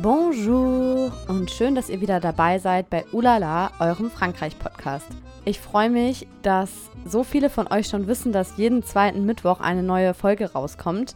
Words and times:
Bonjour 0.00 1.12
und 1.28 1.50
schön, 1.50 1.74
dass 1.74 1.88
ihr 1.88 2.00
wieder 2.00 2.20
dabei 2.20 2.58
seid 2.58 2.90
bei 2.90 3.04
Ulala, 3.12 3.70
eurem 3.80 4.10
Frankreich-Podcast. 4.10 5.06
Ich 5.44 5.60
freue 5.60 5.90
mich, 5.90 6.26
dass 6.42 6.70
so 7.04 7.24
viele 7.24 7.50
von 7.50 7.66
euch 7.66 7.88
schon 7.88 8.06
wissen, 8.06 8.32
dass 8.32 8.56
jeden 8.56 8.82
zweiten 8.82 9.26
Mittwoch 9.26 9.60
eine 9.60 9.82
neue 9.82 10.14
Folge 10.14 10.52
rauskommt. 10.52 11.14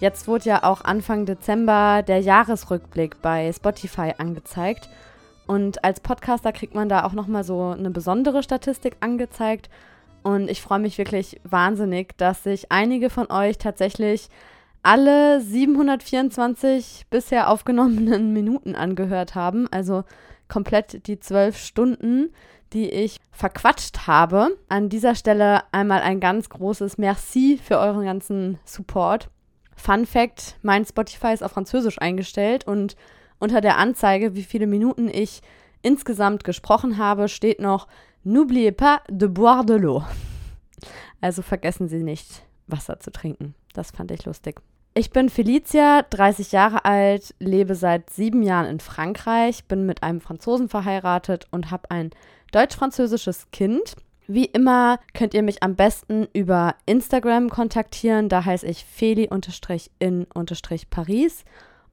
Jetzt 0.00 0.28
wurde 0.28 0.44
ja 0.46 0.64
auch 0.64 0.82
Anfang 0.82 1.26
Dezember 1.26 2.02
der 2.02 2.20
Jahresrückblick 2.20 3.22
bei 3.22 3.52
Spotify 3.52 4.14
angezeigt. 4.18 4.88
Und 5.46 5.84
als 5.84 6.00
Podcaster 6.00 6.52
kriegt 6.52 6.74
man 6.74 6.88
da 6.88 7.04
auch 7.04 7.12
nochmal 7.12 7.44
so 7.44 7.74
eine 7.76 7.90
besondere 7.90 8.42
Statistik 8.42 8.96
angezeigt. 9.00 9.68
Und 10.28 10.50
ich 10.50 10.60
freue 10.60 10.78
mich 10.78 10.98
wirklich 10.98 11.40
wahnsinnig, 11.42 12.14
dass 12.18 12.42
sich 12.42 12.70
einige 12.70 13.08
von 13.08 13.30
euch 13.30 13.56
tatsächlich 13.56 14.28
alle 14.82 15.40
724 15.40 17.06
bisher 17.08 17.48
aufgenommenen 17.48 18.32
Minuten 18.34 18.74
angehört 18.74 19.34
haben. 19.34 19.68
Also 19.72 20.04
komplett 20.46 21.06
die 21.06 21.18
zwölf 21.18 21.56
Stunden, 21.56 22.28
die 22.74 22.90
ich 22.90 23.20
verquatscht 23.32 24.06
habe. 24.06 24.50
An 24.68 24.90
dieser 24.90 25.14
Stelle 25.14 25.62
einmal 25.72 26.02
ein 26.02 26.20
ganz 26.20 26.50
großes 26.50 26.98
Merci 26.98 27.58
für 27.62 27.78
euren 27.78 28.04
ganzen 28.04 28.58
Support. 28.66 29.30
Fun 29.76 30.04
Fact: 30.04 30.58
Mein 30.60 30.84
Spotify 30.84 31.32
ist 31.32 31.42
auf 31.42 31.52
Französisch 31.52 32.02
eingestellt 32.02 32.66
und 32.66 32.96
unter 33.38 33.62
der 33.62 33.78
Anzeige, 33.78 34.34
wie 34.34 34.42
viele 34.42 34.66
Minuten 34.66 35.08
ich 35.08 35.40
insgesamt 35.80 36.44
gesprochen 36.44 36.98
habe, 36.98 37.28
steht 37.28 37.60
noch 37.60 37.88
N'oubliez 38.28 38.72
pas 38.72 39.00
de 39.08 39.26
boire 39.26 39.64
de 39.64 39.72
l'eau. 39.72 40.02
Also 41.22 41.40
vergessen 41.40 41.88
Sie 41.88 42.02
nicht, 42.02 42.42
Wasser 42.66 43.00
zu 43.00 43.10
trinken. 43.10 43.54
Das 43.72 43.90
fand 43.90 44.10
ich 44.10 44.26
lustig. 44.26 44.60
Ich 44.92 45.12
bin 45.12 45.30
Felicia, 45.30 46.02
30 46.02 46.52
Jahre 46.52 46.84
alt, 46.84 47.34
lebe 47.38 47.74
seit 47.74 48.10
sieben 48.10 48.42
Jahren 48.42 48.66
in 48.66 48.80
Frankreich, 48.80 49.64
bin 49.64 49.86
mit 49.86 50.02
einem 50.02 50.20
Franzosen 50.20 50.68
verheiratet 50.68 51.46
und 51.52 51.70
habe 51.70 51.90
ein 51.90 52.10
deutsch-französisches 52.52 53.50
Kind. 53.50 53.96
Wie 54.26 54.44
immer 54.44 55.00
könnt 55.14 55.32
ihr 55.32 55.42
mich 55.42 55.62
am 55.62 55.74
besten 55.74 56.28
über 56.34 56.74
Instagram 56.84 57.48
kontaktieren. 57.48 58.28
Da 58.28 58.44
heiße 58.44 58.66
ich 58.66 58.84
feli-in-paris. 58.84 59.46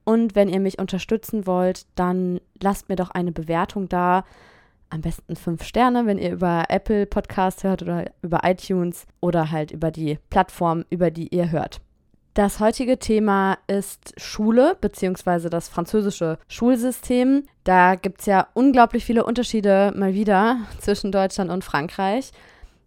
Und 0.04 0.34
wenn 0.34 0.50
ihr 0.50 0.60
mich 0.60 0.78
unterstützen 0.78 1.46
wollt, 1.46 1.86
dann 1.94 2.42
lasst 2.60 2.90
mir 2.90 2.96
doch 2.96 3.08
eine 3.10 3.32
Bewertung 3.32 3.88
da. 3.88 4.26
Am 4.88 5.00
besten 5.00 5.36
fünf 5.36 5.64
Sterne, 5.64 6.06
wenn 6.06 6.18
ihr 6.18 6.32
über 6.32 6.64
Apple 6.68 7.06
Podcast 7.06 7.64
hört 7.64 7.82
oder 7.82 8.04
über 8.22 8.40
iTunes 8.44 9.06
oder 9.20 9.50
halt 9.50 9.72
über 9.72 9.90
die 9.90 10.18
Plattform, 10.30 10.84
über 10.90 11.10
die 11.10 11.28
ihr 11.34 11.50
hört. 11.50 11.80
Das 12.34 12.60
heutige 12.60 12.98
Thema 12.98 13.56
ist 13.66 14.12
Schule 14.18 14.76
bzw. 14.80 15.48
das 15.48 15.68
französische 15.70 16.38
Schulsystem. 16.48 17.44
Da 17.64 17.94
gibt 17.94 18.20
es 18.20 18.26
ja 18.26 18.46
unglaublich 18.52 19.06
viele 19.06 19.24
Unterschiede 19.24 19.92
mal 19.96 20.12
wieder 20.12 20.58
zwischen 20.80 21.12
Deutschland 21.12 21.50
und 21.50 21.64
Frankreich. 21.64 22.32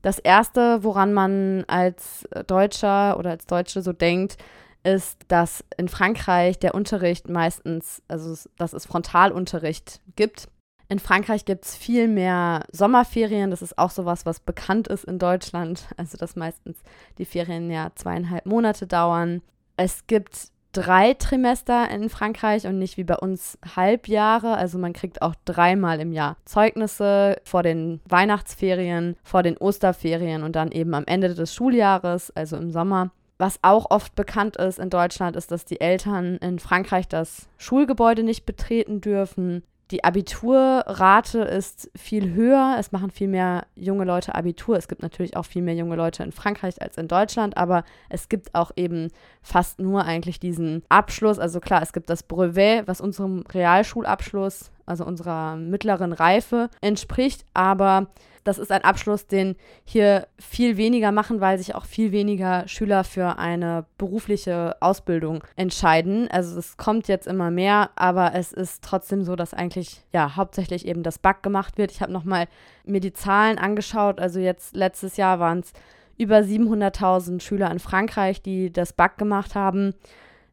Das 0.04 0.20
Erste, 0.20 0.84
woran 0.84 1.14
man 1.14 1.66
als 1.68 2.28
Deutscher 2.46 3.18
oder 3.18 3.32
als 3.32 3.48
Deutsche 3.48 3.82
so 3.82 3.92
denkt, 3.92 4.38
ist, 4.84 5.18
dass 5.28 5.66
in 5.78 5.90
Frankreich 5.90 6.60
der 6.60 6.76
Unterricht 6.76 7.28
meistens, 7.28 8.02
also 8.08 8.36
dass 8.58 8.74
es 8.74 8.86
Frontalunterricht 8.86 10.00
gibt. 10.16 10.48
In 10.90 10.98
Frankreich 10.98 11.46
gibt 11.46 11.66
es 11.66 11.76
viel 11.76 12.08
mehr 12.08 12.66
Sommerferien. 12.72 13.52
Das 13.52 13.62
ist 13.62 13.78
auch 13.78 13.92
sowas, 13.92 14.26
was 14.26 14.40
bekannt 14.40 14.88
ist 14.88 15.06
in 15.06 15.20
Deutschland. 15.20 15.88
Also, 15.98 16.18
dass 16.18 16.36
meistens 16.36 16.78
die 17.18 17.26
Ferien 17.26 17.70
ja 17.70 17.92
zweieinhalb 17.96 18.46
Monate 18.46 18.88
dauern. 18.88 19.42
Es 19.78 20.08
gibt 20.08 20.50
drei 20.72 21.14
Trimester 21.14 21.90
in 21.90 22.10
Frankreich 22.10 22.66
und 22.66 22.80
nicht 22.80 22.98
wie 22.98 23.04
bei 23.04 23.16
uns 23.16 23.58
Halbjahre. 23.76 24.56
Also 24.56 24.78
man 24.78 24.94
kriegt 24.94 25.22
auch 25.22 25.36
dreimal 25.46 26.00
im 26.00 26.12
Jahr 26.12 26.38
Zeugnisse 26.46 27.38
vor 27.44 27.64
den 27.64 28.02
Weihnachtsferien, 28.08 29.16
vor 29.24 29.44
den 29.44 29.58
Osterferien 29.58 30.44
und 30.44 30.56
dann 30.56 30.72
eben 30.72 30.94
am 30.94 31.06
Ende 31.06 31.34
des 31.34 31.54
Schuljahres, 31.54 32.32
also 32.32 32.58
im 32.58 32.72
Sommer. 32.72 33.12
Was 33.38 33.60
auch 33.62 33.90
oft 33.90 34.16
bekannt 34.16 34.58
ist 34.58 34.80
in 34.80 34.90
Deutschland, 34.90 35.36
ist, 35.36 35.52
dass 35.52 35.66
die 35.66 35.80
Eltern 35.80 36.38
in 36.38 36.60
Frankreich 36.60 37.08
das 37.08 37.48
Schulgebäude 37.58 38.24
nicht 38.24 38.46
betreten 38.46 39.02
dürfen. 39.02 39.64
Die 39.92 40.04
Abiturrate 40.04 41.40
ist 41.40 41.90
viel 41.96 42.34
höher. 42.34 42.76
Es 42.78 42.92
machen 42.92 43.10
viel 43.10 43.28
mehr 43.28 43.66
junge 43.76 44.06
Leute 44.06 44.36
Abitur. 44.36 44.78
Es 44.78 44.88
gibt 44.88 45.02
natürlich 45.02 45.36
auch 45.36 45.46
viel 45.46 45.64
mehr 45.64 45.74
junge 45.74 45.96
Leute 45.96 46.22
in 46.22 46.32
Frankreich 46.32 46.80
als 46.80 46.98
in 46.98 47.08
Deutschland, 47.08 47.58
aber 47.58 47.84
es 48.08 48.30
gibt 48.30 48.54
auch 48.54 48.72
eben 48.76 49.08
fast 49.42 49.80
nur 49.80 50.06
eigentlich 50.06 50.40
diesen 50.40 50.84
Abschluss. 50.90 51.40
Also 51.40 51.60
klar, 51.60 51.82
es 51.82 51.92
gibt 51.92 52.12
das 52.12 52.22
Brevet, 52.22 52.88
was 52.88 53.02
unserem 53.02 53.44
Realschulabschluss, 53.52 54.72
also 54.90 55.06
unserer 55.06 55.56
mittleren 55.56 56.14
Reife 56.14 56.70
entspricht, 56.82 57.46
aber 57.54 58.08
das 58.44 58.58
ist 58.58 58.72
ein 58.72 58.84
Abschluss, 58.84 59.28
den 59.28 59.56
hier 59.84 60.28
viel 60.40 60.78
weniger 60.78 61.12
machen, 61.12 61.42
weil 61.42 61.58
sich 61.58 61.76
auch 61.76 61.86
viel 61.86 62.12
weniger 62.12 62.68
Schüler 62.68 63.04
für 63.04 63.38
eine 63.38 63.86
berufliche 63.98 64.76
Ausbildung 64.80 65.44
entscheiden. 65.56 66.28
Also 66.32 66.58
es 66.58 66.78
kommt 66.78 67.08
jetzt 67.08 67.28
immer 67.28 67.52
mehr, 67.52 67.92
aber 67.96 68.34
es 68.34 68.52
ist 68.52 68.84
trotzdem 68.84 69.24
so, 69.24 69.36
dass 69.36 69.54
eigentlich 69.54 70.02
ja 70.14 70.36
hauptsächlich 70.36 70.88
eben 70.88 71.04
das 71.04 71.20
Back 71.20 71.44
gemacht 71.44 71.78
wird. 71.78 71.92
Ich 71.92 72.02
habe 72.02 72.12
nochmal 72.12 72.48
mir 72.86 73.02
die 73.02 73.14
Zahlen 73.14 73.58
angeschaut. 73.58 74.20
Also 74.20 74.40
jetzt 74.40 74.76
letztes 74.76 75.18
Jahr 75.18 75.40
waren 75.40 75.60
es 75.60 75.74
über 76.18 76.38
700.000 76.38 77.42
Schüler 77.42 77.70
in 77.72 77.80
Frankreich, 77.80 78.42
die 78.42 78.72
das 78.72 78.94
Back 78.94 79.18
gemacht 79.18 79.54
haben. 79.56 79.94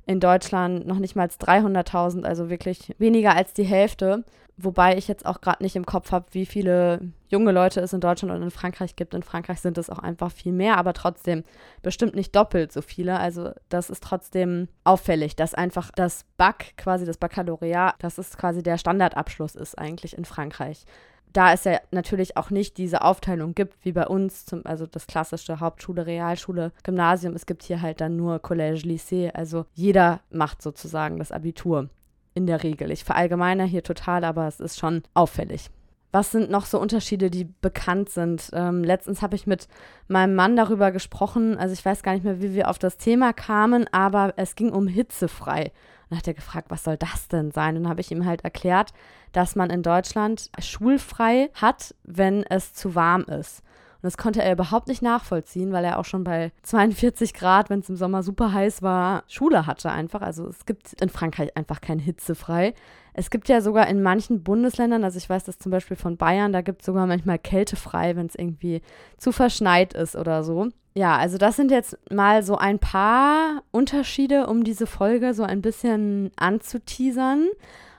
In 0.07 0.21
Deutschland 0.21 0.87
noch 0.87 1.01
nicht 1.01 1.17
mal 1.17 1.27
300.000, 1.27 2.23
also 2.25 2.49
wirklich 2.49 2.95
weniger 2.99 3.35
als 3.35 3.53
die 3.53 3.65
Hälfte. 3.65 4.25
Wobei 4.59 4.97
ich 4.97 5.07
jetzt 5.07 5.27
auch 5.27 5.43
gerade 5.43 5.63
nicht 5.63 5.77
im 5.77 5.85
Kopf 5.85 6.13
habe, 6.13 6.27
wie 6.31 6.47
viele 6.47 7.01
junge 7.29 7.53
Leute 7.53 7.81
es 7.81 7.93
in 7.93 8.01
Deutschland 8.01 8.33
und 8.33 8.43
in 8.43 8.51
Frankreich 8.51 8.97
gibt. 8.97 9.13
In 9.13 9.23
Frankreich 9.23 9.61
sind 9.61 9.77
es 9.77 9.91
auch 9.91 9.99
einfach 9.99 10.33
viel 10.33 10.53
mehr, 10.53 10.79
aber 10.79 10.95
trotzdem 10.95 11.45
bestimmt 11.83 12.15
nicht 12.15 12.35
doppelt 12.35 12.73
so 12.73 12.81
viele. 12.81 13.19
Also 13.21 13.51
das 13.69 13.91
ist 13.91 14.03
trotzdem 14.03 14.69
auffällig, 14.85 15.37
dass 15.37 15.53
einfach 15.53 15.91
das 15.95 16.25
BAC, 16.39 16.75
quasi 16.79 17.05
das 17.05 17.19
Baccalaureat, 17.19 17.97
das 17.99 18.17
ist 18.17 18.39
quasi 18.39 18.63
der 18.63 18.79
Standardabschluss 18.79 19.57
ist 19.57 19.77
eigentlich 19.77 20.17
in 20.17 20.25
Frankreich. 20.25 20.87
Da 21.37 21.53
es 21.53 21.65
ja 21.65 21.81
natürlich 21.91 22.39
auch 22.39 22.49
nicht 22.49 22.79
diese 22.79 23.03
Aufteilung 23.03 23.55
gibt, 23.55 23.77
wie 23.85 23.93
bei 23.93 24.07
uns, 24.07 24.47
zum, 24.47 24.65
also 24.65 24.87
das 24.87 25.07
klassische 25.07 25.61
Hauptschule, 25.61 26.07
Realschule, 26.07 26.73
Gymnasium. 26.83 27.35
Es 27.35 27.45
gibt 27.45 27.63
hier 27.63 27.83
halt 27.83 28.01
dann 28.01 28.17
nur 28.17 28.37
Collège, 28.37 28.87
Lycée. 28.87 29.35
Also 29.35 29.67
jeder 29.75 30.21
macht 30.31 30.63
sozusagen 30.63 31.19
das 31.19 31.33
Abitur 31.33 31.91
in 32.33 32.47
der 32.47 32.63
Regel. 32.63 32.91
Ich 32.91 33.05
verallgemeine 33.05 33.65
hier 33.65 33.83
total, 33.83 34.25
aber 34.25 34.49
es 34.49 34.61
ist 34.61 34.79
schon 34.79 35.03
auffällig. 35.13 35.69
Was 36.17 36.31
sind 36.31 36.51
noch 36.51 36.65
so 36.65 36.81
Unterschiede, 36.81 37.29
die 37.29 37.45
bekannt 37.45 38.09
sind? 38.09 38.49
Ähm, 38.55 38.83
letztens 38.83 39.21
habe 39.21 39.37
ich 39.37 39.47
mit 39.47 39.69
meinem 40.09 40.35
Mann 40.35 40.57
darüber 40.57 40.91
gesprochen. 40.91 41.59
Also 41.59 41.75
ich 41.75 41.85
weiß 41.85 42.03
gar 42.03 42.15
nicht 42.15 42.25
mehr, 42.25 42.41
wie 42.41 42.55
wir 42.55 42.71
auf 42.71 42.79
das 42.79 42.97
Thema 42.97 43.35
kamen, 43.35 43.87
aber 43.93 44.33
es 44.39 44.55
ging 44.55 44.73
um 44.73 44.87
hitzefrei. 44.87 45.73
Und 46.09 46.17
hat 46.17 46.27
er 46.27 46.33
gefragt, 46.33 46.71
was 46.71 46.85
soll 46.85 46.97
das 46.97 47.29
denn 47.29 47.51
sein? 47.51 47.77
Und 47.77 47.83
dann 47.83 47.91
habe 47.91 48.01
ich 48.01 48.11
ihm 48.11 48.25
halt 48.25 48.45
erklärt, 48.45 48.95
dass 49.33 49.57
man 49.57 49.69
in 49.69 49.83
Deutschland 49.83 50.51
schulfrei 50.59 51.51
hat, 51.53 51.95
wenn 52.03 52.45
es 52.45 52.73
zu 52.73 52.95
warm 52.95 53.25
ist. 53.25 53.63
Und 53.97 54.05
das 54.05 54.17
konnte 54.17 54.43
er 54.43 54.53
überhaupt 54.53 54.89
nicht 54.89 55.03
nachvollziehen, 55.03 55.73
weil 55.73 55.85
er 55.85 55.99
auch 55.99 56.05
schon 56.05 56.25
bei 56.25 56.53
42 56.63 57.35
Grad, 57.35 57.71
wenn 57.71 57.81
es 57.81 57.89
im 57.89 57.97
Sommer 57.97 58.23
super 58.23 58.53
heiß 58.53 58.83
war, 58.83 59.25
Schule 59.27 59.67
hatte 59.67 59.91
einfach. 59.91 60.23
Also 60.23 60.49
es 60.49 60.67
gibt 60.67 60.93
in 61.01 61.09
Frankreich 61.09 61.57
einfach 61.57 61.81
kein 61.81 61.99
Hitzefrei. 61.99 62.75
Es 63.15 63.31
gibt 63.31 63.49
ja 63.49 63.63
sogar 63.63 63.87
in 63.89 64.03
manchen 64.03 64.43
Bundesländern, 64.43 65.03
also 65.03 65.17
ich 65.17 65.29
weiß 65.29 65.45
das 65.45 65.59
zum 65.59 65.73
Beispiel 65.73 65.97
von 65.97 66.19
Bayern, 66.19 66.53
da 66.53 66.61
gibt 66.61 66.83
es 66.83 66.87
sogar 66.87 67.07
manchmal 67.07 67.39
kältefrei, 67.39 68.15
wenn 68.15 68.27
es 68.27 68.35
irgendwie 68.35 68.83
zu 69.17 69.33
verschneit 69.33 69.95
ist 69.95 70.17
oder 70.17 70.45
so. 70.45 70.69
Ja, 70.97 71.17
also 71.17 71.39
das 71.39 71.57
sind 71.57 71.71
jetzt 71.71 71.99
mal 72.11 72.43
so 72.43 72.57
ein 72.57 72.79
paar 72.79 73.63
Unterschiede, 73.71 74.47
um 74.47 74.65
diese 74.65 74.87
Folge 74.87 75.35
so 75.35 75.43
ein 75.45 75.63
bisschen 75.63 76.31
anzuteasern. 76.37 77.49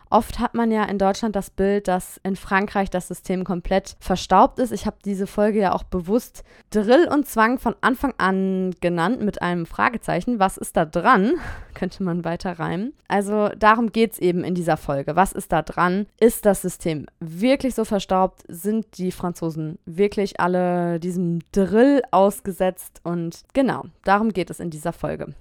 Oft 0.09 0.39
hat 0.39 0.53
man 0.53 0.71
ja 0.71 0.83
in 0.85 0.97
Deutschland 0.97 1.35
das 1.35 1.49
Bild, 1.49 1.87
dass 1.87 2.19
in 2.23 2.35
Frankreich 2.35 2.89
das 2.89 3.07
System 3.07 3.43
komplett 3.43 3.97
verstaubt 3.99 4.59
ist. 4.59 4.71
Ich 4.71 4.85
habe 4.85 4.97
diese 5.03 5.27
Folge 5.27 5.59
ja 5.59 5.73
auch 5.73 5.83
bewusst 5.83 6.43
Drill 6.69 7.07
und 7.07 7.27
Zwang 7.27 7.59
von 7.59 7.75
Anfang 7.81 8.13
an 8.17 8.73
genannt 8.79 9.21
mit 9.21 9.41
einem 9.41 9.65
Fragezeichen. 9.65 10.39
Was 10.39 10.57
ist 10.57 10.77
da 10.77 10.85
dran? 10.85 11.33
Könnte 11.73 12.03
man 12.03 12.25
weiter 12.25 12.59
reimen. 12.59 12.93
Also 13.07 13.49
darum 13.57 13.91
geht 13.91 14.13
es 14.13 14.19
eben 14.19 14.43
in 14.43 14.55
dieser 14.55 14.77
Folge. 14.77 15.15
Was 15.15 15.31
ist 15.31 15.51
da 15.51 15.61
dran? 15.61 16.07
Ist 16.19 16.45
das 16.45 16.61
System 16.61 17.05
wirklich 17.19 17.75
so 17.75 17.85
verstaubt? 17.85 18.43
Sind 18.47 18.97
die 18.97 19.11
Franzosen 19.11 19.77
wirklich 19.85 20.39
alle 20.39 20.99
diesem 20.99 21.39
Drill 21.51 22.01
ausgesetzt? 22.11 23.01
Und 23.03 23.41
genau, 23.53 23.83
darum 24.03 24.33
geht 24.33 24.49
es 24.49 24.59
in 24.59 24.69
dieser 24.69 24.93
Folge. 24.93 25.33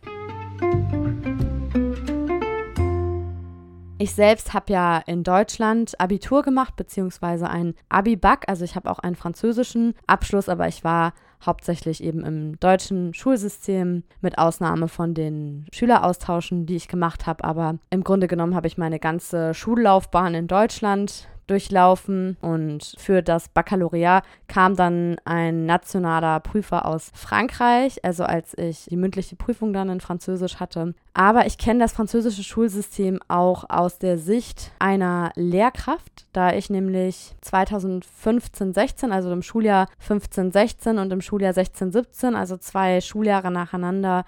Ich 3.99 4.15
selbst 4.15 4.53
habe 4.53 4.73
ja 4.75 4.99
in 5.07 5.23
Deutschland 5.23 5.99
Abitur 5.99 6.43
gemacht, 6.43 6.77
beziehungsweise 6.77 7.49
ein 7.49 7.75
Abi-Bac. 7.89 8.45
Also 8.47 8.63
ich 8.63 8.77
habe 8.77 8.91
auch 8.91 8.99
einen 8.99 9.17
französischen 9.17 9.95
Abschluss, 10.07 10.51
aber 10.51 10.69
ich 10.69 10.85
war 10.85 11.15
hauptsächlich 11.45 12.03
eben 12.03 12.23
im 12.23 12.61
deutschen 12.61 13.15
Schulsystem, 13.15 14.03
mit 14.21 14.37
Ausnahme 14.37 14.89
von 14.89 15.15
den 15.15 15.67
Schüleraustauschen, 15.73 16.67
die 16.67 16.77
ich 16.77 16.89
gemacht 16.89 17.27
habe. 17.27 17.45
Aber 17.45 17.79
im 17.89 18.05
Grunde 18.05 18.27
genommen 18.29 18.55
habe 18.55 18.67
ich 18.67 18.77
meine 18.77 18.99
ganze 18.99 19.55
Schullaufbahn 19.55 20.35
in 20.35 20.47
Deutschland 20.47 21.29
durchlaufen 21.47 22.37
und 22.41 22.95
für 22.99 23.23
das 23.23 23.49
Baccalaureat 23.49 24.25
kam 24.49 24.77
dann 24.77 25.17
ein 25.25 25.67
nationaler 25.67 26.41
Prüfer 26.41 26.87
aus 26.87 27.11
Frankreich, 27.15 28.05
also 28.05 28.25
als 28.25 28.57
ich 28.59 28.87
die 28.87 28.97
mündliche 28.97 29.37
Prüfung 29.37 29.73
dann 29.73 29.89
in 29.89 30.01
Französisch 30.01 30.57
hatte. 30.57 30.95
Aber 31.15 31.47
ich 31.47 31.57
kenne 31.59 31.81
das 31.81 31.93
französische 31.93 32.43
Schulsystem 32.43 33.21
auch 33.29 33.65
aus 33.69 33.99
der 33.99 34.19
Sicht 34.19 34.73
einer 34.79 35.33
Lehrkraft, 35.35 36.27
da 36.33 36.53
ich 36.53 36.69
nämlich 36.69 37.35
2015, 37.41 38.75
16, 38.75 39.13
also 39.13 39.33
im 39.33 39.43
Schuljahr 39.43 39.89
15, 39.99 40.53
16 40.53 40.99
und 40.99 41.13
im 41.13 41.21
Schuljahr 41.21 41.53
16, 41.53 41.93
17, 41.93 42.35
also 42.35 42.57
zwei 42.57 43.01
Schuljahre 43.01 43.51
nacheinander, 43.51 44.25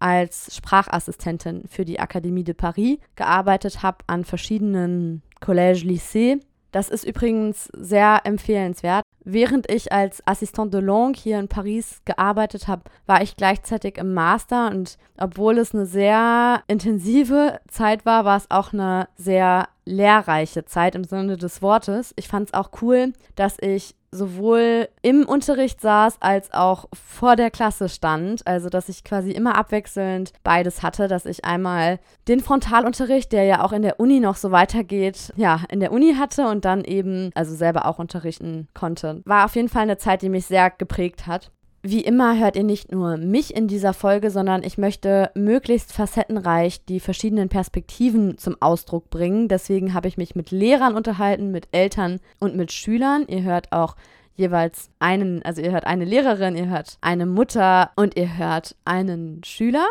als 0.00 0.54
Sprachassistentin 0.54 1.64
für 1.68 1.84
die 1.84 1.98
Akademie 1.98 2.44
de 2.44 2.54
Paris 2.54 2.98
gearbeitet 3.16 3.82
habe 3.82 3.98
an 4.06 4.24
verschiedenen 4.24 5.22
Collèges, 5.40 5.84
Lycées 5.84 6.40
das 6.72 6.88
ist 6.88 7.04
übrigens 7.04 7.68
sehr 7.76 8.20
empfehlenswert. 8.24 9.04
Während 9.30 9.70
ich 9.70 9.92
als 9.92 10.26
Assistant 10.26 10.72
de 10.72 10.80
Langue 10.80 11.12
hier 11.14 11.38
in 11.38 11.48
Paris 11.48 12.00
gearbeitet 12.06 12.66
habe, 12.66 12.84
war 13.04 13.20
ich 13.20 13.36
gleichzeitig 13.36 13.98
im 13.98 14.14
Master 14.14 14.70
und 14.70 14.96
obwohl 15.18 15.58
es 15.58 15.74
eine 15.74 15.84
sehr 15.84 16.62
intensive 16.66 17.60
Zeit 17.68 18.06
war, 18.06 18.24
war 18.24 18.38
es 18.38 18.50
auch 18.50 18.72
eine 18.72 19.06
sehr 19.16 19.68
lehrreiche 19.84 20.64
Zeit 20.64 20.94
im 20.94 21.04
Sinne 21.04 21.36
des 21.36 21.60
Wortes. 21.60 22.14
Ich 22.16 22.26
fand 22.26 22.48
es 22.48 22.54
auch 22.54 22.70
cool, 22.80 23.12
dass 23.34 23.58
ich 23.60 23.94
sowohl 24.10 24.88
im 25.02 25.26
Unterricht 25.26 25.80
saß 25.80 26.16
als 26.20 26.52
auch 26.52 26.86
vor 26.92 27.36
der 27.36 27.50
Klasse 27.50 27.88
stand. 27.88 28.46
Also, 28.46 28.68
dass 28.68 28.88
ich 28.88 29.04
quasi 29.04 29.32
immer 29.32 29.56
abwechselnd 29.56 30.32
beides 30.42 30.82
hatte, 30.82 31.08
dass 31.08 31.26
ich 31.26 31.44
einmal 31.44 31.98
den 32.26 32.40
Frontalunterricht, 32.40 33.32
der 33.32 33.44
ja 33.44 33.62
auch 33.64 33.72
in 33.72 33.82
der 33.82 34.00
Uni 34.00 34.20
noch 34.20 34.36
so 34.36 34.50
weitergeht, 34.50 35.32
ja, 35.36 35.60
in 35.68 35.80
der 35.80 35.92
Uni 35.92 36.14
hatte 36.14 36.48
und 36.48 36.64
dann 36.64 36.84
eben, 36.84 37.30
also 37.34 37.54
selber 37.54 37.86
auch 37.86 37.98
unterrichten 37.98 38.68
konnte. 38.74 39.17
War 39.24 39.44
auf 39.44 39.56
jeden 39.56 39.68
Fall 39.68 39.82
eine 39.82 39.98
Zeit, 39.98 40.22
die 40.22 40.28
mich 40.28 40.46
sehr 40.46 40.70
geprägt 40.70 41.26
hat. 41.26 41.50
Wie 41.82 42.00
immer 42.00 42.36
hört 42.38 42.56
ihr 42.56 42.64
nicht 42.64 42.90
nur 42.90 43.16
mich 43.16 43.54
in 43.54 43.68
dieser 43.68 43.94
Folge, 43.94 44.30
sondern 44.32 44.64
ich 44.64 44.78
möchte 44.78 45.30
möglichst 45.34 45.92
facettenreich 45.92 46.84
die 46.84 46.98
verschiedenen 46.98 47.48
Perspektiven 47.48 48.36
zum 48.36 48.56
Ausdruck 48.60 49.10
bringen. 49.10 49.46
Deswegen 49.46 49.94
habe 49.94 50.08
ich 50.08 50.18
mich 50.18 50.34
mit 50.34 50.50
Lehrern 50.50 50.96
unterhalten, 50.96 51.52
mit 51.52 51.68
Eltern 51.70 52.18
und 52.40 52.56
mit 52.56 52.72
Schülern. 52.72 53.26
Ihr 53.28 53.42
hört 53.42 53.70
auch 53.72 53.94
jeweils 54.34 54.90
einen, 54.98 55.42
also 55.44 55.62
ihr 55.62 55.70
hört 55.70 55.86
eine 55.86 56.04
Lehrerin, 56.04 56.56
ihr 56.56 56.68
hört 56.68 56.98
eine 57.00 57.26
Mutter 57.26 57.90
und 57.94 58.16
ihr 58.16 58.36
hört 58.36 58.74
einen 58.84 59.42
Schüler. 59.44 59.86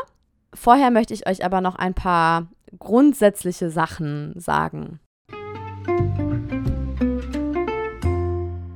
Vorher 0.54 0.92
möchte 0.92 1.14
ich 1.14 1.28
euch 1.28 1.46
aber 1.46 1.62
noch 1.62 1.76
ein 1.76 1.94
paar 1.94 2.48
grundsätzliche 2.80 3.70
Sachen 3.70 4.34
sagen. 4.38 5.00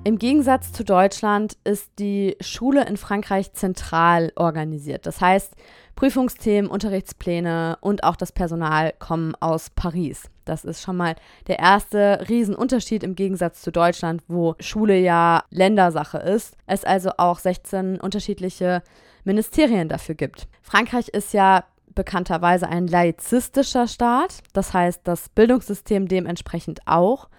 Im 0.04 0.18
Gegensatz 0.18 0.74
zu 0.74 0.84
Deutschland 0.84 1.58
ist 1.64 1.92
die 2.00 2.36
Schule 2.42 2.88
in 2.88 2.98
Frankreich 2.98 3.54
zentral 3.54 4.32
organisiert. 4.36 5.06
Das 5.06 5.22
heißt, 5.22 5.54
Prüfungsthemen, 5.96 6.72
Unterrichtspläne 6.72 7.78
und 7.82 8.04
auch 8.04 8.16
das 8.16 8.32
Personal 8.32 8.94
kommen 8.98 9.36
aus 9.40 9.70
Paris. 9.70 10.24
Das 10.44 10.66
ist 10.66 10.82
schon 10.82 10.98
mal 10.98 11.16
der 11.46 11.60
erste 11.60 12.26
Riesenunterschied 12.28 13.04
im 13.04 13.14
Gegensatz 13.14 13.62
zu 13.62 13.72
Deutschland, 13.72 14.24
wo 14.28 14.56
Schule 14.60 14.98
ja 14.98 15.44
Ländersache 15.52 16.18
ist. 16.18 16.58
Es 16.66 16.84
also 16.84 17.12
auch 17.18 17.38
16 17.38 18.00
unterschiedliche 18.02 18.82
Ministerien 19.24 19.88
dafür 19.88 20.16
gibt. 20.16 20.48
Frankreich 20.64 21.10
ist 21.10 21.32
ja 21.32 21.64
bekannterweise 21.94 22.68
ein 22.68 22.88
laizistischer 22.88 23.88
Staat. 23.88 24.40
Das 24.54 24.74
heißt, 24.74 25.02
das 25.04 25.30
Bildungssystem 25.30 26.08
dementsprechend 26.08 26.80
auch. 26.88 27.30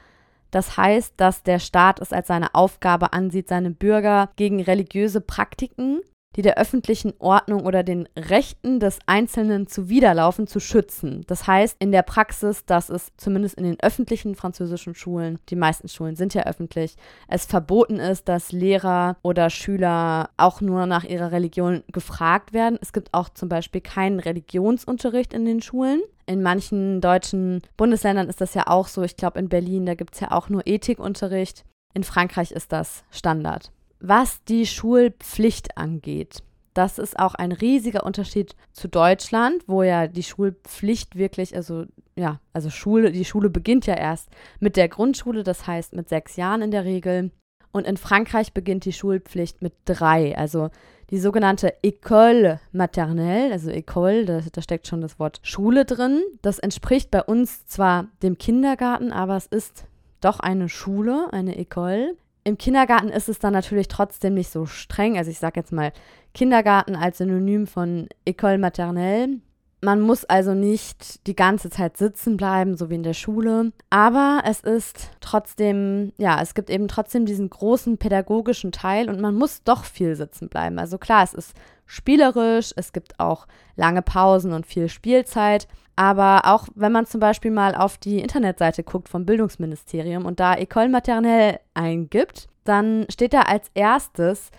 Das 0.53 0.77
heißt, 0.77 1.15
dass 1.17 1.43
der 1.43 1.59
Staat 1.59 1.99
es 1.99 2.13
als 2.13 2.29
seine 2.29 2.55
Aufgabe 2.55 3.13
ansieht, 3.13 3.49
seine 3.49 3.71
Bürger 3.71 4.31
gegen 4.37 4.61
religiöse 4.61 5.21
Praktiken, 5.21 6.01
die 6.37 6.43
der 6.43 6.59
öffentlichen 6.59 7.13
Ordnung 7.19 7.65
oder 7.65 7.83
den 7.83 8.09
Rechten 8.17 8.81
des 8.81 8.99
Einzelnen 9.07 9.67
zuwiderlaufen, 9.67 10.47
zu 10.47 10.61
schützen. 10.61 11.25
Das 11.27 11.47
heißt 11.47 11.77
in 11.79 11.93
der 11.93 12.03
Praxis, 12.03 12.65
dass 12.65 12.89
es 12.89 13.13
zumindest 13.17 13.57
in 13.57 13.65
den 13.65 13.81
öffentlichen 13.81 14.35
französischen 14.35 14.95
Schulen, 14.95 15.39
die 15.49 15.57
meisten 15.57 15.89
Schulen 15.89 16.17
sind 16.17 16.35
ja 16.35 16.45
öffentlich, 16.45 16.97
es 17.29 17.45
verboten 17.45 17.97
ist, 17.97 18.29
dass 18.29 18.53
Lehrer 18.53 19.17
oder 19.23 19.51
Schüler 19.51 20.31
auch 20.37 20.61
nur 20.61 20.87
nach 20.87 21.05
ihrer 21.05 21.33
Religion 21.33 21.83
gefragt 21.93 22.53
werden. 22.53 22.79
Es 22.81 22.93
gibt 22.93 23.13
auch 23.13 23.29
zum 23.29 23.49
Beispiel 23.49 23.81
keinen 23.81 24.21
Religionsunterricht 24.21 25.33
in 25.35 25.45
den 25.45 25.63
Schulen. 25.63 26.03
In 26.27 26.43
manchen 26.43 27.01
deutschen 27.01 27.63
Bundesländern 27.77 28.29
ist 28.29 28.41
das 28.41 28.55
ja 28.55 28.67
auch 28.69 28.89
so. 28.89 29.03
Ich 29.03 29.17
glaube, 29.17 29.39
in 29.39 29.49
Berlin, 29.49 29.87
da 29.87 29.95
gibt 29.95 30.15
es 30.15 30.21
ja 30.21 30.31
auch 30.31 30.49
nur 30.49 30.67
Ethikunterricht. 30.67 31.65
In 31.95 32.05
Frankreich 32.05 32.53
ist 32.53 32.73
das 32.73 33.05
Standard. 33.11 33.71
Was 34.05 34.43
die 34.43 34.67
Schulpflicht 34.67 35.79
angeht, 35.79 36.43
das 36.75 36.99
ist 36.99 37.17
auch 37.21 37.37
ein 37.37 37.53
riesiger 37.53 38.05
Unterschied 38.05 38.57
zu 38.73 38.89
Deutschland, 38.89 39.63
wo 39.69 39.85
ja 39.85 40.09
die 40.09 40.25
Schulpflicht 40.25 41.15
wirklich, 41.15 41.55
also 41.55 41.85
ja, 42.17 42.41
also 42.53 42.69
Schule, 42.69 43.13
die 43.13 43.25
Schule 43.25 43.49
beginnt 43.49 43.87
ja 43.87 43.95
erst 43.95 44.29
mit 44.59 44.77
der 44.77 44.89
Grundschule, 44.89 45.45
das 45.45 45.69
heißt 45.69 45.95
mit 45.95 46.09
sechs 46.09 46.35
Jahren 46.35 46.63
in 46.63 46.73
der 46.73 46.85
Regel. 46.85 47.31
Und 47.71 47.87
in 47.87 47.97
Frankreich 47.97 48.53
beginnt 48.53 48.87
die 48.87 48.93
Schulpflicht 48.93 49.63
mit 49.63 49.73
drei. 49.85 50.37
Also 50.37 50.71
die 51.11 51.21
sogenannte 51.21 51.73
École 51.85 52.59
maternelle, 52.73 53.53
also 53.53 53.71
École, 53.71 54.25
da, 54.25 54.41
da, 54.51 54.63
steckt 54.63 54.89
schon 54.89 55.01
das 55.01 55.21
Wort 55.21 55.39
Schule 55.45 55.85
drin. 55.85 56.23
Das 56.43 56.59
entspricht 56.59 57.13
bei 57.13 57.23
uns 57.23 57.67
zwar 57.67 58.09
dem 58.25 58.37
Kindergarten, 58.37 59.13
aber 59.13 59.37
es 59.37 59.47
ist 59.47 59.85
doch 60.21 60.41
eine 60.41 60.69
Schule, 60.69 61.29
eine 61.33 61.57
École. 61.57 62.17
Im 62.45 62.59
Kindergarten 62.59 63.09
ist 63.09 63.29
es 63.29 63.39
dann 63.39 63.53
natürlich 63.53 63.89
trotzdem 63.89 64.35
nicht 64.35 64.51
so 64.51 64.67
streng. 64.67 65.17
Also 65.17 65.31
ich 65.31 65.39
sage 65.39 65.61
jetzt 65.61 65.73
mal 65.73 65.93
Kindergarten 66.35 66.97
als 66.97 67.19
Synonym 67.19 67.67
von 67.67 68.09
École 68.27 68.59
maternelle. 68.59 69.39
Man 69.85 70.01
muss 70.01 70.25
also 70.25 70.55
nicht 70.55 71.27
die 71.27 71.35
ganze 71.35 71.69
Zeit 71.69 71.97
sitzen 71.97 72.37
bleiben, 72.37 72.77
so 72.77 72.89
wie 72.89 72.95
in 72.95 73.03
der 73.03 73.15
Schule. 73.15 73.73
Aber 73.91 74.43
es 74.45 74.61
ist 74.61 75.11
trotzdem, 75.21 76.13
ja, 76.19 76.41
es 76.41 76.55
gibt 76.55 76.71
eben 76.71 76.87
trotzdem 76.87 77.27
diesen 77.27 77.51
großen 77.51 77.99
pädagogischen 77.99 78.71
Teil 78.71 79.11
und 79.11 79.21
man 79.21 79.35
muss 79.35 79.65
doch 79.65 79.85
viel 79.85 80.15
sitzen 80.15 80.49
bleiben. 80.49 80.79
Also 80.79 80.99
klar, 80.99 81.25
es 81.25 81.35
ist 81.35 81.55
spielerisch, 81.87 82.73
es 82.77 82.93
gibt 82.93 83.19
auch 83.19 83.47
lange 83.75 84.03
Pausen 84.03 84.53
und 84.53 84.67
viel 84.67 84.89
Spielzeit. 84.89 85.67
Aber 85.97 86.43
auch 86.45 86.69
wenn 86.75 86.93
man 86.93 87.07
zum 87.07 87.21
Beispiel 87.21 87.51
mal 87.51 87.75
auf 87.75 87.99
die 87.99 88.21
Internetseite 88.21 88.83
guckt 88.83 89.09
vom 89.09 89.27
Bildungsministerium 89.27 90.25
und 90.25 90.41
da 90.41 90.55
École 90.55 90.89
maternelle 90.89 91.61
eingibt, 91.75 92.49
dann 92.65 93.07
steht 93.11 93.35
da 93.35 93.43
als 93.43 93.71
erstes 93.75 94.51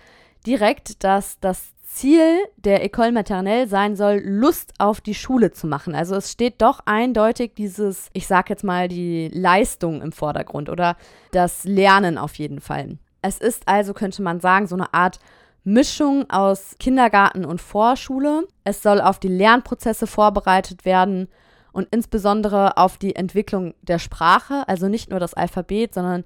direkt, 0.45 1.03
dass 1.03 1.39
das 1.39 1.73
Ziel 1.93 2.39
der 2.57 2.83
École 2.83 3.11
maternelle 3.11 3.67
sein 3.67 3.95
soll, 3.95 4.21
Lust 4.23 4.73
auf 4.79 4.99
die 4.99 5.13
Schule 5.13 5.51
zu 5.51 5.67
machen. 5.67 5.95
Also 5.95 6.15
es 6.15 6.31
steht 6.31 6.61
doch 6.61 6.79
eindeutig 6.85 7.53
dieses, 7.55 8.09
ich 8.13 8.25
sag 8.27 8.49
jetzt 8.49 8.63
mal, 8.63 8.87
die 8.87 9.29
Leistung 9.31 10.01
im 10.01 10.11
Vordergrund 10.11 10.69
oder 10.69 10.97
das 11.31 11.63
Lernen 11.65 12.17
auf 12.17 12.35
jeden 12.35 12.61
Fall. 12.61 12.97
Es 13.21 13.37
ist 13.37 13.67
also, 13.67 13.93
könnte 13.93 14.21
man 14.21 14.39
sagen, 14.39 14.67
so 14.67 14.75
eine 14.75 14.93
Art 14.93 15.19
Mischung 15.63 16.29
aus 16.29 16.75
Kindergarten 16.79 17.45
und 17.45 17.61
Vorschule. 17.61 18.47
Es 18.63 18.83
soll 18.83 18.99
auf 18.99 19.19
die 19.19 19.29
Lernprozesse 19.29 20.07
vorbereitet 20.07 20.85
werden 20.85 21.29
und 21.71 21.87
insbesondere 21.91 22.77
auf 22.77 22.97
die 22.97 23.15
Entwicklung 23.15 23.73
der 23.81 23.99
Sprache, 23.99 24.67
also 24.67 24.87
nicht 24.87 25.09
nur 25.09 25.19
das 25.19 25.33
Alphabet, 25.33 25.93
sondern 25.93 26.23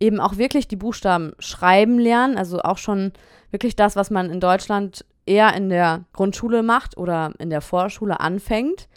eben 0.00 0.20
auch 0.20 0.36
wirklich 0.38 0.66
die 0.66 0.76
Buchstaben 0.76 1.32
schreiben 1.38 1.98
lernen, 1.98 2.36
also 2.36 2.60
auch 2.60 2.78
schon 2.78 3.12
wirklich 3.50 3.76
das, 3.76 3.96
was 3.96 4.10
man 4.10 4.30
in 4.30 4.40
Deutschland 4.40 5.04
eher 5.26 5.54
in 5.54 5.68
der 5.68 6.04
Grundschule 6.12 6.62
macht 6.62 6.96
oder 6.96 7.32
in 7.38 7.50
der 7.50 7.60
Vorschule 7.60 8.20
anfängt. 8.20 8.88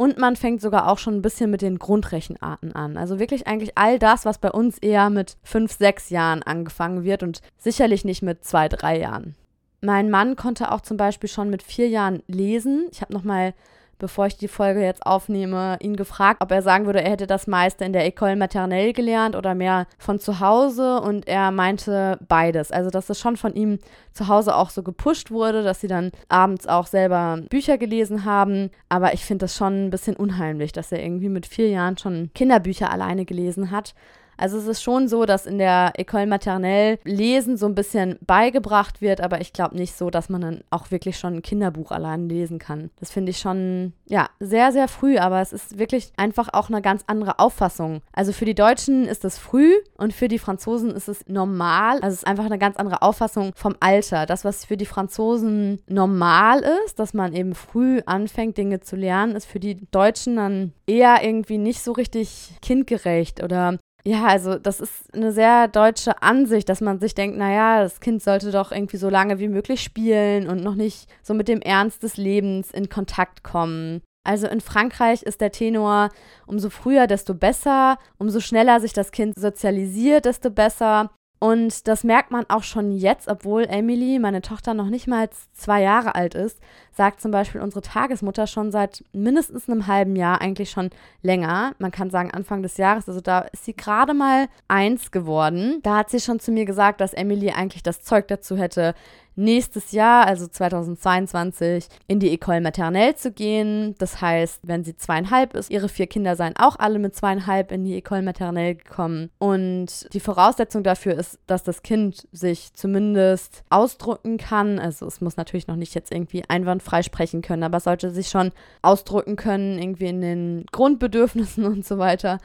Und 0.00 0.16
man 0.16 0.34
fängt 0.34 0.62
sogar 0.62 0.88
auch 0.88 0.96
schon 0.96 1.16
ein 1.16 1.20
bisschen 1.20 1.50
mit 1.50 1.60
den 1.60 1.78
Grundrechenarten 1.78 2.74
an. 2.74 2.96
Also 2.96 3.18
wirklich 3.18 3.46
eigentlich 3.46 3.76
all 3.76 3.98
das, 3.98 4.24
was 4.24 4.38
bei 4.38 4.50
uns 4.50 4.78
eher 4.78 5.10
mit 5.10 5.36
fünf, 5.42 5.72
sechs 5.72 6.08
Jahren 6.08 6.42
angefangen 6.42 7.04
wird 7.04 7.22
und 7.22 7.42
sicherlich 7.58 8.02
nicht 8.06 8.22
mit 8.22 8.42
zwei, 8.42 8.70
drei 8.70 8.98
Jahren. 8.98 9.34
Mein 9.82 10.08
Mann 10.08 10.36
konnte 10.36 10.72
auch 10.72 10.80
zum 10.80 10.96
Beispiel 10.96 11.28
schon 11.28 11.50
mit 11.50 11.62
vier 11.62 11.86
Jahren 11.86 12.22
lesen. 12.28 12.86
Ich 12.90 13.02
habe 13.02 13.12
nochmal 13.12 13.52
bevor 14.00 14.26
ich 14.26 14.36
die 14.36 14.48
Folge 14.48 14.82
jetzt 14.82 15.06
aufnehme, 15.06 15.76
ihn 15.80 15.94
gefragt, 15.94 16.42
ob 16.42 16.50
er 16.50 16.62
sagen 16.62 16.86
würde, 16.86 17.02
er 17.02 17.12
hätte 17.12 17.28
das 17.28 17.46
meiste 17.46 17.84
in 17.84 17.92
der 17.92 18.04
École 18.04 18.34
maternelle 18.34 18.92
gelernt 18.92 19.36
oder 19.36 19.54
mehr 19.54 19.86
von 19.98 20.18
zu 20.18 20.40
Hause. 20.40 21.00
Und 21.00 21.28
er 21.28 21.52
meinte 21.52 22.18
beides. 22.26 22.72
Also, 22.72 22.90
dass 22.90 23.08
es 23.10 23.20
schon 23.20 23.36
von 23.36 23.54
ihm 23.54 23.78
zu 24.12 24.26
Hause 24.26 24.56
auch 24.56 24.70
so 24.70 24.82
gepusht 24.82 25.30
wurde, 25.30 25.62
dass 25.62 25.80
sie 25.80 25.86
dann 25.86 26.10
abends 26.28 26.66
auch 26.66 26.86
selber 26.86 27.38
Bücher 27.48 27.78
gelesen 27.78 28.24
haben. 28.24 28.70
Aber 28.88 29.14
ich 29.14 29.24
finde 29.24 29.44
das 29.44 29.54
schon 29.54 29.86
ein 29.86 29.90
bisschen 29.90 30.16
unheimlich, 30.16 30.72
dass 30.72 30.90
er 30.90 31.02
irgendwie 31.02 31.28
mit 31.28 31.46
vier 31.46 31.68
Jahren 31.68 31.96
schon 31.96 32.30
Kinderbücher 32.34 32.90
alleine 32.90 33.24
gelesen 33.24 33.70
hat. 33.70 33.94
Also 34.40 34.56
es 34.56 34.66
ist 34.66 34.82
schon 34.82 35.06
so, 35.06 35.26
dass 35.26 35.44
in 35.44 35.58
der 35.58 35.92
École 35.98 36.24
Maternelle 36.24 36.98
Lesen 37.04 37.58
so 37.58 37.66
ein 37.66 37.74
bisschen 37.74 38.18
beigebracht 38.26 39.02
wird, 39.02 39.20
aber 39.20 39.42
ich 39.42 39.52
glaube 39.52 39.76
nicht 39.76 39.94
so, 39.94 40.08
dass 40.08 40.30
man 40.30 40.40
dann 40.40 40.64
auch 40.70 40.90
wirklich 40.90 41.18
schon 41.18 41.34
ein 41.34 41.42
Kinderbuch 41.42 41.90
allein 41.90 42.26
lesen 42.26 42.58
kann. 42.58 42.88
Das 42.98 43.10
finde 43.10 43.30
ich 43.30 43.38
schon, 43.38 43.92
ja, 44.08 44.30
sehr, 44.40 44.72
sehr 44.72 44.88
früh, 44.88 45.18
aber 45.18 45.42
es 45.42 45.52
ist 45.52 45.78
wirklich 45.78 46.14
einfach 46.16 46.48
auch 46.54 46.70
eine 46.70 46.80
ganz 46.80 47.04
andere 47.06 47.38
Auffassung. 47.38 48.00
Also 48.12 48.32
für 48.32 48.46
die 48.46 48.54
Deutschen 48.54 49.04
ist 49.04 49.26
es 49.26 49.36
früh 49.36 49.74
und 49.98 50.14
für 50.14 50.28
die 50.28 50.38
Franzosen 50.38 50.90
ist 50.90 51.08
es 51.08 51.28
normal. 51.28 51.96
Also 51.96 52.14
es 52.14 52.22
ist 52.22 52.26
einfach 52.26 52.46
eine 52.46 52.58
ganz 52.58 52.78
andere 52.78 53.02
Auffassung 53.02 53.52
vom 53.54 53.76
Alter. 53.80 54.24
Das, 54.24 54.46
was 54.46 54.64
für 54.64 54.78
die 54.78 54.86
Franzosen 54.86 55.82
normal 55.86 56.64
ist, 56.86 56.98
dass 56.98 57.12
man 57.12 57.34
eben 57.34 57.54
früh 57.54 58.00
anfängt, 58.06 58.56
Dinge 58.56 58.80
zu 58.80 58.96
lernen, 58.96 59.36
ist 59.36 59.44
für 59.44 59.60
die 59.60 59.86
Deutschen 59.90 60.36
dann 60.36 60.72
eher 60.86 61.22
irgendwie 61.22 61.58
nicht 61.58 61.82
so 61.82 61.92
richtig 61.92 62.52
kindgerecht 62.62 63.42
oder 63.42 63.76
ja, 64.04 64.26
also 64.26 64.58
das 64.58 64.80
ist 64.80 65.14
eine 65.14 65.32
sehr 65.32 65.68
deutsche 65.68 66.22
Ansicht, 66.22 66.68
dass 66.68 66.80
man 66.80 67.00
sich 67.00 67.14
denkt, 67.14 67.36
naja, 67.36 67.82
das 67.82 68.00
Kind 68.00 68.22
sollte 68.22 68.50
doch 68.50 68.72
irgendwie 68.72 68.96
so 68.96 69.08
lange 69.10 69.38
wie 69.38 69.48
möglich 69.48 69.82
spielen 69.82 70.48
und 70.48 70.62
noch 70.62 70.74
nicht 70.74 71.08
so 71.22 71.34
mit 71.34 71.48
dem 71.48 71.60
Ernst 71.60 72.02
des 72.02 72.16
Lebens 72.16 72.70
in 72.70 72.88
Kontakt 72.88 73.42
kommen. 73.42 74.02
Also 74.24 74.46
in 74.46 74.60
Frankreich 74.60 75.22
ist 75.22 75.40
der 75.40 75.50
Tenor, 75.50 76.10
umso 76.46 76.70
früher, 76.70 77.06
desto 77.06 77.34
besser, 77.34 77.98
umso 78.18 78.40
schneller 78.40 78.80
sich 78.80 78.92
das 78.92 79.12
Kind 79.12 79.38
sozialisiert, 79.38 80.24
desto 80.26 80.50
besser. 80.50 81.10
Und 81.42 81.88
das 81.88 82.04
merkt 82.04 82.30
man 82.30 82.44
auch 82.50 82.62
schon 82.62 82.92
jetzt, 82.92 83.26
obwohl 83.26 83.64
Emily, 83.64 84.18
meine 84.18 84.42
Tochter, 84.42 84.74
noch 84.74 84.90
nicht 84.90 85.06
mal 85.06 85.30
zwei 85.54 85.80
Jahre 85.80 86.14
alt 86.14 86.34
ist, 86.34 86.60
sagt 86.92 87.22
zum 87.22 87.30
Beispiel 87.30 87.62
unsere 87.62 87.80
Tagesmutter 87.80 88.46
schon 88.46 88.70
seit 88.70 89.02
mindestens 89.14 89.66
einem 89.66 89.86
halben 89.86 90.16
Jahr, 90.16 90.42
eigentlich 90.42 90.70
schon 90.70 90.90
länger. 91.22 91.72
Man 91.78 91.92
kann 91.92 92.10
sagen 92.10 92.30
Anfang 92.30 92.62
des 92.62 92.76
Jahres, 92.76 93.08
also 93.08 93.22
da 93.22 93.40
ist 93.40 93.64
sie 93.64 93.74
gerade 93.74 94.12
mal 94.12 94.48
eins 94.68 95.12
geworden. 95.12 95.80
Da 95.82 95.96
hat 95.96 96.10
sie 96.10 96.20
schon 96.20 96.40
zu 96.40 96.52
mir 96.52 96.66
gesagt, 96.66 97.00
dass 97.00 97.14
Emily 97.14 97.48
eigentlich 97.52 97.82
das 97.82 98.02
Zeug 98.02 98.28
dazu 98.28 98.58
hätte, 98.58 98.94
nächstes 99.40 99.92
Jahr, 99.92 100.26
also 100.26 100.46
2022, 100.46 101.88
in 102.06 102.20
die 102.20 102.36
École 102.36 102.60
Maternelle 102.60 103.14
zu 103.16 103.32
gehen. 103.32 103.94
Das 103.98 104.20
heißt, 104.20 104.60
wenn 104.62 104.84
sie 104.84 104.96
zweieinhalb 104.96 105.54
ist, 105.54 105.70
ihre 105.70 105.88
vier 105.88 106.06
Kinder 106.06 106.36
seien 106.36 106.56
auch 106.56 106.78
alle 106.78 106.98
mit 106.98 107.16
zweieinhalb 107.16 107.72
in 107.72 107.84
die 107.84 108.00
École 108.00 108.22
Maternelle 108.22 108.74
gekommen. 108.76 109.30
Und 109.38 110.12
die 110.12 110.20
Voraussetzung 110.20 110.82
dafür 110.82 111.14
ist, 111.14 111.38
dass 111.46 111.62
das 111.62 111.82
Kind 111.82 112.28
sich 112.32 112.74
zumindest 112.74 113.64
ausdrücken 113.70 114.36
kann. 114.36 114.78
Also 114.78 115.06
es 115.06 115.20
muss 115.20 115.36
natürlich 115.36 115.66
noch 115.66 115.76
nicht 115.76 115.94
jetzt 115.94 116.12
irgendwie 116.12 116.44
einwandfrei 116.48 117.02
sprechen 117.02 117.42
können, 117.42 117.62
aber 117.62 117.78
es 117.78 117.84
sollte 117.84 118.10
sich 118.10 118.28
schon 118.28 118.52
ausdrücken 118.82 119.36
können, 119.36 119.78
irgendwie 119.78 120.06
in 120.06 120.20
den 120.20 120.66
Grundbedürfnissen 120.70 121.64
und 121.64 121.86
so 121.86 121.98
weiter 121.98 122.38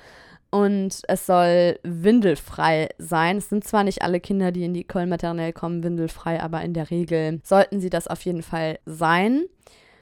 und 0.51 1.01
es 1.07 1.25
soll 1.25 1.79
windelfrei 1.83 2.89
sein. 2.97 3.37
Es 3.37 3.49
sind 3.49 3.63
zwar 3.63 3.83
nicht 3.83 4.01
alle 4.01 4.19
Kinder, 4.19 4.51
die 4.51 4.63
in 4.63 4.73
die 4.73 4.85
École 4.85 5.07
Maternelle 5.07 5.53
kommen, 5.53 5.83
windelfrei, 5.83 6.41
aber 6.41 6.61
in 6.61 6.73
der 6.73 6.89
Regel 6.89 7.41
sollten 7.43 7.79
sie 7.79 7.89
das 7.89 8.07
auf 8.07 8.21
jeden 8.21 8.43
Fall 8.43 8.79
sein. 8.85 9.45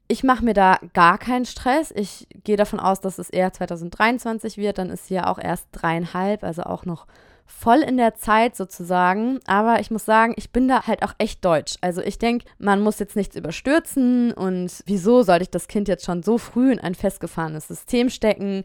Ich 0.06 0.22
mache 0.22 0.44
mir 0.44 0.54
da 0.54 0.78
gar 0.92 1.18
keinen 1.18 1.46
Stress. 1.46 1.92
Ich 1.96 2.28
gehe 2.44 2.56
davon 2.56 2.78
aus, 2.78 3.00
dass 3.00 3.18
es 3.18 3.30
eher 3.30 3.52
2023 3.52 4.58
wird. 4.58 4.78
Dann 4.78 4.90
ist 4.90 5.08
sie 5.08 5.14
ja 5.14 5.26
auch 5.28 5.38
erst 5.38 5.68
dreieinhalb, 5.72 6.44
also 6.44 6.62
auch 6.64 6.84
noch 6.84 7.06
voll 7.46 7.78
in 7.78 7.96
der 7.96 8.14
Zeit 8.14 8.54
sozusagen. 8.54 9.40
Aber 9.46 9.80
ich 9.80 9.90
muss 9.90 10.04
sagen, 10.04 10.34
ich 10.36 10.50
bin 10.50 10.68
da 10.68 10.86
halt 10.86 11.02
auch 11.02 11.14
echt 11.18 11.44
deutsch. 11.44 11.76
Also 11.80 12.02
ich 12.02 12.18
denke, 12.18 12.46
man 12.58 12.80
muss 12.80 12.98
jetzt 12.98 13.16
nichts 13.16 13.36
überstürzen 13.36 14.32
und 14.32 14.82
wieso 14.86 15.22
sollte 15.22 15.44
ich 15.44 15.50
das 15.50 15.68
Kind 15.68 15.88
jetzt 15.88 16.04
schon 16.04 16.22
so 16.22 16.38
früh 16.38 16.70
in 16.70 16.80
ein 16.80 16.94
festgefahrenes 16.94 17.68
System 17.68 18.10
stecken? 18.10 18.62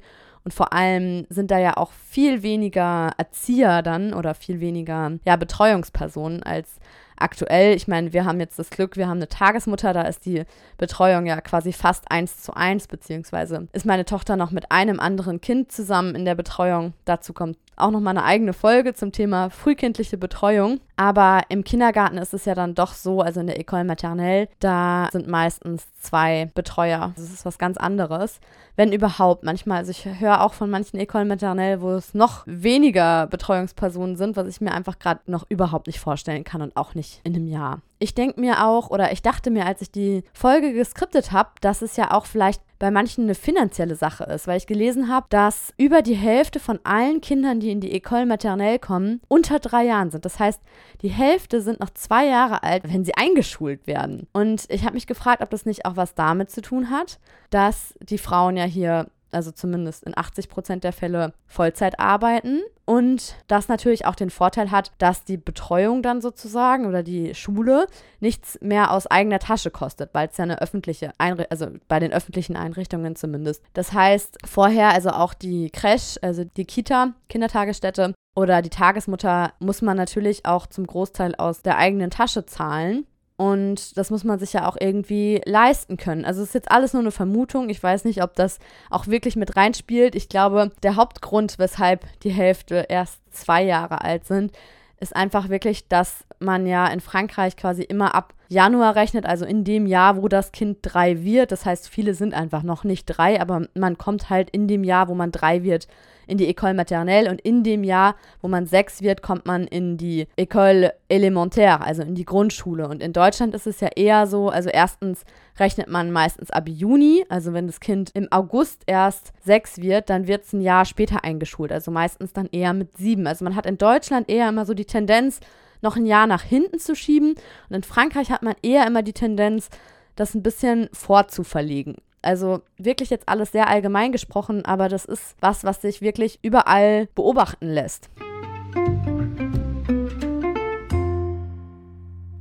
Und 0.49 0.53
vor 0.55 0.73
allem 0.73 1.27
sind 1.29 1.51
da 1.51 1.59
ja 1.59 1.77
auch 1.77 1.91
viel 1.91 2.41
weniger 2.41 3.11
Erzieher 3.19 3.83
dann 3.83 4.15
oder 4.15 4.33
viel 4.33 4.59
weniger 4.59 5.11
ja, 5.23 5.35
Betreuungspersonen 5.35 6.41
als 6.41 6.79
aktuell. 7.21 7.75
Ich 7.75 7.87
meine, 7.87 8.13
wir 8.13 8.25
haben 8.25 8.39
jetzt 8.39 8.59
das 8.59 8.69
Glück, 8.69 8.97
wir 8.97 9.07
haben 9.07 9.17
eine 9.17 9.27
Tagesmutter, 9.27 9.93
da 9.93 10.03
ist 10.03 10.25
die 10.25 10.43
Betreuung 10.77 11.25
ja 11.25 11.39
quasi 11.41 11.73
fast 11.73 12.11
eins 12.11 12.41
zu 12.41 12.53
eins, 12.53 12.87
beziehungsweise 12.87 13.67
ist 13.73 13.85
meine 13.85 14.05
Tochter 14.05 14.35
noch 14.35 14.51
mit 14.51 14.71
einem 14.71 14.99
anderen 14.99 15.41
Kind 15.41 15.71
zusammen 15.71 16.15
in 16.15 16.25
der 16.25 16.35
Betreuung. 16.35 16.93
Dazu 17.05 17.33
kommt 17.33 17.57
auch 17.79 17.91
noch 17.91 17.99
mal 17.99 18.11
eine 18.11 18.23
eigene 18.23 18.53
Folge 18.53 18.93
zum 18.93 19.11
Thema 19.11 19.49
frühkindliche 19.49 20.17
Betreuung. 20.17 20.79
Aber 20.97 21.43
im 21.47 21.63
Kindergarten 21.63 22.17
ist 22.17 22.33
es 22.33 22.45
ja 22.45 22.53
dann 22.53 22.75
doch 22.75 22.93
so, 22.93 23.21
also 23.21 23.39
in 23.39 23.47
der 23.47 23.59
École 23.59 23.85
Maternelle, 23.85 24.49
da 24.59 25.07
sind 25.11 25.27
meistens 25.27 25.87
zwei 26.01 26.49
Betreuer. 26.53 27.13
Das 27.15 27.31
ist 27.31 27.45
was 27.45 27.57
ganz 27.57 27.77
anderes. 27.77 28.41
Wenn 28.75 28.91
überhaupt. 28.91 29.43
Manchmal, 29.43 29.77
also 29.77 29.91
ich 29.91 30.05
höre 30.05 30.41
auch 30.41 30.53
von 30.53 30.69
manchen 30.69 30.99
École 30.99 31.25
Maternelle, 31.25 31.81
wo 31.81 31.91
es 31.91 32.13
noch 32.13 32.43
weniger 32.45 33.27
Betreuungspersonen 33.27 34.17
sind, 34.17 34.35
was 34.35 34.47
ich 34.47 34.61
mir 34.61 34.73
einfach 34.73 34.99
gerade 34.99 35.21
noch 35.27 35.45
überhaupt 35.49 35.87
nicht 35.87 35.99
vorstellen 35.99 36.43
kann 36.43 36.61
und 36.61 36.75
auch 36.75 36.95
nicht 36.95 37.08
in 37.23 37.35
einem 37.35 37.47
Jahr 37.47 37.81
ich 37.99 38.15
denke 38.15 38.39
mir 38.39 38.65
auch, 38.65 38.89
oder 38.89 39.11
ich 39.11 39.21
dachte 39.21 39.51
mir, 39.51 39.65
als 39.65 39.81
ich 39.81 39.91
die 39.91 40.23
Folge 40.33 40.73
geskriptet 40.73 41.31
habe, 41.33 41.49
dass 41.61 41.81
es 41.81 41.97
ja 41.97 42.11
auch 42.11 42.25
vielleicht 42.25 42.61
bei 42.79 42.91
manchen 42.91 43.25
eine 43.25 43.35
finanzielle 43.35 43.95
Sache 43.95 44.23
ist, 44.23 44.47
weil 44.47 44.57
ich 44.57 44.67
gelesen 44.67 45.09
habe, 45.09 45.25
dass 45.29 45.73
über 45.77 46.01
die 46.01 46.15
Hälfte 46.15 46.61
von 46.61 46.79
allen 46.85 47.19
Kindern, 47.19 47.59
die 47.59 47.71
in 47.71 47.81
die 47.81 47.93
École 47.93 48.25
Maternelle 48.25 48.79
kommen, 48.79 49.19
unter 49.27 49.59
drei 49.59 49.83
Jahren 49.83 50.11
sind. 50.11 50.23
Das 50.23 50.39
heißt, 50.39 50.61
die 51.01 51.09
Hälfte 51.09 51.61
sind 51.61 51.81
noch 51.81 51.89
zwei 51.89 52.25
Jahre 52.25 52.63
alt, 52.63 52.83
wenn 52.85 53.03
sie 53.03 53.15
eingeschult 53.15 53.85
werden. 53.85 54.27
Und 54.31 54.65
ich 54.69 54.85
habe 54.85 54.93
mich 54.93 55.07
gefragt, 55.07 55.43
ob 55.43 55.49
das 55.49 55.65
nicht 55.65 55.85
auch 55.85 55.97
was 55.97 56.15
damit 56.15 56.51
zu 56.51 56.61
tun 56.61 56.89
hat, 56.89 57.19
dass 57.49 57.95
die 58.01 58.17
Frauen 58.17 58.55
ja 58.55 58.63
hier 58.63 59.07
also 59.31 59.51
zumindest 59.51 60.03
in 60.05 60.17
80 60.17 60.49
Prozent 60.49 60.83
der 60.83 60.93
Fälle 60.93 61.33
Vollzeit 61.45 61.99
arbeiten 61.99 62.61
und 62.89 63.35
das 63.45 63.67
natürlich 63.67 64.07
auch 64.07 64.15
den 64.15 64.31
Vorteil 64.31 64.71
hat, 64.71 64.93
dass 64.97 65.23
die 65.23 65.37
Betreuung 65.37 66.01
dann 66.01 66.21
sozusagen 66.21 66.87
oder 66.87 67.03
die 67.03 67.35
Schule 67.35 67.85
nichts 68.19 68.57
mehr 68.61 68.89
aus 68.89 69.05
eigener 69.05 69.37
Tasche 69.37 69.69
kostet, 69.69 70.09
weil 70.15 70.27
es 70.27 70.37
ja 70.37 70.45
eine 70.45 70.59
öffentliche 70.59 71.11
Einrichtung, 71.19 71.51
also 71.51 71.67
bei 71.87 71.99
den 71.99 72.11
öffentlichen 72.11 72.55
Einrichtungen 72.55 73.15
zumindest. 73.15 73.61
Das 73.75 73.93
heißt, 73.93 74.39
vorher 74.43 74.89
also 74.89 75.11
auch 75.11 75.35
die 75.35 75.69
Crash, 75.69 76.17
also 76.23 76.43
die 76.45 76.65
Kita, 76.65 77.13
Kindertagesstätte 77.27 78.15
oder 78.35 78.63
die 78.63 78.71
Tagesmutter 78.71 79.53
muss 79.59 79.83
man 79.83 79.95
natürlich 79.95 80.47
auch 80.47 80.65
zum 80.65 80.87
Großteil 80.87 81.35
aus 81.35 81.61
der 81.61 81.77
eigenen 81.77 82.09
Tasche 82.09 82.47
zahlen. 82.47 83.05
Und 83.39 83.97
das 83.97 84.11
muss 84.11 84.25
man 84.25 84.37
sich 84.37 84.51
ja 84.51 84.67
auch 84.67 84.75
irgendwie 84.77 85.41
leisten 85.45 85.95
können. 85.95 86.25
Also 86.25 86.41
es 86.41 86.49
ist 86.49 86.55
jetzt 86.55 86.71
alles 86.71 86.91
nur 86.91 87.01
eine 87.01 87.11
Vermutung. 87.11 87.69
Ich 87.69 87.81
weiß 87.81 88.03
nicht, 88.03 88.21
ob 88.21 88.35
das 88.35 88.59
auch 88.89 89.07
wirklich 89.07 89.37
mit 89.37 89.55
reinspielt. 89.55 90.13
Ich 90.13 90.27
glaube, 90.27 90.71
der 90.83 90.97
Hauptgrund, 90.97 91.57
weshalb 91.57 92.05
die 92.23 92.31
Hälfte 92.31 92.87
erst 92.89 93.21
zwei 93.31 93.63
Jahre 93.63 94.01
alt 94.01 94.25
sind, 94.25 94.51
ist 94.99 95.15
einfach 95.15 95.47
wirklich, 95.47 95.87
dass 95.87 96.25
man 96.39 96.67
ja 96.67 96.85
in 96.87 96.99
Frankreich 96.99 97.55
quasi 97.55 97.81
immer 97.81 98.13
ab 98.13 98.33
Januar 98.49 98.97
rechnet, 98.97 99.25
also 99.25 99.45
in 99.45 99.63
dem 99.63 99.85
Jahr, 99.85 100.21
wo 100.21 100.27
das 100.27 100.51
Kind 100.51 100.79
drei 100.81 101.23
wird. 101.23 101.53
Das 101.53 101.65
heißt, 101.65 101.87
viele 101.87 102.15
sind 102.15 102.33
einfach 102.33 102.63
noch 102.63 102.83
nicht 102.83 103.05
drei, 103.05 103.39
aber 103.39 103.67
man 103.73 103.97
kommt 103.97 104.29
halt 104.29 104.49
in 104.49 104.67
dem 104.67 104.83
Jahr, 104.83 105.07
wo 105.07 105.15
man 105.15 105.31
drei 105.31 105.63
wird, 105.63 105.87
in 106.29 106.37
die 106.37 106.53
École 106.53 106.73
maternelle 106.73 107.29
und 107.29 107.41
in 107.41 107.63
dem 107.63 107.83
Jahr, 107.83 108.15
wo 108.41 108.47
man 108.47 108.65
sechs 108.65 109.01
wird, 109.01 109.21
kommt 109.21 109.45
man 109.45 109.65
in 109.65 109.97
die 109.97 110.27
École 110.37 110.91
élémentaire, 111.09 111.81
also 111.81 112.01
in 112.03 112.15
die 112.15 112.25
Grundschule. 112.25 112.87
Und 112.87 113.01
in 113.01 113.13
Deutschland 113.13 113.55
ist 113.55 113.67
es 113.67 113.79
ja 113.79 113.89
eher 113.95 114.27
so, 114.27 114.49
also 114.49 114.69
erstens 114.69 115.23
rechnet 115.59 115.89
man 115.89 116.11
meistens 116.11 116.51
ab 116.51 116.69
Juni, 116.69 117.25
also 117.29 117.53
wenn 117.53 117.67
das 117.67 117.79
Kind 117.79 118.11
im 118.13 118.27
August 118.31 118.83
erst 118.85 119.33
sechs 119.43 119.81
wird, 119.81 120.09
dann 120.09 120.27
wird 120.27 120.45
es 120.45 120.53
ein 120.53 120.61
Jahr 120.61 120.85
später 120.85 121.23
eingeschult, 121.23 121.71
also 121.71 121.91
meistens 121.91 122.33
dann 122.33 122.47
eher 122.51 122.73
mit 122.73 122.97
sieben. 122.97 123.27
Also 123.27 123.43
man 123.43 123.55
hat 123.55 123.65
in 123.65 123.77
Deutschland 123.77 124.29
eher 124.29 124.49
immer 124.49 124.65
so 124.65 124.73
die 124.73 124.85
Tendenz, 124.85 125.39
noch 125.81 125.95
ein 125.95 126.05
Jahr 126.05 126.27
nach 126.27 126.43
hinten 126.43 126.79
zu 126.79 126.95
schieben. 126.95 127.35
Und 127.69 127.75
in 127.75 127.83
Frankreich 127.83 128.31
hat 128.31 128.43
man 128.43 128.55
eher 128.61 128.85
immer 128.85 129.01
die 129.01 129.13
Tendenz, 129.13 129.69
das 130.15 130.35
ein 130.35 130.43
bisschen 130.43 130.89
vorzuverlegen. 130.91 131.95
Also 132.21 132.61
wirklich 132.77 133.09
jetzt 133.09 133.29
alles 133.29 133.51
sehr 133.51 133.69
allgemein 133.69 134.11
gesprochen, 134.11 134.65
aber 134.65 134.89
das 134.89 135.05
ist 135.05 135.35
was, 135.39 135.63
was 135.63 135.81
sich 135.81 136.01
wirklich 136.01 136.39
überall 136.41 137.07
beobachten 137.15 137.67
lässt. 137.67 138.09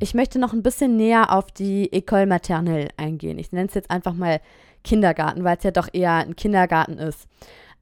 Ich 0.00 0.14
möchte 0.14 0.38
noch 0.38 0.52
ein 0.52 0.62
bisschen 0.62 0.97
näher 0.97 1.32
auf 1.32 1.50
die 1.50 1.90
École 1.92 2.26
Maternelle 2.26 2.88
eingehen. 2.97 3.38
Ich 3.38 3.52
nenne 3.52 3.68
es 3.68 3.75
jetzt 3.75 3.90
einfach 3.90 4.14
mal 4.14 4.40
Kindergarten, 4.85 5.44
weil 5.44 5.56
es 5.56 5.64
ja 5.64 5.70
doch 5.70 5.88
eher 5.92 6.14
ein 6.14 6.37
Kindergarten 6.37 6.99
ist 6.99 7.28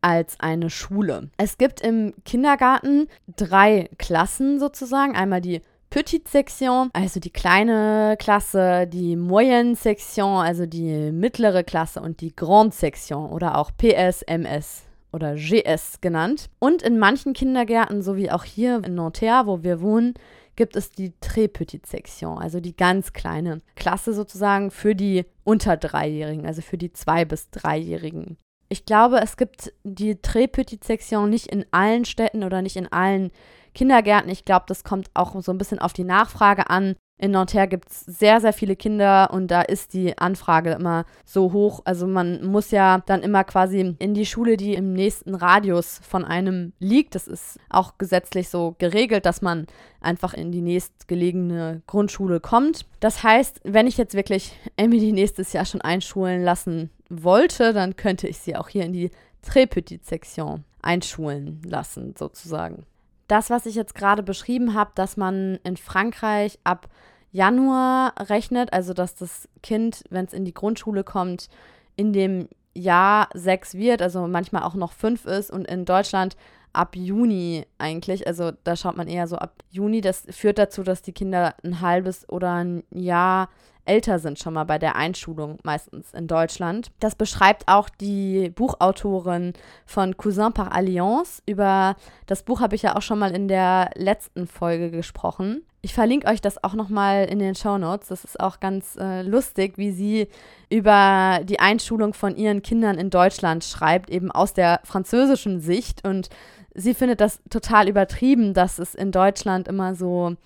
als 0.01 0.39
eine 0.41 0.71
Schule. 0.71 1.31
Es 1.37 1.59
gibt 1.59 1.81
im 1.81 2.15
Kindergarten 2.25 3.09
drei 3.37 3.89
Klassen 3.99 4.59
sozusagen. 4.59 5.17
Einmal 5.17 5.41
die 5.41 5.63
Petite 5.91 6.29
Section, 6.29 6.91
also 6.93 7.21
die 7.21 7.31
kleine 7.31 8.17
Klasse, 8.19 8.87
die 8.87 9.17
Moyenne 9.17 9.77
Section, 9.77 10.39
also 10.39 10.67
die 10.67 11.13
mittlere 11.13 11.65
Klasse 11.65 12.01
und 12.01 12.21
die 12.21 12.35
Grande 12.35 12.75
Section 12.75 13.31
oder 13.31 13.57
auch 13.57 13.71
PS, 13.77 14.23
MS 14.23 14.85
oder 15.13 15.37
GS 15.37 16.01
genannt. 16.01 16.51
Und 16.59 16.83
in 16.83 16.99
manchen 16.99 17.33
Kindergärten, 17.33 18.03
so 18.03 18.17
wie 18.17 18.31
auch 18.31 18.45
hier 18.45 18.83
in 18.85 18.95
Nanterre, 18.95 19.47
wo 19.47 19.63
wir 19.63 19.81
wohnen, 19.81 20.15
gibt 20.57 20.75
es 20.75 20.91
die 20.91 21.13
Très 21.23 21.49
Petite 21.49 21.89
Section, 21.89 22.39
also 22.39 22.61
die 22.61 22.77
ganz 22.77 23.13
kleine 23.13 23.61
Klasse 23.77 24.13
sozusagen 24.13 24.71
für 24.71 24.95
die 24.95 25.25
unter 25.45 25.77
Dreijährigen, 25.77 26.47
also 26.47 26.63
für 26.63 26.79
die 26.79 26.93
Zwei- 26.93 27.25
bis 27.25 27.51
Dreijährigen. 27.51 28.37
Ich 28.69 28.85
glaube, 28.85 29.21
es 29.23 29.37
gibt 29.37 29.73
die 29.85 30.17
Très 30.17 30.49
Petite 30.49 30.85
Section 30.85 31.31
nicht 31.31 31.47
in 31.47 31.65
allen 31.71 32.05
Städten 32.05 32.43
oder 32.43 32.63
nicht 32.63 32.77
in 32.77 32.91
allen 32.91 33.31
Kindergärten. 33.77 34.31
Ich 34.31 34.45
glaube, 34.45 34.65
das 34.67 34.85
kommt 34.85 35.11
auch 35.13 35.41
so 35.43 35.53
ein 35.53 35.59
bisschen 35.59 35.79
auf 35.79 35.93
die 35.93 36.05
Nachfrage 36.05 36.71
an. 36.71 36.97
In 37.19 37.31
Nanterre 37.31 37.69
gibt 37.69 37.91
es 37.91 38.01
sehr, 38.01 38.41
sehr 38.41 38.53
viele 38.53 38.75
Kinder 38.75 39.31
und 39.33 39.51
da 39.51 39.63
ist 39.63 39.93
die 39.93 40.19
Anfrage 40.19 40.73
immer 40.73 41.05
so 41.25 41.53
hoch. 41.53 41.81
Also 41.85 42.07
man 42.07 42.45
muss 42.45 42.71
ja 42.71 43.03
dann 43.07 43.23
immer 43.23 43.45
quasi 43.45 43.95
in 43.99 44.15
die 44.15 44.27
Schule, 44.27 44.57
die 44.57 44.75
im 44.75 44.93
nächsten 44.93 45.35
Radius 45.35 46.01
von 46.07 46.25
einem 46.25 46.73
liegt. 46.79 47.15
Das 47.15 47.29
ist 47.29 47.59
auch 47.71 47.99
gesetzlich 47.99 48.49
so 48.49 48.77
geregelt, 48.79 49.25
dass 49.25 49.41
man 49.41 49.67
einfach 50.01 50.35
in 50.35 50.53
die 50.53 50.63
nächstgelegene 50.63 51.83
Grundschule 51.87 52.41
kommt. 52.41 52.87
Das 53.01 53.23
heißt, 53.23 53.61
wenn 53.65 53.87
ich 53.87 53.99
jetzt 53.99 54.15
wirklich 54.15 54.55
Emily 54.77 55.13
nächstes 55.13 55.53
Jahr 55.53 55.65
schon 55.65 55.81
einschulen 55.83 56.43
lassen 56.43 56.91
wollte, 57.09 57.73
dann 57.73 57.97
könnte 57.97 58.27
ich 58.27 58.39
sie 58.39 58.57
auch 58.57 58.69
hier 58.69 58.85
in 58.85 58.93
die 58.93 59.11
Très 59.43 59.67
Petite 59.67 60.05
Section 60.05 60.65
einschulen 60.83 61.63
lassen, 61.65 62.15
sozusagen 62.19 62.85
das, 63.29 63.51
was 63.51 63.67
ich 63.67 63.75
jetzt 63.75 63.95
gerade 63.95 64.23
beschrieben 64.23 64.75
habe, 64.75 64.93
dass 64.95 65.17
man 65.17 65.59
in 65.65 65.77
Frankreich 65.77 66.59
ab 66.65 66.89
Januar 67.33 68.15
rechnet, 68.19 68.73
also 68.73 68.95
dass 68.95 69.15
das 69.15 69.49
Kind, 69.63 70.05
wenn 70.11 70.25
es 70.25 70.33
in 70.33 70.45
die 70.45 70.55
Grundschule 70.55 71.05
kommt, 71.05 71.49
in 71.97 72.13
dem 72.13 72.49
Jahr 72.75 73.29
sechs 73.35 73.75
wird, 73.75 74.03
also 74.03 74.27
manchmal 74.27 74.63
auch 74.63 74.75
noch 74.75 74.93
fünf 74.93 75.25
ist 75.25 75.51
und 75.51 75.67
in 75.67 75.85
Deutschland 75.85 76.37
ab 76.77 76.97
Juni 76.97 77.67
eigentlich, 77.79 78.27
also 78.27 78.53
da 78.65 78.77
schaut 78.77 78.97
man 78.97 79.09
eher 79.09 79.27
so 79.27 79.37
ab 79.37 79.63
Juni, 79.71 80.01
das 80.01 80.27
führt 80.31 80.59
dazu, 80.59 80.83
dass 80.83 81.03
die 81.03 81.13
Kinder 81.13 81.55
ein 81.65 81.81
halbes 81.81 82.29
oder 82.29 82.53
ein 82.53 82.85
Jahr 82.91 83.49
älter 83.87 84.19
sind 84.19 84.39
schon 84.39 84.55
mal 84.55 84.65
bei 84.65 84.79
der 84.79 84.97
Einschulung, 84.97 85.59
meistens 85.63 86.13
in 86.13 86.27
Deutschland. 86.27 86.91
Das 87.01 87.15
beschreibt 87.15 87.69
auch 87.69 87.89
die 87.89 88.51
Buchautorin 88.51 89.53
von 89.87 90.17
Cousin 90.17 90.53
par 90.53 90.73
Alliance. 90.73 91.43
Über 91.47 91.97
das 92.27 92.43
Buch 92.43 92.61
habe 92.61 92.75
ich 92.75 92.83
ja 92.83 92.97
auch 92.97 93.03
schon 93.03 93.19
mal 93.19 93.35
in 93.35 93.49
der 93.49 93.91
letzten 93.95 94.47
Folge 94.47 94.91
gesprochen. 94.91 95.63
Ich 95.83 95.95
verlinke 95.95 96.27
euch 96.27 96.41
das 96.41 96.65
auch 96.65 96.75
nochmal 96.75 97.27
in 97.27 97.39
den 97.39 97.55
Show 97.55 97.79
Notes. 97.79 98.09
Das 98.09 98.25
ist 98.25 98.41
auch 98.41 98.59
ganz 98.59 98.97
äh, 98.97 99.23
lustig, 99.23 99.79
wie 99.79 99.93
sie 99.93 100.27
über 100.69 101.39
die 101.45 101.61
Einschulung 101.61 102.13
von 102.13 102.35
ihren 102.35 102.61
Kindern 102.63 102.99
in 102.99 103.09
Deutschland 103.09 103.63
schreibt, 103.63 104.11
eben 104.11 104.33
aus 104.33 104.53
der 104.53 104.81
französischen 104.83 105.61
Sicht. 105.61 106.05
Und 106.05 106.29
sie 106.77 106.95
findet 106.95 107.21
das 107.21 107.41
total 107.51 107.89
übertrieben, 107.89 108.55
dass 108.55 108.79
es 108.79 108.95
in 108.95 109.11
Deutschland 109.13 109.69
immer 109.69 109.95
so 109.95 110.37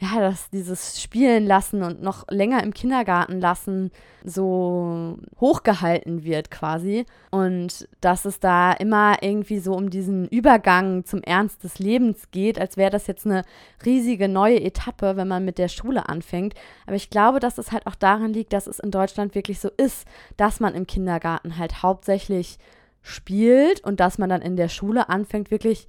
ja, 0.00 0.18
dass 0.18 0.48
dieses 0.48 1.00
Spielen 1.00 1.46
lassen 1.46 1.82
und 1.82 2.02
noch 2.02 2.26
länger 2.30 2.62
im 2.62 2.72
Kindergarten 2.72 3.38
lassen 3.38 3.90
so 4.24 5.18
hochgehalten 5.38 6.24
wird 6.24 6.50
quasi. 6.50 7.04
Und 7.30 7.86
dass 8.00 8.24
es 8.24 8.40
da 8.40 8.72
immer 8.72 9.22
irgendwie 9.22 9.58
so 9.58 9.74
um 9.74 9.90
diesen 9.90 10.26
Übergang 10.28 11.04
zum 11.04 11.22
Ernst 11.22 11.64
des 11.64 11.78
Lebens 11.78 12.30
geht, 12.30 12.58
als 12.58 12.78
wäre 12.78 12.90
das 12.90 13.06
jetzt 13.08 13.26
eine 13.26 13.42
riesige 13.84 14.28
neue 14.28 14.62
Etappe, 14.62 15.16
wenn 15.16 15.28
man 15.28 15.44
mit 15.44 15.58
der 15.58 15.68
Schule 15.68 16.08
anfängt. 16.08 16.54
Aber 16.86 16.96
ich 16.96 17.10
glaube, 17.10 17.38
dass 17.38 17.58
es 17.58 17.70
halt 17.70 17.86
auch 17.86 17.94
daran 17.94 18.32
liegt, 18.32 18.54
dass 18.54 18.66
es 18.66 18.78
in 18.78 18.90
Deutschland 18.90 19.34
wirklich 19.34 19.60
so 19.60 19.68
ist, 19.76 20.06
dass 20.38 20.60
man 20.60 20.74
im 20.74 20.86
Kindergarten 20.86 21.58
halt 21.58 21.82
hauptsächlich 21.82 22.58
spielt 23.02 23.82
und 23.84 24.00
dass 24.00 24.18
man 24.18 24.28
dann 24.28 24.42
in 24.42 24.56
der 24.56 24.68
Schule 24.68 25.08
anfängt, 25.08 25.50
wirklich 25.50 25.86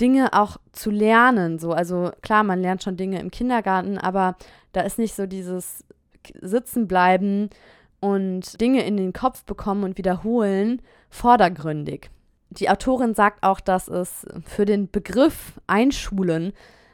Dinge 0.00 0.32
auch 0.32 0.56
zu 0.72 0.90
lernen. 0.90 1.58
So, 1.58 1.72
also 1.72 2.10
klar, 2.22 2.44
man 2.44 2.60
lernt 2.60 2.82
schon 2.82 2.96
Dinge 2.96 3.20
im 3.20 3.30
Kindergarten, 3.30 3.98
aber 3.98 4.36
da 4.72 4.82
ist 4.82 4.98
nicht 4.98 5.14
so 5.14 5.26
dieses 5.26 5.84
Sitzenbleiben 6.40 7.50
und 8.00 8.60
Dinge 8.60 8.84
in 8.84 8.96
den 8.96 9.12
Kopf 9.12 9.44
bekommen 9.44 9.84
und 9.84 9.98
wiederholen 9.98 10.82
vordergründig. 11.10 12.10
Die 12.50 12.68
Autorin 12.68 13.14
sagt 13.14 13.42
auch, 13.42 13.60
dass 13.60 13.88
es 13.88 14.26
für 14.44 14.64
den 14.64 14.90
Begriff 14.90 15.60
Einschulen, 15.66 16.52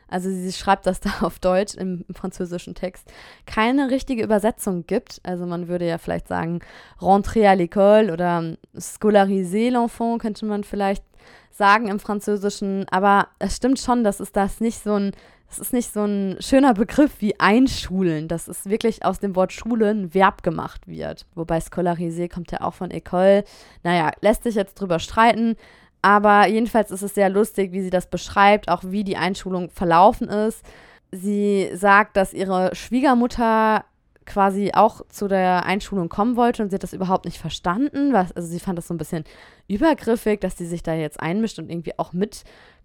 also 0.08 0.30
sie 0.30 0.52
schreibt 0.52 0.86
das 0.86 1.00
da 1.00 1.10
auf 1.20 1.38
Deutsch 1.38 1.74
im, 1.74 2.04
im 2.08 2.14
französischen 2.14 2.74
Text, 2.74 3.10
keine 3.46 3.90
richtige 3.90 4.22
Übersetzung 4.22 4.86
gibt. 4.86 5.20
Also 5.22 5.46
man 5.46 5.68
würde 5.68 5.86
ja 5.86 5.98
vielleicht 5.98 6.28
sagen, 6.28 6.60
rentrer 7.00 7.50
à 7.50 7.54
l'école 7.54 8.12
oder 8.12 8.56
scolariser 8.78 9.70
l'enfant 9.70 10.18
könnte 10.18 10.46
man 10.46 10.64
vielleicht 10.64 11.04
sagen 11.50 11.88
im 11.88 11.98
Französischen, 11.98 12.86
aber 12.90 13.28
es 13.38 13.56
stimmt 13.56 13.80
schon, 13.80 14.04
dass 14.04 14.20
es 14.20 14.32
das 14.32 14.60
nicht 14.60 14.82
so 14.82 14.94
ein, 14.94 15.12
es 15.50 15.58
ist 15.58 15.72
nicht 15.72 15.92
so 15.92 16.04
ein 16.04 16.36
schöner 16.40 16.72
Begriff 16.72 17.20
wie 17.20 17.38
einschulen, 17.40 18.28
dass 18.28 18.48
es 18.48 18.66
wirklich 18.66 19.04
aus 19.04 19.18
dem 19.18 19.34
Wort 19.34 19.52
Schule 19.52 19.90
ein 19.90 20.14
Verb 20.14 20.42
gemacht 20.42 20.86
wird. 20.86 21.26
Wobei 21.34 21.58
scolarisé 21.58 22.32
kommt 22.32 22.52
ja 22.52 22.60
auch 22.60 22.74
von 22.74 22.90
École. 22.90 23.44
Naja, 23.82 24.12
lässt 24.20 24.44
sich 24.44 24.54
jetzt 24.54 24.74
drüber 24.74 24.98
streiten. 24.98 25.56
Aber 26.02 26.46
jedenfalls 26.46 26.90
ist 26.90 27.02
es 27.02 27.14
sehr 27.14 27.28
lustig, 27.28 27.72
wie 27.72 27.82
sie 27.82 27.90
das 27.90 28.08
beschreibt, 28.08 28.68
auch 28.68 28.82
wie 28.84 29.04
die 29.04 29.16
Einschulung 29.16 29.70
verlaufen 29.70 30.28
ist. 30.28 30.64
Sie 31.10 31.70
sagt, 31.74 32.16
dass 32.16 32.34
ihre 32.34 32.74
Schwiegermutter 32.74 33.84
quasi 34.28 34.72
auch 34.74 35.00
zu 35.08 35.26
der 35.26 35.64
Einschulung 35.64 36.08
kommen 36.08 36.36
wollte 36.36 36.62
und 36.62 36.68
sie 36.68 36.74
hat 36.74 36.82
das 36.82 36.92
überhaupt 36.92 37.24
nicht 37.24 37.38
verstanden. 37.38 38.12
Was, 38.12 38.30
also 38.32 38.46
sie 38.46 38.60
fand 38.60 38.78
das 38.78 38.86
so 38.86 38.94
ein 38.94 38.98
bisschen 38.98 39.24
übergriffig, 39.66 40.40
dass 40.40 40.56
sie 40.56 40.66
sich 40.66 40.82
da 40.82 40.94
jetzt 40.94 41.18
einmischt 41.18 41.58
und 41.58 41.70
irgendwie 41.70 41.98
auch 41.98 42.12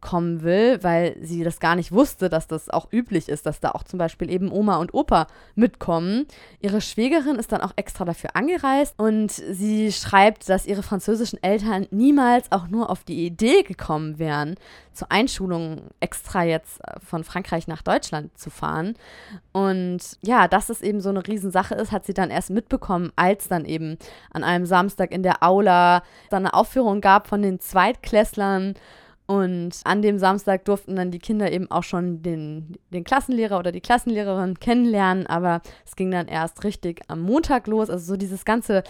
mitkommen 0.04 0.44
will, 0.44 0.80
weil 0.84 1.16
sie 1.22 1.44
das 1.44 1.60
gar 1.60 1.76
nicht 1.76 1.92
wusste, 1.92 2.30
dass 2.30 2.48
das 2.48 2.70
auch 2.70 2.92
üblich 2.92 3.30
ist, 3.30 3.46
dass 3.46 3.62
da 3.62 3.72
auch 3.72 3.84
zum 3.84 3.98
Beispiel 3.98 4.30
eben 4.30 4.52
Oma 4.52 4.78
und 4.78 4.94
Opa 4.94 5.28
mitkommen. 5.56 6.26
Ihre 6.60 6.82
Schwägerin 6.82 7.38
ist 7.38 7.52
dann 7.54 7.62
auch 7.62 7.72
extra 7.78 8.04
dafür 8.04 8.36
angereist 8.36 8.96
und 8.98 9.32
sie 9.32 9.92
schreibt, 9.94 10.50
dass 10.50 10.66
ihre 10.66 10.84
französischen 10.84 11.42
Eltern 11.42 11.88
niemals 11.92 12.52
auch 12.52 12.68
nur 12.68 12.90
auf 12.90 13.04
die 13.06 13.26
Idee 13.26 13.64
gekommen 13.64 14.20
wären, 14.20 14.56
zur 14.92 15.12
Einschulung 15.12 15.90
extra 16.02 16.44
jetzt 16.44 16.82
von 17.04 17.24
Frankreich 17.24 17.68
nach 17.68 17.82
Deutschland 17.82 18.38
zu 18.38 18.50
fahren. 18.50 18.96
Und 19.54 20.00
ja, 20.22 20.48
dass 20.48 20.70
es 20.70 20.82
eben 20.82 21.00
so 21.00 21.10
eine 21.10 21.26
Riesensache 21.26 21.76
ist, 21.76 21.92
hat 21.92 22.06
sie 22.06 22.14
dann 22.14 22.30
erst 22.30 22.50
mitbekommen, 22.50 23.12
als 23.16 23.48
dann 23.48 23.66
eben 23.66 23.98
an 24.32 24.44
einem 24.44 24.66
Samstag 24.66 25.12
in 25.12 25.24
der 25.24 25.42
Aula 25.42 26.04
dann 26.30 26.46
eine 26.46 26.54
Aufführung 26.54 27.00
gab 27.00 27.28
von 27.28 27.42
den 27.42 27.60
Zweitklässlern. 27.60 28.76
Und 29.26 29.80
an 29.86 30.02
dem 30.02 30.20
Samstag 30.20 30.66
durften 30.66 30.98
dann 30.98 31.10
die 31.10 31.20
Kinder 31.20 31.50
eben 31.52 31.72
auch 31.72 31.84
schon 31.84 32.22
den, 32.22 32.78
den 32.90 33.06
Klassenlehrer 33.06 33.58
oder 33.58 33.72
die 33.72 33.80
Klassenlehrerin 33.80 34.60
kennenlernen, 34.60 35.28
aber 35.28 35.62
es 35.86 35.96
ging 35.96 36.12
dann 36.12 36.28
erst 36.28 36.66
richtig 36.66 37.02
am 37.08 37.22
Montag 37.22 37.68
los. 37.68 37.90
Also 37.90 38.06
so 38.06 38.18
dieses 38.18 38.44
ganze 38.44 38.84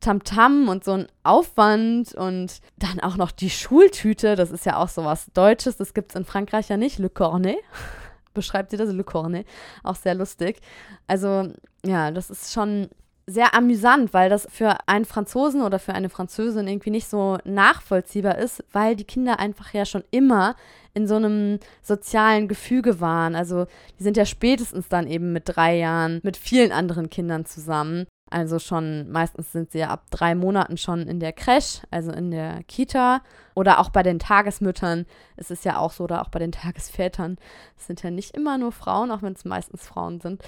Tamtam 0.00 0.64
-Tam 0.64 0.70
und 0.70 0.84
so 0.84 0.92
ein 0.92 1.06
Aufwand 1.22 2.14
und 2.14 2.60
dann 2.78 3.00
auch 3.00 3.16
noch 3.16 3.30
die 3.30 3.50
Schultüte, 3.50 4.36
das 4.36 4.50
ist 4.50 4.64
ja 4.64 4.78
auch 4.78 4.88
so 4.88 5.04
was 5.04 5.26
Deutsches, 5.34 5.76
das 5.76 5.92
gibt 5.92 6.12
es 6.12 6.16
in 6.16 6.24
Frankreich 6.24 6.70
ja 6.70 6.78
nicht, 6.78 6.98
Le 6.98 7.10
Cornet. 7.10 7.58
Beschreibt 8.34 8.70
sie 8.70 8.78
das, 8.78 8.90
Le 8.90 9.04
Cornet. 9.04 9.46
Auch 9.82 9.96
sehr 9.96 10.14
lustig. 10.14 10.60
Also 11.06 11.52
ja, 11.84 12.10
das 12.10 12.30
ist 12.30 12.52
schon 12.52 12.88
sehr 13.26 13.54
amüsant, 13.54 14.12
weil 14.12 14.28
das 14.28 14.46
für 14.50 14.76
einen 14.86 15.04
Franzosen 15.04 15.62
oder 15.62 15.78
für 15.78 15.94
eine 15.94 16.08
Französin 16.08 16.68
irgendwie 16.68 16.90
nicht 16.90 17.08
so 17.08 17.38
nachvollziehbar 17.44 18.38
ist, 18.38 18.62
weil 18.72 18.96
die 18.96 19.04
Kinder 19.04 19.38
einfach 19.38 19.72
ja 19.72 19.86
schon 19.86 20.04
immer 20.10 20.56
in 20.92 21.06
so 21.06 21.16
einem 21.16 21.58
sozialen 21.82 22.48
Gefüge 22.48 23.00
waren. 23.00 23.34
Also 23.34 23.66
die 23.98 24.02
sind 24.02 24.16
ja 24.16 24.26
spätestens 24.26 24.88
dann 24.88 25.06
eben 25.06 25.32
mit 25.32 25.44
drei 25.46 25.76
Jahren 25.76 26.20
mit 26.22 26.36
vielen 26.36 26.72
anderen 26.72 27.10
Kindern 27.10 27.46
zusammen. 27.46 28.06
Also 28.30 28.58
schon, 28.58 29.10
meistens 29.10 29.52
sind 29.52 29.70
sie 29.70 29.78
ja 29.78 29.90
ab 29.90 30.06
drei 30.10 30.34
Monaten 30.34 30.76
schon 30.76 31.06
in 31.06 31.20
der 31.20 31.32
Creche, 31.32 31.82
also 31.90 32.10
in 32.10 32.30
der 32.30 32.62
Kita. 32.64 33.22
Oder 33.54 33.78
auch 33.78 33.90
bei 33.90 34.02
den 34.02 34.18
Tagesmüttern 34.18 35.06
ist 35.36 35.50
es 35.50 35.62
ja 35.64 35.78
auch 35.78 35.92
so, 35.92 36.04
oder 36.04 36.20
auch 36.20 36.28
bei 36.28 36.40
den 36.40 36.52
Tagesvätern. 36.52 37.36
Es 37.78 37.86
sind 37.86 38.02
ja 38.02 38.10
nicht 38.10 38.36
immer 38.36 38.58
nur 38.58 38.72
Frauen, 38.72 39.10
auch 39.10 39.22
wenn 39.22 39.34
es 39.34 39.44
meistens 39.44 39.86
Frauen 39.86 40.20
sind. 40.20 40.42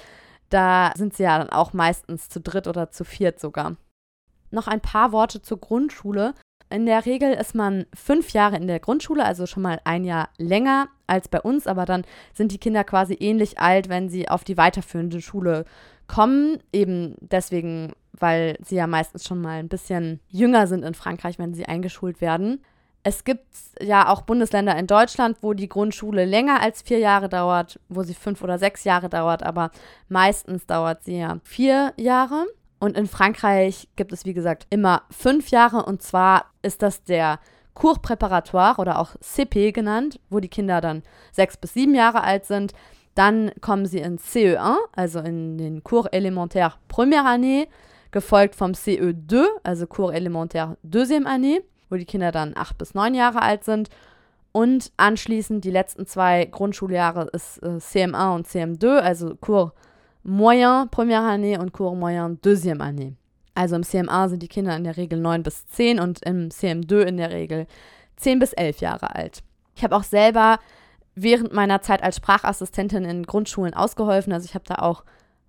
Da 0.49 0.93
sind 0.95 1.15
sie 1.15 1.23
ja 1.23 1.37
dann 1.37 1.49
auch 1.49 1.73
meistens 1.73 2.29
zu 2.29 2.39
dritt 2.39 2.67
oder 2.67 2.89
zu 2.89 3.03
viert 3.03 3.39
sogar. 3.39 3.75
Noch 4.49 4.67
ein 4.67 4.81
paar 4.81 5.11
Worte 5.11 5.41
zur 5.41 5.59
Grundschule. 5.59 6.33
In 6.69 6.85
der 6.85 7.05
Regel 7.05 7.33
ist 7.33 7.55
man 7.55 7.85
fünf 7.93 8.31
Jahre 8.31 8.57
in 8.57 8.67
der 8.67 8.79
Grundschule, 8.79 9.23
also 9.23 9.45
schon 9.45 9.63
mal 9.63 9.79
ein 9.85 10.03
Jahr 10.03 10.29
länger 10.37 10.89
als 11.05 11.29
bei 11.29 11.39
uns, 11.39 11.65
aber 11.65 11.85
dann 11.85 12.03
sind 12.33 12.51
die 12.51 12.57
Kinder 12.57 12.83
quasi 12.83 13.13
ähnlich 13.13 13.59
alt, 13.59 13.87
wenn 13.87 14.09
sie 14.09 14.27
auf 14.27 14.43
die 14.43 14.57
weiterführende 14.57 15.21
Schule 15.21 15.65
kommen. 16.07 16.59
Eben 16.73 17.15
deswegen, 17.21 17.93
weil 18.11 18.57
sie 18.63 18.75
ja 18.75 18.87
meistens 18.87 19.25
schon 19.25 19.41
mal 19.41 19.59
ein 19.59 19.69
bisschen 19.69 20.19
jünger 20.27 20.67
sind 20.67 20.83
in 20.83 20.93
Frankreich, 20.93 21.39
wenn 21.39 21.53
sie 21.53 21.65
eingeschult 21.65 22.19
werden. 22.19 22.61
Es 23.03 23.23
gibt 23.23 23.45
ja 23.79 24.09
auch 24.09 24.21
Bundesländer 24.21 24.77
in 24.77 24.87
Deutschland, 24.87 25.37
wo 25.41 25.53
die 25.53 25.69
Grundschule 25.69 26.25
länger 26.25 26.61
als 26.61 26.81
vier 26.81 26.99
Jahre 26.99 27.29
dauert, 27.29 27.79
wo 27.89 28.03
sie 28.03 28.13
fünf 28.13 28.41
oder 28.41 28.57
sechs 28.59 28.83
Jahre 28.83 29.09
dauert, 29.09 29.43
aber 29.43 29.71
meistens 30.09 30.65
dauert 30.65 31.03
sie 31.03 31.19
ja 31.19 31.37
vier 31.43 31.93
Jahre. 31.97 32.45
Und 32.79 32.97
in 32.97 33.07
Frankreich 33.07 33.87
gibt 33.95 34.11
es, 34.11 34.25
wie 34.25 34.33
gesagt, 34.33 34.67
immer 34.69 35.03
fünf 35.09 35.49
Jahre. 35.49 35.85
Und 35.85 36.03
zwar 36.03 36.45
ist 36.61 36.81
das 36.81 37.03
der 37.03 37.39
Cours 37.73 37.99
préparatoire 37.99 38.79
oder 38.79 38.99
auch 38.99 39.15
CP 39.19 39.71
genannt, 39.71 40.19
wo 40.29 40.39
die 40.39 40.49
Kinder 40.49 40.81
dann 40.81 41.03
sechs 41.31 41.57
bis 41.57 41.73
sieben 41.73 41.95
Jahre 41.95 42.23
alt 42.23 42.45
sind. 42.45 42.73
Dann 43.15 43.51
kommen 43.61 43.87
sie 43.87 43.99
in 43.99 44.19
CE1, 44.19 44.75
also 44.91 45.19
in 45.19 45.57
den 45.57 45.83
Cours 45.83 46.07
élémentaire 46.11 46.73
première 46.87 47.25
année. 47.25 47.67
gefolgt 48.11 48.55
vom 48.55 48.71
CE2, 48.71 49.45
also 49.63 49.87
Cours 49.87 50.13
élémentaire 50.13 50.75
deuxième 50.83 51.27
année, 51.27 51.61
wo 51.89 51.95
die 51.95 52.05
Kinder 52.05 52.31
dann 52.31 52.53
acht 52.55 52.77
bis 52.77 52.93
neun 52.93 53.13
Jahre 53.13 53.41
alt 53.41 53.63
sind. 53.63 53.89
Und 54.51 54.91
anschließend 54.97 55.63
die 55.63 55.71
letzten 55.71 56.07
zwei 56.07 56.45
Grundschuljahre 56.45 57.29
ist 57.33 57.61
äh, 57.61 57.77
CM1 57.77 58.35
und 58.35 58.47
CM2, 58.47 58.97
also 58.97 59.35
Cours 59.35 59.71
moyen 60.23 60.89
première 60.89 61.23
année 61.23 61.57
und 61.57 61.73
Cours 61.73 61.95
moyen 61.95 62.39
deuxième 62.41 62.81
année. 62.81 63.13
Also 63.55 63.75
im 63.75 63.83
CMA 63.83 64.29
sind 64.29 64.43
die 64.43 64.47
Kinder 64.47 64.75
in 64.75 64.83
der 64.83 64.97
Regel 64.97 65.19
9 65.19 65.41
bis 65.41 65.65
10 65.67 65.99
und 65.99 66.23
im 66.23 66.49
CM2 66.49 67.01
in 67.01 67.17
der 67.17 67.31
Regel 67.31 67.65
10 68.17 68.39
bis 68.39 68.53
11 68.53 68.81
Jahre 68.81 69.15
alt. 69.15 69.41
Ich 69.75 69.83
habe 69.83 69.95
auch 69.95 70.03
selber 70.03 70.59
während 71.15 71.53
meiner 71.53 71.81
Zeit 71.81 72.03
als 72.03 72.17
Sprachassistentin 72.17 73.03
in 73.05 73.23
Grundschulen 73.23 73.73
ausgeholfen. 73.73 74.31
Also 74.31 74.45
ich 74.45 74.53
habe 74.53 74.65
da 74.67 74.75
auch 74.75 75.03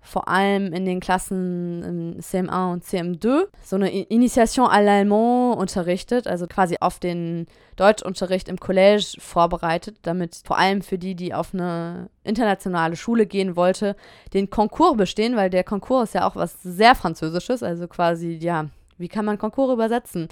vor 0.09 0.27
allem 0.27 0.73
in 0.73 0.87
den 0.87 1.01
Klassen 1.01 2.19
CM1 2.21 2.73
und 2.73 2.85
CM2 2.85 3.45
so 3.63 3.77
eine 3.77 3.91
Initiation 3.91 4.67
à 4.67 4.81
l'allemand 4.81 5.59
unterrichtet, 5.59 6.27
also 6.27 6.47
quasi 6.47 6.77
auf 6.81 6.99
den 6.99 7.47
Deutschunterricht 7.77 8.49
im 8.49 8.57
Collège 8.57 9.21
vorbereitet, 9.21 9.99
damit 10.03 10.41
vor 10.45 10.59
allem 10.59 10.81
für 10.81 10.97
die, 10.97 11.15
die 11.15 11.35
auf 11.35 11.53
eine 11.53 12.09
internationale 12.25 12.97
Schule 12.97 13.27
gehen 13.27 13.55
wollte, 13.55 13.97
den 14.33 14.49
Konkurs 14.49 14.97
bestehen, 14.97 15.37
weil 15.37 15.51
der 15.51 15.63
Konkurs 15.63 16.09
ist 16.11 16.15
ja 16.15 16.27
auch 16.27 16.37
was 16.37 16.63
sehr 16.63 16.95
Französisches, 16.95 17.63
also 17.63 17.87
quasi, 17.87 18.39
ja, 18.41 18.67
wie 18.97 19.09
kann 19.09 19.27
man 19.27 19.37
Konkurs 19.37 19.73
übersetzen? 19.73 20.29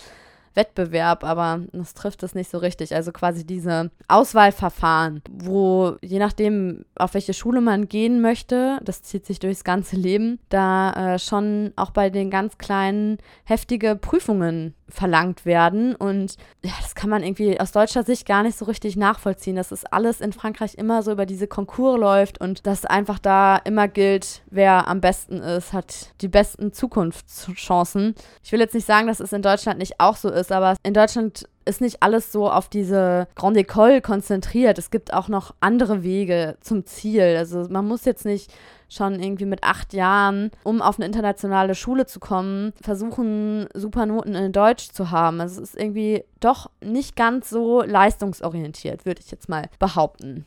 Wettbewerb, 0.57 1.25
aber 1.25 1.61
das 1.73 1.95
trifft 1.95 2.23
es 2.23 2.35
nicht 2.35 2.51
so 2.51 2.59
richtig. 2.59 2.95
Also 2.95 3.13
quasi 3.13 3.45
diese 3.45 3.91
Auswahlverfahren, 4.09 5.23
wo 5.31 5.97
je 6.03 6.19
nachdem, 6.19 6.85
auf 6.97 7.15
welche 7.15 7.35
Schule 7.35 7.61
man 7.61 7.89
gehen 7.89 8.21
möchte, 8.21 8.81
das 8.83 9.03
zieht 9.03 9.27
sich 9.27 9.39
durchs 9.39 9.65
ganze 9.65 9.97
Leben, 9.97 10.39
da 10.49 11.15
äh, 11.15 11.19
schon 11.19 11.73
auch 11.77 11.91
bei 11.91 12.11
den 12.11 12.31
ganz 12.31 12.59
kleinen 12.59 13.19
heftige 13.45 13.97
Prüfungen 13.97 14.75
verlangt 14.89 15.45
werden. 15.45 15.95
Und 15.95 16.37
ja, 16.63 16.73
das 16.81 16.95
kann 16.95 17.11
man 17.11 17.23
irgendwie 17.23 17.59
aus 17.59 17.73
deutscher 17.73 18.03
Sicht 18.03 18.27
gar 18.27 18.43
nicht 18.43 18.57
so 18.57 18.65
richtig 18.65 18.97
nachvollziehen, 18.97 19.57
dass 19.57 19.73
es 19.73 19.85
alles 19.85 20.21
in 20.21 20.33
Frankreich 20.33 20.75
immer 20.77 21.03
so 21.03 21.13
über 21.13 21.27
diese 21.27 21.47
Konkurs 21.47 21.99
läuft 21.99 22.41
und 22.41 22.67
dass 22.67 22.85
einfach 22.85 23.19
da 23.19 23.57
immer 23.57 23.89
gilt, 23.89 24.43
wer 24.51 24.89
am 24.89 25.01
besten 25.01 25.39
ist, 25.39 25.73
hat 25.73 26.13
die 26.21 26.29
besten 26.29 26.73
Zukunftschancen. 26.73 28.15
Ich 28.43 28.53
will 28.53 28.61
jetzt 28.61 28.75
nicht 28.75 28.87
sagen, 28.87 29.07
dass 29.07 29.21
es 29.21 29.33
in 29.33 29.43
Deutschland 29.43 29.79
nicht 29.79 29.99
auch 29.99 30.17
so 30.17 30.31
ist, 30.31 30.53
aber 30.53 30.77
in 30.83 30.95
Deutschland 30.95 31.49
ist 31.67 31.81
nicht 31.81 32.03
alles 32.03 32.33
so 32.33 32.51
auf 32.51 32.69
diese 32.69 33.29
Grande 33.35 33.61
École 33.61 34.01
konzentriert. 34.01 34.79
Es 34.79 34.91
gibt 34.91 35.13
auch 35.13 35.29
noch 35.29 35.55
andere 35.61 36.03
Wege 36.03 36.57
zum 36.61 36.87
Ziel. 36.87 37.37
Also 37.37 37.67
man 37.69 37.87
muss 37.87 38.05
jetzt 38.05 38.25
nicht 38.25 38.53
schon 38.89 39.21
irgendwie 39.21 39.47
mit 39.47 39.65
acht 39.65 39.93
Jahren, 39.93 40.51
um 40.63 40.81
auf 40.81 40.97
eine 40.97 41.07
internationale 41.07 41.75
Schule 41.75 42.07
zu 42.07 42.21
kommen, 42.21 42.73
versuchen, 42.81 43.67
super 43.75 44.07
Noten 44.07 44.35
in 44.35 44.53
Deutsch 44.53 44.91
zu 44.91 45.11
haben. 45.11 45.41
Also 45.41 45.61
es 45.61 45.71
ist 45.71 45.81
irgendwie 45.81 46.25
doch 46.41 46.71
nicht 46.81 47.17
ganz 47.17 47.51
so 47.51 47.83
leistungsorientiert, 47.83 49.05
würde 49.05 49.21
ich 49.25 49.31
jetzt 49.31 49.49
mal 49.49 49.69
behaupten. 49.79 50.47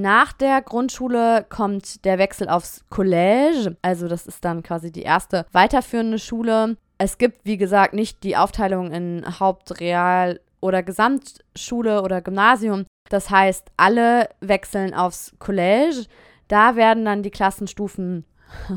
Nach 0.00 0.32
der 0.32 0.62
Grundschule 0.62 1.44
kommt 1.48 2.04
der 2.04 2.18
Wechsel 2.18 2.48
aufs 2.48 2.84
Collège, 2.88 3.74
also 3.82 4.06
das 4.06 4.28
ist 4.28 4.44
dann 4.44 4.62
quasi 4.62 4.92
die 4.92 5.02
erste 5.02 5.44
weiterführende 5.50 6.20
Schule. 6.20 6.76
Es 6.98 7.18
gibt, 7.18 7.40
wie 7.44 7.56
gesagt, 7.56 7.94
nicht 7.94 8.22
die 8.22 8.36
Aufteilung 8.36 8.92
in 8.92 9.40
Haupt-, 9.40 9.80
Real- 9.80 10.38
oder 10.60 10.84
Gesamtschule 10.84 12.02
oder 12.02 12.20
Gymnasium. 12.20 12.84
Das 13.10 13.28
heißt, 13.28 13.72
alle 13.76 14.28
wechseln 14.40 14.94
aufs 14.94 15.34
Collège. 15.40 16.06
Da 16.46 16.76
werden 16.76 17.04
dann 17.04 17.24
die 17.24 17.32
Klassenstufen 17.32 18.24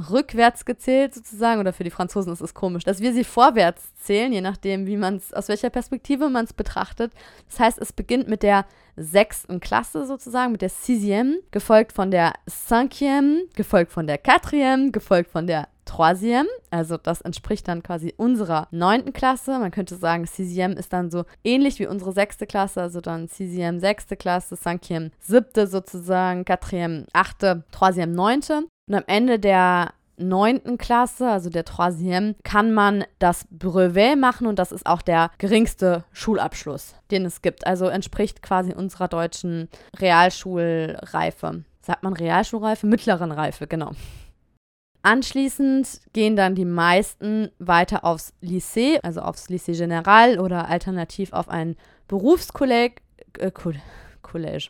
rückwärts 0.09 0.65
gezählt 0.65 1.13
sozusagen 1.13 1.59
oder 1.59 1.73
für 1.73 1.83
die 1.83 1.91
Franzosen 1.91 2.33
ist 2.33 2.41
es 2.41 2.53
komisch, 2.53 2.83
dass 2.83 3.01
wir 3.01 3.13
sie 3.13 3.23
vorwärts 3.23 3.93
zählen, 3.95 4.33
je 4.33 4.41
nachdem, 4.41 4.87
wie 4.87 4.97
man 4.97 5.15
es 5.15 5.33
aus 5.33 5.47
welcher 5.47 5.69
Perspektive 5.69 6.29
man 6.29 6.45
es 6.45 6.53
betrachtet. 6.53 7.13
Das 7.49 7.59
heißt, 7.59 7.79
es 7.79 7.93
beginnt 7.93 8.27
mit 8.27 8.43
der 8.43 8.65
sechsten 8.95 9.59
Klasse 9.59 10.05
sozusagen, 10.05 10.51
mit 10.51 10.61
der 10.61 10.69
sixième, 10.69 11.35
gefolgt 11.51 11.93
von 11.93 12.11
der 12.11 12.33
cinquième, 12.49 13.41
gefolgt 13.55 13.91
von 13.91 14.07
der 14.07 14.21
quatrième, 14.21 14.91
gefolgt 14.91 15.31
von 15.31 15.47
der 15.47 15.67
troisième, 15.85 16.45
also 16.69 16.97
das 16.97 17.21
entspricht 17.21 17.67
dann 17.67 17.83
quasi 17.83 18.13
unserer 18.15 18.67
neunten 18.71 19.13
Klasse. 19.13 19.59
Man 19.59 19.71
könnte 19.71 19.95
sagen, 19.95 20.25
sixième 20.25 20.77
ist 20.77 20.93
dann 20.93 21.11
so 21.11 21.25
ähnlich 21.43 21.79
wie 21.79 21.87
unsere 21.87 22.13
sechste 22.13 22.47
Klasse, 22.47 22.81
also 22.81 23.01
dann 23.01 23.27
sixième, 23.27 23.79
sechste 23.79 24.15
Klasse, 24.15 24.55
cinquième, 24.55 25.11
siebte 25.19 25.67
sozusagen, 25.67 26.43
quatrième, 26.43 27.05
achte, 27.13 27.63
troisième, 27.71 28.13
neunte. 28.13 28.63
Und 28.91 28.97
am 28.97 29.03
Ende 29.07 29.39
der 29.39 29.93
neunten 30.17 30.77
Klasse, 30.77 31.29
also 31.29 31.49
der 31.49 31.63
Troisième, 31.63 32.35
kann 32.43 32.73
man 32.73 33.05
das 33.19 33.47
Brevet 33.49 34.19
machen 34.19 34.47
und 34.47 34.59
das 34.59 34.73
ist 34.73 34.85
auch 34.85 35.01
der 35.01 35.31
geringste 35.37 36.03
Schulabschluss, 36.11 36.95
den 37.09 37.23
es 37.23 37.41
gibt. 37.41 37.65
Also 37.65 37.85
entspricht 37.85 38.41
quasi 38.41 38.73
unserer 38.73 39.07
deutschen 39.07 39.69
Realschulreife. 39.97 41.63
Sagt 41.81 42.03
man 42.03 42.11
Realschulreife? 42.11 42.85
Mittleren 42.85 43.31
Reife, 43.31 43.65
genau. 43.65 43.91
Anschließend 45.03 46.01
gehen 46.11 46.35
dann 46.35 46.55
die 46.55 46.65
meisten 46.65 47.49
weiter 47.59 48.03
aufs 48.03 48.33
Lycée, 48.43 48.99
also 49.03 49.21
aufs 49.21 49.47
Lycée 49.47 49.77
General 49.77 50.37
oder 50.37 50.67
alternativ 50.67 51.31
auf 51.31 51.47
ein 51.47 51.77
Berufskolleg. 52.09 53.01
Äh, 53.39 53.51
College, 54.31 54.69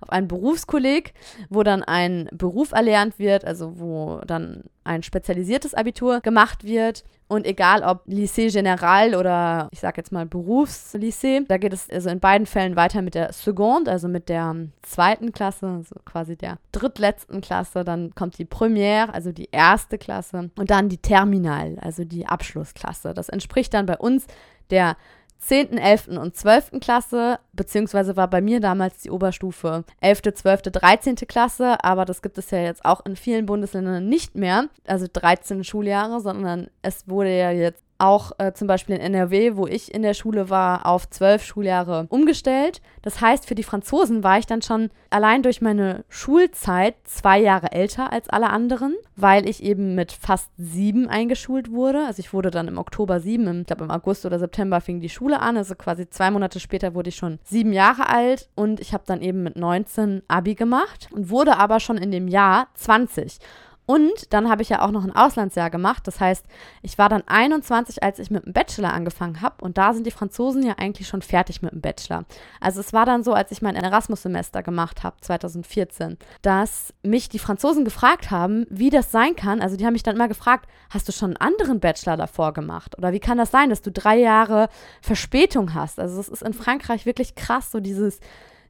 auf 0.00 0.10
ein 0.10 0.28
Berufskolleg, 0.28 1.12
wo 1.50 1.62
dann 1.62 1.82
ein 1.82 2.28
Beruf 2.32 2.72
erlernt 2.72 3.18
wird, 3.18 3.44
also 3.44 3.78
wo 3.78 4.20
dann 4.26 4.64
ein 4.84 5.02
spezialisiertes 5.02 5.74
Abitur 5.74 6.20
gemacht 6.20 6.64
wird. 6.64 7.04
Und 7.28 7.46
egal 7.46 7.82
ob 7.82 8.06
Lycée 8.06 8.52
General 8.52 9.14
oder 9.14 9.68
ich 9.70 9.80
sage 9.80 9.98
jetzt 9.98 10.12
mal 10.12 10.26
Berufslycée, 10.26 11.46
da 11.48 11.56
geht 11.56 11.72
es 11.72 11.88
also 11.88 12.10
in 12.10 12.20
beiden 12.20 12.46
Fällen 12.46 12.76
weiter 12.76 13.00
mit 13.00 13.14
der 13.14 13.32
Seconde, 13.32 13.90
also 13.90 14.06
mit 14.08 14.28
der 14.28 14.54
zweiten 14.82 15.32
Klasse, 15.32 15.66
also 15.66 15.94
quasi 16.04 16.36
der 16.36 16.58
drittletzten 16.72 17.40
Klasse. 17.40 17.84
Dann 17.84 18.14
kommt 18.14 18.38
die 18.38 18.44
Première, 18.44 19.10
also 19.12 19.32
die 19.32 19.48
erste 19.50 19.96
Klasse. 19.96 20.50
Und 20.58 20.70
dann 20.70 20.90
die 20.90 20.98
Terminal, 20.98 21.78
also 21.80 22.04
die 22.04 22.26
Abschlussklasse. 22.26 23.14
Das 23.14 23.30
entspricht 23.30 23.72
dann 23.72 23.86
bei 23.86 23.96
uns 23.96 24.26
der 24.70 24.96
10., 25.42 25.76
11. 25.76 26.08
und 26.08 26.36
12. 26.36 26.80
Klasse, 26.80 27.38
beziehungsweise 27.52 28.16
war 28.16 28.28
bei 28.28 28.40
mir 28.40 28.60
damals 28.60 28.98
die 28.98 29.10
Oberstufe 29.10 29.84
11., 30.00 30.22
12., 30.34 30.62
13. 30.62 31.16
Klasse, 31.16 31.82
aber 31.84 32.04
das 32.04 32.22
gibt 32.22 32.38
es 32.38 32.50
ja 32.50 32.60
jetzt 32.60 32.84
auch 32.84 33.04
in 33.04 33.16
vielen 33.16 33.46
Bundesländern 33.46 34.08
nicht 34.08 34.36
mehr, 34.36 34.66
also 34.86 35.06
13 35.12 35.64
Schuljahre, 35.64 36.20
sondern 36.20 36.68
es 36.82 37.08
wurde 37.08 37.36
ja 37.36 37.50
jetzt 37.50 37.82
auch 38.02 38.32
äh, 38.38 38.52
zum 38.52 38.66
Beispiel 38.66 38.96
in 38.96 39.00
NRW, 39.00 39.56
wo 39.56 39.66
ich 39.66 39.94
in 39.94 40.02
der 40.02 40.14
Schule 40.14 40.50
war, 40.50 40.86
auf 40.86 41.08
zwölf 41.08 41.44
Schuljahre 41.44 42.06
umgestellt. 42.08 42.82
Das 43.02 43.20
heißt, 43.20 43.46
für 43.46 43.54
die 43.54 43.62
Franzosen 43.62 44.24
war 44.24 44.38
ich 44.38 44.46
dann 44.46 44.60
schon 44.60 44.90
allein 45.10 45.42
durch 45.42 45.60
meine 45.60 46.04
Schulzeit 46.08 46.96
zwei 47.04 47.38
Jahre 47.38 47.70
älter 47.72 48.12
als 48.12 48.28
alle 48.28 48.50
anderen, 48.50 48.94
weil 49.14 49.48
ich 49.48 49.62
eben 49.62 49.94
mit 49.94 50.10
fast 50.10 50.50
sieben 50.56 51.08
eingeschult 51.08 51.70
wurde. 51.70 52.04
Also 52.06 52.20
ich 52.20 52.32
wurde 52.32 52.50
dann 52.50 52.68
im 52.68 52.78
Oktober 52.78 53.20
sieben, 53.20 53.60
ich 53.60 53.66
glaube 53.66 53.84
im 53.84 53.90
August 53.90 54.26
oder 54.26 54.38
September 54.38 54.80
fing 54.80 55.00
die 55.00 55.08
Schule 55.08 55.40
an. 55.40 55.56
Also 55.56 55.76
quasi 55.76 56.10
zwei 56.10 56.30
Monate 56.30 56.58
später 56.58 56.94
wurde 56.94 57.10
ich 57.10 57.16
schon 57.16 57.38
sieben 57.44 57.72
Jahre 57.72 58.08
alt 58.08 58.48
und 58.56 58.80
ich 58.80 58.92
habe 58.92 59.04
dann 59.06 59.22
eben 59.22 59.44
mit 59.44 59.56
19 59.56 60.22
Abi 60.26 60.54
gemacht 60.56 61.08
und 61.12 61.30
wurde 61.30 61.56
aber 61.56 61.78
schon 61.78 61.98
in 61.98 62.10
dem 62.10 62.26
Jahr 62.26 62.66
20. 62.74 63.38
Und 63.84 64.32
dann 64.32 64.48
habe 64.48 64.62
ich 64.62 64.68
ja 64.68 64.80
auch 64.82 64.92
noch 64.92 65.04
ein 65.04 65.14
Auslandsjahr 65.14 65.68
gemacht. 65.68 66.06
Das 66.06 66.20
heißt, 66.20 66.46
ich 66.82 66.98
war 66.98 67.08
dann 67.08 67.24
21, 67.26 68.02
als 68.02 68.20
ich 68.20 68.30
mit 68.30 68.46
dem 68.46 68.52
Bachelor 68.52 68.92
angefangen 68.92 69.40
habe. 69.40 69.64
Und 69.64 69.76
da 69.76 69.92
sind 69.92 70.06
die 70.06 70.12
Franzosen 70.12 70.64
ja 70.64 70.74
eigentlich 70.78 71.08
schon 71.08 71.20
fertig 71.20 71.62
mit 71.62 71.72
dem 71.72 71.80
Bachelor. 71.80 72.24
Also 72.60 72.80
es 72.80 72.92
war 72.92 73.06
dann 73.06 73.24
so, 73.24 73.32
als 73.32 73.50
ich 73.50 73.60
mein 73.60 73.74
Erasmus-Semester 73.74 74.62
gemacht 74.62 75.02
habe, 75.02 75.16
2014, 75.20 76.16
dass 76.42 76.94
mich 77.02 77.28
die 77.28 77.40
Franzosen 77.40 77.84
gefragt 77.84 78.30
haben, 78.30 78.66
wie 78.70 78.90
das 78.90 79.10
sein 79.10 79.34
kann. 79.34 79.60
Also 79.60 79.76
die 79.76 79.84
haben 79.84 79.94
mich 79.94 80.04
dann 80.04 80.14
immer 80.14 80.28
gefragt, 80.28 80.68
hast 80.90 81.08
du 81.08 81.12
schon 81.12 81.36
einen 81.36 81.54
anderen 81.54 81.80
Bachelor 81.80 82.16
davor 82.16 82.52
gemacht? 82.52 82.96
Oder 82.96 83.12
wie 83.12 83.20
kann 83.20 83.38
das 83.38 83.50
sein, 83.50 83.68
dass 83.68 83.82
du 83.82 83.90
drei 83.90 84.16
Jahre 84.16 84.68
Verspätung 85.00 85.74
hast? 85.74 85.98
Also 85.98 86.20
es 86.20 86.28
ist 86.28 86.42
in 86.42 86.54
Frankreich 86.54 87.04
wirklich 87.04 87.34
krass, 87.34 87.72
so 87.72 87.80
dieses 87.80 88.20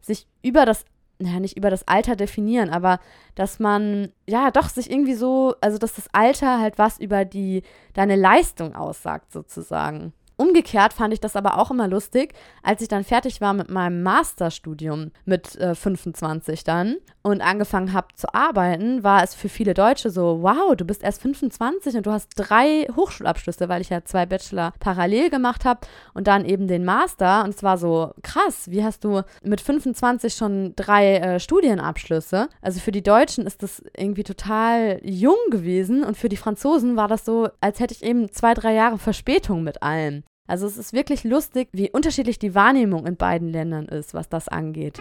sich 0.01 0.27
über 0.43 0.65
das 0.65 0.85
naja, 1.19 1.41
nicht 1.41 1.57
über 1.57 1.71
das 1.71 1.87
Alter 1.87 2.17
definieren, 2.17 2.71
aber 2.71 2.99
dass 3.35 3.59
man, 3.59 4.13
ja, 4.27 4.51
doch 4.51 4.69
sich 4.69 4.91
irgendwie 4.91 5.15
so, 5.15 5.55
also 5.61 5.79
dass 5.79 5.95
das 5.95 6.09
Alter 6.13 6.61
halt 6.61 6.79
was 6.79 6.99
über 6.99 7.25
die, 7.25 7.63
deine 7.95 8.17
Leistung 8.17 8.75
aussagt, 8.75 9.33
sozusagen. 9.33 10.13
Umgekehrt 10.43 10.93
fand 10.93 11.15
ich 11.15 11.21
das 11.21 11.37
aber 11.37 11.57
auch 11.57 11.71
immer 11.71 11.87
lustig, 11.87 12.35
als 12.65 12.83
ich 12.83 12.89
dann 12.89 13.05
fertig 13.05 13.41
war 13.41 13.53
mit 13.53 13.71
meinem 13.71 14.03
Masterstudium 14.03 15.13
mit 15.25 15.55
äh, 15.55 15.77
25 15.77 16.65
dann 16.65 16.97
und 17.23 17.43
angefangen 17.43 17.93
habe 17.93 18.09
zu 18.17 18.35
arbeiten, 18.35 19.05
war 19.05 19.23
es 19.23 19.37
für 19.37 19.49
viele 19.49 19.73
Deutsche 19.73 20.11
so, 20.11 20.43
wow, 20.43 20.75
du 20.75 20.85
bist 20.85 21.05
erst 21.05 21.23
25 21.23 21.95
und 21.95 22.07
du 22.07 22.11
hast 22.11 22.31
drei 22.35 22.89
Hochschulabschlüsse, 22.97 23.69
weil 23.69 23.83
ich 23.83 23.91
ja 23.91 24.05
zwei 24.05 24.27
Bachelor 24.27 24.73
parallel 24.81 25.31
gemacht 25.31 25.65
habe 25.65 25.87
und 26.13 26.27
dann 26.27 26.45
eben 26.45 26.67
den 26.67 26.85
Master. 26.85 27.45
Und 27.45 27.51
es 27.51 27.63
war 27.63 27.79
so 27.79 28.11
krass, 28.25 28.69
wie 28.69 28.83
hast 28.83 29.05
du 29.05 29.23
mit 29.45 29.61
25 29.61 30.35
schon 30.35 30.73
drei 30.75 31.19
äh, 31.19 31.39
Studienabschlüsse? 31.39 32.49
Also 32.61 32.81
für 32.81 32.91
die 32.91 33.05
Deutschen 33.05 33.47
ist 33.47 33.63
das 33.63 33.81
irgendwie 33.97 34.25
total 34.25 34.99
jung 35.05 35.39
gewesen 35.51 36.03
und 36.03 36.17
für 36.17 36.29
die 36.29 36.37
Franzosen 36.37 36.97
war 36.97 37.07
das 37.07 37.25
so, 37.25 37.49
als 37.61 37.79
hätte 37.79 37.95
ich 37.95 38.03
eben 38.03 38.33
zwei, 38.33 38.55
drei 38.55 38.75
Jahre 38.75 38.99
Verspätung 38.99 39.63
mit 39.63 39.85
allem. 39.85 40.25
Also 40.47 40.67
es 40.67 40.77
ist 40.77 40.93
wirklich 40.93 41.25
lustig, 41.25 41.69
wie 41.73 41.91
unterschiedlich 41.91 42.39
die 42.39 42.55
Wahrnehmung 42.55 43.07
in 43.07 43.17
beiden 43.17 43.49
Ländern 43.49 43.87
ist, 43.87 44.13
was 44.13 44.29
das 44.29 44.49
angeht. 44.49 44.99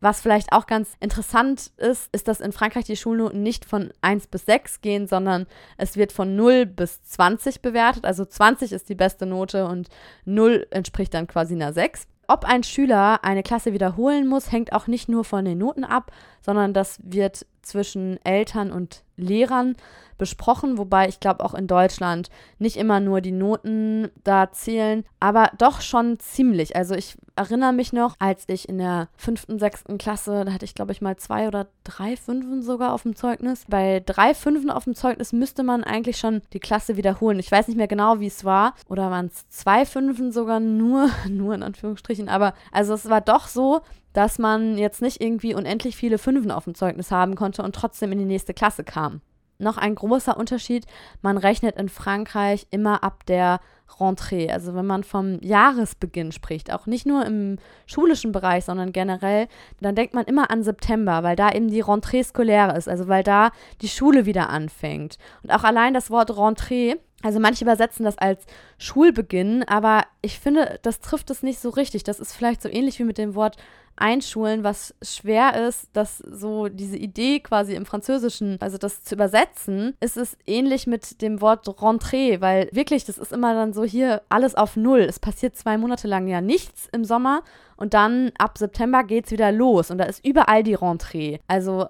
Was 0.00 0.20
vielleicht 0.20 0.52
auch 0.52 0.66
ganz 0.66 0.92
interessant 1.00 1.72
ist, 1.76 2.08
ist, 2.14 2.28
dass 2.28 2.40
in 2.40 2.52
Frankreich 2.52 2.84
die 2.84 2.96
Schulnoten 2.96 3.42
nicht 3.42 3.64
von 3.64 3.90
1 4.00 4.28
bis 4.28 4.46
6 4.46 4.80
gehen, 4.80 5.08
sondern 5.08 5.46
es 5.76 5.96
wird 5.96 6.12
von 6.12 6.36
0 6.36 6.66
bis 6.66 7.02
20 7.02 7.62
bewertet. 7.62 8.04
Also 8.04 8.24
20 8.24 8.72
ist 8.72 8.88
die 8.88 8.94
beste 8.94 9.26
Note 9.26 9.66
und 9.66 9.88
0 10.24 10.66
entspricht 10.70 11.14
dann 11.14 11.26
quasi 11.26 11.54
einer 11.54 11.72
6. 11.72 12.06
Ob 12.30 12.44
ein 12.44 12.62
Schüler 12.62 13.24
eine 13.24 13.42
Klasse 13.42 13.72
wiederholen 13.72 14.26
muss, 14.26 14.52
hängt 14.52 14.72
auch 14.72 14.86
nicht 14.86 15.08
nur 15.08 15.24
von 15.24 15.46
den 15.46 15.58
Noten 15.58 15.84
ab, 15.84 16.12
sondern 16.48 16.72
das 16.72 16.98
wird 17.02 17.44
zwischen 17.60 18.18
Eltern 18.24 18.72
und 18.72 19.02
Lehrern 19.18 19.76
besprochen, 20.16 20.78
wobei 20.78 21.06
ich 21.06 21.20
glaube 21.20 21.44
auch 21.44 21.52
in 21.52 21.66
Deutschland 21.66 22.30
nicht 22.58 22.78
immer 22.78 23.00
nur 23.00 23.20
die 23.20 23.32
Noten 23.32 24.08
da 24.24 24.50
zählen, 24.50 25.04
aber 25.20 25.50
doch 25.58 25.82
schon 25.82 26.18
ziemlich. 26.18 26.74
Also 26.74 26.94
ich 26.94 27.18
erinnere 27.36 27.74
mich 27.74 27.92
noch, 27.92 28.14
als 28.18 28.44
ich 28.46 28.66
in 28.66 28.78
der 28.78 29.08
fünften, 29.18 29.58
sechsten 29.58 29.98
Klasse, 29.98 30.46
da 30.46 30.52
hatte 30.54 30.64
ich 30.64 30.74
glaube 30.74 30.92
ich 30.92 31.02
mal 31.02 31.18
zwei 31.18 31.46
oder 31.46 31.68
drei 31.84 32.16
Fünfen 32.16 32.62
sogar 32.62 32.94
auf 32.94 33.02
dem 33.02 33.14
Zeugnis. 33.14 33.66
Bei 33.68 34.00
drei 34.00 34.32
Fünfen 34.32 34.70
auf 34.70 34.84
dem 34.84 34.94
Zeugnis 34.94 35.34
müsste 35.34 35.62
man 35.62 35.84
eigentlich 35.84 36.16
schon 36.16 36.40
die 36.54 36.60
Klasse 36.60 36.96
wiederholen. 36.96 37.38
Ich 37.38 37.52
weiß 37.52 37.68
nicht 37.68 37.76
mehr 37.76 37.88
genau, 37.88 38.20
wie 38.20 38.26
es 38.26 38.42
war. 38.46 38.72
Oder 38.88 39.10
waren 39.10 39.26
es 39.26 39.46
zwei 39.50 39.84
Fünfen 39.84 40.32
sogar 40.32 40.60
nur, 40.60 41.10
nur 41.28 41.54
in 41.54 41.62
Anführungsstrichen. 41.62 42.30
Aber 42.30 42.54
also 42.72 42.94
es 42.94 43.10
war 43.10 43.20
doch 43.20 43.48
so, 43.48 43.82
dass 44.18 44.40
man 44.40 44.76
jetzt 44.76 45.00
nicht 45.00 45.20
irgendwie 45.22 45.54
unendlich 45.54 45.94
viele 45.94 46.18
Fünfen 46.18 46.50
auf 46.50 46.64
dem 46.64 46.74
Zeugnis 46.74 47.12
haben 47.12 47.36
konnte 47.36 47.62
und 47.62 47.72
trotzdem 47.72 48.10
in 48.10 48.18
die 48.18 48.24
nächste 48.24 48.52
Klasse 48.52 48.82
kam 48.82 49.20
noch 49.60 49.76
ein 49.76 49.94
großer 49.94 50.36
Unterschied. 50.36 50.86
Man 51.20 51.36
rechnet 51.36 51.76
in 51.76 51.88
Frankreich 51.88 52.66
immer 52.70 53.02
ab 53.02 53.26
der 53.26 53.60
Rentrée, 53.98 54.50
also 54.50 54.74
wenn 54.74 54.86
man 54.86 55.02
vom 55.02 55.40
Jahresbeginn 55.40 56.30
spricht, 56.30 56.72
auch 56.72 56.86
nicht 56.86 57.06
nur 57.06 57.24
im 57.24 57.56
schulischen 57.86 58.32
Bereich, 58.32 58.64
sondern 58.64 58.92
generell, 58.92 59.48
dann 59.80 59.94
denkt 59.94 60.14
man 60.14 60.26
immer 60.26 60.50
an 60.50 60.62
September, 60.62 61.22
weil 61.22 61.36
da 61.36 61.50
eben 61.50 61.68
die 61.68 61.82
Rentrée 61.82 62.22
scolaire 62.22 62.76
ist, 62.76 62.88
also 62.88 63.08
weil 63.08 63.22
da 63.22 63.50
die 63.80 63.88
Schule 63.88 64.26
wieder 64.26 64.50
anfängt. 64.50 65.18
Und 65.42 65.52
auch 65.52 65.64
allein 65.64 65.94
das 65.94 66.10
Wort 66.10 66.30
Rentrée 66.30 66.98
also 67.22 67.40
manche 67.40 67.64
übersetzen 67.64 68.04
das 68.04 68.16
als 68.16 68.44
Schulbeginn, 68.78 69.64
aber 69.64 70.04
ich 70.22 70.38
finde, 70.38 70.78
das 70.82 71.00
trifft 71.00 71.30
es 71.30 71.42
nicht 71.42 71.58
so 71.58 71.70
richtig. 71.70 72.04
Das 72.04 72.20
ist 72.20 72.32
vielleicht 72.32 72.62
so 72.62 72.68
ähnlich 72.68 72.98
wie 72.98 73.04
mit 73.04 73.18
dem 73.18 73.34
Wort 73.34 73.56
einschulen, 73.96 74.62
was 74.62 74.94
schwer 75.02 75.66
ist, 75.68 75.88
dass 75.92 76.18
so 76.18 76.68
diese 76.68 76.96
Idee 76.96 77.40
quasi 77.40 77.74
im 77.74 77.86
Französischen, 77.86 78.56
also 78.60 78.78
das 78.78 79.02
zu 79.02 79.16
übersetzen, 79.16 79.94
ist 80.00 80.16
es 80.16 80.36
ähnlich 80.46 80.86
mit 80.86 81.20
dem 81.20 81.40
Wort 81.40 81.66
Rentrée, 81.66 82.40
weil 82.40 82.68
wirklich, 82.72 83.04
das 83.04 83.18
ist 83.18 83.32
immer 83.32 83.54
dann 83.54 83.72
so 83.72 83.84
hier 83.84 84.22
alles 84.28 84.54
auf 84.54 84.76
Null. 84.76 85.00
Es 85.00 85.18
passiert 85.18 85.56
zwei 85.56 85.76
Monate 85.78 86.06
lang 86.06 86.28
ja 86.28 86.40
nichts 86.40 86.88
im 86.92 87.04
Sommer 87.04 87.42
und 87.76 87.94
dann 87.94 88.32
ab 88.38 88.58
September 88.58 89.04
geht 89.04 89.26
es 89.26 89.32
wieder 89.32 89.52
los 89.52 89.90
und 89.90 89.98
da 89.98 90.04
ist 90.04 90.24
überall 90.24 90.62
die 90.62 90.76
Rentrée. 90.76 91.40
Also 91.48 91.88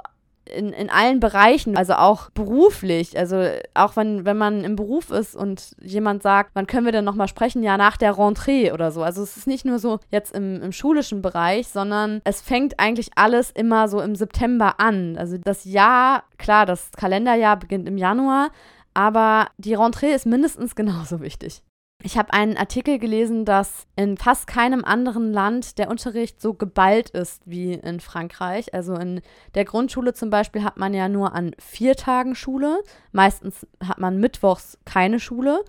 in, 0.55 0.73
in 0.73 0.91
allen 0.91 1.21
Bereichen, 1.21 1.77
also 1.77 1.95
auch 1.95 2.31
beruflich. 2.31 3.19
Also 3.19 3.49
auch 3.75 3.97
wenn, 3.97 4.25
wenn 4.25 4.37
man 4.37 4.65
im 4.65 4.77
Beruf 4.77 5.11
ist 5.11 5.37
und 5.37 5.75
jemand 5.81 6.23
sagt, 6.23 6.51
wann 6.55 6.67
können 6.67 6.85
wir 6.85 6.93
denn 6.93 7.05
nochmal 7.05 7.29
sprechen? 7.29 7.63
Ja, 7.63 7.77
nach 7.77 7.97
der 7.97 8.15
Rentrée 8.15 8.73
oder 8.73 8.91
so. 8.91 9.03
Also 9.03 9.23
es 9.23 9.37
ist 9.37 9.47
nicht 9.47 9.65
nur 9.65 9.79
so 9.79 10.01
jetzt 10.11 10.35
im, 10.35 10.63
im 10.63 10.73
schulischen 10.73 11.23
Bereich, 11.23 11.69
sondern 11.69 12.21
es 12.25 12.41
fängt 12.41 12.79
eigentlich 12.79 13.11
alles 13.15 13.51
immer 13.51 13.89
so 13.89 14.01
im 14.01 14.15
September 14.15 14.81
an. 14.81 15.17
Also 15.19 15.39
das 15.39 15.65
Jahr, 15.65 16.25
klar, 16.39 16.67
das 16.67 16.91
Kalenderjahr 16.93 17.57
beginnt 17.57 17.89
im 17.89 17.99
Januar, 17.99 18.51
aber 18.95 19.49
die 19.59 19.77
Rentrée 19.77 20.15
ist 20.15 20.27
mindestens 20.27 20.75
genauso 20.75 21.21
wichtig. 21.21 21.63
Ich 22.05 22.17
habe 22.17 22.33
einen 22.33 22.57
Artikel 22.57 23.01
gelesen, 23.01 23.45
dass 23.45 23.89
in 23.97 24.17
fast 24.17 24.47
keinem 24.47 24.85
anderen 24.85 25.33
Land 25.33 25.79
der 25.79 25.91
Unterricht 25.91 26.41
so 26.41 26.55
geballt 26.55 27.11
ist 27.11 27.43
wie 27.45 27.73
in 27.73 27.99
Frankreich. 27.99 28.73
Also 28.73 28.95
in 28.95 29.21
der 29.55 29.65
Grundschule 29.65 30.15
zum 30.15 30.31
Beispiel 30.31 30.63
hat 30.63 30.77
man 30.77 30.95
ja 30.95 31.09
nur 31.09 31.35
an 31.35 31.57
vier 31.59 31.97
Tagen 31.97 32.37
Schule. 32.37 32.85
Meistens 33.11 33.67
hat 33.85 33.99
man 33.99 34.19
mittwochs 34.19 34.79
keine 34.85 35.19
Schule. 35.19 35.65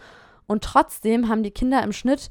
Und 0.46 0.63
trotzdem 0.63 1.30
haben 1.30 1.42
die 1.42 1.52
Kinder 1.52 1.82
im 1.82 1.94
Schnitt 1.94 2.30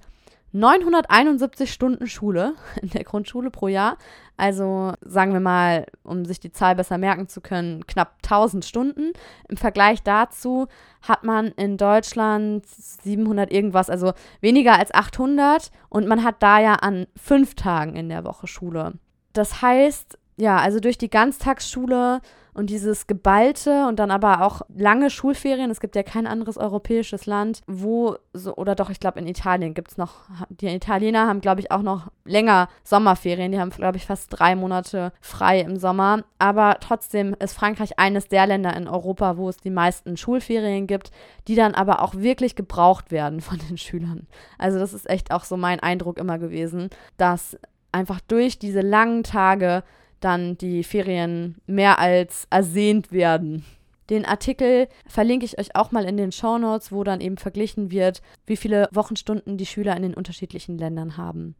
971 0.52 1.72
Stunden 1.72 2.06
Schule 2.06 2.54
in 2.82 2.90
der 2.90 3.04
Grundschule 3.04 3.50
pro 3.50 3.68
Jahr. 3.68 3.98
Also 4.36 4.92
sagen 5.00 5.32
wir 5.32 5.40
mal, 5.40 5.86
um 6.04 6.24
sich 6.24 6.38
die 6.40 6.52
Zahl 6.52 6.76
besser 6.76 6.96
merken 6.96 7.28
zu 7.28 7.40
können, 7.40 7.86
knapp 7.86 8.18
1000 8.24 8.64
Stunden. 8.64 9.12
Im 9.48 9.56
Vergleich 9.56 10.02
dazu 10.02 10.68
hat 11.02 11.24
man 11.24 11.48
in 11.48 11.76
Deutschland 11.76 12.64
700 12.66 13.50
irgendwas, 13.52 13.90
also 13.90 14.12
weniger 14.40 14.78
als 14.78 14.94
800. 14.94 15.70
Und 15.88 16.06
man 16.06 16.22
hat 16.22 16.36
da 16.42 16.60
ja 16.60 16.74
an 16.74 17.06
fünf 17.16 17.54
Tagen 17.54 17.96
in 17.96 18.08
der 18.08 18.24
Woche 18.24 18.46
Schule. 18.46 18.94
Das 19.32 19.60
heißt, 19.62 20.17
ja, 20.38 20.56
also 20.58 20.80
durch 20.80 20.96
die 20.96 21.10
Ganztagsschule 21.10 22.20
und 22.54 22.70
dieses 22.70 23.06
geballte 23.06 23.86
und 23.86 23.98
dann 23.98 24.10
aber 24.10 24.42
auch 24.42 24.62
lange 24.74 25.10
Schulferien. 25.10 25.70
Es 25.70 25.80
gibt 25.80 25.94
ja 25.94 26.02
kein 26.02 26.26
anderes 26.26 26.56
europäisches 26.56 27.26
Land, 27.26 27.60
wo 27.66 28.16
so, 28.32 28.56
oder 28.56 28.74
doch, 28.74 28.90
ich 28.90 28.98
glaube, 28.98 29.20
in 29.20 29.26
Italien 29.26 29.74
gibt 29.74 29.92
es 29.92 29.96
noch, 29.96 30.22
die 30.48 30.66
Italiener 30.66 31.26
haben, 31.28 31.40
glaube 31.40 31.60
ich, 31.60 31.70
auch 31.70 31.82
noch 31.82 32.08
länger 32.24 32.68
Sommerferien. 32.82 33.52
Die 33.52 33.60
haben, 33.60 33.70
glaube 33.70 33.96
ich, 33.96 34.06
fast 34.06 34.28
drei 34.30 34.56
Monate 34.56 35.12
frei 35.20 35.60
im 35.60 35.76
Sommer. 35.76 36.24
Aber 36.38 36.78
trotzdem 36.80 37.36
ist 37.38 37.54
Frankreich 37.54 37.98
eines 37.98 38.28
der 38.28 38.46
Länder 38.46 38.76
in 38.76 38.88
Europa, 38.88 39.36
wo 39.36 39.48
es 39.48 39.58
die 39.58 39.70
meisten 39.70 40.16
Schulferien 40.16 40.86
gibt, 40.86 41.10
die 41.46 41.54
dann 41.54 41.74
aber 41.74 42.02
auch 42.02 42.14
wirklich 42.14 42.56
gebraucht 42.56 43.10
werden 43.10 43.40
von 43.40 43.58
den 43.68 43.78
Schülern. 43.78 44.26
Also, 44.56 44.78
das 44.78 44.94
ist 44.94 45.08
echt 45.08 45.30
auch 45.32 45.44
so 45.44 45.56
mein 45.56 45.80
Eindruck 45.80 46.18
immer 46.18 46.38
gewesen, 46.38 46.90
dass 47.18 47.56
einfach 47.92 48.20
durch 48.20 48.58
diese 48.58 48.80
langen 48.80 49.22
Tage 49.22 49.82
dann 50.20 50.58
die 50.58 50.84
Ferien 50.84 51.56
mehr 51.66 51.98
als 51.98 52.46
ersehnt 52.50 53.12
werden. 53.12 53.64
Den 54.10 54.24
Artikel 54.24 54.88
verlinke 55.06 55.44
ich 55.44 55.58
euch 55.58 55.76
auch 55.76 55.92
mal 55.92 56.04
in 56.04 56.16
den 56.16 56.32
Show 56.32 56.56
Notes, 56.58 56.90
wo 56.92 57.04
dann 57.04 57.20
eben 57.20 57.36
verglichen 57.36 57.90
wird, 57.90 58.22
wie 58.46 58.56
viele 58.56 58.88
Wochenstunden 58.92 59.58
die 59.58 59.66
Schüler 59.66 59.96
in 59.96 60.02
den 60.02 60.14
unterschiedlichen 60.14 60.78
Ländern 60.78 61.16
haben. 61.16 61.54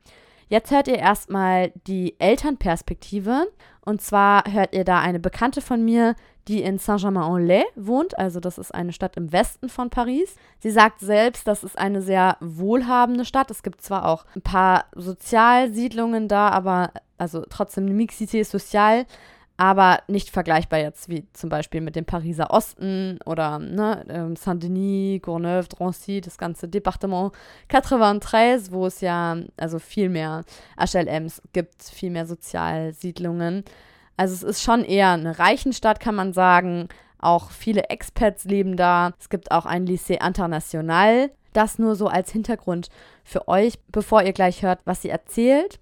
Jetzt 0.49 0.71
hört 0.71 0.89
ihr 0.89 0.99
erstmal 0.99 1.73
die 1.87 2.19
Elternperspektive. 2.19 3.49
Und 3.85 4.01
zwar 4.01 4.45
hört 4.51 4.75
ihr 4.75 4.85
da 4.85 4.99
eine 5.01 5.21
Bekannte 5.21 5.61
von 5.61 5.85
mir, 5.85 6.15
die 6.49 6.63
in 6.63 6.79
Saint-Germain-en-Laye 6.79 7.65
wohnt. 7.77 8.19
Also 8.19 8.41
das 8.41 8.59
ist 8.59 8.75
eine 8.75 8.93
Stadt 8.93 9.17
im 9.17 9.33
Westen 9.33 9.69
von 9.69 9.91
Paris. 9.91 10.35
Sie 10.61 10.71
sagt 10.71 11.01
selbst, 11.01 11.47
das 11.47 11.63
ist 11.63 11.79
eine 11.79 12.01
sehr 12.01 12.37
wohlhabende 12.41 13.25
Stadt. 13.25 13.51
Es 13.51 13.63
gibt 13.63 13.83
zwar 13.83 14.07
auch 14.07 14.25
ein 14.35 14.43
paar 14.43 14.87
Sozialsiedlungen 14.95 16.27
da, 16.27 16.49
aber 16.49 16.93
also 17.19 17.45
trotzdem 17.49 17.87
eine 17.87 17.95
Mixité 17.95 18.45
sociale, 18.45 19.07
aber 19.59 19.99
nicht 20.07 20.31
vergleichbar 20.31 20.79
jetzt 20.79 21.09
wie 21.09 21.27
zum 21.33 21.51
Beispiel 21.51 21.81
mit 21.81 21.97
dem 21.97 22.05
Pariser 22.05 22.51
Osten 22.51 23.19
oder 23.27 23.59
ne, 23.59 24.05
ähm, 24.09 24.37
Saint-Denis, 24.37 25.21
Courneuve, 25.21 25.69
Drancy, 25.69 26.21
das 26.21 26.39
ganze 26.39 26.69
Departement 26.69 27.33
93, 27.69 28.73
wo 28.73 28.87
es 28.87 29.01
ja 29.01 29.37
also 29.57 29.81
viel 29.81 30.09
mehr 30.09 30.45
HLMs 30.79 31.43
gibt, 31.53 31.83
viel 31.83 32.11
mehr 32.11 32.27
Sozialsiedlungen. 32.27 33.65
Also 34.19 34.35
es 34.35 34.43
ist 34.43 34.63
schon 34.63 34.85
eher 34.85 35.13
eine 35.13 35.39
Reichenstadt, 35.39 36.01
kann 36.01 36.17
man 36.17 36.33
sagen. 36.33 36.89
Auch 37.21 37.51
viele 37.51 37.85
Expats 37.85 38.45
leben 38.45 38.77
da. 38.77 39.13
Es 39.19 39.29
gibt 39.29 39.53
auch 39.53 39.65
ein 39.65 39.87
Lycée 39.87 40.25
International. 40.25 41.31
Das 41.53 41.79
nur 41.79 41.95
so 41.95 42.09
als 42.09 42.33
Hintergrund 42.33 42.89
für 43.23 43.47
euch, 43.47 43.79
bevor 43.93 44.23
ihr 44.23 44.33
gleich 44.33 44.63
hört, 44.63 44.81
was 44.85 45.03
sie 45.03 45.09
erzählt. 45.09 45.79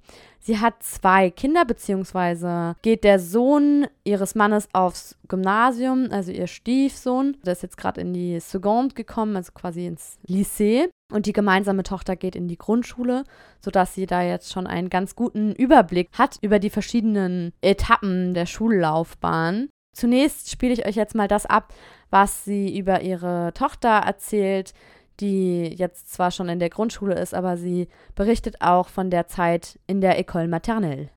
Sie 0.47 0.61
hat 0.61 0.81
zwei 0.81 1.31
Kinder, 1.31 1.65
beziehungsweise 1.65 2.77
geht 2.81 3.03
der 3.03 3.19
Sohn 3.19 3.89
ihres 4.05 4.37
Mannes 4.37 4.69
aufs 4.73 5.17
Gymnasium, 5.27 6.07
also 6.13 6.31
ihr 6.31 6.47
Stiefsohn. 6.47 7.37
Der 7.45 7.55
ist 7.55 7.65
jetzt 7.65 7.77
gerade 7.77 8.01
in 8.01 8.15
die 8.15 8.39
Seconde 8.39 8.95
gekommen, 8.95 9.35
also 9.35 9.51
quasi 9.53 9.89
ins 9.89 10.21
Lycée. 10.29 10.89
Und 11.13 11.27
die 11.27 11.33
gemeinsame 11.33 11.83
Tochter 11.83 12.15
geht 12.15 12.37
in 12.37 12.47
die 12.47 12.59
Grundschule, 12.59 13.25
sodass 13.61 13.95
sie 13.95 14.07
da 14.07 14.23
jetzt 14.23 14.53
schon 14.53 14.69
einen 14.69 14.89
ganz 14.89 15.17
guten 15.17 15.51
Überblick 15.51 16.11
hat 16.13 16.39
über 16.43 16.61
die 16.61 16.71
verschiedenen 16.71 17.53
Etappen 17.61 18.33
der 18.33 18.47
Schullaufbahn. 18.47 19.69
Zunächst 19.97 20.49
spiele 20.49 20.75
ich 20.75 20.87
euch 20.87 20.95
jetzt 20.95 21.17
mal 21.17 21.27
das 21.27 21.47
ab, 21.47 21.75
was 22.11 22.45
sie 22.45 22.79
über 22.79 23.01
ihre 23.01 23.53
Tochter 23.53 23.89
erzählt, 23.89 24.75
die 25.21 25.75
jetzt 25.77 26.13
zwar 26.13 26.31
schon 26.31 26.49
in 26.49 26.59
der 26.59 26.71
Grundschule 26.71 27.19
ist, 27.19 27.35
aber 27.35 27.57
sie 27.57 27.89
berichtet 28.15 28.61
auch 28.61 28.89
von 28.89 29.11
der 29.11 29.29
Zeit 29.29 29.79
in 29.87 30.01
der 30.01 30.19
École 30.19 30.49
Maternelle. 30.49 31.09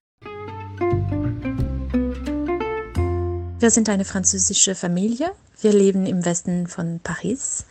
Wir 3.58 3.70
sind 3.70 3.88
eine 3.90 4.06
französische 4.06 4.74
Familie. 4.74 5.32
Wir 5.60 5.72
leben 5.72 6.06
im 6.06 6.24
Westen 6.24 6.66
von 6.66 7.00
Paris. 7.02 7.66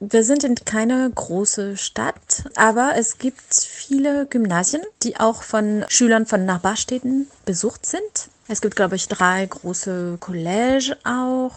Wir 0.00 0.24
sind 0.24 0.44
in 0.44 0.54
keine 0.54 1.10
große 1.14 1.76
Stadt, 1.76 2.44
aber 2.56 2.94
es 2.96 3.18
gibt 3.18 3.54
viele 3.54 4.26
Gymnasien, 4.26 4.82
die 5.02 5.20
auch 5.20 5.42
von 5.42 5.84
Schülern 5.88 6.26
von 6.26 6.46
Nachbarstädten 6.46 7.28
besucht 7.44 7.84
sind. 7.84 8.30
Es 8.48 8.60
gibt, 8.60 8.74
glaube 8.74 8.96
ich, 8.96 9.06
drei 9.06 9.46
große 9.46 10.16
College 10.18 10.96
auch 11.04 11.52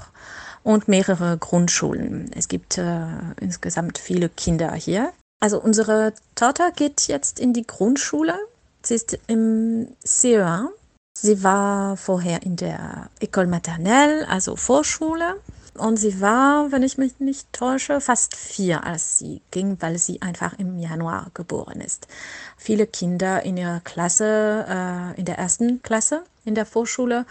und 0.64 0.88
mehrere 0.88 1.38
Grundschulen. 1.38 2.32
Es 2.36 2.48
gibt 2.48 2.78
äh, 2.78 3.06
insgesamt 3.40 3.98
viele 3.98 4.30
Kinder 4.30 4.74
hier. 4.74 5.12
Also 5.42 5.60
unsere 5.60 6.14
Tochter 6.36 6.72
geht 6.72 7.08
jetzt 7.08 7.40
in 7.40 7.54
die 7.54 7.68
Grundschule. 7.68 8.36
Sie 8.82 8.96
ist 8.96 9.18
im 9.28 9.88
CE1 10.06 10.70
Sie 11.16 11.44
war 11.44 11.96
vorher 11.96 12.42
in 12.44 12.56
der 12.56 13.10
École 13.22 13.48
Maternelle, 13.48 14.28
also 14.28 14.56
Vorschule. 14.56 15.40
Und 15.76 15.98
sie 15.98 16.22
war, 16.22 16.72
wenn 16.72 16.84
ich 16.84 16.98
mich 16.98 17.20
nicht 17.20 17.52
täusche, 17.54 18.00
fast 18.02 18.36
vier, 18.36 18.84
als 18.84 19.18
sie 19.18 19.42
ging, 19.50 19.78
weil 19.80 19.98
sie 19.98 20.22
einfach 20.22 20.58
im 20.60 20.78
Januar 20.78 21.28
geboren 21.34 21.82
ist. 21.82 22.08
Viele 22.58 22.86
Kinder 22.86 23.44
in 23.44 23.58
ihrer 23.58 23.80
Klasse, 23.80 24.66
äh, 24.68 25.20
in 25.20 25.26
der 25.26 25.38
ersten 25.38 25.82
Klasse 25.82 26.24
in 26.46 26.56
der 26.56 26.66
Vorschule, 26.66 27.26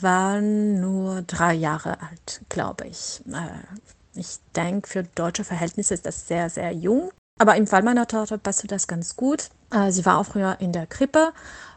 waren 0.00 0.80
nur 0.80 1.22
drei 1.22 1.54
Jahre 1.54 2.00
alt, 2.00 2.42
glaube 2.48 2.86
ich. 2.86 3.22
Äh, 3.28 4.18
ich 4.18 4.38
denke, 4.54 4.88
für 4.88 5.02
deutsche 5.02 5.44
Verhältnisse 5.44 5.94
ist 5.94 6.06
das 6.06 6.28
sehr, 6.28 6.50
sehr 6.50 6.72
jung. 6.72 7.10
Aber 7.38 7.56
im 7.56 7.66
Fall 7.66 7.82
meiner 7.82 8.06
Tochter 8.06 8.38
passte 8.38 8.66
das 8.66 8.86
ganz 8.86 9.16
gut. 9.16 9.48
Äh, 9.72 9.90
sie 9.92 10.04
war 10.04 10.18
auch 10.18 10.26
früher 10.26 10.56
in 10.60 10.72
der 10.72 10.86
Krippe 10.86 11.32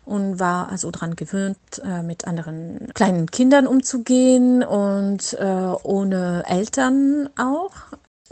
und 0.05 0.39
war 0.39 0.69
also 0.69 0.91
daran 0.91 1.15
gewöhnt, 1.15 1.57
äh, 1.83 2.03
mit 2.03 2.27
anderen 2.27 2.89
kleinen 2.93 3.31
Kindern 3.31 3.67
umzugehen 3.67 4.63
und 4.63 5.37
ohne 5.39 6.43
Eltern 6.47 7.29
auch. 7.37 7.71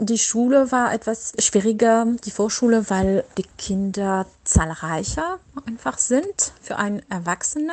Die 0.04 0.18
Schule 0.18 0.72
war 0.72 0.92
etwas 0.92 1.32
schwieriger, 1.38 2.04
die 2.24 2.32
Vorschule, 2.32 2.90
weil 2.90 3.24
die 3.38 3.46
Kinder 3.56 4.26
zahlreicher 4.42 5.38
einfach 5.64 5.98
sind 5.98 6.52
für 6.60 6.76
einen 6.76 7.08
Erwachsenen, 7.08 7.70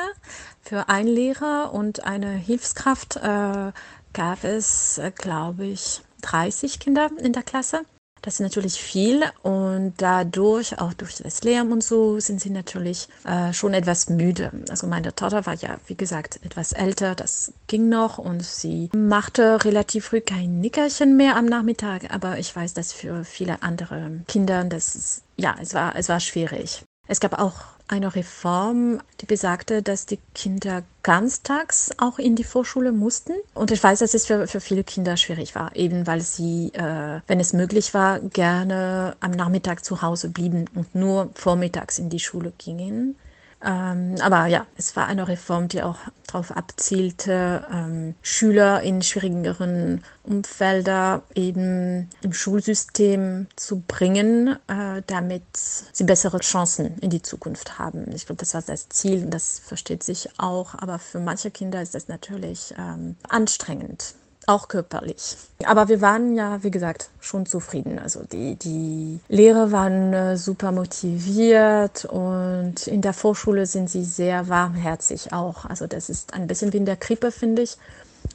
für 0.61 0.89
einen 0.89 1.07
Lehrer 1.07 1.73
und 1.73 2.03
eine 2.03 2.29
Hilfskraft 2.29 3.15
äh, 3.15 3.71
gab 4.13 4.43
es, 4.43 4.99
äh, 4.99 5.11
glaube 5.15 5.65
ich, 5.65 6.03
30 6.21 6.79
Kinder 6.79 7.09
in 7.17 7.33
der 7.33 7.41
Klasse. 7.41 7.81
Das 8.21 8.35
ist 8.35 8.39
natürlich 8.41 8.81
viel 8.81 9.23
und 9.43 9.93
dadurch, 9.97 10.79
auch 10.79 10.93
durch 10.93 11.15
das 11.15 11.43
Lärm 11.43 11.71
und 11.71 11.83
so, 11.83 12.19
sind 12.19 12.41
sie 12.41 12.49
natürlich 12.49 13.07
äh, 13.25 13.53
schon 13.53 13.73
etwas 13.73 14.09
müde. 14.09 14.51
Also 14.69 14.87
meine 14.87 15.15
Tochter 15.15 15.45
war 15.45 15.55
ja, 15.55 15.77
wie 15.87 15.95
gesagt, 15.95 16.39
etwas 16.43 16.73
älter, 16.73 17.15
das 17.15 17.53
ging 17.67 17.89
noch 17.89 18.17
und 18.17 18.43
sie 18.43 18.89
machte 18.95 19.63
relativ 19.63 20.05
früh 20.05 20.21
kein 20.21 20.59
Nickerchen 20.59 21.17
mehr 21.17 21.35
am 21.35 21.45
Nachmittag, 21.45 22.13
aber 22.13 22.39
ich 22.39 22.55
weiß, 22.55 22.73
dass 22.73 22.93
für 22.93 23.23
viele 23.23 23.61
andere 23.63 24.21
Kinder, 24.27 24.63
das 24.63 25.21
ja, 25.37 25.55
es 25.61 25.73
war, 25.73 25.95
es 25.95 26.09
war 26.09 26.19
schwierig. 26.19 26.83
Es 27.11 27.19
gab 27.19 27.39
auch 27.39 27.55
eine 27.87 28.15
Reform, 28.15 29.01
die 29.19 29.25
besagte, 29.25 29.81
dass 29.81 30.05
die 30.05 30.19
Kinder 30.35 30.83
ganztags 31.01 31.89
auch 31.97 32.19
in 32.19 32.35
die 32.35 32.43
Vorschule 32.43 32.91
mussten. 32.91 33.33
Und 33.55 33.71
ich 33.71 33.83
weiß, 33.83 33.97
dass 33.97 34.13
es 34.13 34.27
für, 34.27 34.45
für 34.45 34.61
viele 34.61 34.83
Kinder 34.83 35.17
schwierig 35.17 35.55
war, 35.55 35.75
eben 35.75 36.05
weil 36.05 36.21
sie, 36.21 36.71
äh, 36.73 37.21
wenn 37.25 37.39
es 37.39 37.51
möglich 37.51 37.95
war, 37.95 38.19
gerne 38.19 39.15
am 39.21 39.31
Nachmittag 39.31 39.83
zu 39.83 40.03
Hause 40.03 40.29
blieben 40.29 40.65
und 40.75 40.93
nur 40.93 41.31
vormittags 41.33 41.97
in 41.97 42.11
die 42.11 42.19
Schule 42.19 42.53
gingen. 42.59 43.15
Ähm, 43.63 44.15
aber 44.21 44.45
ja, 44.45 44.65
es 44.77 44.95
war 44.95 45.07
eine 45.07 45.27
Reform, 45.27 45.67
die 45.67 45.83
auch 45.83 45.97
darauf 46.27 46.51
abzielte, 46.51 47.65
ähm, 47.71 48.15
Schüler 48.21 48.81
in 48.81 49.01
schwierigeren 49.01 50.03
Umfelder 50.23 51.23
eben 51.35 52.09
im 52.21 52.33
Schulsystem 52.33 53.47
zu 53.57 53.83
bringen, 53.85 54.57
äh, 54.67 55.01
damit 55.07 55.43
sie 55.53 56.05
bessere 56.05 56.39
Chancen 56.39 56.97
in 56.99 57.09
die 57.09 57.21
Zukunft 57.21 57.79
haben. 57.79 58.11
Ich 58.13 58.27
glaube, 58.27 58.39
das 58.39 58.53
war 58.53 58.61
das 58.61 58.87
Ziel 58.89 59.25
und 59.25 59.31
das 59.31 59.59
versteht 59.59 60.03
sich 60.03 60.29
auch. 60.37 60.75
Aber 60.75 60.97
für 60.97 61.19
manche 61.19 61.51
Kinder 61.51 61.81
ist 61.81 61.95
das 61.95 62.07
natürlich 62.07 62.73
ähm, 62.77 63.17
anstrengend 63.27 64.15
auch 64.49 64.67
körperlich. 64.67 65.37
Aber 65.65 65.87
wir 65.89 66.01
waren 66.01 66.35
ja, 66.35 66.63
wie 66.63 66.71
gesagt, 66.71 67.09
schon 67.21 67.45
zufrieden. 67.45 67.99
Also 67.99 68.23
die, 68.23 68.55
die 68.55 69.19
Lehrer 69.27 69.71
waren 69.71 70.13
äh, 70.13 70.37
super 70.37 70.71
motiviert 70.71 72.05
und 72.05 72.87
in 72.87 73.01
der 73.01 73.13
Vorschule 73.13 73.65
sind 73.67 73.89
sie 73.89 74.03
sehr 74.03 74.49
warmherzig 74.49 75.33
auch. 75.33 75.65
Also 75.65 75.85
das 75.85 76.09
ist 76.09 76.33
ein 76.33 76.47
bisschen 76.47 76.73
wie 76.73 76.77
in 76.77 76.85
der 76.85 76.97
Krippe, 76.97 77.31
finde 77.31 77.61
ich. 77.61 77.77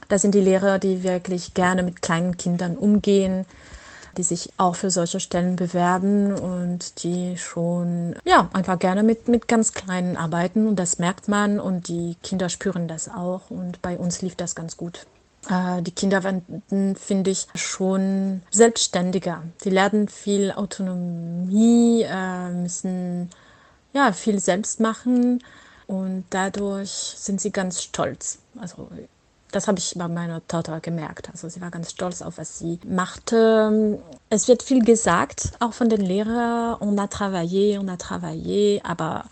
Da 0.07 0.17
sind 0.17 0.33
die 0.33 0.41
Lehrer, 0.41 0.79
die 0.79 1.03
wirklich 1.03 1.53
gerne 1.53 1.83
mit 1.83 2.01
kleinen 2.01 2.37
Kindern 2.37 2.77
umgehen, 2.77 3.45
die 4.17 4.23
sich 4.23 4.53
auch 4.57 4.75
für 4.75 4.91
solche 4.91 5.19
Stellen 5.19 5.57
bewerben 5.57 6.33
und 6.33 7.03
die 7.03 7.37
schon, 7.37 8.15
ja, 8.23 8.49
einfach 8.53 8.79
gerne 8.79 9.03
mit, 9.03 9.27
mit 9.27 9.49
ganz 9.49 9.73
Kleinen 9.73 10.15
arbeiten. 10.15 10.67
Und 10.67 10.77
das 10.77 10.97
merkt 10.97 11.27
man 11.27 11.59
und 11.59 11.89
die 11.89 12.15
Kinder 12.23 12.47
spüren 12.47 12.87
das 12.87 13.09
auch. 13.09 13.49
Und 13.49 13.81
bei 13.81 13.97
uns 13.97 14.21
lief 14.21 14.35
das 14.35 14.55
ganz 14.55 14.77
gut. 14.77 15.05
Äh, 15.49 15.81
die 15.81 15.91
Kinder 15.91 16.23
werden, 16.23 16.95
finde 16.95 17.31
ich, 17.31 17.47
schon 17.55 18.41
selbstständiger. 18.51 19.43
Die 19.63 19.69
lernen 19.69 20.07
viel 20.07 20.51
Autonomie, 20.51 22.03
äh, 22.03 22.49
müssen 22.49 23.29
ja 23.93 24.11
viel 24.11 24.39
selbst 24.39 24.79
machen 24.79 25.43
und 25.87 26.25
dadurch 26.29 26.89
sind 26.89 27.39
sie 27.39 27.51
ganz 27.51 27.81
stolz. 27.81 28.39
Also 28.59 28.89
das 29.51 29.67
habe 29.67 29.79
ich 29.79 29.93
bei 29.95 30.07
meiner 30.07 30.45
Tochter 30.47 30.81
gemerkt. 30.81 31.29
Also 31.31 31.47
sie 31.47 31.61
war 31.61 31.71
ganz 31.71 31.91
stolz 31.91 32.21
auf, 32.21 32.37
was 32.37 32.59
sie 32.59 32.79
machte. 32.85 33.99
Es 34.29 34.47
wird 34.47 34.63
viel 34.63 34.83
gesagt, 34.83 35.53
auch 35.59 35.73
von 35.73 35.87
den 35.87 36.01
Lehrern, 36.01 36.75
on 36.81 36.99
a 36.99 37.05
travaillé, 37.05 37.79
on 37.79 37.89
a 37.89 37.95
travaillé, 37.95 38.81
aber 38.83 39.25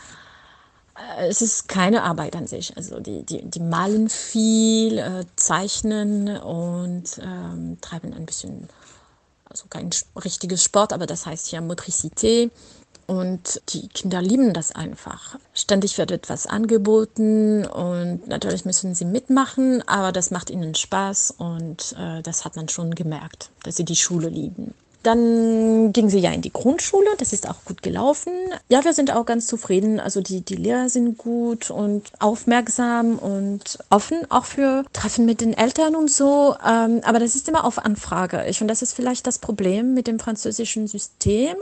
es 1.17 1.41
ist 1.41 1.67
keine 1.67 2.03
Arbeit 2.03 2.35
an 2.35 2.47
sich. 2.47 2.75
Also 2.77 2.99
die, 2.99 3.23
die, 3.23 3.43
die 3.43 3.59
malen 3.59 4.09
viel, 4.09 4.97
äh, 4.97 5.25
zeichnen 5.35 6.37
und 6.37 7.19
ähm, 7.21 7.77
treiben 7.81 8.13
ein 8.13 8.25
bisschen, 8.25 8.69
also 9.49 9.65
kein 9.69 9.89
richtiges 10.23 10.63
Sport, 10.63 10.93
aber 10.93 11.05
das 11.05 11.25
heißt 11.25 11.51
ja 11.51 11.59
Motricité. 11.61 12.49
Und 13.05 13.61
die 13.69 13.89
Kinder 13.89 14.21
lieben 14.21 14.53
das 14.53 14.71
einfach. 14.71 15.37
Ständig 15.53 15.97
wird 15.97 16.11
etwas 16.11 16.47
angeboten 16.47 17.65
und 17.65 18.27
natürlich 18.27 18.63
müssen 18.63 18.95
sie 18.95 19.03
mitmachen, 19.03 19.85
aber 19.89 20.13
das 20.13 20.31
macht 20.31 20.49
ihnen 20.49 20.73
Spaß 20.73 21.31
und 21.37 21.95
äh, 21.99 22.21
das 22.21 22.45
hat 22.45 22.55
man 22.55 22.69
schon 22.69 22.95
gemerkt, 22.95 23.49
dass 23.63 23.75
sie 23.75 23.83
die 23.83 23.97
Schule 23.97 24.29
lieben. 24.29 24.73
Dann 25.03 25.91
ging 25.91 26.09
sie 26.09 26.19
ja 26.19 26.31
in 26.31 26.41
die 26.41 26.53
Grundschule, 26.53 27.09
das 27.17 27.33
ist 27.33 27.47
auch 27.49 27.65
gut 27.65 27.83
gelaufen. 27.83 28.33
Ja, 28.69 28.83
wir 28.85 28.93
sind 28.93 29.13
auch 29.13 29.25
ganz 29.25 29.47
zufrieden. 29.47 29.99
Also 29.99 30.21
die, 30.21 30.41
die 30.41 30.55
Lehrer 30.55 30.89
sind 30.89 31.17
gut 31.17 31.69
und 31.69 32.11
aufmerksam 32.19 33.19
und 33.19 33.79
offen, 33.89 34.19
auch 34.29 34.45
für 34.45 34.85
Treffen 34.93 35.25
mit 35.25 35.41
den 35.41 35.53
Eltern 35.53 35.95
und 35.95 36.09
so. 36.09 36.55
Ähm, 36.65 37.01
aber 37.03 37.19
das 37.19 37.35
ist 37.35 37.49
immer 37.49 37.65
auf 37.65 37.79
Anfrage. 37.79 38.45
Ich 38.47 38.57
finde, 38.57 38.71
das 38.71 38.81
ist 38.81 38.93
vielleicht 38.93 39.27
das 39.27 39.39
Problem 39.39 39.93
mit 39.93 40.07
dem 40.07 40.19
französischen 40.19 40.87
System. 40.87 41.55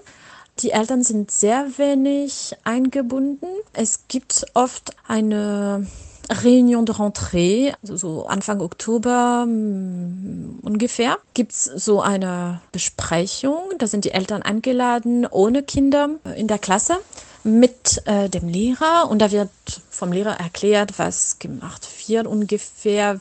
Die 0.60 0.72
Eltern 0.72 1.04
sind 1.04 1.32
sehr 1.32 1.66
wenig 1.78 2.56
eingebunden. 2.64 3.48
Es 3.74 4.02
gibt 4.08 4.46
oft 4.54 4.96
eine 5.08 5.88
Réunion 6.32 6.84
de 6.84 6.94
Rentrée, 6.94 7.74
also 7.82 7.98
so 7.98 8.26
Anfang 8.26 8.62
Oktober 8.62 9.46
mm, 9.46 10.60
ungefähr, 10.64 11.18
gibt 11.34 11.52
es 11.52 11.66
so 11.66 12.02
eine 12.02 12.62
Besprechung. 12.72 13.60
Da 13.78 13.88
sind 13.88 14.06
die 14.06 14.12
Eltern 14.12 14.42
eingeladen, 14.42 15.26
ohne 15.26 15.62
Kinder 15.62 16.10
in 16.36 16.48
der 16.48 16.58
Klasse 16.58 16.98
mit 17.44 18.02
äh, 18.06 18.30
dem 18.30 18.48
Lehrer 18.48 19.10
und 19.10 19.20
da 19.20 19.32
wird 19.32 19.50
vom 19.90 20.12
Lehrer 20.12 20.40
erklärt, 20.40 20.98
was 20.98 21.40
gemacht 21.40 21.88
wird 22.08 22.28
ungefähr, 22.28 23.20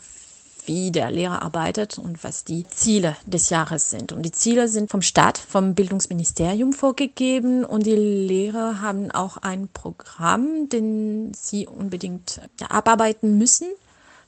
wie 0.71 0.93
der 0.93 1.11
Lehrer 1.11 1.43
arbeitet 1.43 1.99
und 1.99 2.23
was 2.23 2.45
die 2.45 2.65
Ziele 2.69 3.17
des 3.27 3.51
Jahres 3.51 3.91
sind. 3.91 4.13
Und 4.13 4.23
die 4.23 4.31
Ziele 4.31 4.69
sind 4.69 4.89
vom 4.89 5.03
Staat, 5.03 5.37
vom 5.37 5.75
Bildungsministerium 5.75 6.73
vorgegeben 6.73 7.65
und 7.65 7.87
die 7.87 7.97
Lehrer 7.97 8.81
haben 8.81 9.11
auch 9.11 9.37
ein 9.39 9.67
Programm, 9.67 10.69
den 10.69 11.35
sie 11.35 11.67
unbedingt 11.67 12.41
abarbeiten 12.69 13.37
müssen 13.37 13.67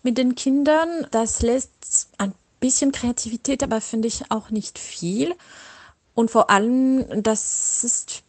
mit 0.02 0.18
den 0.18 0.34
Kindern. 0.34 1.06
Das 1.12 1.42
lässt 1.42 2.08
ein 2.18 2.32
bisschen 2.58 2.90
Kreativität, 2.90 3.62
aber 3.62 3.80
finde 3.80 4.08
ich 4.08 4.32
auch 4.32 4.50
nicht 4.50 4.80
viel. 4.80 5.36
Und 6.12 6.32
vor 6.32 6.50
allem, 6.50 7.22
das 7.22 7.84
ist 7.84 8.24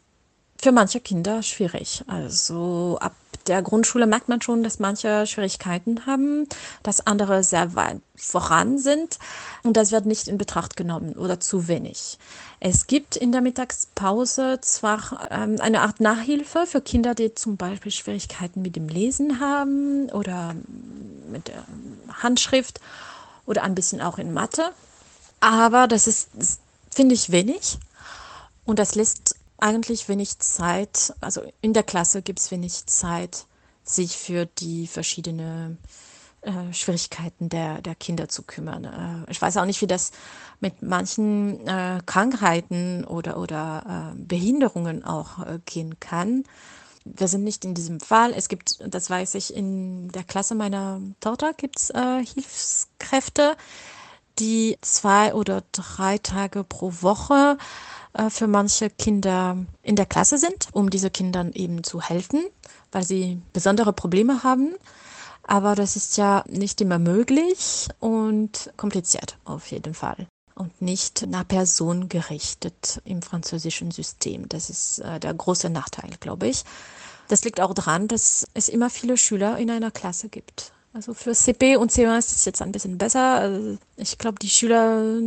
für 0.61 0.71
manche 0.71 0.99
Kinder 0.99 1.41
schwierig. 1.41 2.03
Also 2.05 2.99
ab 3.01 3.15
der 3.47 3.61
Grundschule 3.61 4.05
merkt 4.05 4.29
man 4.29 4.41
schon, 4.41 4.63
dass 4.63 4.79
manche 4.79 5.27
Schwierigkeiten 5.27 6.05
haben, 6.05 6.47
dass 6.81 7.05
andere 7.05 7.43
sehr 7.43 7.75
weit 7.75 8.01
voran 8.15 8.77
sind. 8.77 9.19
Und 9.63 9.77
das 9.77 9.91
wird 9.91 10.05
nicht 10.05 10.27
in 10.27 10.37
Betracht 10.37 10.77
genommen 10.77 11.13
oder 11.13 11.39
zu 11.39 11.67
wenig. 11.67 12.17
Es 12.59 12.87
gibt 12.87 13.15
in 13.15 13.31
der 13.31 13.41
Mittagspause 13.41 14.59
zwar 14.61 15.27
ähm, 15.31 15.57
eine 15.59 15.81
Art 15.81 15.99
Nachhilfe 15.99 16.65
für 16.65 16.81
Kinder, 16.81 17.15
die 17.15 17.35
zum 17.35 17.57
Beispiel 17.57 17.91
Schwierigkeiten 17.91 18.61
mit 18.61 18.75
dem 18.75 18.87
Lesen 18.87 19.39
haben 19.39 20.09
oder 20.11 20.55
mit 21.29 21.49
der 21.49 21.63
Handschrift 22.21 22.79
oder 23.45 23.63
ein 23.63 23.75
bisschen 23.75 24.01
auch 24.01 24.17
in 24.17 24.33
Mathe, 24.33 24.71
aber 25.43 25.87
das 25.89 26.07
ist, 26.07 26.29
finde 26.89 27.15
ich, 27.15 27.31
wenig. 27.31 27.77
Und 28.65 28.79
das 28.79 28.95
lässt 28.95 29.32
eigentlich 29.63 30.09
wenig 30.09 30.39
Zeit, 30.39 31.13
also 31.21 31.41
in 31.61 31.71
der 31.71 31.83
Klasse 31.83 32.21
gibt 32.21 32.39
es 32.39 32.51
wenig 32.51 32.85
Zeit, 32.85 33.45
sich 33.83 34.17
für 34.17 34.45
die 34.45 34.87
verschiedenen 34.87 35.77
äh, 36.41 36.73
Schwierigkeiten 36.73 37.47
der, 37.47 37.81
der 37.81 37.95
Kinder 37.95 38.27
zu 38.27 38.43
kümmern. 38.43 38.83
Äh, 38.83 39.31
ich 39.31 39.41
weiß 39.41 39.55
auch 39.57 39.65
nicht, 39.65 39.81
wie 39.81 39.87
das 39.87 40.11
mit 40.59 40.81
manchen 40.81 41.65
äh, 41.65 42.01
Krankheiten 42.05 43.05
oder, 43.05 43.37
oder 43.37 44.11
äh, 44.13 44.17
Behinderungen 44.17 45.05
auch 45.05 45.39
äh, 45.39 45.59
gehen 45.65 45.97
kann. 46.01 46.43
Wir 47.05 47.29
sind 47.29 47.45
nicht 47.45 47.63
in 47.63 47.73
diesem 47.73 48.01
Fall. 48.01 48.33
Es 48.33 48.49
gibt, 48.49 48.79
das 48.85 49.09
weiß 49.09 49.35
ich, 49.35 49.53
in 49.55 50.09
der 50.09 50.25
Klasse 50.25 50.55
meiner 50.55 50.99
Tochter 51.21 51.53
gibt 51.53 51.79
es 51.79 51.89
äh, 51.89 52.25
Hilfskräfte, 52.25 53.55
die 54.39 54.77
zwei 54.81 55.33
oder 55.33 55.63
drei 55.71 56.17
Tage 56.17 56.65
pro 56.65 56.91
Woche 57.01 57.57
äh, 58.13 58.29
für 58.29 58.47
manche 58.47 58.89
Kinder 58.89 59.57
in 59.81 59.95
der 59.95 60.05
Klasse 60.05 60.37
sind, 60.37 60.67
um 60.71 60.89
diese 60.89 61.09
Kindern 61.09 61.51
eben 61.53 61.83
zu 61.83 62.01
helfen, 62.01 62.43
weil 62.91 63.03
sie 63.03 63.41
besondere 63.53 63.93
Probleme 63.93 64.43
haben. 64.43 64.75
Aber 65.43 65.75
das 65.75 65.95
ist 65.95 66.17
ja 66.17 66.43
nicht 66.47 66.79
immer 66.79 66.99
möglich 66.99 67.89
und 67.99 68.71
kompliziert 68.77 69.37
auf 69.43 69.71
jeden 69.71 69.93
Fall 69.93 70.27
und 70.55 70.81
nicht 70.81 71.25
nach 71.27 71.47
Person 71.47 72.09
gerichtet 72.09 73.01
im 73.05 73.21
französischen 73.21 73.91
System. 73.91 74.47
Das 74.49 74.69
ist 74.69 74.99
äh, 74.99 75.19
der 75.19 75.33
große 75.33 75.69
Nachteil, 75.69 76.11
glaube 76.19 76.47
ich. 76.47 76.63
Das 77.27 77.43
liegt 77.43 77.61
auch 77.61 77.73
daran, 77.73 78.07
dass 78.07 78.45
es 78.53 78.69
immer 78.69 78.89
viele 78.89 79.17
Schüler 79.17 79.57
in 79.57 79.71
einer 79.71 79.91
Klasse 79.91 80.29
gibt. 80.29 80.71
Also 80.93 81.13
für 81.13 81.33
CP 81.33 81.77
und 81.77 81.91
C1 81.91 82.19
ist 82.19 82.35
es 82.35 82.45
jetzt 82.45 82.61
ein 82.61 82.71
bisschen 82.71 82.97
besser. 82.97 83.39
Also 83.39 83.77
ich 83.97 84.17
glaube, 84.17 84.37
die 84.39 84.49
Schüler 84.49 85.21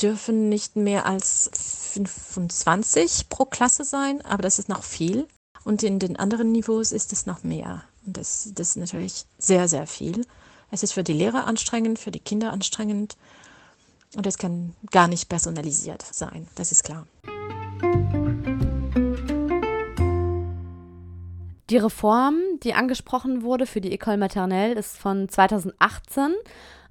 dürfen 0.00 0.48
nicht 0.48 0.76
mehr 0.76 1.06
als 1.06 1.50
25 1.92 3.28
pro 3.28 3.44
Klasse 3.44 3.84
sein, 3.84 4.24
aber 4.24 4.42
das 4.42 4.58
ist 4.58 4.68
noch 4.68 4.82
viel. 4.82 5.26
Und 5.64 5.82
in 5.82 5.98
den 5.98 6.16
anderen 6.16 6.50
Niveaus 6.50 6.92
ist 6.92 7.12
es 7.12 7.26
noch 7.26 7.44
mehr. 7.44 7.84
Und 8.04 8.16
das, 8.16 8.50
das 8.54 8.70
ist 8.70 8.76
natürlich 8.76 9.26
sehr, 9.38 9.68
sehr 9.68 9.86
viel. 9.86 10.26
Es 10.70 10.82
ist 10.82 10.92
für 10.92 11.04
die 11.04 11.12
Lehrer 11.12 11.46
anstrengend, 11.46 11.98
für 11.98 12.10
die 12.10 12.18
Kinder 12.18 12.52
anstrengend. 12.52 13.16
Und 14.16 14.26
es 14.26 14.38
kann 14.38 14.74
gar 14.90 15.08
nicht 15.08 15.28
personalisiert 15.28 16.02
sein, 16.10 16.48
das 16.54 16.72
ist 16.72 16.84
klar. 16.84 17.06
Die 21.70 21.78
Reform, 21.78 22.36
die 22.62 22.74
angesprochen 22.74 23.42
wurde 23.42 23.64
für 23.64 23.80
die 23.80 23.98
École 23.98 24.18
Maternelle, 24.18 24.74
ist 24.74 24.98
von 24.98 25.28
2018 25.28 26.34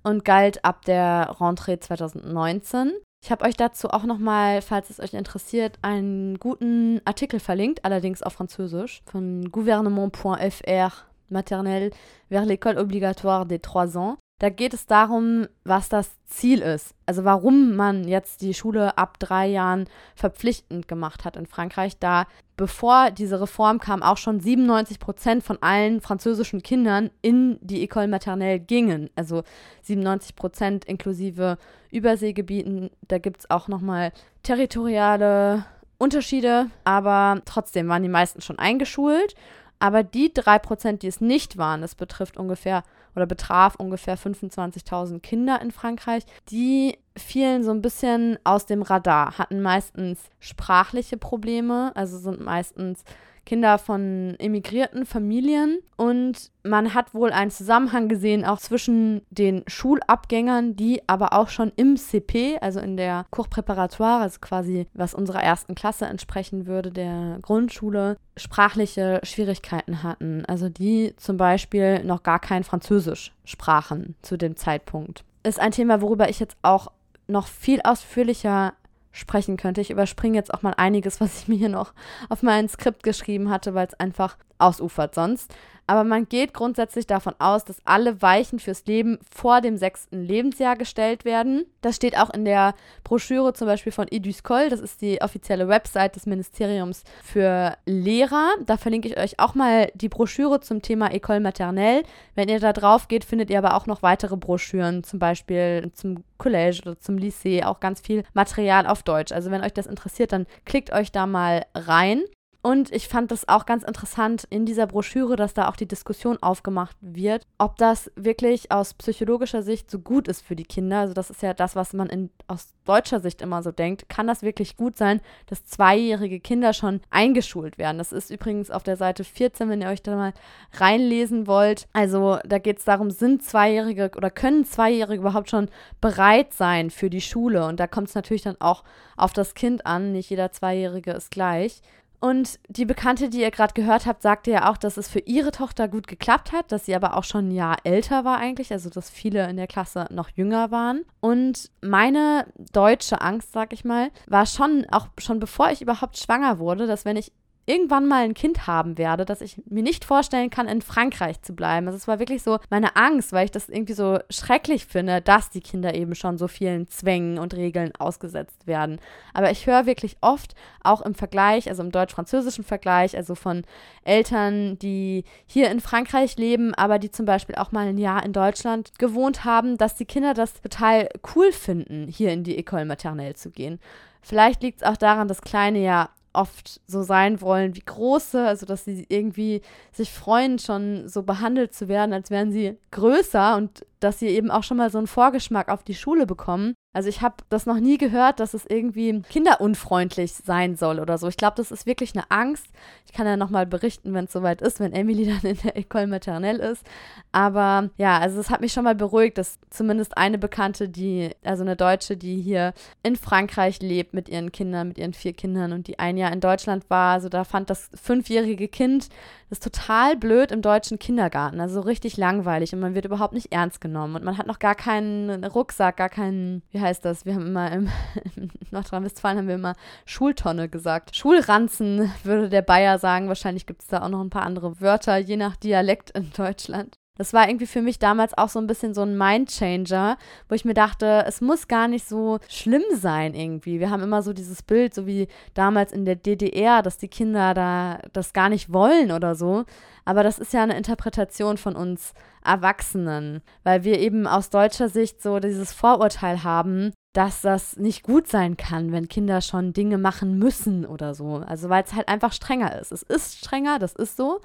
und 0.04 0.26
galt 0.26 0.64
ab 0.66 0.86
der 0.86 1.36
Rentrée 1.40 1.80
2019. 1.80 2.94
Ich 3.24 3.32
habe 3.32 3.46
euch 3.46 3.56
dazu 3.56 3.90
auch 3.90 4.04
nochmal, 4.04 4.62
falls 4.62 4.90
es 4.90 5.00
euch 5.00 5.14
interessiert, 5.14 5.78
einen 5.84 6.40
guten 6.40 7.02
Artikel 7.06 7.40
verlinkt, 7.40 7.86
allerdings 7.86 8.24
auf 8.24 8.34
Französisch, 8.34 9.04
von 9.06 9.52
gouvernement.fr 9.52 10.92
maternelle 11.30 11.92
vers 12.30 12.46
l'école 12.46 12.80
obligatoire 12.80 13.46
des 13.46 13.62
3 13.62 13.98
ans. 13.98 14.18
Da 14.42 14.50
geht 14.50 14.74
es 14.74 14.88
darum, 14.88 15.48
was 15.66 15.88
das 15.88 16.10
Ziel 16.26 16.64
ist. 16.64 16.96
Also 17.06 17.24
warum 17.26 17.76
man 17.76 18.08
jetzt 18.08 18.42
die 18.42 18.56
Schule 18.56 18.98
ab 18.98 19.20
drei 19.20 19.46
Jahren 19.46 19.86
verpflichtend 20.16 20.88
gemacht 20.88 21.26
hat 21.26 21.36
in 21.36 21.46
Frankreich, 21.46 22.00
da 22.00 22.26
bevor 22.58 23.12
diese 23.12 23.40
Reform 23.40 23.78
kam, 23.78 24.02
auch 24.02 24.18
schon 24.18 24.40
97 24.40 25.00
Prozent 25.00 25.44
von 25.44 25.60
allen 25.62 26.02
französischen 26.02 26.64
Kindern 26.64 27.12
in 27.22 27.60
die 27.62 27.88
École 27.88 28.08
maternelle 28.08 28.60
gingen. 28.60 29.12
Also 29.16 29.44
97 29.84 30.36
Prozent 30.36 30.86
inklusive 30.86 31.60
Überseegebieten. 31.92 32.90
Da 33.08 33.20
gibt 33.20 33.42
es 33.42 33.50
auch 33.52 33.68
nochmal 33.68 34.12
territoriale 34.42 35.66
Unterschiede, 36.00 36.72
aber 36.84 37.44
trotzdem 37.46 37.88
waren 37.90 38.02
die 38.02 38.10
meisten 38.10 38.42
schon 38.42 38.58
eingeschult. 38.58 39.36
Aber 39.78 40.02
die 40.02 40.34
drei 40.34 40.58
Prozent, 40.58 41.04
die 41.04 41.08
es 41.08 41.22
nicht 41.22 41.60
waren, 41.60 41.82
das 41.82 41.94
betrifft 41.94 42.38
ungefähr 42.38 42.82
oder 43.16 43.26
betraf 43.26 43.76
ungefähr 43.76 44.18
25.000 44.18 45.20
Kinder 45.20 45.62
in 45.62 45.72
Frankreich, 45.72 46.24
die 46.50 46.98
fielen 47.18 47.64
so 47.64 47.72
ein 47.72 47.82
bisschen 47.82 48.38
aus 48.44 48.66
dem 48.66 48.82
Radar, 48.82 49.38
hatten 49.38 49.62
meistens 49.62 50.20
sprachliche 50.40 51.18
Probleme, 51.18 51.92
also 51.96 52.18
sind 52.18 52.42
meistens 52.42 53.04
Kinder 53.46 53.80
von 53.80 54.36
emigrierten 54.40 55.06
Familien 55.06 55.80
und 55.98 56.52
man 56.64 56.94
hat 56.94 57.14
wohl 57.14 57.32
einen 57.32 57.52
Zusammenhang 57.52 58.08
gesehen 58.08 58.46
auch 58.46 58.60
zwischen 58.60 59.24
den 59.30 59.64
Schulabgängern, 59.68 60.76
die 60.76 61.02
aber 61.08 61.34
auch 61.34 61.50
schon 61.50 61.72
im 61.76 61.98
CP, 61.98 62.60
also 62.62 62.80
in 62.80 62.98
der 62.98 63.26
Cours 63.32 63.50
Préparatoire, 63.50 64.22
also 64.22 64.38
quasi 64.42 64.88
was 64.94 65.14
unserer 65.14 65.42
ersten 65.44 65.76
Klasse 65.76 66.06
entsprechen 66.06 66.68
würde, 66.68 66.92
der 66.92 67.40
Grundschule, 67.42 68.18
sprachliche 68.38 69.20
Schwierigkeiten 69.24 70.04
hatten. 70.04 70.46
Also 70.46 70.70
die 70.70 71.16
zum 71.18 71.38
Beispiel 71.38 72.04
noch 72.04 72.24
gar 72.24 72.40
kein 72.40 72.64
Französisch 72.64 73.34
sprachen 73.44 74.16
zu 74.22 74.38
dem 74.38 74.56
Zeitpunkt. 74.56 75.24
Ist 75.44 75.60
ein 75.60 75.72
Thema, 75.72 76.02
worüber 76.02 76.30
ich 76.30 76.40
jetzt 76.40 76.58
auch 76.62 76.92
noch 77.32 77.48
viel 77.48 77.82
ausführlicher 77.82 78.74
sprechen 79.12 79.58
könnte. 79.58 79.82
Ich 79.82 79.92
überspringe 79.92 80.38
jetzt 80.38 80.54
auch 80.54 80.62
mal 80.62 80.74
einiges, 80.78 81.20
was 81.20 81.42
ich 81.42 81.48
mir 81.48 81.56
hier 81.56 81.70
noch 81.70 81.94
auf 82.30 82.44
mein 82.44 82.70
Skript 82.70 83.04
geschrieben 83.04 83.50
hatte, 83.50 83.74
weil 83.74 83.88
es 83.88 84.00
einfach 84.00 84.38
ausufert 84.62 85.16
sonst. 85.16 85.54
Aber 85.92 86.06
man 86.06 86.30
geht 86.30 86.54
grundsätzlich 86.54 87.06
davon 87.06 87.34
aus, 87.40 87.66
dass 87.66 87.86
alle 87.86 88.22
Weichen 88.22 88.60
fürs 88.60 88.86
Leben 88.86 89.20
vor 89.30 89.60
dem 89.60 89.76
sechsten 89.76 90.24
Lebensjahr 90.24 90.78
gestellt 90.78 91.26
werden. 91.26 91.66
Das 91.82 91.98
steht 91.98 92.18
auch 92.18 92.30
in 92.30 92.46
der 92.46 92.76
Broschüre 93.04 93.52
zum 93.52 93.68
Beispiel 93.68 93.92
von 93.92 94.08
Eduscol. 94.10 94.70
Das 94.70 94.80
ist 94.80 95.02
die 95.02 95.22
offizielle 95.22 95.68
Website 95.68 96.16
des 96.16 96.26
Ministeriums 96.26 97.04
für 97.22 97.76
Lehrer. 97.86 98.52
Da 98.66 98.78
verlinke 98.78 99.10
ich 99.10 99.18
euch 99.18 99.40
auch 99.40 99.54
mal 99.54 99.92
die 99.96 100.08
Broschüre 100.08 100.62
zum 100.62 100.82
Thema 100.82 101.12
École 101.12 101.42
Maternelle. 101.42 102.04
Wenn 102.36 102.48
ihr 102.48 102.62
da 102.62 102.72
drauf 102.72 103.10
geht, 103.10 103.26
findet 103.26 103.50
ihr 103.50 103.58
aber 103.58 103.76
auch 103.76 103.86
noch 103.86 104.02
weitere 104.02 104.38
Broschüren, 104.38 105.04
zum 105.04 105.20
Beispiel 105.20 105.92
zum 105.94 106.24
Collège 106.40 106.84
oder 106.84 107.00
zum 107.00 107.18
Lycée, 107.18 107.66
auch 107.66 107.82
ganz 107.82 108.00
viel 108.00 108.24
Material 108.34 108.88
auf 108.88 109.04
Deutsch. 109.04 109.34
Also 109.34 109.52
wenn 109.52 109.62
euch 109.62 109.74
das 109.74 109.88
interessiert, 109.88 110.32
dann 110.32 110.48
klickt 110.64 110.94
euch 110.94 111.12
da 111.12 111.28
mal 111.28 111.66
rein. 111.76 112.24
Und 112.64 112.92
ich 112.94 113.08
fand 113.08 113.32
das 113.32 113.50
auch 113.50 113.66
ganz 113.66 113.84
interessant 113.84 114.46
in 114.52 114.68
dieser 114.68 114.86
Broschüre, 114.86 115.36
dass 115.36 115.56
da 115.56 115.68
auch 115.68 115.76
die 115.76 115.88
Diskussion 115.88 116.38
aufgemacht 116.42 116.96
wird, 117.02 117.48
ob 117.58 117.76
das 117.78 118.12
wirklich 118.16 118.72
aus 118.72 118.94
psychologischer 118.94 119.64
Sicht 119.64 119.90
so 119.90 119.98
gut 119.98 120.28
ist 120.28 120.42
für 120.42 120.56
die 120.56 120.64
Kinder. 120.64 121.00
Also 121.00 121.16
das 121.16 121.32
ist 121.32 121.42
ja 121.42 121.56
das, 121.56 121.76
was 121.76 121.94
man 121.94 122.08
in, 122.08 122.30
aus 122.48 122.76
deutscher 122.86 123.20
Sicht 123.20 123.42
immer 123.42 123.64
so 123.64 123.72
denkt. 123.72 124.10
Kann 124.10 124.28
das 124.28 124.44
wirklich 124.44 124.78
gut 124.78 124.96
sein, 124.96 125.22
dass 125.48 125.66
zweijährige 125.66 126.40
Kinder 126.40 126.74
schon 126.74 127.02
eingeschult 127.10 127.80
werden? 127.80 127.98
Das 127.98 128.12
ist 128.12 128.30
übrigens 128.30 128.70
auf 128.70 128.84
der 128.84 128.98
Seite 128.98 129.24
14, 129.24 129.68
wenn 129.68 129.82
ihr 129.82 129.90
euch 129.90 130.04
da 130.04 130.16
mal 130.16 130.34
reinlesen 130.74 131.48
wollt. 131.48 131.88
Also 131.94 132.38
da 132.46 132.60
geht 132.60 132.78
es 132.78 132.86
darum, 132.86 133.10
sind 133.10 133.42
Zweijährige 133.44 134.12
oder 134.16 134.30
können 134.30 134.66
Zweijährige 134.66 135.22
überhaupt 135.22 135.50
schon 135.50 135.68
bereit 136.00 136.54
sein 136.54 136.92
für 136.92 137.10
die 137.10 137.22
Schule? 137.22 137.66
Und 137.66 137.80
da 137.80 137.88
kommt 137.88 138.10
es 138.10 138.16
natürlich 138.16 138.44
dann 138.44 138.62
auch 138.62 138.84
auf 139.18 139.34
das 139.34 139.56
Kind 139.56 139.88
an. 139.88 140.12
Nicht 140.12 140.30
jeder 140.30 140.52
Zweijährige 140.52 141.12
ist 141.12 141.32
gleich. 141.32 141.82
Und 142.22 142.60
die 142.68 142.86
Bekannte, 142.86 143.30
die 143.30 143.42
ihr 143.42 143.50
gerade 143.50 143.74
gehört 143.74 144.06
habt, 144.06 144.22
sagte 144.22 144.52
ja 144.52 144.70
auch, 144.70 144.78
dass 144.78 144.98
es 144.98 145.10
für 145.10 145.20
ihre 145.20 145.50
Tochter 145.50 145.88
gut 145.88 146.08
geklappt 146.08 146.52
hat, 146.52 146.72
dass 146.72 146.86
sie 146.86 146.96
aber 146.96 147.18
auch 147.18 147.24
schon 147.24 147.48
ein 147.48 147.52
Jahr 147.52 147.78
älter 147.84 148.24
war 148.24 148.38
eigentlich, 148.38 148.72
also 148.72 148.92
dass 148.92 149.10
viele 149.10 149.50
in 149.50 149.58
der 149.58 149.66
Klasse 149.66 150.06
noch 150.12 150.30
jünger 150.30 150.70
waren. 150.70 151.04
Und 151.20 151.72
meine 151.82 152.46
deutsche 152.72 153.22
Angst, 153.22 153.54
sag 153.54 153.74
ich 153.74 153.84
mal, 153.84 154.12
war 154.28 154.46
schon, 154.46 154.86
auch 154.92 155.08
schon 155.18 155.40
bevor 155.40 155.72
ich 155.72 155.82
überhaupt 155.82 156.16
schwanger 156.16 156.60
wurde, 156.60 156.86
dass 156.86 157.06
wenn 157.06 157.18
ich 157.18 157.32
irgendwann 157.72 158.08
mal 158.08 158.24
ein 158.24 158.34
Kind 158.34 158.68
haben 158.68 158.98
werde, 158.98 159.24
dass 159.24 159.42
ich 159.42 159.62
mir 159.66 159.82
nicht 159.82 160.04
vorstellen 160.04 160.50
kann, 160.50 160.68
in 160.68 160.82
Frankreich 160.82 161.42
zu 161.42 161.54
bleiben. 161.54 161.88
Also 161.88 161.96
es 161.96 162.08
war 162.08 162.20
wirklich 162.20 162.44
so 162.44 162.60
meine 162.70 162.98
Angst, 162.98 163.32
weil 163.32 163.46
ich 163.46 163.52
das 163.52 163.70
irgendwie 163.70 163.94
so 163.94 164.20
schrecklich 164.30 164.86
finde, 164.86 165.22
dass 165.22 165.50
die 165.50 165.62
Kinder 165.62 165.96
eben 165.96 166.14
schon 166.14 166.38
so 166.38 166.50
vielen 166.50 166.88
Zwängen 166.90 167.40
und 167.40 167.54
Regeln 167.54 167.94
ausgesetzt 167.98 168.68
werden. 168.68 169.00
Aber 169.34 169.52
ich 169.52 169.66
höre 169.68 169.86
wirklich 169.86 170.18
oft, 170.20 170.54
auch 170.84 171.02
im 171.02 171.16
Vergleich, 171.16 171.70
also 171.70 171.82
im 171.82 171.92
deutsch-französischen 171.92 172.66
Vergleich, 172.66 173.16
also 173.16 173.36
von 173.36 173.64
Eltern, 174.04 174.78
die 174.80 175.24
hier 175.48 175.72
in 175.72 175.80
Frankreich 175.80 176.36
leben, 176.36 176.74
aber 176.76 177.00
die 177.00 177.12
zum 177.12 177.26
Beispiel 177.26 177.56
auch 177.56 177.72
mal 177.72 177.88
ein 177.88 177.98
Jahr 177.98 178.26
in 178.26 178.34
Deutschland 178.34 179.00
gewohnt 179.00 179.46
haben, 179.46 179.78
dass 179.78 179.96
die 179.96 180.06
Kinder 180.06 180.34
das 180.34 180.62
total 180.62 181.08
cool 181.36 181.54
finden, 181.54 182.08
hier 182.08 182.34
in 182.34 182.44
die 182.44 182.62
École 182.62 182.86
maternelle 182.86 183.36
zu 183.36 183.50
gehen. 183.50 183.80
Vielleicht 184.22 184.62
liegt 184.62 184.82
es 184.82 184.88
auch 184.88 184.98
daran, 184.98 185.28
dass 185.28 185.42
Kleine 185.42 185.80
ja 185.80 186.10
oft 186.34 186.82
so 186.88 187.04
sein 187.04 187.42
wollen 187.42 187.76
wie 187.76 187.82
große, 187.82 188.46
also 188.46 188.66
dass 188.66 188.86
sie 188.86 189.06
irgendwie 189.10 189.62
sich 189.92 190.12
freuen, 190.12 190.60
schon 190.60 191.08
so 191.08 191.24
behandelt 191.24 191.74
zu 191.74 191.88
werden, 191.88 192.14
als 192.14 192.32
wären 192.32 192.52
sie 192.52 192.78
größer 192.92 193.58
und 193.58 193.86
dass 194.00 194.20
sie 194.20 194.28
eben 194.28 194.52
auch 194.52 194.64
schon 194.64 194.78
mal 194.78 194.90
so 194.90 194.98
einen 194.98 195.08
Vorgeschmack 195.08 195.70
auf 195.70 195.84
die 195.84 195.96
Schule 195.96 196.26
bekommen. 196.26 196.74
Also 196.94 197.08
ich 197.08 197.22
habe 197.22 197.36
das 197.48 197.66
noch 197.66 197.80
nie 197.80 197.98
gehört, 197.98 198.42
dass 198.42 198.54
es 198.54 198.66
irgendwie 198.66 199.22
kinderunfreundlich 199.30 200.34
sein 200.34 200.76
soll 200.76 201.00
oder 201.00 201.18
so. 201.18 201.30
Ich 201.30 201.38
glaube, 201.38 201.56
das 201.56 201.72
ist 201.72 201.86
wirklich 201.86 202.14
eine 202.16 202.30
Angst. 202.30 202.68
Ich 203.06 203.14
kann 203.14 203.26
ja 203.26 203.38
nochmal 203.38 203.66
berichten, 203.66 204.14
wenn 204.14 204.26
es 204.26 204.34
soweit 204.34 204.62
ist, 204.62 204.82
wenn 204.82 204.92
Emily 204.92 205.26
dann 205.42 205.50
in 205.50 205.58
der 205.64 205.78
École 205.78 206.08
Maternelle 206.08 206.62
ist. 206.62 206.86
Aber 207.32 207.90
ja, 207.98 208.20
also 208.20 208.42
es 208.42 208.50
hat 208.50 208.60
mich 208.60 208.74
schon 208.74 208.84
mal 208.84 208.96
beruhigt, 208.96 209.38
dass 209.38 209.58
zumindest 209.70 210.18
eine 210.18 210.38
Bekannte, 210.38 210.90
die, 210.90 211.30
also 211.44 211.64
eine 211.64 211.78
Deutsche, 211.78 212.18
die 212.18 212.42
hier 212.42 212.74
in 213.04 213.16
Frankreich 213.16 213.82
lebt 213.82 214.14
mit 214.14 214.28
ihren 214.28 214.52
Kindern, 214.52 214.90
mit 214.90 214.98
ihren 214.98 215.14
vier 215.14 215.32
Kindern 215.32 215.72
und 215.72 215.88
die 215.88 215.98
ein 215.98 216.18
Jahr 216.18 216.34
in 216.34 216.42
Deutschland 216.42 216.90
war, 216.90 217.14
also 217.14 217.30
da 217.30 217.46
fand 217.46 217.70
das 217.70 217.90
fünfjährige 217.96 218.68
Kind 218.68 219.08
das 219.52 219.60
total 219.60 220.16
blöd 220.16 220.50
im 220.54 220.62
deutschen 220.62 220.98
Kindergarten, 220.98 221.60
also 221.60 221.76
so 221.76 221.82
richtig 221.82 222.16
langweilig 222.16 222.74
und 222.74 222.80
man 222.80 222.96
wird 222.96 223.04
überhaupt 223.04 223.34
nicht 223.34 223.52
ernst 223.52 223.82
genommen 223.82 224.16
und 224.16 224.24
man 224.24 224.38
hat 224.38 224.48
noch 224.48 224.60
gar 224.60 224.76
keinen 224.76 225.44
Rucksack, 225.44 225.98
gar 225.98 226.08
keinen, 226.08 226.64
wie 226.72 226.80
heißt 226.80 227.04
das? 227.04 227.26
Wir 227.26 227.36
haben 227.36 227.48
immer 227.48 227.70
im, 227.70 227.90
in 228.38 228.50
Nordrhein-Westfalen 228.72 229.38
haben 229.38 229.50
wir 229.50 229.56
immer 229.56 229.76
Schultonne 230.06 230.70
gesagt. 230.70 231.18
Schulranzen 231.18 232.14
würde 232.24 232.48
der 232.48 232.62
Bayer 232.62 232.98
sagen. 232.98 233.28
Wahrscheinlich 233.28 233.66
gibt 233.66 233.82
es 233.82 233.90
da 233.90 234.04
auch 234.04 234.10
noch 234.10 234.22
ein 234.22 234.30
paar 234.30 234.44
andere 234.44 234.80
Wörter, 234.80 235.18
je 235.18 235.36
nach 235.36 235.58
Dialekt 235.58 236.12
in 236.12 236.32
Deutschland. 236.32 237.01
Das 237.18 237.34
war 237.34 237.48
irgendwie 237.48 237.68
für 237.68 237.82
mich 237.82 238.00
damals 238.00 238.38
auch 238.38 238.48
so 238.48 238.58
ein 238.58 238.68
bisschen 238.68 238.94
so 238.94 239.02
ein 239.02 239.18
Mindchanger, 239.18 240.18
wo 240.48 240.56
ich 240.56 240.64
mir 240.64 240.74
dachte, 240.74 241.26
es 241.28 241.42
muss 241.42 241.68
gar 241.68 241.88
nicht 241.88 242.08
so 242.08 242.40
schlimm 242.48 242.84
sein 242.94 243.36
irgendwie. 243.36 243.80
Wir 243.80 243.90
haben 243.90 244.02
immer 244.02 244.22
so 244.22 244.32
dieses 244.32 244.64
Bild, 244.64 244.94
so 244.94 245.06
wie 245.06 245.28
damals 245.54 245.92
in 245.92 246.06
der 246.06 246.16
DDR, 246.16 246.82
dass 246.82 246.98
die 246.98 247.10
Kinder 247.10 247.54
da 247.54 248.00
das 248.14 248.32
gar 248.32 248.48
nicht 248.50 248.72
wollen 248.72 249.12
oder 249.12 249.36
so. 249.36 249.66
Aber 250.06 250.24
das 250.24 250.40
ist 250.40 250.54
ja 250.54 250.64
eine 250.64 250.78
Interpretation 250.78 251.58
von 251.58 251.76
uns 251.76 252.14
Erwachsenen, 252.44 253.42
weil 253.64 253.84
wir 253.84 254.00
eben 254.00 254.26
aus 254.26 254.50
deutscher 254.50 254.90
Sicht 254.90 255.22
so 255.22 255.40
dieses 255.40 255.74
Vorurteil 255.74 256.44
haben, 256.44 256.92
dass 257.14 257.42
das 257.42 257.76
nicht 257.76 258.04
gut 258.04 258.28
sein 258.28 258.56
kann, 258.56 258.92
wenn 258.94 259.10
Kinder 259.10 259.42
schon 259.42 259.74
Dinge 259.74 259.98
machen 259.98 260.40
müssen 260.40 260.86
oder 260.86 261.14
so. 261.14 261.44
Also 261.46 261.70
weil 261.70 261.84
es 261.84 261.94
halt 261.94 262.08
einfach 262.08 262.32
strenger 262.32 262.80
ist. 262.80 262.92
Es 262.92 263.04
ist 263.04 263.38
strenger, 263.38 263.80
das 263.80 263.94
ist 263.94 264.16
so. 264.16 264.40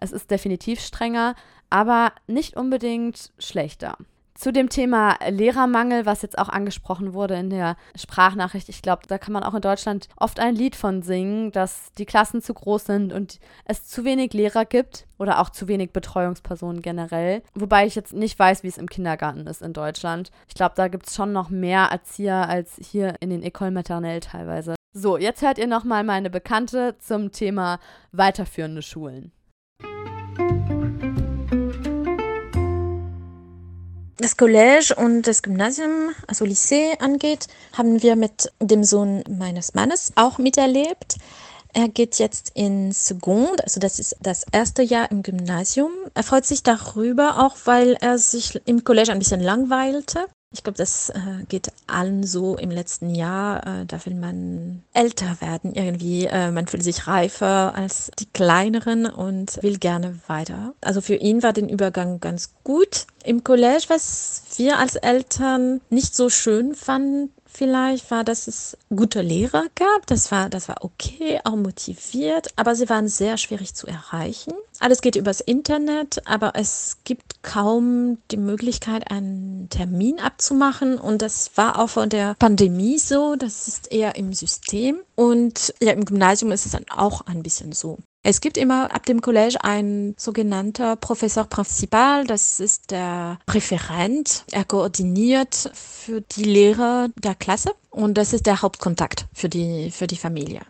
Es 0.00 0.12
ist 0.12 0.30
definitiv 0.30 0.80
strenger, 0.80 1.34
aber 1.70 2.12
nicht 2.26 2.56
unbedingt 2.56 3.32
schlechter. 3.38 3.96
Zu 4.38 4.52
dem 4.52 4.68
Thema 4.68 5.16
Lehrermangel, 5.28 6.06
was 6.06 6.22
jetzt 6.22 6.38
auch 6.38 6.48
angesprochen 6.48 7.12
wurde 7.12 7.34
in 7.34 7.50
der 7.50 7.76
Sprachnachricht, 7.96 8.68
ich 8.68 8.82
glaube, 8.82 9.02
da 9.08 9.18
kann 9.18 9.32
man 9.32 9.42
auch 9.42 9.54
in 9.54 9.60
Deutschland 9.60 10.08
oft 10.16 10.38
ein 10.38 10.54
Lied 10.54 10.76
von 10.76 11.02
singen, 11.02 11.50
dass 11.50 11.92
die 11.98 12.06
Klassen 12.06 12.40
zu 12.40 12.54
groß 12.54 12.84
sind 12.84 13.12
und 13.12 13.40
es 13.64 13.88
zu 13.88 14.04
wenig 14.04 14.32
Lehrer 14.34 14.64
gibt 14.64 15.08
oder 15.18 15.40
auch 15.40 15.50
zu 15.50 15.66
wenig 15.66 15.90
Betreuungspersonen 15.90 16.82
generell. 16.82 17.42
Wobei 17.54 17.84
ich 17.84 17.96
jetzt 17.96 18.12
nicht 18.12 18.38
weiß, 18.38 18.62
wie 18.62 18.68
es 18.68 18.78
im 18.78 18.88
Kindergarten 18.88 19.44
ist 19.48 19.60
in 19.60 19.72
Deutschland. 19.72 20.30
Ich 20.46 20.54
glaube, 20.54 20.76
da 20.76 20.86
gibt 20.86 21.08
es 21.08 21.16
schon 21.16 21.32
noch 21.32 21.50
mehr 21.50 21.86
Erzieher 21.90 22.48
als 22.48 22.76
hier 22.80 23.16
in 23.18 23.30
den 23.30 23.42
École 23.42 23.72
Maternelle 23.72 24.20
teilweise. 24.20 24.76
So, 24.92 25.18
jetzt 25.18 25.42
hört 25.42 25.58
ihr 25.58 25.66
nochmal 25.66 26.04
meine 26.04 26.30
Bekannte 26.30 26.96
zum 27.00 27.32
Thema 27.32 27.80
weiterführende 28.12 28.82
Schulen. 28.82 29.32
Das 34.18 34.36
College 34.36 34.94
und 34.96 35.22
das 35.22 35.42
Gymnasium, 35.42 36.10
also 36.26 36.44
Lycée 36.44 36.98
angeht, 37.00 37.46
haben 37.72 38.02
wir 38.02 38.16
mit 38.16 38.52
dem 38.60 38.84
Sohn 38.84 39.22
meines 39.28 39.74
Mannes 39.74 40.12
auch 40.16 40.38
miterlebt. 40.38 41.16
Er 41.72 41.88
geht 41.88 42.18
jetzt 42.18 42.50
in 42.54 42.92
Second, 42.92 43.62
also 43.62 43.78
das 43.78 43.98
ist 43.98 44.16
das 44.20 44.44
erste 44.50 44.82
Jahr 44.82 45.10
im 45.10 45.22
Gymnasium. 45.22 45.92
Er 46.14 46.24
freut 46.24 46.46
sich 46.46 46.62
darüber, 46.62 47.44
auch 47.44 47.56
weil 47.64 47.96
er 48.00 48.18
sich 48.18 48.60
im 48.66 48.82
College 48.82 49.12
ein 49.12 49.20
bisschen 49.20 49.40
langweilte. 49.40 50.26
Ich 50.58 50.64
glaube, 50.64 50.76
das 50.76 51.10
äh, 51.10 51.44
geht 51.48 51.70
allen 51.86 52.24
so 52.24 52.56
im 52.56 52.72
letzten 52.72 53.14
Jahr. 53.14 53.64
Äh, 53.64 53.86
da 53.86 54.04
will 54.04 54.16
man 54.16 54.82
älter 54.92 55.40
werden 55.40 55.72
irgendwie. 55.72 56.26
Äh, 56.26 56.50
man 56.50 56.66
fühlt 56.66 56.82
sich 56.82 57.06
reifer 57.06 57.76
als 57.76 58.10
die 58.18 58.26
Kleineren 58.26 59.06
und 59.06 59.62
will 59.62 59.78
gerne 59.78 60.18
weiter. 60.26 60.74
Also 60.80 61.00
für 61.00 61.14
ihn 61.14 61.44
war 61.44 61.52
den 61.52 61.68
Übergang 61.68 62.18
ganz 62.18 62.50
gut. 62.64 63.06
Im 63.22 63.44
College, 63.44 63.84
was 63.86 64.42
wir 64.56 64.78
als 64.78 64.96
Eltern 64.96 65.80
nicht 65.90 66.16
so 66.16 66.28
schön 66.28 66.74
fanden, 66.74 67.30
vielleicht 67.50 68.10
war, 68.10 68.24
dass 68.24 68.46
es 68.46 68.76
gute 68.94 69.22
Lehrer 69.22 69.64
gab. 69.74 70.06
Das 70.06 70.30
war, 70.30 70.48
das 70.48 70.68
war 70.68 70.84
okay, 70.84 71.40
auch 71.44 71.56
motiviert, 71.56 72.48
aber 72.56 72.74
sie 72.74 72.88
waren 72.88 73.08
sehr 73.08 73.36
schwierig 73.36 73.74
zu 73.74 73.86
erreichen. 73.86 74.52
Alles 74.80 75.00
geht 75.00 75.16
übers 75.16 75.40
Internet, 75.40 76.26
aber 76.26 76.52
es 76.54 76.98
gibt 77.04 77.42
kaum 77.42 78.18
die 78.30 78.36
Möglichkeit, 78.36 79.10
einen 79.10 79.68
Termin 79.70 80.20
abzumachen. 80.20 80.98
Und 80.98 81.22
das 81.22 81.50
war 81.56 81.78
auch 81.78 81.88
vor 81.88 82.06
der 82.06 82.34
Pandemie 82.34 82.98
so. 82.98 83.34
Das 83.36 83.66
ist 83.66 83.90
eher 83.90 84.16
im 84.16 84.32
System. 84.32 85.00
Und 85.16 85.74
ja, 85.80 85.92
im 85.92 86.04
Gymnasium 86.04 86.52
ist 86.52 86.66
es 86.66 86.72
dann 86.72 86.86
auch 86.90 87.22
ein 87.22 87.42
bisschen 87.42 87.72
so. 87.72 87.98
Es 88.24 88.40
gibt 88.40 88.58
immer 88.58 88.92
ab 88.94 89.06
dem 89.06 89.20
College 89.20 89.58
ein 89.62 90.14
sogenannter 90.18 90.96
Professor 90.96 91.44
Principal, 91.44 92.26
das 92.26 92.60
ist 92.60 92.90
der 92.90 93.38
Referent. 93.48 94.44
Er 94.50 94.64
koordiniert 94.64 95.70
für 95.72 96.20
die 96.20 96.44
Lehrer 96.44 97.08
der 97.16 97.34
Klasse 97.34 97.74
und 97.90 98.18
das 98.18 98.32
ist 98.32 98.46
der 98.46 98.60
Hauptkontakt 98.60 99.26
für 99.32 99.48
die, 99.48 99.90
für 99.90 100.06
die 100.06 100.16
Familie. 100.16 100.62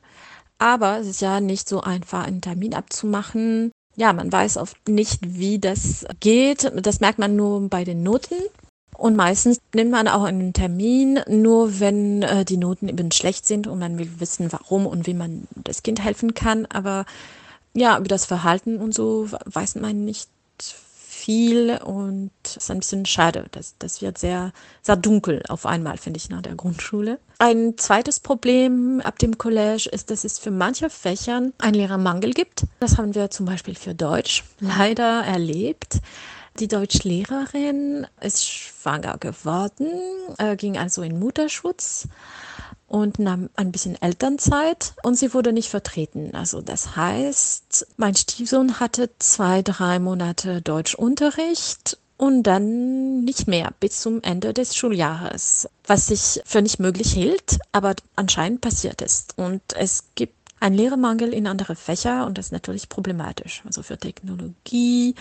Aber 0.59 0.99
es 0.99 1.07
ist 1.07 1.21
ja 1.21 1.41
nicht 1.41 1.69
so 1.69 1.81
einfach, 1.81 2.27
einen 2.27 2.43
Termin 2.43 2.75
abzumachen. 2.75 3.73
Ja, 3.97 4.13
man 4.13 4.31
weiß 4.31 4.59
oft 4.59 4.89
nicht, 4.89 5.21
wie 5.23 5.59
das 5.59 6.05
geht. 6.21 6.71
Das 6.77 7.01
merkt 7.01 7.19
man 7.19 7.35
nur 7.35 7.69
bei 7.69 7.85
den 7.85 8.03
Noten. 8.03 8.37
Und 8.97 9.15
meistens 9.17 9.61
nimmt 9.75 9.93
man 9.93 10.09
auch 10.09 10.25
einen 10.25 10.53
Termin, 10.53 11.21
nur 11.29 11.79
wenn 11.79 12.23
äh, 12.23 12.45
die 12.45 12.57
Noten 12.57 12.89
eben 12.89 13.13
schlecht 13.13 13.47
sind 13.47 13.69
und 13.69 13.79
man 13.79 13.97
will 13.97 14.11
wissen, 14.19 14.53
warum 14.53 14.87
und 14.87 15.07
wie 15.07 15.15
man 15.15 15.47
das 15.55 15.85
Kind 15.85 16.03
helfen 16.03 16.35
kann. 16.35 16.67
Aber 16.67 17.07
ja, 17.79 17.99
über 17.99 18.09
das 18.09 18.25
Verhalten 18.25 18.79
und 18.79 18.95
so 18.95 19.29
weiß 19.47 19.77
man 19.77 20.05
nicht 20.05 20.29
viel 21.29 21.79
und 21.85 22.31
es 22.45 22.57
ist 22.57 22.71
ein 22.71 22.79
bisschen 22.79 23.05
schade. 23.05 23.47
Das, 23.51 23.75
das 23.79 24.01
wird 24.01 24.19
sehr, 24.19 24.53
sehr 24.83 24.97
dunkel 24.97 25.43
auf 25.49 25.67
einmal, 25.67 25.99
finde 25.99 26.19
ich, 26.19 26.31
nach 26.31 26.43
der 26.43 26.55
Grundschule. 26.55 27.19
Ein 27.39 27.77
zweites 27.77 28.21
Problem 28.21 29.03
ab 29.05 29.19
dem 29.19 29.37
College 29.37 29.89
ist, 29.93 30.11
dass 30.11 30.25
es 30.25 30.39
für 30.39 30.51
manche 30.51 30.89
Fächern 30.89 31.53
einen 31.59 31.75
Lehrermangel 31.75 32.33
gibt. 32.33 32.65
Das 32.81 32.97
haben 32.97 33.15
wir 33.15 33.31
zum 33.31 33.47
Beispiel 33.47 33.75
für 33.75 33.95
Deutsch 33.95 34.45
leider 34.61 35.23
erlebt. 35.23 35.99
Die 36.61 36.69
Deutschlehrerin 36.69 38.07
ist 38.21 38.45
schwanger 38.45 39.19
geworden, 39.19 39.87
äh, 40.39 40.57
ging 40.57 40.77
also 40.77 41.03
in 41.03 41.19
Mutterschutz 41.19 42.09
und 42.89 43.19
nahm 43.19 43.51
ein 43.55 43.71
bisschen 43.71 44.01
Elternzeit 44.01 44.95
und 45.03 45.15
sie 45.15 45.35
wurde 45.35 45.53
nicht 45.53 45.69
vertreten. 45.69 46.35
Also 46.35 46.61
das 46.63 46.97
heißt, 46.97 47.87
mein 47.97 48.17
Stiefsohn 48.17 48.81
hatte 48.81 49.11
zwei, 49.19 49.63
drei 49.63 49.99
Monate 49.99 50.63
Deutschunterricht 50.63 51.99
und 52.17 52.43
dann 52.43 53.25
nicht 53.25 53.47
mehr 53.47 53.73
bis 53.79 54.01
zum 54.01 54.23
Ende 54.23 54.53
des 54.53 54.75
Schuljahres, 54.75 55.69
was 55.87 56.09
sich 56.09 56.43
für 56.45 56.63
nicht 56.63 56.81
möglich 56.81 57.13
hielt, 57.13 57.59
aber 57.73 57.95
anscheinend 58.17 58.63
passiert 58.63 59.03
ist. 59.03 59.37
Und 59.37 59.63
es 59.77 60.05
gibt 60.15 60.35
einen 60.59 60.75
Lehrermangel 60.75 61.33
in 61.33 61.47
andere 61.47 61.77
Fächer 61.77 62.27
und 62.27 62.37
das 62.39 62.47
ist 62.47 62.53
natürlich 62.53 62.89
problematisch. 62.89 63.63
Also 63.65 63.83
für 63.83 63.99
Technologie, 63.99 65.15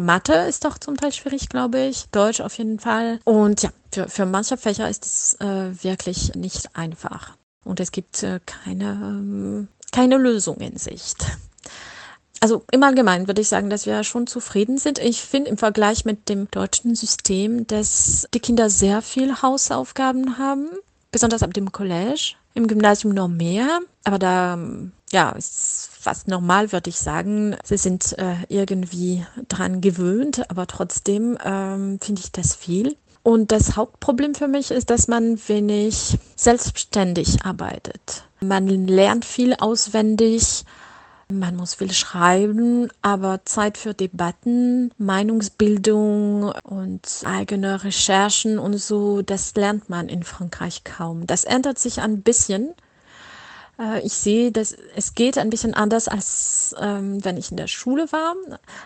Mathe 0.00 0.34
ist 0.48 0.64
doch 0.64 0.78
zum 0.78 0.96
Teil 0.96 1.12
schwierig, 1.12 1.48
glaube 1.48 1.80
ich. 1.80 2.06
Deutsch 2.10 2.40
auf 2.40 2.58
jeden 2.58 2.78
Fall. 2.78 3.20
Und 3.24 3.62
ja, 3.62 3.70
für, 3.92 4.08
für 4.08 4.26
manche 4.26 4.56
Fächer 4.56 4.88
ist 4.88 5.04
es 5.04 5.34
äh, 5.40 5.84
wirklich 5.84 6.34
nicht 6.34 6.76
einfach. 6.76 7.36
Und 7.64 7.80
es 7.80 7.92
gibt 7.92 8.22
äh, 8.22 8.40
keine, 8.46 8.92
ähm, 8.92 9.68
keine 9.92 10.16
Lösung 10.16 10.56
in 10.58 10.76
Sicht. 10.76 11.18
Also 12.42 12.64
im 12.72 12.82
Allgemeinen 12.82 13.26
würde 13.26 13.42
ich 13.42 13.48
sagen, 13.48 13.68
dass 13.68 13.84
wir 13.84 14.02
schon 14.02 14.26
zufrieden 14.26 14.78
sind. 14.78 14.98
Ich 14.98 15.20
finde 15.20 15.50
im 15.50 15.58
Vergleich 15.58 16.06
mit 16.06 16.30
dem 16.30 16.50
deutschen 16.50 16.94
System, 16.94 17.66
dass 17.66 18.26
die 18.32 18.40
Kinder 18.40 18.70
sehr 18.70 19.02
viel 19.02 19.42
Hausaufgaben 19.42 20.38
haben, 20.38 20.70
besonders 21.12 21.42
ab 21.42 21.52
dem 21.52 21.70
College. 21.70 22.36
Im 22.54 22.66
Gymnasium 22.66 23.12
noch 23.12 23.28
mehr, 23.28 23.80
aber 24.04 24.18
da 24.18 24.58
ja, 25.12 25.30
ist 25.30 25.89
fast 26.00 26.28
normal, 26.28 26.72
würde 26.72 26.90
ich 26.90 26.98
sagen. 26.98 27.56
Sie 27.62 27.76
sind 27.76 28.18
äh, 28.18 28.36
irgendwie 28.48 29.24
dran 29.48 29.80
gewöhnt, 29.80 30.50
aber 30.50 30.66
trotzdem 30.66 31.36
ähm, 31.44 31.98
finde 32.00 32.22
ich 32.22 32.32
das 32.32 32.54
viel. 32.54 32.96
Und 33.22 33.52
das 33.52 33.76
Hauptproblem 33.76 34.34
für 34.34 34.48
mich 34.48 34.70
ist, 34.70 34.88
dass 34.88 35.06
man 35.06 35.38
wenig 35.46 36.18
selbstständig 36.36 37.44
arbeitet. 37.44 38.24
Man 38.40 38.66
lernt 38.66 39.26
viel 39.26 39.54
auswendig, 39.54 40.64
man 41.28 41.54
muss 41.54 41.74
viel 41.74 41.92
schreiben, 41.92 42.88
aber 43.02 43.44
Zeit 43.44 43.76
für 43.76 43.92
Debatten, 43.92 44.90
Meinungsbildung 44.96 46.52
und 46.64 47.22
eigene 47.24 47.84
Recherchen 47.84 48.58
und 48.58 48.78
so, 48.78 49.20
das 49.20 49.54
lernt 49.54 49.90
man 49.90 50.08
in 50.08 50.22
Frankreich 50.22 50.82
kaum. 50.84 51.26
Das 51.26 51.44
ändert 51.44 51.78
sich 51.78 52.00
ein 52.00 52.22
bisschen 52.22 52.70
Äh, 53.80 54.00
ich 54.00 54.12
sehe, 54.12 54.52
dass 54.52 54.76
es 54.94 55.14
geht 55.14 55.38
ein 55.38 55.50
bisschen 55.50 55.74
anders, 55.74 56.08
als 56.08 56.74
ähm, 56.78 57.24
wenn 57.24 57.36
ich 57.36 57.50
in 57.50 57.56
der 57.56 57.66
Schule 57.66 58.10
war. 58.12 58.34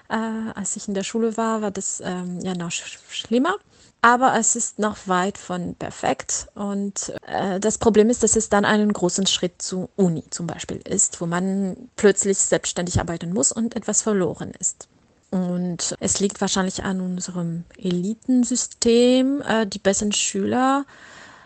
Äh, 0.09 0.53
als 0.55 0.77
ich 0.77 0.89
in 0.89 0.95
der 0.95 1.05
Schule 1.05 1.37
war, 1.37 1.63
war 1.63 1.71
das 1.71 2.01
ähm, 2.05 2.41
ja 2.41 2.55
noch 2.55 2.71
sch 2.71 2.99
schlimmer. 3.09 3.57
Aber 4.01 4.39
es 4.39 4.55
ist 4.55 4.79
noch 4.79 5.09
weit 5.09 5.39
von 5.39 5.75
perfekt. 5.77 6.49
Und 6.55 7.15
äh, 7.27 7.59
das 7.59 7.79
Problem 7.79 8.11
ist, 8.11 8.23
dass 8.23 8.37
es 8.37 8.51
dann 8.51 8.67
einen 8.67 8.93
großen 8.93 9.27
Schritt 9.27 9.63
zu 9.63 9.89
Uni 9.97 10.25
zum 10.29 10.47
Beispiel 10.47 10.77
ist, 10.87 11.23
wo 11.23 11.27
man 11.27 11.89
plötzlich 11.97 12.39
selbstständig 12.39 13.01
arbeiten 13.01 13.33
muss 13.33 13.51
und 13.51 13.75
etwas 13.75 14.03
verloren 14.03 14.53
ist. 14.59 14.89
Und 15.31 15.97
es 16.01 16.21
liegt 16.21 16.41
wahrscheinlich 16.43 16.85
an 16.85 17.01
unserem 17.01 17.65
Elitensystem. 17.79 19.41
Äh, 19.41 19.67
die 19.67 19.79
besten 19.79 20.13
Schüler 20.13 20.85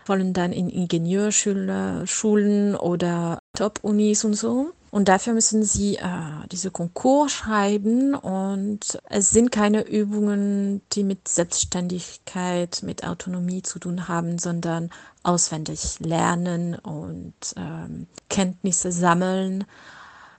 wollen 0.09 0.33
dann 0.33 0.51
in 0.51 0.69
Ingenieurschulen 0.69 2.75
oder 2.75 3.39
Top-Unis 3.55 4.25
und 4.25 4.33
so. 4.33 4.73
Und 4.91 5.07
dafür 5.07 5.33
müssen 5.33 5.63
sie 5.63 5.97
äh, 5.97 6.47
diese 6.51 6.71
Konkurs 6.71 7.31
schreiben 7.31 8.15
und 8.15 8.99
es 9.07 9.29
sind 9.29 9.51
keine 9.51 9.87
Übungen, 9.87 10.81
die 10.93 11.03
mit 11.03 11.27
Selbstständigkeit, 11.27 12.81
mit 12.81 13.03
Autonomie 13.03 13.61
zu 13.61 13.77
tun 13.77 14.07
haben, 14.07 14.39
sondern 14.39 14.89
auswendig 15.21 15.99
lernen 15.99 16.73
und 16.73 17.33
ähm, 17.55 18.07
Kenntnisse 18.29 18.91
sammeln, 18.91 19.65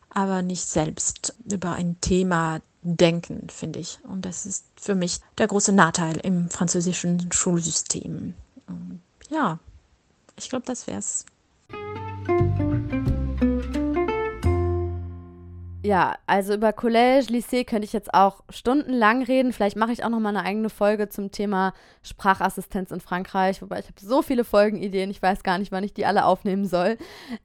aber 0.09 0.43
nicht 0.43 0.67
selbst 0.67 1.37
über 1.45 1.73
ein 1.73 2.01
Thema 2.01 2.61
denken, 2.83 3.47
finde 3.51 3.79
ich. 3.79 4.01
Und 4.03 4.25
das 4.25 4.47
ist 4.47 4.65
für 4.75 4.97
mich 4.97 5.21
der 5.39 5.47
große 5.47 5.73
Nachteil 5.73 6.17
im 6.17 6.49
französischen 6.49 7.31
Schulsystem. 7.31 8.35
Und 8.67 9.01
ja, 9.31 9.59
ich 10.37 10.49
glaube, 10.49 10.67
das 10.67 10.87
wär's. 10.87 11.25
Ja, 15.83 16.17
also 16.27 16.55
über 16.55 16.71
Collège, 16.71 17.31
Lycée 17.31 17.65
könnte 17.65 17.87
ich 17.87 17.95
jetzt 17.95 18.13
auch 18.13 18.43
stundenlang 18.51 19.23
reden. 19.23 19.55
Vielleicht 19.55 19.77
mache 19.77 19.93
ich 19.93 20.05
auch 20.05 20.11
noch 20.11 20.21
mal 20.21 20.29
eine 20.29 20.45
eigene 20.45 20.69
Folge 20.69 21.09
zum 21.09 21.31
Thema 21.31 21.73
Sprachassistenz 22.03 22.91
in 22.91 23.01
Frankreich, 23.01 23.63
wobei 23.63 23.79
ich 23.79 23.87
habe 23.87 23.99
so 23.99 24.21
viele 24.21 24.45
Folgenideen, 24.45 25.11
ich 25.11 25.23
weiß 25.23 25.43
gar 25.43 25.57
nicht, 25.57 25.73
wann 25.73 25.83
ich 25.83 25.95
die 25.95 26.05
alle 26.05 26.27
aufnehmen 26.27 26.67
soll. 26.67 26.99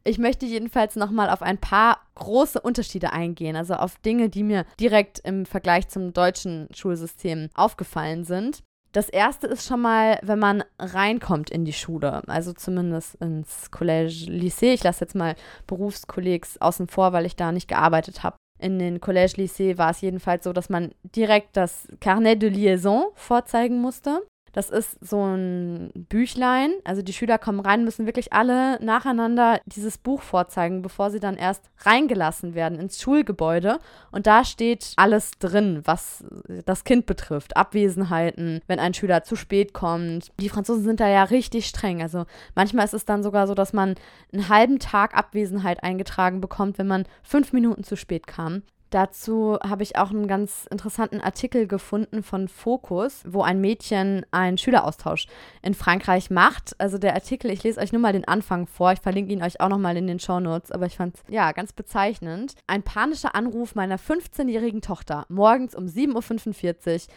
Ich 0.04 0.18
möchte 0.18 0.46
jedenfalls 0.46 0.98
noch 0.98 1.12
mal 1.12 1.30
auf 1.30 1.42
ein 1.42 1.58
paar 1.58 2.02
große 2.16 2.60
Unterschiede 2.60 3.14
eingehen, 3.14 3.56
also 3.56 3.76
auf 3.76 3.98
Dinge, 4.00 4.28
die 4.28 4.44
mir 4.44 4.66
direkt 4.82 5.20
im 5.20 5.46
Vergleich 5.46 5.88
zum 5.88 6.12
deutschen 6.12 6.68
Schulsystem 6.74 7.48
aufgefallen 7.56 8.26
sind. 8.26 8.64
Das 8.96 9.10
erste 9.10 9.48
ist 9.48 9.68
schon 9.68 9.82
mal, 9.82 10.20
wenn 10.22 10.40
man 10.40 10.64
reinkommt 10.80 11.50
in 11.50 11.66
die 11.66 11.74
Schule, 11.74 12.22
also 12.28 12.54
zumindest 12.54 13.16
ins 13.16 13.70
Collège 13.70 14.30
Lycée. 14.30 14.74
Ich 14.74 14.86
lasse 14.86 15.04
jetzt 15.04 15.16
mal 15.16 15.36
Berufskollegs 15.68 16.62
außen 16.62 16.88
vor, 16.88 17.12
weil 17.12 17.26
ich 17.26 17.36
da 17.36 17.52
nicht 17.52 17.68
gearbeitet 17.68 18.24
habe. 18.24 18.38
In 18.58 18.80
den 18.80 19.02
Collège 19.02 19.36
Lycée 19.36 19.78
war 19.78 19.92
es 19.92 20.00
jedenfalls 20.00 20.46
so, 20.46 20.54
dass 20.54 20.70
man 20.70 20.94
direkt 21.04 21.58
das 21.58 21.90
Carnet 22.00 22.42
de 22.42 22.50
Liaison 22.50 23.08
vorzeigen 23.16 23.82
musste. 23.82 24.26
Das 24.56 24.70
ist 24.70 24.98
so 25.06 25.22
ein 25.22 25.92
Büchlein. 25.94 26.72
Also 26.86 27.02
die 27.02 27.12
Schüler 27.12 27.38
kommen 27.38 27.60
rein, 27.60 27.84
müssen 27.84 28.06
wirklich 28.06 28.32
alle 28.32 28.82
nacheinander 28.82 29.60
dieses 29.66 29.98
Buch 29.98 30.22
vorzeigen, 30.22 30.82
bevor 30.82 31.12
sie 31.12 31.20
dann 31.20 31.36
erst 31.36 31.70
reingelassen 31.80 32.56
werden 32.56 32.80
ins 32.80 33.02
Schulgebäude. 33.02 33.80
Und 34.14 34.28
da 34.28 34.46
steht 34.46 34.94
alles 34.96 35.32
drin, 35.40 35.82
was 35.84 36.24
das 36.66 36.86
Kind 36.86 37.06
betrifft. 37.06 37.58
Abwesenheiten, 37.58 38.62
wenn 38.66 38.80
ein 38.80 38.94
Schüler 38.94 39.24
zu 39.24 39.36
spät 39.36 39.74
kommt. 39.74 40.32
Die 40.40 40.48
Franzosen 40.48 40.86
sind 40.86 41.02
da 41.02 41.10
ja 41.10 41.24
richtig 41.24 41.66
streng. 41.66 42.02
Also 42.02 42.26
manchmal 42.56 42.86
ist 42.86 42.94
es 42.94 43.04
dann 43.04 43.24
sogar 43.24 43.48
so, 43.48 43.56
dass 43.56 43.74
man 43.74 43.96
einen 44.32 44.48
halben 44.48 44.80
Tag 44.80 45.18
Abwesenheit 45.18 45.84
eingetragen 45.84 46.40
bekommt, 46.40 46.78
wenn 46.78 46.88
man 46.88 47.04
fünf 47.24 47.52
Minuten 47.52 47.84
zu 47.84 47.98
spät 47.98 48.26
kam. 48.26 48.64
Dazu 48.90 49.58
habe 49.62 49.84
ich 49.84 49.98
auch 49.98 50.12
einen 50.12 50.28
ganz 50.28 50.68
interessanten 50.70 51.20
Artikel 51.20 51.68
gefunden 51.68 52.24
von 52.24 52.48
Focus, 52.48 53.24
wo 53.28 53.42
ein 53.42 53.60
Mädchen 53.60 54.26
einen 54.32 54.58
Schüleraustausch 54.58 55.28
in 55.62 55.74
Frankreich 55.74 56.30
macht. 56.30 56.76
Also 56.80 56.98
der 56.98 57.14
Artikel, 57.14 57.52
ich 57.52 57.64
lese 57.64 57.82
euch 57.82 57.92
nur 57.92 58.02
mal 58.02 58.14
den 58.14 58.28
Anfang 58.28 58.68
vor, 58.68 58.92
ich 58.92 59.00
verlinke 59.00 59.34
ihn 59.34 59.44
euch 59.44 59.60
auch 59.60 59.70
nochmal 59.70 59.98
in 59.98 60.08
den 60.08 60.20
Show 60.20 60.40
Notes, 60.40 60.72
aber 60.72 60.86
ich 60.86 60.98
fand 60.98 61.16
es 61.16 61.24
ja 61.30 61.52
ganz 61.52 61.74
bezeichnend. 61.74 62.56
Ein 62.68 62.84
panischer 62.84 63.36
Anruf 63.36 63.76
meiner 63.76 63.98
15-jährigen 63.98 64.82
Tochter 64.82 65.26
morgens 65.30 65.76
um 65.76 65.86
7.45 65.86 67.08
Uhr 67.08 67.14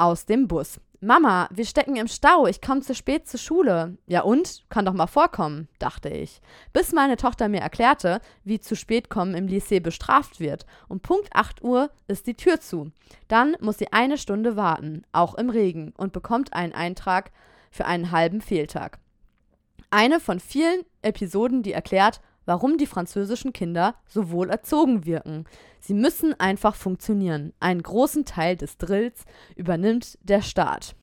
aus 0.00 0.26
dem 0.26 0.48
Bus. 0.48 0.80
Mama, 1.02 1.48
wir 1.50 1.64
stecken 1.64 1.96
im 1.96 2.08
Stau, 2.08 2.46
ich 2.46 2.60
komme 2.60 2.82
zu 2.82 2.94
spät 2.94 3.26
zur 3.26 3.40
Schule. 3.40 3.96
Ja 4.06 4.20
und? 4.20 4.64
Kann 4.68 4.84
doch 4.84 4.92
mal 4.92 5.06
vorkommen, 5.06 5.66
dachte 5.78 6.10
ich. 6.10 6.42
Bis 6.74 6.92
meine 6.92 7.16
Tochter 7.16 7.48
mir 7.48 7.60
erklärte, 7.60 8.20
wie 8.44 8.60
zu 8.60 8.76
spät 8.76 9.08
kommen 9.08 9.34
im 9.34 9.46
Lycée 9.46 9.80
bestraft 9.80 10.40
wird. 10.40 10.66
Um 10.88 11.00
Punkt 11.00 11.30
8 11.32 11.62
Uhr 11.62 11.90
ist 12.06 12.26
die 12.26 12.34
Tür 12.34 12.60
zu. 12.60 12.92
Dann 13.28 13.56
muss 13.60 13.78
sie 13.78 13.92
eine 13.92 14.18
Stunde 14.18 14.56
warten, 14.56 15.04
auch 15.12 15.34
im 15.36 15.48
Regen, 15.48 15.94
und 15.96 16.12
bekommt 16.12 16.52
einen 16.52 16.74
Eintrag 16.74 17.30
für 17.70 17.86
einen 17.86 18.10
halben 18.10 18.42
Fehltag. 18.42 18.98
Eine 19.88 20.20
von 20.20 20.38
vielen 20.38 20.82
Episoden, 21.00 21.62
die 21.62 21.72
erklärt, 21.72 22.20
warum 22.50 22.78
die 22.78 22.86
französischen 22.86 23.52
Kinder 23.52 23.94
so 24.08 24.32
wohl 24.32 24.50
erzogen 24.50 25.06
wirken. 25.06 25.44
Sie 25.78 25.94
müssen 25.94 26.34
einfach 26.40 26.74
funktionieren. 26.74 27.52
Einen 27.60 27.80
großen 27.80 28.24
Teil 28.24 28.56
des 28.56 28.76
Drills 28.76 29.24
übernimmt 29.54 30.18
der 30.22 30.42
Staat. 30.42 30.96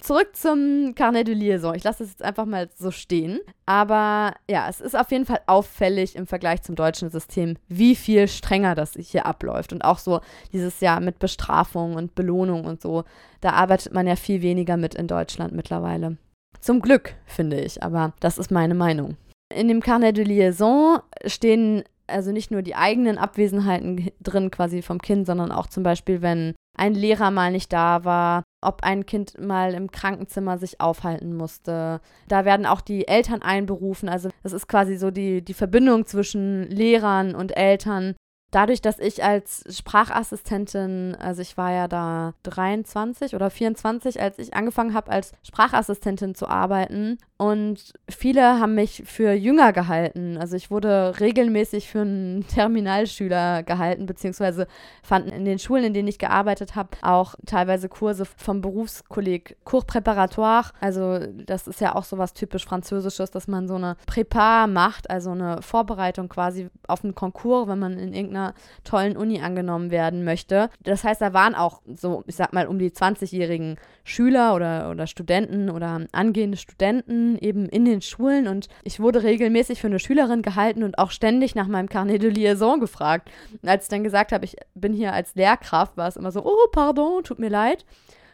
Zurück 0.00 0.34
zum 0.34 0.94
Carnet 0.94 1.28
de 1.28 1.34
Liaison. 1.34 1.74
Ich 1.74 1.84
lasse 1.84 2.04
es 2.04 2.12
jetzt 2.12 2.22
einfach 2.22 2.46
mal 2.46 2.70
so 2.74 2.90
stehen. 2.90 3.40
Aber 3.66 4.32
ja, 4.48 4.66
es 4.66 4.80
ist 4.80 4.96
auf 4.96 5.10
jeden 5.10 5.26
Fall 5.26 5.40
auffällig 5.46 6.16
im 6.16 6.26
Vergleich 6.26 6.62
zum 6.62 6.74
deutschen 6.74 7.10
System, 7.10 7.58
wie 7.68 7.96
viel 7.96 8.26
strenger 8.26 8.74
das 8.74 8.94
hier 8.94 9.26
abläuft. 9.26 9.74
Und 9.74 9.84
auch 9.84 9.98
so 9.98 10.22
dieses 10.54 10.80
Jahr 10.80 11.00
mit 11.00 11.18
Bestrafung 11.18 11.96
und 11.96 12.14
Belohnung 12.14 12.64
und 12.64 12.80
so. 12.80 13.04
Da 13.42 13.50
arbeitet 13.50 13.92
man 13.92 14.06
ja 14.06 14.16
viel 14.16 14.40
weniger 14.40 14.78
mit 14.78 14.94
in 14.94 15.06
Deutschland 15.06 15.52
mittlerweile. 15.52 16.16
Zum 16.60 16.80
Glück, 16.80 17.14
finde 17.26 17.60
ich. 17.60 17.82
Aber 17.82 18.14
das 18.20 18.38
ist 18.38 18.50
meine 18.50 18.74
Meinung. 18.74 19.18
In 19.54 19.68
dem 19.68 19.80
Carnet 19.80 20.16
de 20.16 20.24
Liaison 20.24 21.00
stehen 21.26 21.84
also 22.06 22.32
nicht 22.32 22.50
nur 22.50 22.62
die 22.62 22.74
eigenen 22.74 23.18
Abwesenheiten 23.18 24.10
drin 24.22 24.50
quasi 24.50 24.82
vom 24.82 25.00
Kind, 25.00 25.26
sondern 25.26 25.50
auch 25.50 25.66
zum 25.66 25.82
Beispiel, 25.82 26.22
wenn 26.22 26.54
ein 26.76 26.94
Lehrer 26.94 27.30
mal 27.30 27.52
nicht 27.52 27.72
da 27.72 28.04
war, 28.04 28.42
ob 28.60 28.82
ein 28.82 29.06
Kind 29.06 29.40
mal 29.40 29.74
im 29.74 29.90
Krankenzimmer 29.90 30.58
sich 30.58 30.80
aufhalten 30.80 31.36
musste. 31.36 32.00
Da 32.28 32.44
werden 32.44 32.66
auch 32.66 32.80
die 32.80 33.06
Eltern 33.06 33.42
einberufen. 33.42 34.08
Also 34.08 34.28
das 34.42 34.52
ist 34.52 34.66
quasi 34.66 34.96
so 34.96 35.10
die, 35.10 35.42
die 35.42 35.54
Verbindung 35.54 36.06
zwischen 36.06 36.64
Lehrern 36.64 37.34
und 37.34 37.56
Eltern, 37.56 38.14
dadurch, 38.54 38.80
dass 38.80 38.98
ich 38.98 39.24
als 39.24 39.64
Sprachassistentin, 39.68 41.16
also 41.18 41.42
ich 41.42 41.56
war 41.56 41.72
ja 41.72 41.88
da 41.88 42.34
23 42.44 43.34
oder 43.34 43.50
24, 43.50 44.20
als 44.20 44.38
ich 44.38 44.54
angefangen 44.54 44.94
habe, 44.94 45.10
als 45.10 45.32
Sprachassistentin 45.42 46.34
zu 46.34 46.46
arbeiten. 46.46 47.18
Und 47.36 47.92
viele 48.08 48.60
haben 48.60 48.76
mich 48.76 49.02
für 49.06 49.32
jünger 49.32 49.72
gehalten. 49.72 50.38
Also 50.38 50.54
ich 50.54 50.70
wurde 50.70 51.18
regelmäßig 51.18 51.88
für 51.88 52.02
einen 52.02 52.46
Terminalschüler 52.48 53.64
gehalten, 53.64 54.06
beziehungsweise 54.06 54.68
fanden 55.02 55.30
in 55.30 55.44
den 55.44 55.58
Schulen, 55.58 55.84
in 55.84 55.94
denen 55.94 56.08
ich 56.08 56.18
gearbeitet 56.18 56.76
habe, 56.76 56.90
auch 57.02 57.34
teilweise 57.44 57.88
Kurse 57.88 58.24
vom 58.24 58.60
Berufskolleg 58.60 59.56
Cours 59.64 59.84
Préparatoire. 59.84 60.70
Also 60.80 61.18
das 61.44 61.66
ist 61.66 61.80
ja 61.80 61.96
auch 61.96 62.04
so 62.04 62.18
was 62.18 62.34
typisch 62.34 62.64
Französisches, 62.64 63.32
dass 63.32 63.48
man 63.48 63.66
so 63.66 63.74
eine 63.74 63.96
Prépa 64.06 64.68
macht, 64.68 65.10
also 65.10 65.32
eine 65.32 65.60
Vorbereitung 65.60 66.28
quasi 66.28 66.68
auf 66.86 67.02
einen 67.02 67.16
Konkurs, 67.16 67.66
wenn 67.66 67.80
man 67.80 67.98
in 67.98 68.14
irgendeiner 68.14 68.43
einer 68.44 68.54
tollen 68.84 69.16
Uni 69.16 69.40
angenommen 69.40 69.90
werden 69.90 70.24
möchte. 70.24 70.70
Das 70.82 71.04
heißt, 71.04 71.20
da 71.20 71.32
waren 71.32 71.54
auch 71.54 71.80
so, 71.86 72.24
ich 72.26 72.36
sag 72.36 72.52
mal, 72.52 72.66
um 72.66 72.78
die 72.78 72.90
20-jährigen 72.90 73.76
Schüler 74.04 74.54
oder, 74.54 74.90
oder 74.90 75.06
Studenten 75.06 75.70
oder 75.70 76.00
angehende 76.12 76.56
Studenten 76.56 77.38
eben 77.38 77.66
in 77.68 77.84
den 77.84 78.02
Schulen 78.02 78.48
und 78.48 78.68
ich 78.82 79.00
wurde 79.00 79.22
regelmäßig 79.22 79.80
für 79.80 79.86
eine 79.86 79.98
Schülerin 79.98 80.42
gehalten 80.42 80.82
und 80.82 80.98
auch 80.98 81.10
ständig 81.10 81.54
nach 81.54 81.68
meinem 81.68 81.88
Carnet 81.88 82.22
de 82.22 82.30
Liaison 82.30 82.80
gefragt. 82.80 83.30
Und 83.62 83.68
als 83.68 83.84
ich 83.84 83.88
dann 83.90 84.04
gesagt 84.04 84.32
habe, 84.32 84.44
ich 84.44 84.56
bin 84.74 84.92
hier 84.92 85.12
als 85.12 85.34
Lehrkraft, 85.34 85.96
war 85.96 86.08
es 86.08 86.16
immer 86.16 86.30
so, 86.30 86.44
oh, 86.44 86.68
pardon, 86.72 87.24
tut 87.24 87.38
mir 87.38 87.50
leid. 87.50 87.84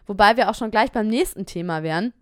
Wobei 0.06 0.36
wir 0.36 0.50
auch 0.50 0.54
schon 0.54 0.70
gleich 0.70 0.90
beim 0.90 1.06
nächsten 1.06 1.46
Thema 1.46 1.82
wären 1.82 2.12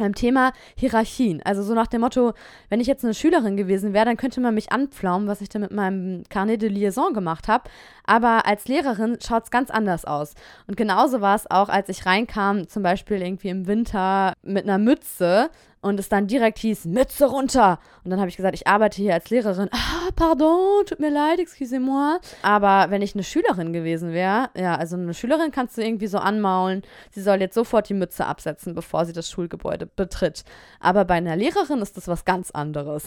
beim 0.00 0.14
Thema 0.14 0.52
Hierarchien. 0.76 1.40
Also 1.44 1.62
so 1.62 1.74
nach 1.74 1.86
dem 1.86 2.00
Motto, 2.00 2.32
wenn 2.68 2.80
ich 2.80 2.86
jetzt 2.86 3.04
eine 3.04 3.14
Schülerin 3.14 3.56
gewesen 3.56 3.92
wäre, 3.92 4.06
dann 4.06 4.16
könnte 4.16 4.40
man 4.40 4.54
mich 4.54 4.72
anpflaumen, 4.72 5.28
was 5.28 5.40
ich 5.40 5.48
da 5.48 5.58
mit 5.58 5.70
meinem 5.70 6.24
Carnet 6.28 6.62
de 6.62 6.68
Liaison 6.68 7.14
gemacht 7.14 7.46
habe. 7.46 7.70
Aber 8.04 8.46
als 8.46 8.66
Lehrerin 8.66 9.18
schaut 9.24 9.44
es 9.44 9.50
ganz 9.50 9.70
anders 9.70 10.04
aus. 10.04 10.34
Und 10.66 10.76
genauso 10.76 11.20
war 11.20 11.36
es 11.36 11.48
auch, 11.50 11.68
als 11.68 11.88
ich 11.88 12.06
reinkam, 12.06 12.66
zum 12.66 12.82
Beispiel 12.82 13.22
irgendwie 13.22 13.50
im 13.50 13.66
Winter 13.66 14.32
mit 14.42 14.64
einer 14.64 14.78
Mütze 14.78 15.50
und 15.82 15.98
es 15.98 16.08
dann 16.08 16.26
direkt 16.26 16.58
hieß, 16.58 16.84
Mütze 16.86 17.26
runter. 17.26 17.78
Und 18.04 18.10
dann 18.10 18.20
habe 18.20 18.28
ich 18.28 18.36
gesagt, 18.36 18.54
ich 18.54 18.66
arbeite 18.66 18.96
hier 18.96 19.14
als 19.14 19.30
Lehrerin. 19.30 19.68
Ah, 19.72 20.10
pardon, 20.14 20.84
tut 20.86 21.00
mir 21.00 21.10
leid, 21.10 21.38
excusez-moi. 21.38 22.18
Aber 22.42 22.90
wenn 22.90 23.02
ich 23.02 23.14
eine 23.14 23.24
Schülerin 23.24 23.72
gewesen 23.72 24.12
wäre, 24.12 24.50
ja, 24.56 24.74
also 24.76 24.96
eine 24.96 25.14
Schülerin 25.14 25.50
kannst 25.50 25.78
du 25.78 25.82
irgendwie 25.82 26.06
so 26.06 26.18
anmaulen, 26.18 26.82
sie 27.10 27.22
soll 27.22 27.40
jetzt 27.40 27.54
sofort 27.54 27.88
die 27.88 27.94
Mütze 27.94 28.26
absetzen, 28.26 28.74
bevor 28.74 29.06
sie 29.06 29.12
das 29.12 29.30
Schulgebäude 29.30 29.86
betritt. 29.86 30.44
Aber 30.80 31.04
bei 31.04 31.14
einer 31.14 31.36
Lehrerin 31.36 31.80
ist 31.80 31.96
das 31.96 32.08
was 32.08 32.24
ganz 32.24 32.50
anderes. 32.50 33.04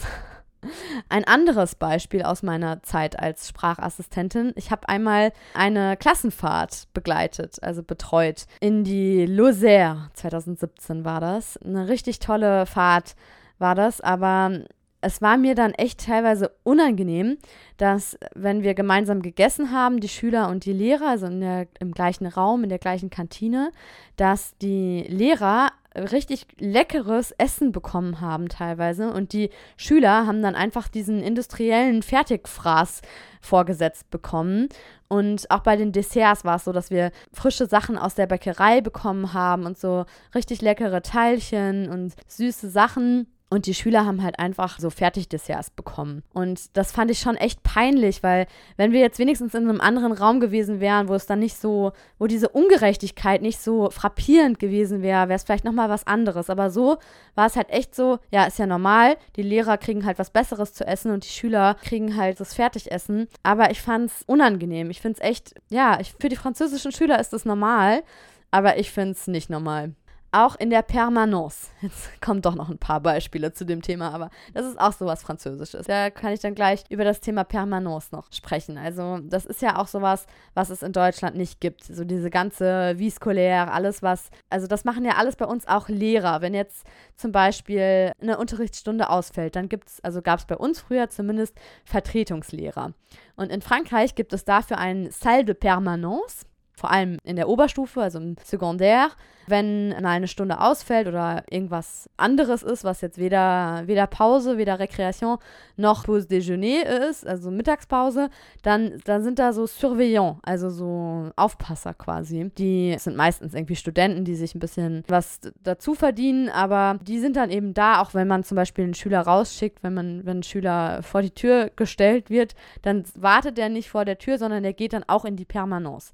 Ein 1.08 1.24
anderes 1.24 1.74
Beispiel 1.74 2.22
aus 2.22 2.42
meiner 2.42 2.82
Zeit 2.82 3.18
als 3.18 3.48
Sprachassistentin. 3.48 4.52
Ich 4.56 4.70
habe 4.70 4.88
einmal 4.88 5.32
eine 5.54 5.96
Klassenfahrt 5.96 6.88
begleitet, 6.94 7.62
also 7.62 7.82
betreut, 7.82 8.46
in 8.60 8.84
die 8.84 9.26
Lozère. 9.26 10.08
2017 10.14 11.04
war 11.04 11.20
das. 11.20 11.56
Eine 11.58 11.88
richtig 11.88 12.18
tolle 12.18 12.66
Fahrt 12.66 13.14
war 13.58 13.74
das, 13.74 14.00
aber 14.00 14.64
es 15.04 15.20
war 15.20 15.36
mir 15.36 15.54
dann 15.54 15.72
echt 15.72 16.06
teilweise 16.06 16.50
unangenehm, 16.62 17.36
dass, 17.76 18.18
wenn 18.34 18.62
wir 18.62 18.74
gemeinsam 18.74 19.20
gegessen 19.20 19.70
haben, 19.70 20.00
die 20.00 20.08
Schüler 20.08 20.48
und 20.48 20.64
die 20.64 20.72
Lehrer, 20.72 21.08
also 21.08 21.28
der, 21.28 21.66
im 21.78 21.92
gleichen 21.92 22.26
Raum, 22.26 22.64
in 22.64 22.70
der 22.70 22.78
gleichen 22.78 23.10
Kantine, 23.10 23.70
dass 24.16 24.56
die 24.58 25.02
Lehrer 25.08 25.68
richtig 25.96 26.46
leckeres 26.58 27.32
Essen 27.32 27.72
bekommen 27.72 28.20
haben 28.20 28.48
teilweise. 28.48 29.12
Und 29.12 29.32
die 29.32 29.50
Schüler 29.76 30.26
haben 30.26 30.42
dann 30.42 30.54
einfach 30.54 30.88
diesen 30.88 31.22
industriellen 31.22 32.02
Fertigfraß 32.02 33.02
vorgesetzt 33.40 34.10
bekommen. 34.10 34.68
Und 35.08 35.50
auch 35.50 35.60
bei 35.60 35.76
den 35.76 35.92
Desserts 35.92 36.44
war 36.44 36.56
es 36.56 36.64
so, 36.64 36.72
dass 36.72 36.90
wir 36.90 37.12
frische 37.32 37.66
Sachen 37.66 37.98
aus 37.98 38.14
der 38.14 38.26
Bäckerei 38.26 38.80
bekommen 38.80 39.32
haben 39.32 39.66
und 39.66 39.78
so 39.78 40.04
richtig 40.34 40.62
leckere 40.62 41.02
Teilchen 41.02 41.88
und 41.88 42.14
süße 42.26 42.68
Sachen 42.70 43.26
und 43.54 43.66
die 43.66 43.74
Schüler 43.74 44.04
haben 44.04 44.20
halt 44.24 44.40
einfach 44.40 44.80
so 44.80 44.90
Fertigdesserts 44.90 45.70
bekommen. 45.70 46.24
Und 46.32 46.76
das 46.76 46.90
fand 46.90 47.08
ich 47.12 47.20
schon 47.20 47.36
echt 47.36 47.62
peinlich, 47.62 48.24
weil 48.24 48.48
wenn 48.76 48.90
wir 48.90 48.98
jetzt 48.98 49.20
wenigstens 49.20 49.54
in 49.54 49.68
einem 49.68 49.80
anderen 49.80 50.10
Raum 50.10 50.40
gewesen 50.40 50.80
wären, 50.80 51.06
wo 51.06 51.14
es 51.14 51.26
dann 51.26 51.38
nicht 51.38 51.56
so, 51.56 51.92
wo 52.18 52.26
diese 52.26 52.48
Ungerechtigkeit 52.48 53.42
nicht 53.42 53.60
so 53.60 53.90
frappierend 53.90 54.58
gewesen 54.58 55.02
wäre, 55.02 55.28
wäre 55.28 55.36
es 55.36 55.44
vielleicht 55.44 55.64
nochmal 55.64 55.88
was 55.88 56.04
anderes. 56.04 56.50
Aber 56.50 56.68
so 56.68 56.98
war 57.36 57.46
es 57.46 57.54
halt 57.54 57.70
echt 57.70 57.94
so, 57.94 58.18
ja, 58.32 58.44
ist 58.44 58.58
ja 58.58 58.66
normal, 58.66 59.16
die 59.36 59.42
Lehrer 59.42 59.78
kriegen 59.78 60.04
halt 60.04 60.18
was 60.18 60.30
Besseres 60.30 60.74
zu 60.74 60.84
essen 60.84 61.12
und 61.12 61.22
die 61.22 61.28
Schüler 61.28 61.76
kriegen 61.80 62.16
halt 62.16 62.40
das 62.40 62.54
Fertigessen. 62.54 63.28
Aber 63.44 63.70
ich 63.70 63.80
fand 63.80 64.10
es 64.10 64.24
unangenehm. 64.26 64.90
Ich 64.90 65.00
finde 65.00 65.20
es 65.20 65.24
echt, 65.24 65.54
ja, 65.68 66.00
ich, 66.00 66.12
für 66.18 66.28
die 66.28 66.34
französischen 66.34 66.90
Schüler 66.90 67.20
ist 67.20 67.32
es 67.32 67.44
normal, 67.44 68.02
aber 68.50 68.78
ich 68.78 68.90
finde 68.90 69.12
es 69.12 69.28
nicht 69.28 69.48
normal 69.48 69.94
auch 70.34 70.56
in 70.56 70.70
der 70.70 70.82
Permanence. 70.82 71.70
Jetzt 71.80 72.20
kommen 72.20 72.42
doch 72.42 72.54
noch 72.54 72.68
ein 72.68 72.78
paar 72.78 73.00
Beispiele 73.00 73.52
zu 73.52 73.64
dem 73.64 73.82
Thema, 73.82 74.12
aber 74.12 74.30
das 74.52 74.66
ist 74.66 74.78
auch 74.78 74.92
sowas 74.92 75.22
Französisches. 75.22 75.86
Da 75.86 76.10
kann 76.10 76.32
ich 76.32 76.40
dann 76.40 76.54
gleich 76.54 76.84
über 76.90 77.04
das 77.04 77.20
Thema 77.20 77.44
Permanence 77.44 78.12
noch 78.12 78.32
sprechen. 78.32 78.76
Also, 78.76 79.18
das 79.22 79.46
ist 79.46 79.62
ja 79.62 79.78
auch 79.78 79.86
sowas, 79.86 80.26
was 80.54 80.70
es 80.70 80.82
in 80.82 80.92
Deutschland 80.92 81.36
nicht 81.36 81.60
gibt. 81.60 81.84
So 81.84 82.04
diese 82.04 82.30
ganze 82.30 82.98
Vie 82.98 83.10
scolaire, 83.10 83.72
alles 83.72 84.02
was, 84.02 84.30
also 84.50 84.66
das 84.66 84.84
machen 84.84 85.04
ja 85.04 85.12
alles 85.16 85.36
bei 85.36 85.46
uns 85.46 85.66
auch 85.68 85.88
Lehrer. 85.88 86.40
Wenn 86.40 86.54
jetzt 86.54 86.86
zum 87.16 87.32
Beispiel 87.32 88.12
eine 88.20 88.38
Unterrichtsstunde 88.38 89.10
ausfällt, 89.10 89.56
dann 89.56 89.68
gibt 89.68 89.88
es, 89.88 90.00
also 90.02 90.20
gab 90.20 90.40
es 90.40 90.46
bei 90.46 90.56
uns 90.56 90.80
früher 90.80 91.08
zumindest 91.10 91.56
Vertretungslehrer. 91.84 92.92
Und 93.36 93.50
in 93.50 93.62
Frankreich 93.62 94.14
gibt 94.14 94.32
es 94.32 94.44
dafür 94.44 94.78
einen 94.78 95.10
Salle 95.10 95.44
de 95.44 95.54
Permanence 95.54 96.44
vor 96.76 96.90
allem 96.90 97.18
in 97.24 97.36
der 97.36 97.48
Oberstufe, 97.48 98.02
also 98.02 98.18
im 98.18 98.36
Secondaire, 98.42 99.10
wenn 99.46 99.90
mal 99.90 100.06
eine 100.06 100.28
Stunde 100.28 100.60
ausfällt 100.60 101.06
oder 101.06 101.44
irgendwas 101.50 102.08
anderes 102.16 102.62
ist, 102.62 102.84
was 102.84 103.00
jetzt 103.00 103.18
weder, 103.18 103.82
weder 103.86 104.06
Pause, 104.06 104.58
weder 104.58 104.78
Rekreation 104.78 105.38
noch 105.76 106.04
Pause 106.04 106.26
Déjeuner 106.28 107.08
ist, 107.08 107.26
also 107.26 107.50
Mittagspause, 107.50 108.30
dann, 108.62 109.00
dann 109.04 109.22
sind 109.22 109.38
da 109.38 109.52
so 109.52 109.66
Surveillants, 109.66 110.40
also 110.42 110.70
so 110.70 111.30
Aufpasser 111.36 111.94
quasi. 111.94 112.50
Die 112.56 112.96
sind 112.98 113.16
meistens 113.16 113.54
irgendwie 113.54 113.76
Studenten, 113.76 114.24
die 114.24 114.36
sich 114.36 114.54
ein 114.54 114.60
bisschen 114.60 115.04
was 115.08 115.40
dazu 115.62 115.94
verdienen, 115.94 116.48
aber 116.48 116.98
die 117.02 117.18
sind 117.18 117.36
dann 117.36 117.50
eben 117.50 117.74
da, 117.74 118.00
auch 118.00 118.14
wenn 118.14 118.28
man 118.28 118.44
zum 118.44 118.56
Beispiel 118.56 118.84
einen 118.84 118.94
Schüler 118.94 119.20
rausschickt, 119.20 119.82
wenn 119.82 119.94
man, 119.94 120.24
wenn 120.24 120.38
ein 120.38 120.42
Schüler 120.42 121.02
vor 121.02 121.22
die 121.22 121.30
Tür 121.30 121.70
gestellt 121.76 122.30
wird, 122.30 122.54
dann 122.82 123.04
wartet 123.14 123.58
der 123.58 123.68
nicht 123.68 123.90
vor 123.90 124.04
der 124.04 124.18
Tür, 124.18 124.38
sondern 124.38 124.62
der 124.62 124.72
geht 124.72 124.92
dann 124.92 125.04
auch 125.06 125.24
in 125.24 125.36
die 125.36 125.44
Permanence. 125.44 126.12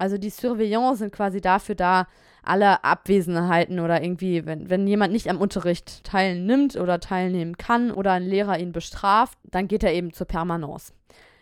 Also 0.00 0.16
die 0.16 0.30
Surveillants 0.30 1.00
sind 1.00 1.12
quasi 1.12 1.42
dafür 1.42 1.74
da, 1.74 2.06
alle 2.42 2.84
Abwesenheiten 2.84 3.80
oder 3.80 4.02
irgendwie, 4.02 4.46
wenn, 4.46 4.70
wenn 4.70 4.86
jemand 4.86 5.12
nicht 5.12 5.28
am 5.28 5.38
Unterricht 5.38 6.04
teilnimmt 6.04 6.76
oder 6.76 6.98
teilnehmen 6.98 7.58
kann 7.58 7.90
oder 7.90 8.12
ein 8.12 8.22
Lehrer 8.22 8.58
ihn 8.58 8.72
bestraft, 8.72 9.38
dann 9.44 9.68
geht 9.68 9.84
er 9.84 9.92
eben 9.92 10.14
zur 10.14 10.26
Permanence. 10.26 10.94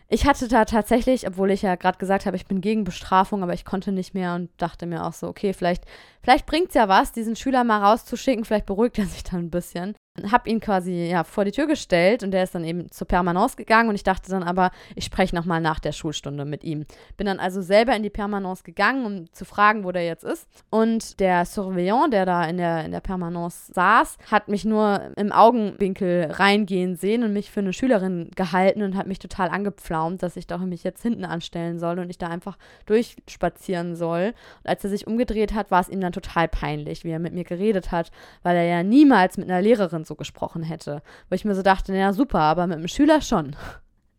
Ich 0.09 0.25
hatte 0.25 0.49
da 0.49 0.65
tatsächlich, 0.65 1.25
obwohl 1.25 1.51
ich 1.51 1.61
ja 1.61 1.75
gerade 1.75 1.99
gesagt 1.99 2.25
habe, 2.25 2.35
ich 2.35 2.47
bin 2.47 2.59
gegen 2.59 2.83
Bestrafung, 2.83 3.43
aber 3.43 3.53
ich 3.53 3.63
konnte 3.63 3.93
nicht 3.93 4.13
mehr 4.13 4.35
und 4.35 4.49
dachte 4.57 4.87
mir 4.87 5.05
auch 5.05 5.13
so, 5.13 5.27
okay, 5.27 5.53
vielleicht, 5.53 5.85
vielleicht 6.21 6.45
bringt 6.45 6.69
es 6.69 6.73
ja 6.73 6.89
was, 6.89 7.13
diesen 7.13 7.37
Schüler 7.37 7.63
mal 7.63 7.81
rauszuschicken, 7.81 8.43
vielleicht 8.43 8.65
beruhigt 8.65 8.99
er 8.99 9.05
sich 9.05 9.23
dann 9.23 9.45
ein 9.45 9.51
bisschen 9.51 9.95
habe 10.31 10.49
ihn 10.49 10.59
quasi 10.59 11.09
ja 11.09 11.23
vor 11.23 11.45
die 11.45 11.51
Tür 11.51 11.67
gestellt 11.67 12.23
und 12.23 12.31
der 12.31 12.43
ist 12.43 12.55
dann 12.55 12.63
eben 12.63 12.91
zur 12.91 13.07
Permanence 13.07 13.57
gegangen 13.57 13.89
und 13.89 13.95
ich 13.95 14.03
dachte 14.03 14.29
dann 14.29 14.43
aber, 14.43 14.71
ich 14.95 15.05
spreche 15.05 15.35
nochmal 15.35 15.61
nach 15.61 15.79
der 15.79 15.91
Schulstunde 15.91 16.45
mit 16.45 16.63
ihm. 16.63 16.85
Bin 17.17 17.27
dann 17.27 17.39
also 17.39 17.61
selber 17.61 17.95
in 17.95 18.03
die 18.03 18.09
Permanence 18.09 18.63
gegangen, 18.63 19.05
um 19.05 19.33
zu 19.33 19.45
fragen, 19.45 19.83
wo 19.83 19.91
der 19.91 20.05
jetzt 20.05 20.23
ist. 20.23 20.47
Und 20.69 21.19
der 21.19 21.45
Surveillant, 21.45 22.13
der 22.13 22.25
da 22.25 22.45
in 22.45 22.57
der, 22.57 22.85
in 22.85 22.91
der 22.91 22.99
Permanence 22.99 23.67
saß, 23.67 24.17
hat 24.31 24.47
mich 24.47 24.65
nur 24.65 25.11
im 25.15 25.31
Augenwinkel 25.31 26.31
reingehen 26.31 26.95
sehen 26.95 27.23
und 27.23 27.33
mich 27.33 27.51
für 27.51 27.61
eine 27.61 27.73
Schülerin 27.73 28.31
gehalten 28.35 28.81
und 28.81 28.95
hat 28.95 29.07
mich 29.07 29.19
total 29.19 29.49
angepflaumt, 29.49 30.23
dass 30.23 30.35
ich 30.35 30.47
doch 30.47 30.59
mich 30.59 30.83
jetzt 30.83 31.01
hinten 31.01 31.25
anstellen 31.25 31.79
soll 31.79 31.99
und 31.99 32.09
ich 32.09 32.17
da 32.17 32.27
einfach 32.27 32.57
durchspazieren 32.85 33.95
soll. 33.95 34.33
Und 34.63 34.69
als 34.69 34.83
er 34.83 34.89
sich 34.89 35.07
umgedreht 35.07 35.53
hat, 35.53 35.71
war 35.71 35.81
es 35.81 35.89
ihm 35.89 36.01
dann 36.01 36.11
total 36.11 36.47
peinlich, 36.47 37.03
wie 37.03 37.11
er 37.11 37.19
mit 37.19 37.33
mir 37.33 37.43
geredet 37.43 37.91
hat, 37.91 38.11
weil 38.43 38.55
er 38.55 38.65
ja 38.65 38.83
niemals 38.83 39.37
mit 39.37 39.49
einer 39.49 39.61
Lehrerin 39.61 40.05
so 40.09 40.15
gesprochen 40.15 40.63
hätte. 40.63 41.01
Wo 41.29 41.35
ich 41.35 41.45
mir 41.45 41.55
so 41.55 41.61
dachte, 41.61 41.93
naja, 41.93 42.11
super, 42.11 42.41
aber 42.41 42.67
mit 42.67 42.77
einem 42.77 42.89
Schüler 42.89 43.21
schon. 43.21 43.55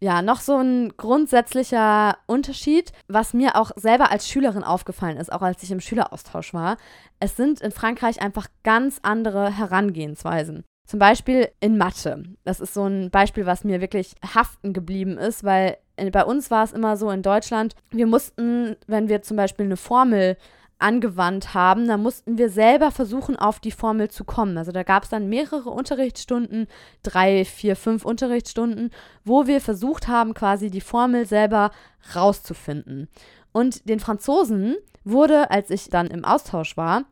Ja, 0.02 0.22
noch 0.22 0.40
so 0.40 0.56
ein 0.56 0.94
grundsätzlicher 0.96 2.16
Unterschied, 2.24 2.90
was 3.06 3.34
mir 3.34 3.56
auch 3.56 3.70
selber 3.76 4.10
als 4.10 4.26
Schülerin 4.26 4.64
aufgefallen 4.64 5.18
ist, 5.18 5.30
auch 5.30 5.42
als 5.42 5.62
ich 5.62 5.70
im 5.70 5.80
Schüleraustausch 5.80 6.54
war. 6.54 6.78
Es 7.18 7.36
sind 7.36 7.60
in 7.60 7.70
Frankreich 7.70 8.22
einfach 8.22 8.46
ganz 8.62 9.00
andere 9.02 9.54
Herangehensweisen. 9.54 10.64
Zum 10.86 10.98
Beispiel 10.98 11.50
in 11.60 11.76
Mathe. 11.76 12.22
Das 12.44 12.60
ist 12.60 12.72
so 12.72 12.84
ein 12.86 13.10
Beispiel, 13.10 13.44
was 13.44 13.62
mir 13.62 13.82
wirklich 13.82 14.14
haften 14.34 14.72
geblieben 14.72 15.18
ist, 15.18 15.44
weil 15.44 15.76
bei 16.10 16.24
uns 16.24 16.50
war 16.50 16.64
es 16.64 16.72
immer 16.72 16.96
so 16.96 17.10
in 17.10 17.22
Deutschland, 17.22 17.74
wir 17.90 18.06
mussten, 18.06 18.76
wenn 18.86 19.08
wir 19.10 19.20
zum 19.20 19.36
Beispiel 19.36 19.66
eine 19.66 19.76
Formel 19.76 20.38
angewandt 20.80 21.54
haben, 21.54 21.86
da 21.86 21.96
mussten 21.96 22.38
wir 22.38 22.50
selber 22.50 22.90
versuchen, 22.90 23.36
auf 23.36 23.60
die 23.60 23.70
Formel 23.70 24.10
zu 24.10 24.24
kommen. 24.24 24.56
Also 24.58 24.72
da 24.72 24.82
gab 24.82 25.04
es 25.04 25.10
dann 25.10 25.28
mehrere 25.28 25.70
Unterrichtsstunden, 25.70 26.66
drei, 27.02 27.44
vier, 27.44 27.76
fünf 27.76 28.04
Unterrichtsstunden, 28.04 28.90
wo 29.24 29.46
wir 29.46 29.60
versucht 29.60 30.08
haben, 30.08 30.34
quasi 30.34 30.70
die 30.70 30.80
Formel 30.80 31.26
selber 31.26 31.70
rauszufinden. 32.14 33.08
Und 33.52 33.88
den 33.88 34.00
Franzosen 34.00 34.76
wurde, 35.04 35.50
als 35.50 35.70
ich 35.70 35.88
dann 35.88 36.06
im 36.06 36.24
Austausch 36.24 36.76
war, 36.76 37.04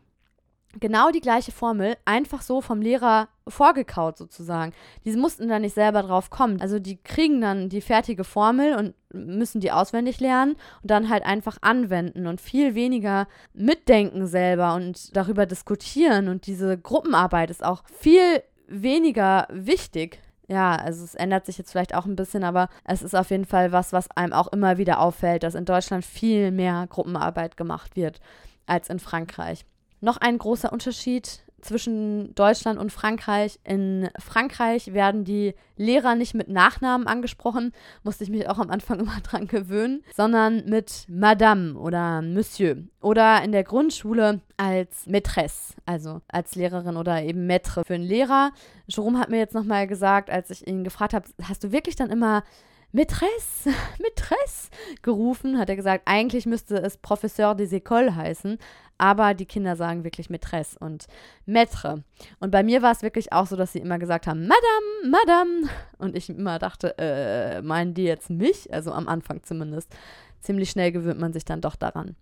genau 0.78 1.10
die 1.10 1.20
gleiche 1.20 1.52
Formel 1.52 1.96
einfach 2.04 2.42
so 2.42 2.60
vom 2.60 2.80
Lehrer 2.80 3.28
vorgekaut 3.46 4.18
sozusagen. 4.18 4.72
Die 5.04 5.12
mussten 5.12 5.48
da 5.48 5.58
nicht 5.58 5.74
selber 5.74 6.02
drauf 6.02 6.30
kommen. 6.30 6.60
Also 6.60 6.78
die 6.78 6.96
kriegen 6.96 7.40
dann 7.40 7.68
die 7.68 7.80
fertige 7.80 8.24
Formel 8.24 8.74
und 8.74 8.94
müssen 9.12 9.60
die 9.60 9.72
auswendig 9.72 10.20
lernen 10.20 10.56
und 10.82 10.90
dann 10.90 11.08
halt 11.08 11.24
einfach 11.24 11.58
anwenden 11.62 12.26
und 12.26 12.40
viel 12.40 12.74
weniger 12.74 13.26
mitdenken 13.54 14.26
selber 14.26 14.74
und 14.74 15.16
darüber 15.16 15.46
diskutieren 15.46 16.28
und 16.28 16.46
diese 16.46 16.76
Gruppenarbeit 16.76 17.50
ist 17.50 17.64
auch 17.64 17.82
viel 17.98 18.42
weniger 18.66 19.48
wichtig. 19.50 20.20
Ja, 20.46 20.76
also 20.76 21.04
es 21.04 21.14
ändert 21.14 21.44
sich 21.46 21.58
jetzt 21.58 21.72
vielleicht 21.72 21.94
auch 21.94 22.06
ein 22.06 22.16
bisschen, 22.16 22.42
aber 22.42 22.68
es 22.84 23.02
ist 23.02 23.14
auf 23.14 23.30
jeden 23.30 23.44
Fall 23.44 23.72
was, 23.72 23.92
was 23.92 24.10
einem 24.12 24.32
auch 24.32 24.48
immer 24.48 24.78
wieder 24.78 25.00
auffällt, 25.00 25.42
dass 25.42 25.54
in 25.54 25.66
Deutschland 25.66 26.04
viel 26.04 26.50
mehr 26.50 26.86
Gruppenarbeit 26.88 27.56
gemacht 27.56 27.96
wird 27.96 28.20
als 28.66 28.88
in 28.88 28.98
Frankreich. 28.98 29.66
Noch 30.00 30.16
ein 30.18 30.38
großer 30.38 30.72
Unterschied 30.72 31.42
zwischen 31.60 32.34
Deutschland 32.34 32.78
und 32.78 32.92
Frankreich. 32.92 33.58
In 33.64 34.08
Frankreich 34.18 34.92
werden 34.92 35.24
die 35.24 35.54
Lehrer 35.76 36.14
nicht 36.14 36.34
mit 36.34 36.48
Nachnamen 36.48 37.06
angesprochen, 37.06 37.72
musste 38.02 38.24
ich 38.24 38.30
mich 38.30 38.48
auch 38.48 38.58
am 38.58 38.70
Anfang 38.70 39.00
immer 39.00 39.20
dran 39.22 39.46
gewöhnen, 39.46 40.04
sondern 40.16 40.64
mit 40.66 41.06
Madame 41.08 41.74
oder 41.74 42.22
Monsieur. 42.22 42.76
Oder 43.00 43.42
in 43.42 43.52
der 43.52 43.64
Grundschule 43.64 44.40
als 44.56 45.06
Maîtresse, 45.06 45.74
also 45.86 46.20
als 46.28 46.54
Lehrerin 46.54 46.96
oder 46.96 47.22
eben 47.22 47.48
Maître 47.50 47.84
für 47.84 47.94
einen 47.94 48.04
Lehrer. 48.04 48.52
Jerome 48.86 49.18
hat 49.18 49.30
mir 49.30 49.38
jetzt 49.38 49.54
nochmal 49.54 49.86
gesagt, 49.86 50.30
als 50.30 50.50
ich 50.50 50.66
ihn 50.66 50.84
gefragt 50.84 51.14
habe, 51.14 51.28
hast 51.42 51.64
du 51.64 51.72
wirklich 51.72 51.96
dann 51.96 52.10
immer 52.10 52.42
Maîtresse, 52.92 53.70
Maîtresse 53.98 54.70
gerufen, 55.02 55.58
hat 55.58 55.68
er 55.68 55.76
gesagt, 55.76 56.04
eigentlich 56.06 56.46
müsste 56.46 56.76
es 56.82 56.96
Professeur 56.96 57.54
des 57.54 57.72
Écoles 57.72 58.14
heißen, 58.14 58.58
aber 58.96 59.34
die 59.34 59.46
Kinder 59.46 59.76
sagen 59.76 60.04
wirklich 60.04 60.28
Maîtresse 60.28 60.76
und 60.78 61.06
Maître. 61.46 62.02
Und 62.40 62.50
bei 62.50 62.62
mir 62.62 62.82
war 62.82 62.92
es 62.92 63.02
wirklich 63.02 63.32
auch 63.32 63.46
so, 63.46 63.56
dass 63.56 63.72
sie 63.72 63.78
immer 63.78 63.98
gesagt 63.98 64.26
haben, 64.26 64.48
Madame, 64.48 65.10
Madame. 65.10 65.68
Und 65.98 66.16
ich 66.16 66.28
immer 66.30 66.58
dachte, 66.58 66.96
äh, 66.98 67.62
meinen 67.62 67.94
die 67.94 68.04
jetzt 68.04 68.30
mich? 68.30 68.72
Also 68.72 68.92
am 68.92 69.06
Anfang 69.06 69.42
zumindest. 69.44 69.94
Ziemlich 70.40 70.70
schnell 70.70 70.90
gewöhnt 70.90 71.20
man 71.20 71.32
sich 71.32 71.44
dann 71.44 71.60
doch 71.60 71.76
daran. 71.76 72.16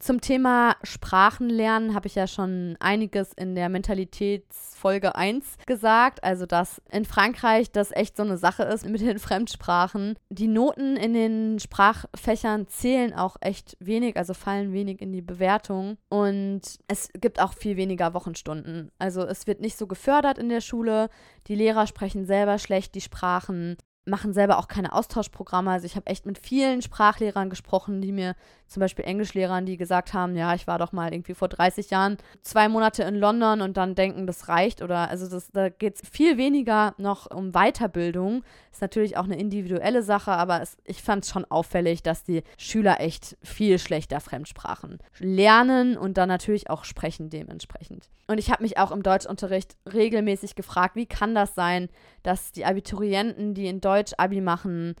Zum 0.00 0.22
Thema 0.22 0.76
Sprachenlernen 0.82 1.94
habe 1.94 2.06
ich 2.06 2.14
ja 2.14 2.26
schon 2.26 2.74
einiges 2.80 3.34
in 3.34 3.54
der 3.54 3.68
Mentalitätsfolge 3.68 5.14
1 5.14 5.58
gesagt. 5.66 6.24
Also, 6.24 6.46
dass 6.46 6.80
in 6.90 7.04
Frankreich 7.04 7.70
das 7.70 7.92
echt 7.92 8.16
so 8.16 8.22
eine 8.22 8.38
Sache 8.38 8.62
ist 8.62 8.86
mit 8.86 9.02
den 9.02 9.18
Fremdsprachen. 9.20 10.18
Die 10.30 10.46
Noten 10.46 10.96
in 10.96 11.12
den 11.12 11.60
Sprachfächern 11.60 12.66
zählen 12.66 13.12
auch 13.12 13.36
echt 13.42 13.76
wenig, 13.78 14.16
also 14.16 14.32
fallen 14.32 14.72
wenig 14.72 15.02
in 15.02 15.12
die 15.12 15.20
Bewertung. 15.20 15.98
Und 16.08 16.62
es 16.88 17.10
gibt 17.20 17.38
auch 17.38 17.52
viel 17.52 17.76
weniger 17.76 18.14
Wochenstunden. 18.14 18.90
Also, 18.98 19.26
es 19.26 19.46
wird 19.46 19.60
nicht 19.60 19.76
so 19.76 19.86
gefördert 19.86 20.38
in 20.38 20.48
der 20.48 20.62
Schule. 20.62 21.10
Die 21.46 21.54
Lehrer 21.54 21.86
sprechen 21.86 22.24
selber 22.24 22.58
schlecht 22.58 22.94
die 22.94 23.02
Sprachen 23.02 23.76
machen 24.04 24.32
selber 24.32 24.58
auch 24.58 24.68
keine 24.68 24.92
Austauschprogramme. 24.92 25.70
Also 25.70 25.86
ich 25.86 25.96
habe 25.96 26.06
echt 26.06 26.26
mit 26.26 26.38
vielen 26.38 26.82
Sprachlehrern 26.82 27.50
gesprochen, 27.50 28.00
die 28.00 28.12
mir 28.12 28.34
zum 28.66 28.80
Beispiel 28.80 29.04
Englischlehrern, 29.04 29.66
die 29.66 29.76
gesagt 29.76 30.14
haben, 30.14 30.36
ja, 30.36 30.54
ich 30.54 30.66
war 30.66 30.78
doch 30.78 30.92
mal 30.92 31.12
irgendwie 31.12 31.34
vor 31.34 31.48
30 31.48 31.90
Jahren 31.90 32.18
zwei 32.42 32.68
Monate 32.68 33.02
in 33.02 33.16
London 33.16 33.60
und 33.60 33.76
dann 33.76 33.94
denken, 33.94 34.26
das 34.26 34.48
reicht. 34.48 34.80
Oder 34.82 35.10
also 35.10 35.28
das, 35.28 35.50
da 35.50 35.68
geht 35.68 35.96
es 35.96 36.08
viel 36.08 36.38
weniger 36.38 36.94
noch 36.98 37.30
um 37.30 37.52
Weiterbildung. 37.52 38.42
Ist 38.72 38.80
natürlich 38.80 39.16
auch 39.16 39.24
eine 39.24 39.38
individuelle 39.38 40.02
Sache, 40.02 40.32
aber 40.32 40.62
es, 40.62 40.76
ich 40.84 41.02
fand 41.02 41.24
es 41.24 41.30
schon 41.30 41.44
auffällig, 41.44 42.02
dass 42.02 42.24
die 42.24 42.42
Schüler 42.56 43.00
echt 43.00 43.36
viel 43.42 43.78
schlechter 43.78 44.20
Fremdsprachen 44.20 44.98
lernen 45.18 45.96
und 45.96 46.16
dann 46.16 46.28
natürlich 46.28 46.70
auch 46.70 46.84
sprechen 46.84 47.28
dementsprechend. 47.28 48.08
Und 48.30 48.38
ich 48.38 48.52
habe 48.52 48.62
mich 48.62 48.78
auch 48.78 48.92
im 48.92 49.02
Deutschunterricht 49.02 49.76
regelmäßig 49.92 50.54
gefragt, 50.54 50.94
wie 50.94 51.06
kann 51.06 51.34
das 51.34 51.56
sein, 51.56 51.88
dass 52.22 52.52
die 52.52 52.64
Abiturienten, 52.64 53.54
die 53.54 53.66
in 53.66 53.80
Deutsch 53.90 54.12
Abi 54.18 54.40
machen, 54.40 54.94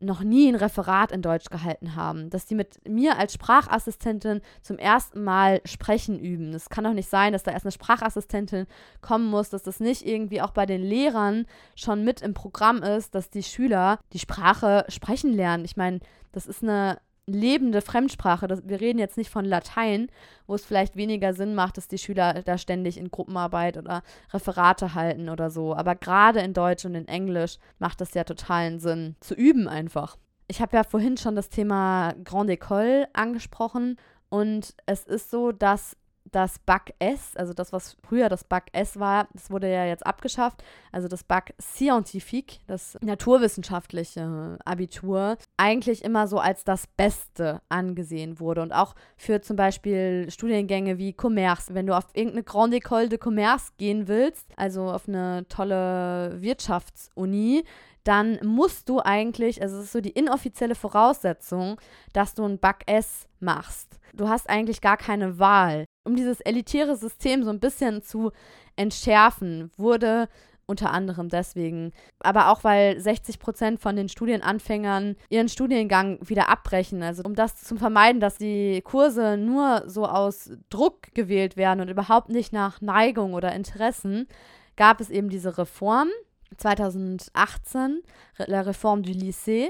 noch 0.00 0.24
nie 0.24 0.48
ein 0.48 0.56
Referat 0.56 1.12
in 1.12 1.22
Deutsch 1.22 1.48
gehalten 1.48 1.94
haben, 1.94 2.28
dass 2.28 2.44
die 2.44 2.56
mit 2.56 2.88
mir 2.88 3.18
als 3.18 3.34
Sprachassistentin 3.34 4.40
zum 4.60 4.78
ersten 4.78 5.22
Mal 5.22 5.60
sprechen 5.64 6.18
üben. 6.18 6.52
Es 6.54 6.68
kann 6.68 6.82
doch 6.82 6.92
nicht 6.92 7.08
sein, 7.08 7.32
dass 7.32 7.44
da 7.44 7.52
erst 7.52 7.64
eine 7.64 7.72
Sprachassistentin 7.72 8.66
kommen 9.00 9.26
muss, 9.30 9.50
dass 9.50 9.62
das 9.62 9.78
nicht 9.78 10.04
irgendwie 10.04 10.42
auch 10.42 10.50
bei 10.50 10.66
den 10.66 10.82
Lehrern 10.82 11.46
schon 11.76 12.02
mit 12.02 12.20
im 12.20 12.34
Programm 12.34 12.82
ist, 12.82 13.14
dass 13.14 13.30
die 13.30 13.44
Schüler 13.44 14.00
die 14.12 14.18
Sprache 14.18 14.84
sprechen 14.88 15.32
lernen. 15.32 15.64
Ich 15.64 15.76
meine, 15.76 16.00
das 16.32 16.46
ist 16.48 16.64
eine 16.64 16.98
lebende 17.26 17.80
Fremdsprache. 17.80 18.48
Das, 18.48 18.66
wir 18.66 18.80
reden 18.80 18.98
jetzt 18.98 19.16
nicht 19.16 19.30
von 19.30 19.44
Latein, 19.44 20.08
wo 20.46 20.54
es 20.54 20.64
vielleicht 20.64 20.96
weniger 20.96 21.34
Sinn 21.34 21.54
macht, 21.54 21.76
dass 21.76 21.88
die 21.88 21.98
Schüler 21.98 22.42
da 22.42 22.58
ständig 22.58 22.98
in 22.98 23.10
Gruppenarbeit 23.10 23.76
oder 23.76 24.02
Referate 24.32 24.94
halten 24.94 25.28
oder 25.28 25.50
so. 25.50 25.74
Aber 25.74 25.94
gerade 25.94 26.40
in 26.40 26.52
Deutsch 26.52 26.84
und 26.84 26.94
in 26.94 27.08
Englisch 27.08 27.58
macht 27.78 28.00
es 28.00 28.14
ja 28.14 28.24
totalen 28.24 28.80
Sinn, 28.80 29.16
zu 29.20 29.34
üben 29.34 29.68
einfach. 29.68 30.16
Ich 30.48 30.60
habe 30.60 30.76
ja 30.76 30.84
vorhin 30.84 31.16
schon 31.16 31.36
das 31.36 31.48
Thema 31.48 32.14
Grande 32.24 32.54
École 32.54 33.06
angesprochen 33.12 33.96
und 34.28 34.74
es 34.86 35.04
ist 35.04 35.30
so, 35.30 35.52
dass 35.52 35.96
das 36.30 36.58
Bac 36.58 36.94
S, 36.98 37.36
also 37.36 37.52
das, 37.52 37.72
was 37.72 37.96
früher 38.06 38.28
das 38.28 38.44
Bac 38.44 38.68
S 38.72 38.98
war, 38.98 39.28
das 39.32 39.50
wurde 39.50 39.70
ja 39.70 39.84
jetzt 39.84 40.06
abgeschafft. 40.06 40.62
Also 40.90 41.08
das 41.08 41.24
Bac 41.24 41.54
Scientifique, 41.60 42.60
das 42.66 42.96
naturwissenschaftliche 43.02 44.58
Abitur, 44.64 45.36
eigentlich 45.62 46.04
immer 46.04 46.26
so 46.26 46.40
als 46.40 46.64
das 46.64 46.88
Beste 46.88 47.62
angesehen 47.68 48.40
wurde. 48.40 48.62
Und 48.62 48.72
auch 48.72 48.96
für 49.16 49.40
zum 49.40 49.54
Beispiel 49.54 50.28
Studiengänge 50.28 50.98
wie 50.98 51.14
Commerce. 51.16 51.72
Wenn 51.72 51.86
du 51.86 51.96
auf 51.96 52.06
irgendeine 52.14 52.42
Grande 52.42 52.78
École 52.78 53.08
de 53.08 53.20
Commerce 53.22 53.70
gehen 53.78 54.08
willst, 54.08 54.48
also 54.56 54.90
auf 54.90 55.06
eine 55.06 55.46
tolle 55.48 56.36
Wirtschaftsuni, 56.42 57.62
dann 58.02 58.40
musst 58.42 58.88
du 58.88 58.98
eigentlich, 58.98 59.62
also 59.62 59.76
es 59.76 59.84
ist 59.84 59.92
so 59.92 60.00
die 60.00 60.10
inoffizielle 60.10 60.74
Voraussetzung, 60.74 61.80
dass 62.12 62.34
du 62.34 62.44
ein 62.44 62.58
Bac 62.58 62.82
S 62.86 63.28
machst. 63.38 64.00
Du 64.14 64.28
hast 64.28 64.50
eigentlich 64.50 64.80
gar 64.80 64.96
keine 64.96 65.38
Wahl. 65.38 65.84
Um 66.04 66.16
dieses 66.16 66.40
elitäre 66.40 66.96
System 66.96 67.44
so 67.44 67.50
ein 67.50 67.60
bisschen 67.60 68.02
zu 68.02 68.32
entschärfen, 68.74 69.70
wurde 69.76 70.28
unter 70.66 70.90
anderem 70.90 71.28
deswegen, 71.28 71.92
aber 72.20 72.50
auch 72.50 72.64
weil 72.64 72.98
60 72.98 73.38
Prozent 73.38 73.80
von 73.80 73.96
den 73.96 74.08
Studienanfängern 74.08 75.16
ihren 75.28 75.48
Studiengang 75.48 76.18
wieder 76.22 76.48
abbrechen. 76.48 77.02
Also 77.02 77.22
um 77.24 77.34
das 77.34 77.56
zu 77.56 77.76
vermeiden, 77.76 78.20
dass 78.20 78.38
die 78.38 78.82
Kurse 78.82 79.36
nur 79.36 79.84
so 79.86 80.06
aus 80.06 80.50
Druck 80.70 81.14
gewählt 81.14 81.56
werden 81.56 81.80
und 81.80 81.88
überhaupt 81.88 82.28
nicht 82.28 82.52
nach 82.52 82.80
Neigung 82.80 83.34
oder 83.34 83.52
Interessen, 83.52 84.28
gab 84.76 85.00
es 85.00 85.10
eben 85.10 85.28
diese 85.28 85.58
Reform 85.58 86.08
2018, 86.56 88.02
La 88.38 88.60
Reform 88.60 89.02
du 89.02 89.12
Lycée. 89.12 89.68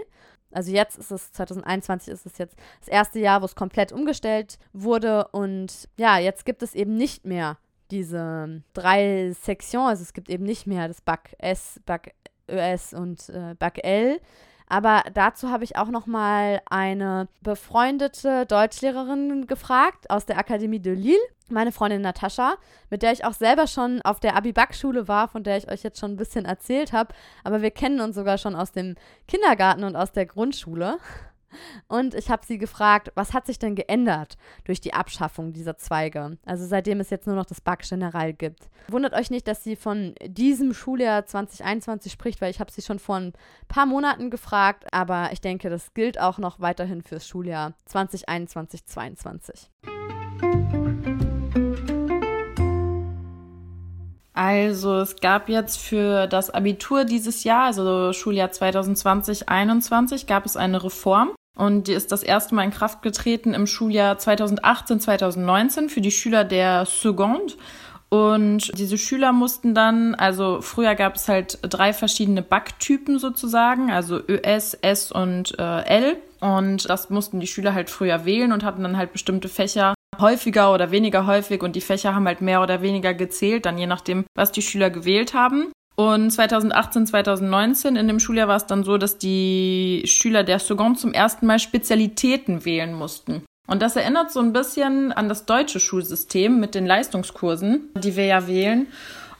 Also 0.50 0.70
jetzt 0.70 0.98
ist 0.98 1.10
es, 1.10 1.32
2021 1.32 2.12
ist 2.12 2.26
es 2.26 2.38
jetzt 2.38 2.56
das 2.80 2.88
erste 2.88 3.18
Jahr, 3.18 3.40
wo 3.40 3.46
es 3.46 3.54
komplett 3.54 3.92
umgestellt 3.92 4.58
wurde. 4.72 5.28
Und 5.32 5.88
ja, 5.96 6.18
jetzt 6.18 6.44
gibt 6.44 6.62
es 6.62 6.74
eben 6.74 6.96
nicht 6.96 7.24
mehr 7.24 7.56
diese 7.92 8.62
drei 8.72 9.32
Sektionen. 9.40 9.88
Also 9.88 10.02
es 10.02 10.12
gibt 10.12 10.28
eben 10.28 10.44
nicht 10.44 10.66
mehr 10.66 10.88
das 10.88 11.00
Bac 11.00 11.34
S, 11.38 11.80
Bac 11.86 12.12
ES 12.48 12.92
und 12.94 13.28
äh, 13.28 13.54
Bac 13.58 13.84
L. 13.84 14.20
Aber 14.66 15.04
dazu 15.12 15.50
habe 15.50 15.64
ich 15.64 15.76
auch 15.76 15.88
noch 15.88 16.06
mal 16.06 16.62
eine 16.70 17.28
befreundete 17.42 18.46
Deutschlehrerin 18.46 19.46
gefragt 19.46 20.10
aus 20.10 20.24
der 20.26 20.38
Akademie 20.38 20.80
de 20.80 20.94
Lille 20.94 21.18
meine 21.52 21.70
Freundin 21.70 22.02
Natascha, 22.02 22.56
mit 22.90 23.02
der 23.02 23.12
ich 23.12 23.24
auch 23.24 23.34
selber 23.34 23.66
schon 23.66 24.02
auf 24.02 24.18
der 24.18 24.36
Abibak-Schule 24.36 25.06
war, 25.06 25.28
von 25.28 25.44
der 25.44 25.58
ich 25.58 25.70
euch 25.70 25.82
jetzt 25.82 26.00
schon 26.00 26.12
ein 26.12 26.16
bisschen 26.16 26.44
erzählt 26.44 26.92
habe. 26.92 27.14
Aber 27.44 27.62
wir 27.62 27.70
kennen 27.70 28.00
uns 28.00 28.16
sogar 28.16 28.38
schon 28.38 28.56
aus 28.56 28.72
dem 28.72 28.96
Kindergarten 29.28 29.84
und 29.84 29.94
aus 29.94 30.12
der 30.12 30.26
Grundschule. 30.26 30.98
Und 31.88 32.14
ich 32.14 32.30
habe 32.30 32.44
sie 32.46 32.58
gefragt, 32.58 33.12
was 33.14 33.32
hat 33.32 33.46
sich 33.46 33.58
denn 33.58 33.74
geändert 33.74 34.36
durch 34.64 34.80
die 34.80 34.94
Abschaffung 34.94 35.52
dieser 35.52 35.76
Zweige? 35.76 36.38
Also 36.44 36.66
seitdem 36.66 37.00
es 37.00 37.10
jetzt 37.10 37.26
nur 37.26 37.36
noch 37.36 37.46
das 37.46 37.62
General 37.88 38.32
gibt. 38.32 38.68
Wundert 38.88 39.14
euch 39.14 39.30
nicht, 39.30 39.46
dass 39.48 39.64
sie 39.64 39.76
von 39.76 40.14
diesem 40.24 40.74
Schuljahr 40.74 41.26
2021 41.26 42.12
spricht, 42.12 42.40
weil 42.40 42.50
ich 42.50 42.60
habe 42.60 42.70
sie 42.70 42.82
schon 42.82 42.98
vor 42.98 43.16
ein 43.16 43.32
paar 43.68 43.86
Monaten 43.86 44.30
gefragt. 44.30 44.92
Aber 44.92 45.30
ich 45.32 45.40
denke, 45.40 45.70
das 45.70 45.94
gilt 45.94 46.20
auch 46.20 46.38
noch 46.38 46.60
weiterhin 46.60 47.02
fürs 47.02 47.26
Schuljahr 47.26 47.74
2021-22. 47.88 49.68
Also 54.34 54.96
es 54.96 55.16
gab 55.16 55.48
jetzt 55.48 55.78
für 55.78 56.26
das 56.26 56.50
Abitur 56.50 57.04
dieses 57.04 57.44
Jahr, 57.44 57.66
also 57.66 58.12
Schuljahr 58.12 58.48
2020-21, 58.48 60.26
gab 60.26 60.46
es 60.46 60.56
eine 60.56 60.82
Reform. 60.82 61.32
Und 61.56 61.88
die 61.88 61.92
ist 61.92 62.12
das 62.12 62.22
erste 62.22 62.54
Mal 62.54 62.64
in 62.64 62.70
Kraft 62.70 63.02
getreten 63.02 63.54
im 63.54 63.66
Schuljahr 63.66 64.16
2018-2019 64.16 65.88
für 65.88 66.00
die 66.00 66.10
Schüler 66.10 66.44
der 66.44 66.86
Seconde. 66.86 67.54
Und 68.08 68.78
diese 68.78 68.98
Schüler 68.98 69.32
mussten 69.32 69.74
dann, 69.74 70.14
also 70.14 70.60
früher 70.60 70.94
gab 70.94 71.16
es 71.16 71.28
halt 71.28 71.58
drei 71.62 71.94
verschiedene 71.94 72.42
Backtypen 72.42 73.18
sozusagen, 73.18 73.90
also 73.90 74.20
ÖS, 74.28 74.74
S 74.74 75.10
und 75.10 75.58
äh, 75.58 75.80
L. 75.84 76.16
Und 76.40 76.90
das 76.90 77.08
mussten 77.08 77.40
die 77.40 77.46
Schüler 77.46 77.72
halt 77.72 77.88
früher 77.88 78.26
wählen 78.26 78.52
und 78.52 78.64
hatten 78.64 78.82
dann 78.82 78.98
halt 78.98 79.12
bestimmte 79.12 79.48
Fächer 79.48 79.94
häufiger 80.20 80.74
oder 80.74 80.90
weniger 80.90 81.26
häufig 81.26 81.62
und 81.62 81.74
die 81.74 81.80
Fächer 81.80 82.14
haben 82.14 82.26
halt 82.26 82.42
mehr 82.42 82.62
oder 82.62 82.82
weniger 82.82 83.14
gezählt, 83.14 83.64
dann 83.64 83.78
je 83.78 83.86
nachdem, 83.86 84.24
was 84.34 84.52
die 84.52 84.62
Schüler 84.62 84.90
gewählt 84.90 85.32
haben. 85.32 85.72
Und 85.94 86.30
2018, 86.30 87.06
2019 87.06 87.96
in 87.96 88.08
dem 88.08 88.18
Schuljahr 88.18 88.48
war 88.48 88.56
es 88.56 88.66
dann 88.66 88.82
so, 88.82 88.96
dass 88.98 89.18
die 89.18 90.02
Schüler 90.06 90.42
der 90.42 90.58
Second 90.58 90.98
zum 90.98 91.12
ersten 91.12 91.46
Mal 91.46 91.58
Spezialitäten 91.58 92.64
wählen 92.64 92.94
mussten. 92.94 93.42
Und 93.66 93.82
das 93.82 93.96
erinnert 93.96 94.32
so 94.32 94.40
ein 94.40 94.52
bisschen 94.52 95.12
an 95.12 95.28
das 95.28 95.46
deutsche 95.46 95.80
Schulsystem 95.80 96.58
mit 96.58 96.74
den 96.74 96.86
Leistungskursen, 96.86 97.90
die 97.96 98.16
wir 98.16 98.26
ja 98.26 98.46
wählen. 98.46 98.88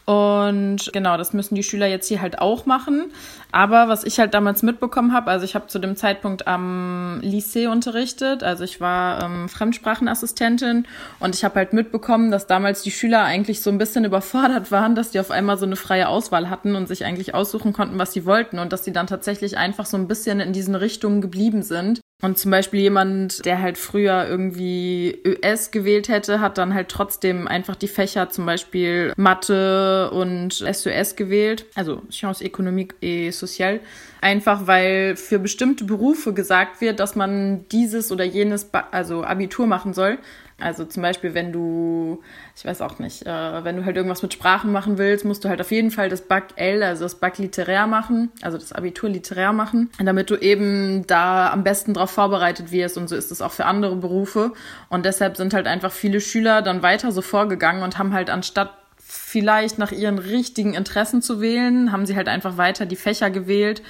Und 0.05 0.90
genau, 0.92 1.16
das 1.16 1.32
müssen 1.32 1.55
die 1.55 1.62
Schüler 1.62 1.86
jetzt 1.86 2.09
hier 2.09 2.20
halt 2.20 2.40
auch 2.40 2.66
machen. 2.66 3.12
Aber 3.53 3.88
was 3.88 4.03
ich 4.03 4.18
halt 4.18 4.34
damals 4.34 4.62
mitbekommen 4.62 5.12
habe, 5.12 5.30
also 5.30 5.44
ich 5.44 5.55
habe 5.55 5.66
zu 5.68 5.78
dem 5.78 5.94
Zeitpunkt 5.94 6.48
am 6.48 7.20
Lycée 7.22 7.68
unterrichtet, 7.68 8.42
also 8.42 8.64
ich 8.64 8.80
war 8.80 9.22
ähm, 9.22 9.48
Fremdsprachenassistentin 9.48 10.86
und 11.20 11.34
ich 11.34 11.44
habe 11.44 11.57
halt 11.57 11.72
mitbekommen, 11.72 12.30
dass 12.30 12.46
damals 12.46 12.82
die 12.82 12.90
Schüler 12.90 13.22
eigentlich 13.24 13.61
so 13.61 13.70
ein 13.70 13.78
bisschen 13.78 14.05
überfordert 14.07 14.72
waren, 14.72 14.94
dass 14.94 15.11
die 15.11 15.20
auf 15.20 15.30
einmal 15.30 15.59
so 15.59 15.66
eine 15.66 15.76
freie 15.76 16.09
Auswahl 16.09 16.50
hatten 16.50 16.74
und 16.74 16.88
sich 16.88 17.05
eigentlich 17.05 17.34
aussuchen 17.34 17.72
konnten, 17.72 17.98
was 17.98 18.12
sie 18.12 18.24
wollten 18.24 18.59
und 18.59 18.72
dass 18.72 18.84
sie 18.84 18.92
dann 18.92 19.07
tatsächlich 19.07 19.59
einfach 19.59 19.86
so 19.86 19.98
ein 19.98 20.09
bisschen 20.09 20.40
in 20.40 20.53
diesen 20.53 20.74
Richtungen 20.74 21.20
geblieben 21.20 21.62
sind. 21.62 22.00
Und 22.23 22.39
zum 22.39 22.53
Beispiel 22.53 22.79
jemand, 22.79 23.45
der 23.45 23.61
halt 23.61 23.77
früher 23.77 24.29
irgendwie 24.29 25.20
ÖS 25.27 25.73
gewählt 25.73 26.09
hätte, 26.09 26.41
hat 26.41 26.57
dann 26.57 26.73
halt 26.73 26.89
trotzdem 26.89 27.49
einfach 27.49 27.75
die 27.75 27.89
Fächer 27.89 28.31
zum 28.31 28.47
Beispiel 28.47 29.12
Mathe 29.16 30.09
und 30.12 30.53
SOS 30.55 31.16
gewählt, 31.16 31.66
also 31.75 32.03
Sciences 32.12 32.47
Économiques 32.47 32.95
et 33.01 33.35
Sociales, 33.35 33.81
einfach 34.20 34.68
weil 34.68 35.16
für 35.16 35.41
bestimmte 35.41 35.85
Berufe 35.85 36.33
gesagt 36.33 36.81
wird, 36.81 37.01
dass 37.01 37.16
man 37.16 37.66
dieses 37.73 38.12
oder 38.12 38.25
jenes, 38.25 38.70
also 38.93 39.25
Abitur 39.25 39.66
machen 39.66 39.93
soll. 39.93 40.18
Also 40.63 40.85
zum 40.85 41.03
Beispiel, 41.03 41.35
wenn 41.35 41.53
du, 41.53 42.23
ich 42.57 42.65
weiß 42.65 42.81
auch 42.83 42.99
nicht, 42.99 43.27
äh, 43.27 43.65
wenn 43.65 43.77
du 43.77 43.85
halt 43.85 43.97
irgendwas 43.97 44.23
mit 44.23 44.33
Sprachen 44.33 44.73
machen 44.73 44.99
willst, 44.99 45.25
musst 45.25 45.45
du 45.45 45.49
halt 45.49 45.61
auf 45.61 45.71
jeden 45.71 45.91
Fall 45.91 46.09
das 46.09 46.23
Bac 46.23 46.45
L, 46.57 46.83
also 46.83 47.05
das 47.05 47.17
Bac 47.17 47.39
Literär 47.39 47.87
machen, 47.87 48.31
also 48.43 48.59
das 48.59 48.73
Abitur 48.73 49.11
Literär 49.11 49.53
machen, 49.53 49.91
damit 50.03 50.31
du 50.31 50.37
eben 50.37 51.07
da 51.07 51.51
am 51.51 51.65
besten 51.65 51.95
drauf 51.95 52.11
vorbereitet 52.11 52.73
wirst 52.73 52.97
und 52.97 53.09
so 53.09 53.17
ist 53.17 53.31
es 53.33 53.43
auch 53.43 53.53
für 53.53 53.67
andere 53.67 53.97
Berufe. 53.97 54.53
Und 54.89 55.05
deshalb 55.05 55.37
sind 55.37 55.55
halt 55.55 55.67
einfach 55.67 55.93
viele 55.93 56.21
Schüler 56.21 56.63
dann 56.63 56.83
weiter 56.83 57.13
so 57.13 57.23
vorgegangen 57.23 57.83
und 57.83 57.99
haben 57.99 58.15
halt 58.15 58.31
anstatt 58.31 58.71
vielleicht 58.99 59.79
nach 59.79 59.93
ihren 59.93 60.19
richtigen 60.19 60.75
Interessen 60.75 61.21
zu 61.21 61.41
wählen, 61.41 61.93
haben 61.93 62.07
sie 62.07 62.17
halt 62.17 62.29
einfach 62.29 62.57
weiter 62.57 62.87
die 62.87 62.97
Fächer 62.97 63.31
gewählt, 63.31 63.83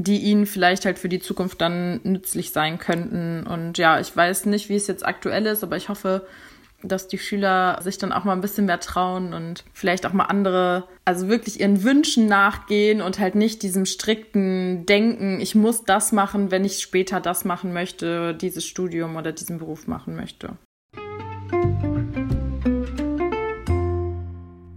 die 0.00 0.18
ihnen 0.18 0.46
vielleicht 0.46 0.84
halt 0.84 0.98
für 0.98 1.08
die 1.08 1.18
Zukunft 1.18 1.60
dann 1.60 2.00
nützlich 2.04 2.52
sein 2.52 2.78
könnten. 2.78 3.44
Und 3.46 3.78
ja, 3.78 3.98
ich 3.98 4.16
weiß 4.16 4.46
nicht, 4.46 4.68
wie 4.68 4.76
es 4.76 4.86
jetzt 4.86 5.04
aktuell 5.04 5.44
ist, 5.46 5.64
aber 5.64 5.76
ich 5.76 5.88
hoffe, 5.88 6.24
dass 6.84 7.08
die 7.08 7.18
Schüler 7.18 7.80
sich 7.82 7.98
dann 7.98 8.12
auch 8.12 8.22
mal 8.22 8.34
ein 8.34 8.40
bisschen 8.40 8.66
mehr 8.66 8.78
trauen 8.78 9.34
und 9.34 9.64
vielleicht 9.72 10.06
auch 10.06 10.12
mal 10.12 10.26
andere, 10.26 10.84
also 11.04 11.26
wirklich 11.28 11.58
ihren 11.58 11.82
Wünschen 11.82 12.26
nachgehen 12.26 13.02
und 13.02 13.18
halt 13.18 13.34
nicht 13.34 13.64
diesem 13.64 13.86
strikten 13.86 14.86
Denken, 14.86 15.40
ich 15.40 15.56
muss 15.56 15.82
das 15.82 16.12
machen, 16.12 16.52
wenn 16.52 16.64
ich 16.64 16.78
später 16.78 17.20
das 17.20 17.44
machen 17.44 17.72
möchte, 17.72 18.36
dieses 18.36 18.64
Studium 18.64 19.16
oder 19.16 19.32
diesen 19.32 19.58
Beruf 19.58 19.88
machen 19.88 20.14
möchte. 20.14 20.50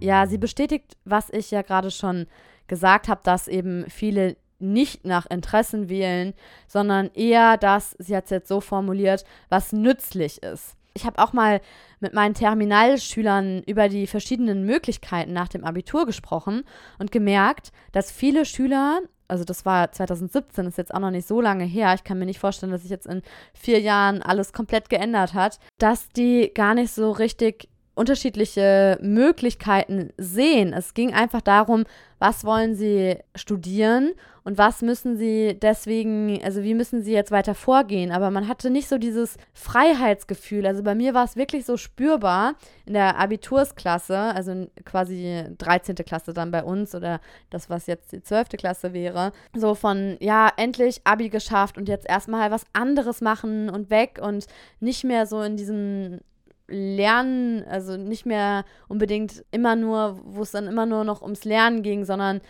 Ja, 0.00 0.26
sie 0.26 0.38
bestätigt, 0.38 0.96
was 1.04 1.30
ich 1.30 1.52
ja 1.52 1.62
gerade 1.62 1.92
schon 1.92 2.26
gesagt 2.66 3.06
habe, 3.06 3.20
dass 3.22 3.46
eben 3.46 3.84
viele 3.88 4.36
nicht 4.62 5.04
nach 5.04 5.26
Interessen 5.26 5.88
wählen, 5.88 6.34
sondern 6.66 7.10
eher 7.14 7.56
das, 7.56 7.94
sie 7.98 8.16
hat 8.16 8.24
es 8.24 8.30
jetzt 8.30 8.48
so 8.48 8.60
formuliert, 8.60 9.24
was 9.48 9.72
nützlich 9.72 10.42
ist. 10.42 10.76
Ich 10.94 11.06
habe 11.06 11.22
auch 11.22 11.32
mal 11.32 11.60
mit 12.00 12.12
meinen 12.12 12.34
Terminalschülern 12.34 13.62
über 13.62 13.88
die 13.88 14.06
verschiedenen 14.06 14.64
Möglichkeiten 14.64 15.32
nach 15.32 15.48
dem 15.48 15.64
Abitur 15.64 16.06
gesprochen 16.06 16.64
und 16.98 17.12
gemerkt, 17.12 17.72
dass 17.92 18.10
viele 18.12 18.44
Schüler, 18.44 19.00
also 19.26 19.44
das 19.44 19.64
war 19.64 19.90
2017, 19.90 20.66
ist 20.66 20.78
jetzt 20.78 20.92
auch 20.92 21.00
noch 21.00 21.10
nicht 21.10 21.26
so 21.26 21.40
lange 21.40 21.64
her, 21.64 21.94
ich 21.94 22.04
kann 22.04 22.18
mir 22.18 22.26
nicht 22.26 22.40
vorstellen, 22.40 22.72
dass 22.72 22.82
sich 22.82 22.90
jetzt 22.90 23.06
in 23.06 23.22
vier 23.54 23.80
Jahren 23.80 24.20
alles 24.20 24.52
komplett 24.52 24.90
geändert 24.90 25.32
hat, 25.32 25.58
dass 25.78 26.10
die 26.10 26.50
gar 26.54 26.74
nicht 26.74 26.92
so 26.92 27.10
richtig 27.10 27.68
unterschiedliche 27.94 28.98
Möglichkeiten 29.02 30.10
sehen. 30.16 30.72
Es 30.72 30.94
ging 30.94 31.12
einfach 31.12 31.42
darum, 31.42 31.84
was 32.18 32.44
wollen 32.44 32.74
sie 32.74 33.18
studieren 33.34 34.12
und 34.44 34.56
was 34.56 34.80
müssen 34.80 35.16
sie 35.16 35.58
deswegen, 35.60 36.40
also 36.42 36.62
wie 36.62 36.74
müssen 36.74 37.02
sie 37.02 37.12
jetzt 37.12 37.30
weiter 37.30 37.54
vorgehen. 37.54 38.10
Aber 38.10 38.30
man 38.30 38.48
hatte 38.48 38.70
nicht 38.70 38.88
so 38.88 38.96
dieses 38.96 39.36
Freiheitsgefühl. 39.52 40.66
Also 40.66 40.82
bei 40.82 40.94
mir 40.94 41.14
war 41.14 41.24
es 41.24 41.36
wirklich 41.36 41.66
so 41.66 41.76
spürbar 41.76 42.54
in 42.86 42.94
der 42.94 43.18
Abitursklasse, 43.18 44.16
also 44.16 44.68
quasi 44.84 45.44
13. 45.58 45.96
Klasse 45.96 46.32
dann 46.32 46.50
bei 46.50 46.64
uns 46.64 46.94
oder 46.94 47.20
das, 47.50 47.68
was 47.68 47.86
jetzt 47.86 48.12
die 48.12 48.22
12. 48.22 48.50
Klasse 48.50 48.94
wäre. 48.94 49.32
So 49.54 49.74
von, 49.74 50.16
ja, 50.20 50.50
endlich 50.56 51.02
Abi 51.04 51.28
geschafft 51.28 51.76
und 51.76 51.88
jetzt 51.88 52.08
erstmal 52.08 52.50
was 52.50 52.64
anderes 52.72 53.20
machen 53.20 53.68
und 53.68 53.90
weg 53.90 54.18
und 54.22 54.46
nicht 54.80 55.04
mehr 55.04 55.26
so 55.26 55.42
in 55.42 55.56
diesem 55.56 56.20
Lernen, 56.68 57.64
also 57.64 57.96
nicht 57.96 58.26
mehr 58.26 58.64
unbedingt 58.88 59.44
immer 59.50 59.76
nur, 59.76 60.20
wo 60.24 60.42
es 60.42 60.52
dann 60.52 60.66
immer 60.66 60.86
nur 60.86 61.04
noch 61.04 61.22
ums 61.22 61.44
Lernen 61.44 61.82
ging, 61.82 62.04
sondern 62.04 62.40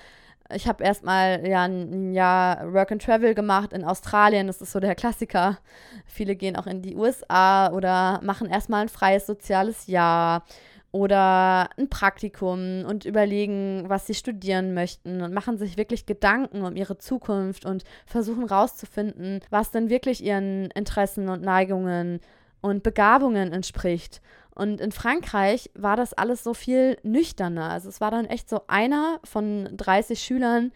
ich 0.54 0.68
habe 0.68 0.84
erstmal 0.84 1.46
ja 1.46 1.62
ein 1.62 2.12
Jahr 2.12 2.72
Work 2.72 2.92
and 2.92 3.02
Travel 3.02 3.34
gemacht 3.34 3.72
in 3.72 3.84
Australien, 3.84 4.46
das 4.46 4.60
ist 4.60 4.72
so 4.72 4.80
der 4.80 4.94
Klassiker. 4.94 5.58
Viele 6.04 6.36
gehen 6.36 6.56
auch 6.56 6.66
in 6.66 6.82
die 6.82 6.96
USA 6.96 7.70
oder 7.72 8.20
machen 8.22 8.48
erstmal 8.48 8.82
ein 8.82 8.88
freies 8.88 9.26
soziales 9.26 9.86
Jahr 9.86 10.44
oder 10.92 11.70
ein 11.78 11.88
Praktikum 11.88 12.84
und 12.84 13.06
überlegen, 13.06 13.84
was 13.88 14.06
sie 14.06 14.14
studieren 14.14 14.74
möchten 14.74 15.22
und 15.22 15.32
machen 15.32 15.56
sich 15.56 15.78
wirklich 15.78 16.04
Gedanken 16.04 16.62
um 16.62 16.76
ihre 16.76 16.98
Zukunft 16.98 17.64
und 17.64 17.82
versuchen 18.04 18.44
rauszufinden, 18.44 19.40
was 19.48 19.70
denn 19.70 19.88
wirklich 19.88 20.22
ihren 20.22 20.70
Interessen 20.72 21.30
und 21.30 21.42
Neigungen 21.42 22.20
und 22.62 22.82
Begabungen 22.82 23.52
entspricht. 23.52 24.22
Und 24.54 24.80
in 24.80 24.92
Frankreich 24.92 25.70
war 25.74 25.96
das 25.96 26.12
alles 26.14 26.42
so 26.44 26.54
viel 26.54 26.96
nüchterner. 27.02 27.70
Also 27.70 27.88
es 27.88 28.00
war 28.00 28.10
dann 28.10 28.26
echt 28.26 28.48
so 28.48 28.62
einer 28.66 29.18
von 29.24 29.68
30 29.76 30.22
Schülern, 30.22 30.72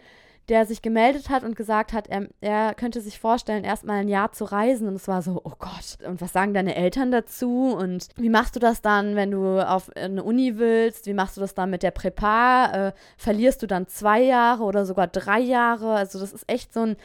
der 0.49 0.65
sich 0.65 0.81
gemeldet 0.81 1.29
hat 1.29 1.43
und 1.43 1.55
gesagt 1.55 1.91
hat, 1.91 2.07
er, 2.07 2.27
er 2.39 2.73
könnte 2.73 3.01
sich 3.01 3.19
vorstellen, 3.19 3.65
erstmal 3.65 3.97
ein 3.97 4.07
Jahr 4.07 4.31
zu 4.31 4.45
reisen. 4.45 4.87
Und 4.87 4.95
es 4.95 5.07
war 5.07 5.21
so, 5.21 5.41
oh 5.43 5.53
Gott, 5.59 5.97
und 6.07 6.21
was 6.21 6.31
sagen 6.31 6.53
deine 6.53 6.75
Eltern 6.75 7.11
dazu? 7.11 7.75
Und 7.77 8.07
wie 8.15 8.29
machst 8.29 8.55
du 8.55 8.59
das 8.59 8.81
dann, 8.81 9.15
wenn 9.15 9.31
du 9.31 9.59
auf 9.59 9.91
eine 9.95 10.23
Uni 10.23 10.57
willst? 10.57 11.05
Wie 11.05 11.13
machst 11.13 11.37
du 11.37 11.41
das 11.41 11.53
dann 11.53 11.69
mit 11.69 11.83
der 11.83 11.91
Präpa? 11.91 12.87
Äh, 12.87 12.93
verlierst 13.17 13.61
du 13.61 13.67
dann 13.67 13.87
zwei 13.87 14.21
Jahre 14.21 14.63
oder 14.63 14.85
sogar 14.85 15.07
drei 15.07 15.39
Jahre? 15.39 15.93
Also 15.93 16.19
das 16.19 16.33
ist 16.33 16.45
echt 16.47 16.73
so 16.73 16.81
ein 16.81 16.95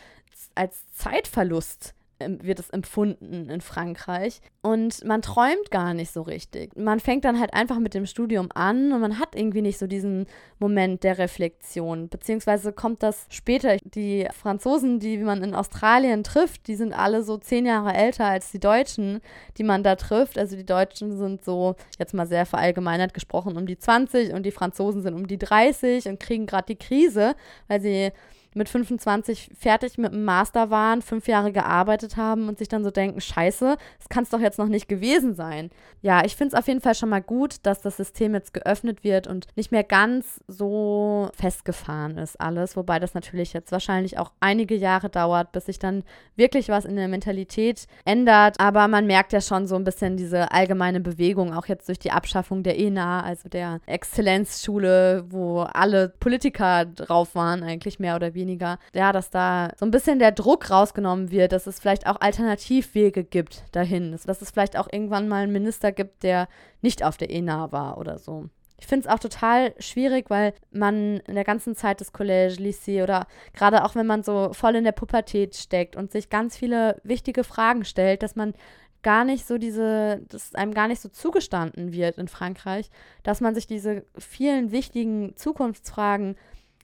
als 0.55 0.87
Zeitverlust 0.93 1.95
wird 2.43 2.61
es 2.61 2.71
empfunden 2.71 3.49
in 3.51 3.61
Frankreich. 3.61 4.41
Und 4.63 5.05
man 5.05 5.23
träumt 5.23 5.71
gar 5.71 5.95
nicht 5.95 6.13
so 6.13 6.23
richtig. 6.23 6.77
Man 6.77 7.01
fängt 7.01 7.25
dann 7.25 7.41
halt 7.41 7.55
einfach 7.55 7.79
mit 7.79 7.95
dem 7.95 8.07
Studium 8.07 8.49
an 8.55 8.93
und 8.93 9.01
man 9.01 9.19
hat 9.19 9.35
irgendwie 9.35 9.63
nicht 9.63 9.79
so 9.79 9.87
diesen 9.87 10.27
Moment 10.59 11.03
der 11.05 11.19
Reflexion. 11.19 12.09
Beziehungsweise 12.09 12.73
kommt 12.73 13.03
das 13.03 13.27
später. 13.29 13.77
Die 13.85 14.29
Franzosen, 14.33 15.01
die 15.01 15.19
man 15.19 15.43
in 15.43 15.55
Australien 15.55 16.23
trifft, 16.25 16.67
die 16.69 16.77
sind 16.77 16.93
alle 16.93 17.23
so 17.23 17.37
zehn 17.39 17.67
Jahre 17.67 17.93
älter 17.95 18.27
als 18.27 18.51
die 18.51 18.61
Deutschen, 18.61 19.21
die 19.59 19.65
man 19.65 19.83
da 19.83 19.97
trifft. 19.97 20.39
Also 20.39 20.57
die 20.57 20.67
Deutschen 20.67 21.17
sind 21.19 21.45
so, 21.45 21.77
jetzt 21.99 22.15
mal 22.15 22.27
sehr 22.27 22.47
verallgemeinert 22.47 23.15
gesprochen, 23.15 23.57
um 23.57 23.67
die 23.67 23.79
20 23.79 24.33
und 24.33 24.45
die 24.45 24.53
Franzosen 24.53 25.03
sind 25.03 25.15
um 25.15 25.27
die 25.27 25.39
30 25.39 26.07
und 26.07 26.21
kriegen 26.21 26.47
gerade 26.47 26.67
die 26.67 26.77
Krise, 26.77 27.35
weil 27.69 27.81
sie 27.81 28.13
mit 28.55 28.69
25 28.69 29.51
fertig 29.59 29.99
mit 29.99 30.13
dem 30.13 30.25
Master 30.25 30.71
waren, 30.71 31.03
fünf 31.03 31.29
Jahre 31.29 31.53
gearbeitet 31.53 32.17
haben 32.17 32.49
und 32.49 32.59
sich 32.59 32.69
dann 32.69 32.85
so 32.85 32.91
denken, 32.91 33.21
scheiße, 33.21 33.77
das 33.99 34.09
kann 34.09 34.25
es 34.25 34.31
doch 34.31 34.41
jetzt 34.41 34.59
noch 34.59 34.69
nicht 34.69 34.89
gewesen 34.89 35.35
sein. 35.35 35.71
Ja, 36.01 36.25
ich 36.25 36.37
finde 36.37 36.55
es 36.55 36.59
auf 36.61 36.69
jeden 36.69 36.81
Fall 36.81 36.95
schon 36.95 37.09
mal 37.09 37.23
gut, 37.23 37.57
dass 37.63 37.81
das 37.81 37.97
System 37.97 38.35
jetzt 38.35 38.55
geöffnet 38.55 39.05
wird 39.05 39.27
und 39.27 39.47
nicht 39.57 39.73
mehr 39.73 39.85
ganz 39.85 40.41
so 40.49 41.31
festgefahren 41.35 42.19
ist 42.19 42.41
alles, 42.41 42.77
wobei 42.77 42.99
das 42.99 43.15
natürlich 43.15 43.53
jetzt 43.53 43.73
wahrscheinlich 43.73 44.19
auch 44.19 44.33
einige 44.41 44.75
Jahre 44.75 45.09
dauert, 45.09 45.53
bis 45.53 45.67
sich 45.67 45.79
dann 45.79 46.05
wirklich 46.37 46.69
was 46.69 46.85
in 46.85 46.97
der 46.97 47.09
Mentalität 47.09 47.87
ändert. 48.05 48.59
Aber 48.59 48.89
man 48.89 49.07
merkt 49.07 49.33
ja 49.33 49.41
schon 49.41 49.67
so 49.67 49.77
ein 49.77 49.85
bisschen 49.85 50.17
diese 50.17 50.53
allgemeine 50.53 51.01
Bewegung, 51.01 51.55
auch 51.55 51.67
jetzt 51.67 51.89
durch 51.89 51.99
die 51.99 52.11
Abschaffung 52.11 52.63
der 52.63 52.79
ENA, 52.79 53.23
also 53.23 53.49
der 53.49 53.81
Exzellenzschule, 53.87 55.25
wo 55.29 55.61
alle 55.61 56.09
Politiker 56.09 56.85
drauf 56.85 57.35
waren, 57.35 57.63
eigentlich 57.63 57.99
mehr 57.99 58.17
oder 58.17 58.35
weniger 58.35 58.42
weniger, 58.43 58.79
ja, 58.95 59.13
dass 59.13 59.31
da 59.31 59.71
so 59.79 59.87
ein 59.87 59.91
bisschen 59.91 60.19
der 60.19 60.33
Druck 60.33 60.71
rausgenommen 60.71 61.31
wird, 61.31 61.53
dass 61.53 61.67
es 61.67 61.79
vielleicht 61.79 62.07
auch 62.07 62.21
Alternativwege 62.21 63.25
gibt 63.25 63.63
dahin, 63.73 64.19
dass 64.27 64.43
es 64.43 64.51
vielleicht 64.51 64.77
auch 64.77 64.89
irgendwann 64.91 65.29
mal 65.29 65.45
einen 65.45 65.53
Minister 65.53 65.93
gibt, 65.93 66.23
der 66.25 66.49
nicht 66.81 67.05
auf 67.05 67.17
der 67.17 67.31
ENA 67.31 67.71
war 67.73 67.99
oder 67.99 68.19
so. 68.19 68.49
Ich 68.79 68.89
finde 68.89 69.07
es 69.07 69.15
auch 69.15 69.21
total 69.21 69.75
schwierig, 69.79 70.29
weil 70.29 70.55
man 70.73 71.21
in 71.21 71.37
der 71.37 71.45
ganzen 71.45 71.77
Zeit 71.77 72.01
des 72.01 72.13
Collège, 72.13 72.59
Lycée 72.59 73.05
oder 73.05 73.29
gerade 73.55 73.85
auch 73.85 73.95
wenn 73.95 74.09
man 74.09 74.25
so 74.25 74.53
voll 74.53 74.75
in 74.75 74.83
der 74.83 74.91
Pubertät 74.91 75.55
steckt 75.55 75.95
und 75.95 76.11
sich 76.11 76.31
ganz 76.31 76.57
viele 76.57 77.01
wichtige 77.05 77.45
Fragen 77.45 77.85
stellt, 77.85 78.25
dass 78.25 78.35
man 78.35 78.55
gar 79.03 79.25
nicht 79.25 79.47
so 79.47 79.59
diese, 79.59 80.23
dass 80.29 80.55
einem 80.55 80.75
gar 80.75 80.89
nicht 80.89 81.01
so 81.01 81.09
zugestanden 81.09 81.93
wird 81.93 82.19
in 82.19 82.29
Frankreich, 82.29 82.91
dass 83.23 83.41
man 83.41 83.55
sich 83.55 83.67
diese 83.67 84.05
vielen 84.19 84.73
wichtigen 84.73 85.37
Zukunftsfragen 85.37 86.37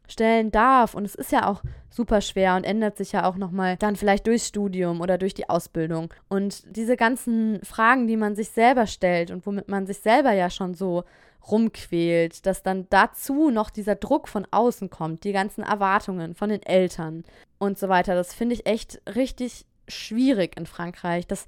stellen 0.09 0.51
darf. 0.51 0.95
Und 0.95 1.05
es 1.05 1.15
ist 1.15 1.33
ja 1.33 1.49
auch 1.49 1.63
super 1.91 2.21
schwer 2.21 2.57
und 2.57 2.65
ändert 2.65 2.97
sich 2.97 3.13
ja 3.13 3.29
auch 3.29 3.37
nochmal 3.37 3.77
dann 3.77 3.97
vielleicht 3.97 4.27
durchs 4.27 4.49
Studium 4.49 5.01
oder 5.01 5.19
durch 5.19 5.35
die 5.35 5.49
Ausbildung. 5.49 6.13
Und 6.29 6.65
diese 6.77 6.97
ganzen 6.97 7.61
Fragen, 7.63 8.07
die 8.07 8.17
man 8.17 8.35
sich 8.35 8.51
selber 8.51 8.87
stellt 8.87 9.31
und 9.31 9.47
womit 9.47 9.69
man 9.69 9.87
sich 9.87 9.99
selber 9.99 10.33
ja 10.33 10.51
schon 10.51 10.75
so 10.75 11.05
rumquält, 11.51 12.47
dass 12.47 12.63
dann 12.63 12.87
dazu 12.91 13.51
noch 13.51 13.71
dieser 13.71 13.95
Druck 13.95 14.29
von 14.29 14.47
außen 14.51 14.91
kommt, 14.91 15.25
die 15.25 15.33
ganzen 15.33 15.63
Erwartungen 15.63 16.35
von 16.35 16.51
den 16.51 16.63
Eltern 16.63 17.25
und 17.59 17.79
so 17.79 17.89
weiter. 17.89 18.15
Das 18.15 18.35
finde 18.35 18.55
ich 18.55 18.67
echt 18.67 19.01
richtig 19.15 19.67
schwierig 19.89 20.57
in 20.59 20.67
Frankreich. 20.67 21.27
Das, 21.27 21.47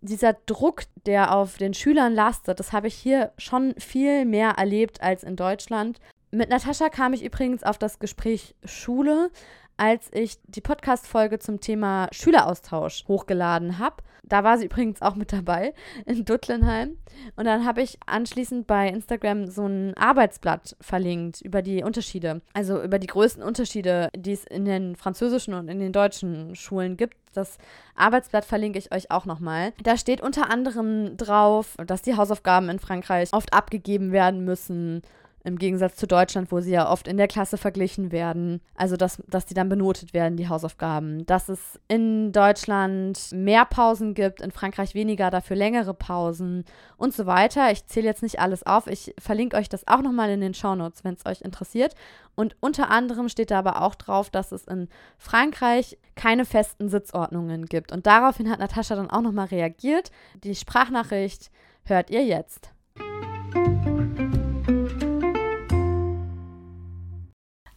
dieser 0.00 0.34
Druck, 0.46 0.84
der 1.06 1.34
auf 1.34 1.56
den 1.58 1.74
Schülern 1.74 2.14
lastet, 2.14 2.60
das 2.60 2.72
habe 2.72 2.86
ich 2.86 2.94
hier 2.94 3.32
schon 3.38 3.74
viel 3.78 4.24
mehr 4.24 4.50
erlebt 4.50 5.02
als 5.02 5.24
in 5.24 5.36
Deutschland. 5.36 6.00
Mit 6.32 6.48
Natascha 6.48 6.90
kam 6.90 7.12
ich 7.12 7.24
übrigens 7.24 7.64
auf 7.64 7.76
das 7.76 7.98
Gespräch 7.98 8.54
Schule, 8.64 9.32
als 9.76 10.08
ich 10.12 10.38
die 10.46 10.60
Podcast-Folge 10.60 11.40
zum 11.40 11.58
Thema 11.58 12.06
Schüleraustausch 12.12 13.04
hochgeladen 13.08 13.80
habe. 13.80 13.96
Da 14.22 14.44
war 14.44 14.56
sie 14.56 14.66
übrigens 14.66 15.02
auch 15.02 15.16
mit 15.16 15.32
dabei 15.32 15.74
in 16.06 16.24
Duttlenheim. 16.24 16.98
Und 17.34 17.46
dann 17.46 17.66
habe 17.66 17.82
ich 17.82 17.98
anschließend 18.06 18.68
bei 18.68 18.88
Instagram 18.88 19.48
so 19.48 19.66
ein 19.66 19.96
Arbeitsblatt 19.96 20.76
verlinkt 20.80 21.40
über 21.40 21.62
die 21.62 21.82
Unterschiede, 21.82 22.42
also 22.52 22.80
über 22.80 23.00
die 23.00 23.08
größten 23.08 23.42
Unterschiede, 23.42 24.08
die 24.14 24.32
es 24.32 24.44
in 24.44 24.64
den 24.64 24.94
französischen 24.94 25.54
und 25.54 25.68
in 25.68 25.80
den 25.80 25.92
deutschen 25.92 26.54
Schulen 26.54 26.96
gibt. 26.96 27.16
Das 27.32 27.58
Arbeitsblatt 27.96 28.44
verlinke 28.44 28.78
ich 28.78 28.94
euch 28.94 29.10
auch 29.10 29.24
nochmal. 29.24 29.72
Da 29.82 29.96
steht 29.96 30.20
unter 30.20 30.48
anderem 30.48 31.16
drauf, 31.16 31.74
dass 31.84 32.02
die 32.02 32.16
Hausaufgaben 32.16 32.68
in 32.68 32.78
Frankreich 32.78 33.32
oft 33.32 33.52
abgegeben 33.52 34.12
werden 34.12 34.44
müssen 34.44 35.02
im 35.42 35.58
Gegensatz 35.58 35.96
zu 35.96 36.06
Deutschland, 36.06 36.52
wo 36.52 36.60
sie 36.60 36.72
ja 36.72 36.90
oft 36.90 37.08
in 37.08 37.16
der 37.16 37.28
Klasse 37.28 37.56
verglichen 37.56 38.12
werden. 38.12 38.60
Also, 38.74 38.96
dass, 38.96 39.22
dass 39.26 39.46
die 39.46 39.54
dann 39.54 39.68
benotet 39.68 40.12
werden, 40.12 40.36
die 40.36 40.48
Hausaufgaben. 40.48 41.24
Dass 41.26 41.48
es 41.48 41.80
in 41.88 42.32
Deutschland 42.32 43.32
mehr 43.32 43.64
Pausen 43.64 44.14
gibt, 44.14 44.42
in 44.42 44.50
Frankreich 44.50 44.94
weniger, 44.94 45.30
dafür 45.30 45.56
längere 45.56 45.94
Pausen 45.94 46.64
und 46.96 47.14
so 47.14 47.26
weiter. 47.26 47.70
Ich 47.72 47.86
zähle 47.86 48.06
jetzt 48.06 48.22
nicht 48.22 48.38
alles 48.38 48.66
auf. 48.66 48.86
Ich 48.86 49.14
verlinke 49.18 49.56
euch 49.56 49.68
das 49.68 49.88
auch 49.88 50.02
nochmal 50.02 50.30
in 50.30 50.40
den 50.40 50.54
Shownotes, 50.54 51.04
wenn 51.04 51.14
es 51.14 51.24
euch 51.24 51.40
interessiert. 51.40 51.94
Und 52.34 52.56
unter 52.60 52.90
anderem 52.90 53.28
steht 53.28 53.50
da 53.50 53.58
aber 53.58 53.82
auch 53.82 53.94
drauf, 53.94 54.30
dass 54.30 54.52
es 54.52 54.66
in 54.66 54.88
Frankreich 55.18 55.98
keine 56.16 56.44
festen 56.44 56.88
Sitzordnungen 56.88 57.66
gibt. 57.66 57.92
Und 57.92 58.06
daraufhin 58.06 58.50
hat 58.50 58.60
Natascha 58.60 58.94
dann 58.94 59.10
auch 59.10 59.22
nochmal 59.22 59.46
reagiert. 59.46 60.10
Die 60.44 60.54
Sprachnachricht 60.54 61.50
hört 61.84 62.10
ihr 62.10 62.24
jetzt. 62.24 62.70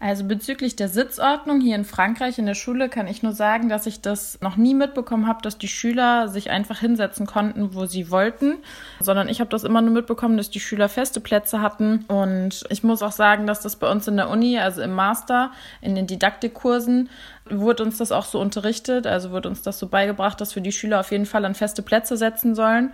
Also 0.05 0.25
bezüglich 0.25 0.75
der 0.75 0.89
Sitzordnung 0.89 1.61
hier 1.61 1.77
in 1.77 1.85
Frankreich 1.85 2.37
in 2.37 2.45
der 2.45 2.55
Schule 2.55 2.89
kann 2.89 3.07
ich 3.07 3.23
nur 3.23 3.31
sagen, 3.31 3.69
dass 3.69 3.85
ich 3.85 4.01
das 4.01 4.37
noch 4.41 4.57
nie 4.57 4.73
mitbekommen 4.73 5.27
habe, 5.27 5.41
dass 5.41 5.57
die 5.57 5.69
Schüler 5.69 6.27
sich 6.27 6.49
einfach 6.49 6.79
hinsetzen 6.79 7.25
konnten, 7.25 7.73
wo 7.73 7.85
sie 7.85 8.11
wollten, 8.11 8.57
sondern 8.99 9.29
ich 9.29 9.39
habe 9.39 9.49
das 9.49 9.63
immer 9.63 9.81
nur 9.81 9.91
mitbekommen, 9.91 10.35
dass 10.35 10.49
die 10.49 10.59
Schüler 10.59 10.89
feste 10.89 11.21
Plätze 11.21 11.61
hatten. 11.61 12.03
Und 12.09 12.65
ich 12.67 12.83
muss 12.83 13.01
auch 13.01 13.13
sagen, 13.13 13.47
dass 13.47 13.61
das 13.61 13.77
bei 13.77 13.89
uns 13.89 14.05
in 14.09 14.17
der 14.17 14.29
Uni, 14.29 14.59
also 14.59 14.81
im 14.81 14.91
Master, 14.91 15.51
in 15.79 15.95
den 15.95 16.05
Didaktikkursen, 16.05 17.09
wurde 17.49 17.83
uns 17.83 17.97
das 17.97 18.11
auch 18.11 18.25
so 18.25 18.41
unterrichtet, 18.41 19.07
also 19.07 19.31
wurde 19.31 19.47
uns 19.47 19.61
das 19.61 19.79
so 19.79 19.87
beigebracht, 19.87 20.41
dass 20.41 20.53
wir 20.53 20.61
die 20.61 20.73
Schüler 20.73 20.99
auf 20.99 21.11
jeden 21.11 21.25
Fall 21.25 21.45
an 21.45 21.55
feste 21.55 21.81
Plätze 21.81 22.17
setzen 22.17 22.55
sollen. 22.55 22.91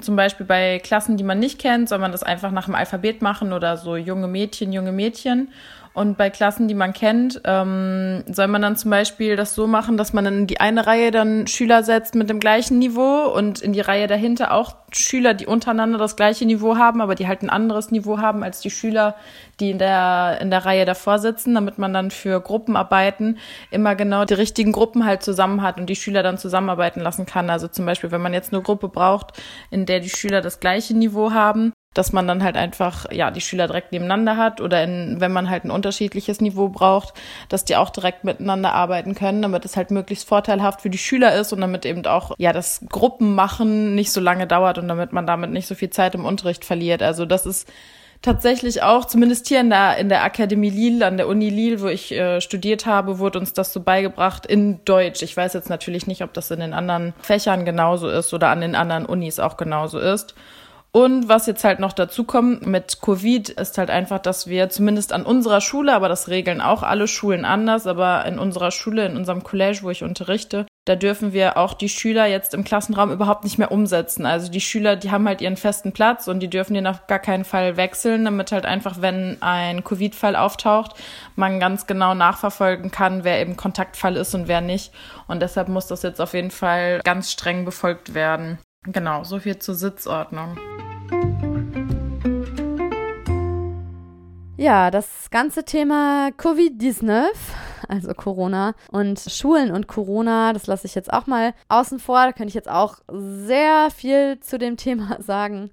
Zum 0.00 0.16
Beispiel 0.16 0.46
bei 0.46 0.80
Klassen, 0.80 1.16
die 1.16 1.24
man 1.24 1.38
nicht 1.38 1.60
kennt, 1.60 1.88
soll 1.88 1.98
man 1.98 2.10
das 2.12 2.24
einfach 2.24 2.50
nach 2.50 2.64
dem 2.64 2.74
Alphabet 2.74 3.22
machen 3.22 3.52
oder 3.52 3.76
so 3.76 3.96
junge 3.96 4.26
Mädchen, 4.26 4.72
junge 4.72 4.90
Mädchen. 4.90 5.48
Und 5.94 6.18
bei 6.18 6.28
Klassen, 6.28 6.66
die 6.66 6.74
man 6.74 6.92
kennt, 6.92 7.40
ähm, 7.44 8.24
soll 8.26 8.48
man 8.48 8.60
dann 8.62 8.76
zum 8.76 8.90
Beispiel 8.90 9.36
das 9.36 9.54
so 9.54 9.68
machen, 9.68 9.96
dass 9.96 10.12
man 10.12 10.26
in 10.26 10.46
die 10.48 10.58
eine 10.58 10.88
Reihe 10.88 11.12
dann 11.12 11.46
Schüler 11.46 11.84
setzt 11.84 12.16
mit 12.16 12.28
dem 12.28 12.40
gleichen 12.40 12.80
Niveau 12.80 13.32
und 13.32 13.60
in 13.60 13.72
die 13.72 13.80
Reihe 13.80 14.08
dahinter 14.08 14.52
auch 14.52 14.74
Schüler, 14.90 15.34
die 15.34 15.46
untereinander 15.46 15.96
das 15.96 16.16
gleiche 16.16 16.46
Niveau 16.46 16.76
haben, 16.76 17.00
aber 17.00 17.14
die 17.14 17.28
halt 17.28 17.42
ein 17.42 17.50
anderes 17.50 17.92
Niveau 17.92 18.18
haben 18.18 18.42
als 18.42 18.60
die 18.60 18.70
Schüler, 18.70 19.14
die 19.60 19.70
in 19.70 19.78
der, 19.78 20.38
in 20.40 20.50
der 20.50 20.64
Reihe 20.64 20.84
davor 20.84 21.20
sitzen, 21.20 21.54
damit 21.54 21.78
man 21.78 21.94
dann 21.94 22.10
für 22.10 22.40
Gruppenarbeiten 22.40 23.38
immer 23.70 23.94
genau 23.94 24.24
die 24.24 24.34
richtigen 24.34 24.72
Gruppen 24.72 25.04
halt 25.04 25.22
zusammen 25.22 25.62
hat 25.62 25.78
und 25.78 25.86
die 25.86 25.96
Schüler 25.96 26.24
dann 26.24 26.38
zusammenarbeiten 26.38 27.00
lassen 27.00 27.24
kann. 27.24 27.50
Also 27.50 27.68
zum 27.68 27.86
Beispiel, 27.86 28.10
wenn 28.10 28.22
man 28.22 28.34
jetzt 28.34 28.52
eine 28.52 28.62
Gruppe 28.62 28.88
braucht, 28.88 29.40
in 29.70 29.86
der 29.86 30.00
die 30.00 30.10
Schüler 30.10 30.40
das 30.40 30.58
gleiche 30.58 30.94
Niveau 30.94 31.30
haben, 31.30 31.72
dass 31.94 32.12
man 32.12 32.28
dann 32.28 32.42
halt 32.42 32.56
einfach 32.56 33.10
ja 33.10 33.30
die 33.30 33.40
Schüler 33.40 33.66
direkt 33.66 33.92
nebeneinander 33.92 34.36
hat 34.36 34.60
oder 34.60 34.82
in, 34.82 35.20
wenn 35.20 35.32
man 35.32 35.48
halt 35.48 35.64
ein 35.64 35.70
unterschiedliches 35.70 36.40
Niveau 36.40 36.68
braucht, 36.68 37.14
dass 37.48 37.64
die 37.64 37.76
auch 37.76 37.90
direkt 37.90 38.24
miteinander 38.24 38.74
arbeiten 38.74 39.14
können, 39.14 39.42
damit 39.42 39.64
es 39.64 39.76
halt 39.76 39.90
möglichst 39.90 40.28
vorteilhaft 40.28 40.82
für 40.82 40.90
die 40.90 40.98
Schüler 40.98 41.34
ist 41.34 41.52
und 41.52 41.60
damit 41.60 41.86
eben 41.86 42.04
auch 42.06 42.32
ja 42.38 42.52
das 42.52 42.84
Gruppenmachen 42.88 43.94
nicht 43.94 44.12
so 44.12 44.20
lange 44.20 44.46
dauert 44.46 44.78
und 44.78 44.88
damit 44.88 45.12
man 45.12 45.26
damit 45.26 45.50
nicht 45.50 45.66
so 45.66 45.74
viel 45.74 45.90
Zeit 45.90 46.14
im 46.14 46.24
Unterricht 46.24 46.64
verliert. 46.64 47.02
Also 47.02 47.24
das 47.24 47.46
ist 47.46 47.68
tatsächlich 48.24 48.82
auch, 48.82 49.04
zumindest 49.04 49.46
hier 49.48 49.60
in 49.60 49.68
der, 49.68 49.98
in 49.98 50.08
der 50.08 50.24
Akademie 50.24 50.70
Lille, 50.70 51.06
an 51.06 51.18
der 51.18 51.28
Uni 51.28 51.50
Lille, 51.50 51.80
wo 51.82 51.88
ich 51.88 52.10
äh, 52.10 52.40
studiert 52.40 52.86
habe, 52.86 53.18
wurde 53.18 53.38
uns 53.38 53.52
das 53.52 53.72
so 53.72 53.80
beigebracht 53.80 54.46
in 54.46 54.82
Deutsch. 54.84 55.22
Ich 55.22 55.36
weiß 55.36 55.52
jetzt 55.52 55.68
natürlich 55.68 56.06
nicht, 56.06 56.22
ob 56.22 56.32
das 56.32 56.50
in 56.50 56.60
den 56.60 56.72
anderen 56.72 57.12
Fächern 57.20 57.66
genauso 57.66 58.08
ist 58.08 58.32
oder 58.32 58.48
an 58.48 58.62
den 58.62 58.74
anderen 58.74 59.04
Unis 59.04 59.38
auch 59.38 59.58
genauso 59.58 59.98
ist. 59.98 60.34
Und 60.96 61.28
was 61.28 61.46
jetzt 61.46 61.64
halt 61.64 61.80
noch 61.80 61.92
dazu 61.92 62.22
kommt 62.22 62.68
mit 62.68 63.00
Covid, 63.02 63.48
ist 63.48 63.78
halt 63.78 63.90
einfach, 63.90 64.20
dass 64.20 64.46
wir 64.46 64.70
zumindest 64.70 65.12
an 65.12 65.26
unserer 65.26 65.60
Schule, 65.60 65.92
aber 65.92 66.08
das 66.08 66.28
regeln 66.28 66.60
auch 66.60 66.84
alle 66.84 67.08
Schulen 67.08 67.44
anders, 67.44 67.88
aber 67.88 68.24
in 68.26 68.38
unserer 68.38 68.70
Schule, 68.70 69.04
in 69.04 69.16
unserem 69.16 69.42
College, 69.42 69.80
wo 69.82 69.90
ich 69.90 70.04
unterrichte, 70.04 70.66
da 70.84 70.94
dürfen 70.94 71.32
wir 71.32 71.56
auch 71.56 71.74
die 71.74 71.88
Schüler 71.88 72.26
jetzt 72.26 72.54
im 72.54 72.62
Klassenraum 72.62 73.10
überhaupt 73.10 73.42
nicht 73.42 73.58
mehr 73.58 73.72
umsetzen. 73.72 74.24
Also 74.24 74.48
die 74.52 74.60
Schüler, 74.60 74.94
die 74.94 75.10
haben 75.10 75.26
halt 75.26 75.40
ihren 75.40 75.56
festen 75.56 75.90
Platz 75.90 76.28
und 76.28 76.38
die 76.38 76.48
dürfen 76.48 76.74
den 76.74 76.86
auf 76.86 77.08
gar 77.08 77.18
keinen 77.18 77.44
Fall 77.44 77.76
wechseln, 77.76 78.24
damit 78.24 78.52
halt 78.52 78.64
einfach, 78.64 79.00
wenn 79.00 79.38
ein 79.42 79.82
Covid-Fall 79.82 80.36
auftaucht, 80.36 80.94
man 81.34 81.58
ganz 81.58 81.88
genau 81.88 82.14
nachverfolgen 82.14 82.92
kann, 82.92 83.24
wer 83.24 83.40
eben 83.40 83.56
Kontaktfall 83.56 84.14
ist 84.14 84.32
und 84.36 84.46
wer 84.46 84.60
nicht. 84.60 84.92
Und 85.26 85.42
deshalb 85.42 85.66
muss 85.66 85.88
das 85.88 86.02
jetzt 86.02 86.20
auf 86.20 86.34
jeden 86.34 86.52
Fall 86.52 87.00
ganz 87.02 87.32
streng 87.32 87.64
befolgt 87.64 88.14
werden. 88.14 88.58
Genau, 88.86 89.24
so 89.24 89.40
viel 89.40 89.58
zur 89.58 89.74
Sitzordnung. 89.74 90.56
Ja, 94.56 94.92
das 94.92 95.30
ganze 95.30 95.64
Thema 95.64 96.28
Covid-19, 96.38 97.26
also 97.88 98.14
Corona 98.14 98.74
und 98.92 99.18
Schulen 99.18 99.72
und 99.72 99.88
Corona, 99.88 100.52
das 100.52 100.68
lasse 100.68 100.86
ich 100.86 100.94
jetzt 100.94 101.12
auch 101.12 101.26
mal 101.26 101.54
außen 101.68 101.98
vor. 101.98 102.24
Da 102.24 102.30
könnte 102.30 102.50
ich 102.50 102.54
jetzt 102.54 102.70
auch 102.70 102.98
sehr 103.08 103.88
viel 103.90 104.38
zu 104.38 104.56
dem 104.56 104.76
Thema 104.78 105.20
sagen. 105.20 105.70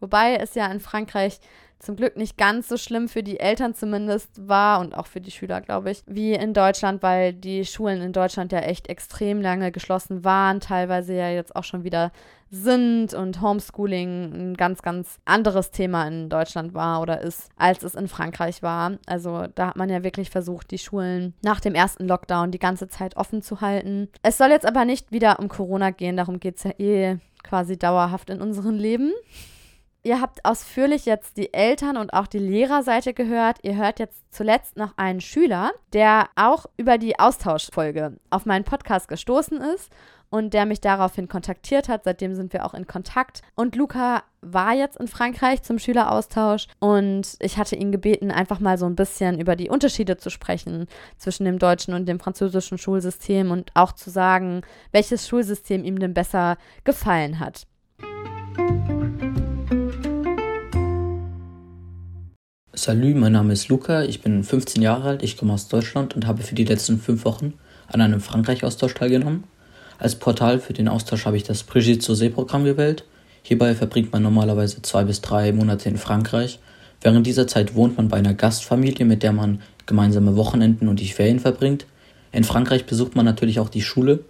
Wobei 0.00 0.34
es 0.34 0.56
ja 0.56 0.66
in 0.66 0.80
Frankreich 0.80 1.38
zum 1.84 1.96
Glück 1.96 2.16
nicht 2.16 2.36
ganz 2.36 2.68
so 2.68 2.76
schlimm 2.76 3.08
für 3.08 3.22
die 3.22 3.40
Eltern 3.40 3.74
zumindest 3.74 4.48
war 4.48 4.80
und 4.80 4.94
auch 4.94 5.06
für 5.06 5.20
die 5.20 5.30
Schüler, 5.30 5.60
glaube 5.60 5.90
ich, 5.90 6.02
wie 6.06 6.32
in 6.32 6.54
Deutschland, 6.54 7.02
weil 7.02 7.32
die 7.32 7.64
Schulen 7.64 8.02
in 8.02 8.12
Deutschland 8.12 8.52
ja 8.52 8.60
echt 8.60 8.88
extrem 8.88 9.40
lange 9.40 9.72
geschlossen 9.72 10.24
waren, 10.24 10.60
teilweise 10.60 11.14
ja 11.14 11.30
jetzt 11.30 11.54
auch 11.54 11.64
schon 11.64 11.84
wieder 11.84 12.12
sind 12.50 13.14
und 13.14 13.40
Homeschooling 13.40 14.32
ein 14.32 14.54
ganz, 14.54 14.82
ganz 14.82 15.18
anderes 15.24 15.70
Thema 15.72 16.06
in 16.06 16.28
Deutschland 16.28 16.72
war 16.72 17.02
oder 17.02 17.20
ist, 17.20 17.50
als 17.56 17.82
es 17.82 17.94
in 17.94 18.08
Frankreich 18.08 18.62
war. 18.62 18.92
Also 19.06 19.46
da 19.54 19.68
hat 19.68 19.76
man 19.76 19.90
ja 19.90 20.04
wirklich 20.04 20.30
versucht, 20.30 20.70
die 20.70 20.78
Schulen 20.78 21.34
nach 21.42 21.60
dem 21.60 21.74
ersten 21.74 22.06
Lockdown 22.06 22.52
die 22.52 22.58
ganze 22.58 22.88
Zeit 22.88 23.16
offen 23.16 23.42
zu 23.42 23.60
halten. 23.60 24.08
Es 24.22 24.38
soll 24.38 24.50
jetzt 24.50 24.66
aber 24.66 24.84
nicht 24.84 25.10
wieder 25.10 25.40
um 25.40 25.48
Corona 25.48 25.90
gehen, 25.90 26.16
darum 26.16 26.38
geht 26.38 26.58
es 26.58 26.64
ja 26.64 26.72
eh 26.78 27.18
quasi 27.42 27.76
dauerhaft 27.76 28.30
in 28.30 28.40
unserem 28.40 28.76
Leben. 28.76 29.12
Ihr 30.06 30.20
habt 30.20 30.44
ausführlich 30.44 31.06
jetzt 31.06 31.38
die 31.38 31.54
Eltern 31.54 31.96
und 31.96 32.12
auch 32.12 32.26
die 32.26 32.38
Lehrerseite 32.38 33.14
gehört. 33.14 33.60
Ihr 33.62 33.76
hört 33.76 33.98
jetzt 33.98 34.22
zuletzt 34.30 34.76
noch 34.76 34.98
einen 34.98 35.22
Schüler, 35.22 35.72
der 35.94 36.28
auch 36.36 36.66
über 36.76 36.98
die 36.98 37.18
Austauschfolge 37.18 38.18
auf 38.28 38.44
meinen 38.44 38.64
Podcast 38.64 39.08
gestoßen 39.08 39.62
ist 39.62 39.90
und 40.28 40.52
der 40.52 40.66
mich 40.66 40.82
daraufhin 40.82 41.26
kontaktiert 41.26 41.88
hat. 41.88 42.04
Seitdem 42.04 42.34
sind 42.34 42.52
wir 42.52 42.66
auch 42.66 42.74
in 42.74 42.86
Kontakt. 42.86 43.40
Und 43.54 43.76
Luca 43.76 44.24
war 44.42 44.74
jetzt 44.74 44.98
in 44.98 45.08
Frankreich 45.08 45.62
zum 45.62 45.78
Schüleraustausch 45.78 46.66
und 46.80 47.36
ich 47.40 47.56
hatte 47.56 47.74
ihn 47.74 47.90
gebeten, 47.90 48.30
einfach 48.30 48.60
mal 48.60 48.76
so 48.76 48.84
ein 48.84 48.96
bisschen 48.96 49.40
über 49.40 49.56
die 49.56 49.70
Unterschiede 49.70 50.18
zu 50.18 50.28
sprechen 50.28 50.86
zwischen 51.16 51.46
dem 51.46 51.58
deutschen 51.58 51.94
und 51.94 52.06
dem 52.06 52.20
französischen 52.20 52.76
Schulsystem 52.76 53.50
und 53.50 53.70
auch 53.72 53.92
zu 53.92 54.10
sagen, 54.10 54.60
welches 54.92 55.26
Schulsystem 55.26 55.82
ihm 55.82 55.98
denn 55.98 56.12
besser 56.12 56.58
gefallen 56.84 57.40
hat. 57.40 57.66
Salü, 62.76 63.14
mein 63.14 63.32
Name 63.32 63.52
ist 63.52 63.68
Luca, 63.68 64.02
ich 64.02 64.20
bin 64.20 64.42
15 64.42 64.82
Jahre 64.82 65.10
alt, 65.10 65.22
ich 65.22 65.36
komme 65.36 65.52
aus 65.52 65.68
Deutschland 65.68 66.16
und 66.16 66.26
habe 66.26 66.42
für 66.42 66.56
die 66.56 66.64
letzten 66.64 66.98
fünf 66.98 67.24
Wochen 67.24 67.54
an 67.86 68.00
einem 68.00 68.20
Frankreich-Austausch 68.20 68.94
teilgenommen. 68.94 69.44
Als 69.98 70.16
Portal 70.16 70.58
für 70.58 70.72
den 70.72 70.88
Austausch 70.88 71.24
habe 71.24 71.36
ich 71.36 71.44
das 71.44 71.62
Brigitte 71.62 72.04
Sauzet-Programm 72.04 72.64
gewählt. 72.64 73.04
Hierbei 73.42 73.76
verbringt 73.76 74.12
man 74.12 74.24
normalerweise 74.24 74.82
zwei 74.82 75.04
bis 75.04 75.20
drei 75.20 75.52
Monate 75.52 75.88
in 75.88 75.98
Frankreich. 75.98 76.58
Während 77.00 77.26
dieser 77.26 77.46
Zeit 77.46 77.76
wohnt 77.76 77.96
man 77.96 78.08
bei 78.08 78.16
einer 78.16 78.34
Gastfamilie, 78.34 79.04
mit 79.04 79.22
der 79.22 79.32
man 79.32 79.62
gemeinsame 79.86 80.34
Wochenenden 80.34 80.88
und 80.88 80.98
die 80.98 81.08
Ferien 81.08 81.38
verbringt. 81.38 81.86
In 82.32 82.42
Frankreich 82.42 82.86
besucht 82.86 83.14
man 83.14 83.24
natürlich 83.24 83.60
auch 83.60 83.68
die 83.68 83.82
Schule. 83.82 84.24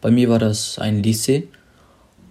Bei 0.00 0.10
mir 0.10 0.30
war 0.30 0.38
das 0.38 0.78
ein 0.78 1.02
Lycée 1.02 1.48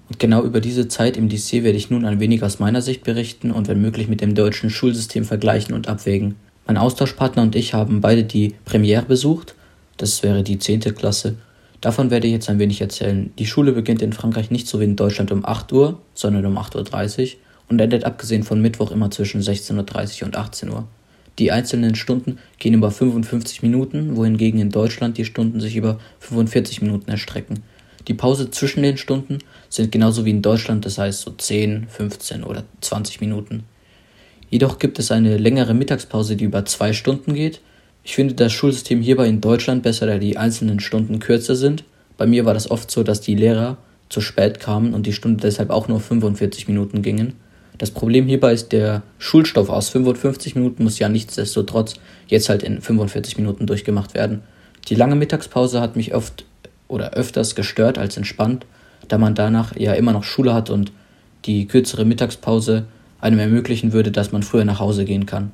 und 0.10 0.20
genau 0.20 0.44
über 0.44 0.60
diese 0.60 0.88
Zeit 0.88 1.18
im 1.18 1.30
Lycée 1.30 1.64
werde 1.64 1.78
ich 1.78 1.90
nun 1.90 2.06
ein 2.06 2.20
wenig 2.20 2.44
aus 2.44 2.60
meiner 2.60 2.82
Sicht 2.82 3.04
berichten 3.04 3.52
und 3.52 3.68
wenn 3.68 3.82
möglich 3.82 4.08
mit 4.08 4.22
dem 4.22 4.36
deutschen 4.36 4.70
Schulsystem 4.70 5.24
vergleichen 5.24 5.76
und 5.76 5.88
abwägen. 5.88 6.36
Mein 6.66 6.78
Austauschpartner 6.78 7.44
und 7.44 7.56
ich 7.56 7.74
haben 7.74 8.02
beide 8.02 8.24
die 8.24 8.56
Premiere 8.66 9.04
besucht, 9.04 9.56
das 9.98 10.24
wäre 10.24 10.44
die 10.44 10.58
10. 10.58 10.82
Klasse. 10.96 11.36
Davon 11.82 12.12
werde 12.12 12.28
ich 12.28 12.34
jetzt 12.34 12.50
ein 12.50 12.60
wenig 12.60 12.82
erzählen. 12.82 13.32
Die 13.38 13.46
Schule 13.46 13.72
beginnt 13.72 14.02
in 14.02 14.14
Frankreich 14.14 14.52
nicht 14.52 14.68
so 14.68 14.80
wie 14.80 14.86
in 14.86 14.96
Deutschland 14.96 15.32
um 15.32 15.46
8 15.46 15.72
Uhr, 15.72 16.02
sondern 16.14 16.46
um 16.46 16.58
8.30 16.58 17.22
Uhr 17.22 17.30
und 17.70 17.80
endet 17.80 18.04
abgesehen 18.04 18.44
von 18.44 18.62
Mittwoch 18.62 18.92
immer 18.92 19.12
zwischen 19.12 19.42
16.30 19.42 20.22
Uhr 20.22 20.28
und 20.28 20.36
18 20.36 20.70
Uhr. 20.70 20.88
Die 21.38 21.52
einzelnen 21.52 21.96
Stunden 21.96 22.38
gehen 22.58 22.74
über 22.74 22.92
55 22.92 23.62
Minuten, 23.62 24.18
wohingegen 24.18 24.60
in 24.60 24.72
Deutschland 24.72 25.18
die 25.18 25.24
Stunden 25.24 25.62
sich 25.62 25.78
über 25.78 26.00
45 26.20 26.82
Minuten 26.82 27.10
erstrecken. 27.10 27.64
Die 28.10 28.14
Pause 28.14 28.52
zwischen 28.52 28.84
den 28.84 28.98
Stunden 28.98 29.38
sind 29.70 29.92
genauso 29.92 30.26
wie 30.26 30.32
in 30.32 30.42
Deutschland, 30.42 30.86
das 30.86 30.98
heißt 30.98 31.22
so 31.22 31.32
10, 31.32 31.88
15 31.88 32.44
oder 32.44 32.64
20 32.82 33.22
Minuten. 33.22 33.64
Jedoch 34.50 34.80
gibt 34.80 34.98
es 35.00 35.12
eine 35.12 35.38
längere 35.38 35.74
Mittagspause, 35.74 36.36
die 36.36 36.46
über 36.46 36.66
zwei 36.66 36.94
Stunden 36.94 37.34
geht. 37.34 37.62
Ich 38.04 38.16
finde 38.16 38.34
das 38.34 38.52
Schulsystem 38.52 39.02
hierbei 39.02 39.28
in 39.28 39.42
Deutschland 39.42 39.84
besser, 39.84 40.08
da 40.08 40.18
die 40.18 40.38
einzelnen 40.38 40.80
Stunden 40.80 41.20
kürzer 41.20 41.56
sind. 41.56 41.84
Bei 42.18 42.26
mir 42.26 42.46
war 42.46 42.54
das 42.54 42.72
oft 42.72 42.90
so, 42.90 43.04
dass 43.04 43.22
die 43.22 43.36
Lehrer 43.36 43.78
zu 44.10 44.22
spät 44.22 44.60
kamen 44.60 44.94
und 44.94 45.06
die 45.06 45.14
Stunde 45.14 45.42
deshalb 45.42 45.70
auch 45.70 45.88
nur 45.88 46.00
45 46.00 46.68
Minuten 46.68 47.04
gingen. 47.04 47.36
Das 47.78 47.92
Problem 47.92 48.26
hierbei 48.26 48.54
ist, 48.54 48.72
der 48.72 49.04
Schulstoff 49.20 49.70
aus 49.70 49.90
55 49.90 50.56
Minuten 50.56 50.84
muss 50.84 51.00
ja 51.00 51.08
nichtsdestotrotz 51.08 51.96
jetzt 52.28 52.50
halt 52.50 52.64
in 52.64 52.82
45 52.82 53.38
Minuten 53.38 53.68
durchgemacht 53.68 54.16
werden. 54.16 54.42
Die 54.90 54.96
lange 54.96 55.16
Mittagspause 55.16 55.80
hat 55.80 55.96
mich 55.96 56.14
oft 56.14 56.44
oder 56.88 57.14
öfters 57.14 57.56
gestört 57.56 57.98
als 57.98 58.18
entspannt, 58.18 58.66
da 59.10 59.18
man 59.18 59.36
danach 59.36 59.76
ja 59.76 59.94
immer 59.94 60.14
noch 60.14 60.24
Schule 60.24 60.54
hat 60.54 60.70
und 60.70 60.92
die 61.46 61.68
kürzere 61.68 62.06
Mittagspause 62.06 62.86
einem 63.20 63.40
ermöglichen 63.40 63.92
würde, 63.92 64.12
dass 64.12 64.32
man 64.32 64.44
früher 64.44 64.66
nach 64.66 64.80
Hause 64.80 65.04
gehen 65.04 65.26
kann. 65.26 65.52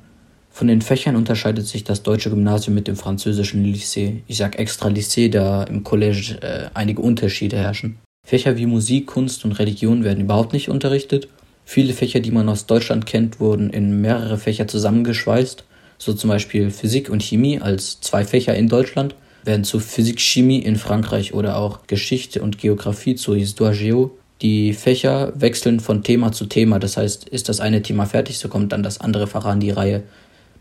Von 0.52 0.68
den 0.68 0.82
Fächern 0.82 1.16
unterscheidet 1.16 1.68
sich 1.68 1.84
das 1.84 2.04
deutsche 2.04 2.30
Gymnasium 2.30 2.76
mit 2.76 2.88
dem 2.88 2.96
französischen 2.96 3.66
Lycée. 3.66 4.22
Ich 4.28 4.38
sag 4.38 4.58
extra 4.58 4.88
Lycée, 4.88 5.30
da 5.30 5.64
im 5.64 5.84
Collège 5.84 6.42
äh, 6.42 6.70
einige 6.74 7.02
Unterschiede 7.02 7.58
herrschen. 7.58 7.98
Fächer 8.26 8.56
wie 8.56 8.66
Musik, 8.66 9.08
Kunst 9.08 9.44
und 9.44 9.54
Religion 9.54 10.04
werden 10.04 10.24
überhaupt 10.24 10.54
nicht 10.54 10.70
unterrichtet 10.70 11.28
Viele 11.66 11.94
Fächer, 11.94 12.20
die 12.20 12.32
man 12.32 12.48
aus 12.48 12.68
Deutschland 12.68 13.08
kennt, 13.08 13.40
wurden 13.40 13.72
in 13.72 14.00
mehrere 14.00 14.38
Fächer 14.38 14.68
zusammengeschweißt, 14.68 15.64
so 15.98 16.14
zum 16.14 16.30
Beispiel 16.30 16.70
Physik 16.70 17.10
und 17.10 17.24
Chemie 17.24 17.60
als 17.60 18.00
zwei 18.02 18.24
Fächer 18.24 18.54
in 18.56 18.70
Deutschland 18.70 19.16
werden 19.46 19.64
zu 19.64 19.80
Physik 19.80 20.20
Chemie 20.20 20.60
in 20.60 20.76
Frankreich 20.76 21.34
oder 21.34 21.58
auch 21.58 21.88
Geschichte 21.88 22.42
und 22.42 22.58
Geografie 22.58 23.16
zu 23.16 23.36
Histoire 23.36 23.74
Géo. 23.74 24.12
Die 24.42 24.74
Fächer 24.74 25.32
wechseln 25.36 25.80
von 25.80 26.04
Thema 26.04 26.32
zu 26.32 26.46
Thema, 26.46 26.80
das 26.80 26.98
heißt, 26.98 27.30
ist 27.30 27.48
das 27.48 27.60
eine 27.60 27.82
Thema 27.82 28.06
fertig, 28.06 28.38
so 28.38 28.50
kommt 28.50 28.72
dann 28.72 28.84
das 28.84 29.00
andere 29.00 29.28
Fach 29.28 29.46
an 29.46 29.60
die 29.60 29.72
Reihe. 29.72 30.04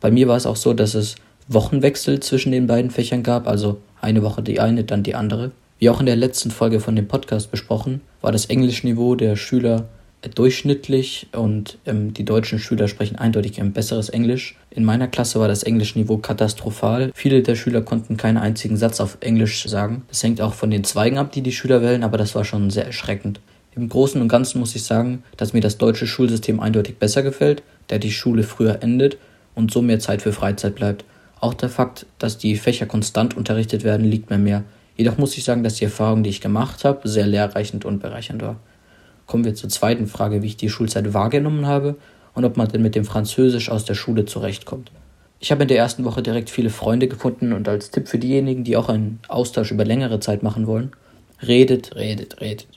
Bei 0.01 0.11
mir 0.11 0.28
war 0.28 0.36
es 0.36 0.47
auch 0.47 0.56
so, 0.56 0.74
dass 0.74 0.94
es 0.94 1.16
Wochenwechsel 1.48 2.20
zwischen 2.20 2.52
den 2.52 2.66
beiden 2.66 2.90
Fächern 2.90 3.23
gab, 3.23 3.48
also 3.48 3.78
eine 4.01 4.23
Woche 4.23 4.43
die 4.43 4.61
eine, 4.61 4.85
dann 4.85 5.02
die 5.02 5.15
andere. 5.15 5.51
Wie 5.78 5.90
auch 5.90 6.01
in 6.01 6.06
der 6.06 6.16
letzten 6.16 6.51
Folge 6.51 6.81
von 6.81 6.94
dem 6.94 7.09
Podcast 7.09 7.51
besprochen, 7.51 8.01
war 8.20 8.32
das 8.32 8.47
Englischniveau 8.47 9.16
der 9.16 9.36
Schüler 9.36 9.89
durchschnittlich 10.29 11.29
und 11.33 11.79
ähm, 11.87 12.15
die 12.15 12.25
deutschen 12.25 12.59
Schüler 12.59 12.89
sprechen 12.89 13.17
eindeutig 13.17 13.61
ein 13.61 13.73
besseres 13.73 14.09
Englisch. 14.09 14.57
In 14.71 14.85
meiner 14.85 15.09
Klasse 15.09 15.41
war 15.41 15.49
das 15.49 15.63
Englischniveau 15.63 16.19
katastrophal. 16.19 17.11
Viele 17.15 17.43
der 17.43 17.55
Schüler 17.55 17.83
konnten 17.83 18.17
keinen 18.17 18.39
einzigen 18.39 18.77
Satz 18.77 19.01
auf 19.01 19.19
Englisch 19.21 19.67
sagen. 19.67 20.03
Das 20.09 20.23
hängt 20.23 20.41
auch 20.41 20.55
von 20.55 20.71
den 20.71 20.85
Zweigen 20.85 21.19
ab, 21.19 21.33
die 21.33 21.43
die 21.43 21.53
Schüler 21.53 21.83
wählen, 21.83 22.03
aber 22.03 22.19
das 22.19 22.35
war 22.35 22.45
schon 22.45 22.71
sehr 22.71 22.87
erschreckend. 22.87 23.41
Im 23.77 23.89
Großen 23.89 24.21
und 24.21 24.29
Ganzen 24.29 24.61
muss 24.61 24.77
ich 24.77 24.85
sagen, 24.85 25.25
dass 25.37 25.53
mir 25.53 25.61
das 25.61 25.79
deutsche 25.79 26.07
Schulsystem 26.07 26.61
eindeutig 26.61 26.97
besser 26.99 27.23
gefällt, 27.23 27.63
da 27.89 27.99
die 27.99 28.13
Schule 28.13 28.45
früher 28.45 28.83
endet 28.83 29.19
und 29.55 29.73
so 29.73 29.83
mehr 29.83 29.99
Zeit 29.99 30.23
für 30.23 30.33
Freizeit 30.33 30.75
bleibt. 30.75 31.05
Auch 31.41 31.55
der 31.55 31.69
Fakt, 31.69 32.07
dass 32.19 32.39
die 32.39 32.57
Fächer 32.57 32.87
konstant 32.87 33.37
unterrichtet 33.37 33.85
werden, 33.85 34.07
liegt 34.07 34.31
mir 34.31 34.39
mehr. 34.39 34.65
Jedoch 34.97 35.19
muss 35.19 35.37
ich 35.37 35.45
sagen, 35.45 35.65
dass 35.65 35.75
die 35.75 35.85
Erfahrung, 35.85 36.23
die 36.23 36.31
ich 36.31 36.41
gemacht 36.41 36.85
habe, 36.85 37.09
sehr 37.09 37.27
lehrreichend 37.27 37.85
und 37.85 38.01
bereichernd 38.01 38.43
war 38.43 38.61
kommen 39.27 39.45
wir 39.45 39.55
zur 39.55 39.71
zweiten 39.71 40.07
Frage, 40.07 40.43
wie 40.43 40.49
ich 40.49 40.57
die 40.57 40.69
Schulzeit 40.69 41.15
wahrgenommen 41.15 41.67
habe 41.67 41.97
und 42.35 42.45
ob 42.45 42.57
man 42.57 42.69
denn 42.69 42.83
mit 42.83 42.95
dem 42.95 43.05
Französisch 43.05 43.71
aus 43.71 43.85
der 43.85 43.95
Schule 43.95 44.25
zurechtkommt. 44.25 44.91
Ich 45.41 45.51
habe 45.51 45.63
in 45.63 45.69
der 45.69 45.79
ersten 45.79 46.05
Woche 46.05 46.23
direkt 46.23 46.51
viele 46.51 46.71
Freunde 46.71 47.09
gefunden 47.09 47.53
und 47.53 47.69
als 47.69 47.91
Tipp 47.91 48.09
für 48.09 48.19
diejenigen, 48.19 48.65
die 48.65 48.77
auch 48.77 48.89
einen 48.89 49.21
Austausch 49.29 49.71
über 49.71 49.85
längere 49.85 50.21
Zeit 50.21 50.43
machen 50.43 50.67
wollen, 50.67 50.93
redet, 51.47 51.97
redet, 51.97 52.41
redet. 52.41 52.69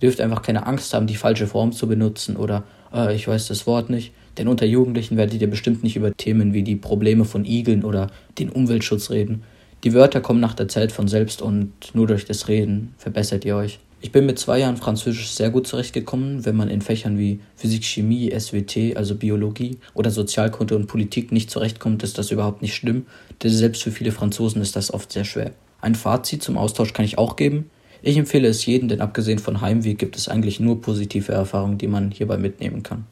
Ihr 0.00 0.08
dürft 0.08 0.20
einfach 0.20 0.42
keine 0.42 0.66
Angst 0.66 0.94
haben, 0.94 1.06
die 1.06 1.16
falsche 1.16 1.46
Form 1.46 1.72
zu 1.72 1.88
benutzen 1.88 2.36
oder 2.36 2.64
äh, 2.92 3.14
ich 3.14 3.26
weiß 3.26 3.48
das 3.48 3.66
Wort 3.66 3.90
nicht, 3.90 4.12
denn 4.38 4.48
unter 4.48 4.66
Jugendlichen 4.66 5.16
werdet 5.16 5.40
ihr 5.40 5.50
bestimmt 5.50 5.82
nicht 5.82 5.96
über 5.96 6.16
Themen 6.16 6.54
wie 6.54 6.62
die 6.62 6.76
Probleme 6.76 7.24
von 7.24 7.44
Igeln 7.44 7.84
oder 7.84 8.08
den 8.38 8.50
Umweltschutz 8.50 9.10
reden. 9.10 9.42
Die 9.84 9.94
Wörter 9.94 10.20
kommen 10.20 10.40
nach 10.40 10.54
der 10.54 10.68
Zeit 10.68 10.92
von 10.92 11.08
selbst 11.08 11.42
und 11.42 11.72
nur 11.92 12.06
durch 12.06 12.24
das 12.24 12.46
Reden 12.46 12.94
verbessert 12.98 13.44
ihr 13.44 13.56
euch. 13.56 13.80
Ich 14.04 14.10
bin 14.10 14.26
mit 14.26 14.36
zwei 14.36 14.58
Jahren 14.58 14.76
Französisch 14.76 15.30
sehr 15.30 15.50
gut 15.50 15.68
zurechtgekommen, 15.68 16.44
wenn 16.44 16.56
man 16.56 16.68
in 16.68 16.82
Fächern 16.82 17.18
wie 17.18 17.38
Physik, 17.54 17.84
Chemie, 17.84 18.32
SWT, 18.36 18.96
also 18.96 19.14
Biologie 19.14 19.78
oder 19.94 20.10
Sozialkunde 20.10 20.74
und 20.74 20.88
Politik 20.88 21.30
nicht 21.30 21.52
zurechtkommt, 21.52 22.02
ist 22.02 22.18
das 22.18 22.32
überhaupt 22.32 22.62
nicht 22.62 22.74
schlimm, 22.74 23.06
denn 23.44 23.52
selbst 23.52 23.84
für 23.84 23.92
viele 23.92 24.10
Franzosen 24.10 24.60
ist 24.60 24.74
das 24.74 24.92
oft 24.92 25.12
sehr 25.12 25.24
schwer. 25.24 25.52
Ein 25.80 25.94
Fazit 25.94 26.42
zum 26.42 26.58
Austausch 26.58 26.92
kann 26.92 27.04
ich 27.04 27.16
auch 27.16 27.36
geben. 27.36 27.70
Ich 28.02 28.16
empfehle 28.16 28.48
es 28.48 28.66
jedem, 28.66 28.88
denn 28.88 29.00
abgesehen 29.00 29.38
von 29.38 29.60
Heimweh 29.60 29.94
gibt 29.94 30.16
es 30.16 30.28
eigentlich 30.28 30.58
nur 30.58 30.80
positive 30.80 31.30
Erfahrungen, 31.30 31.78
die 31.78 31.86
man 31.86 32.10
hierbei 32.10 32.38
mitnehmen 32.38 32.82
kann. 32.82 33.06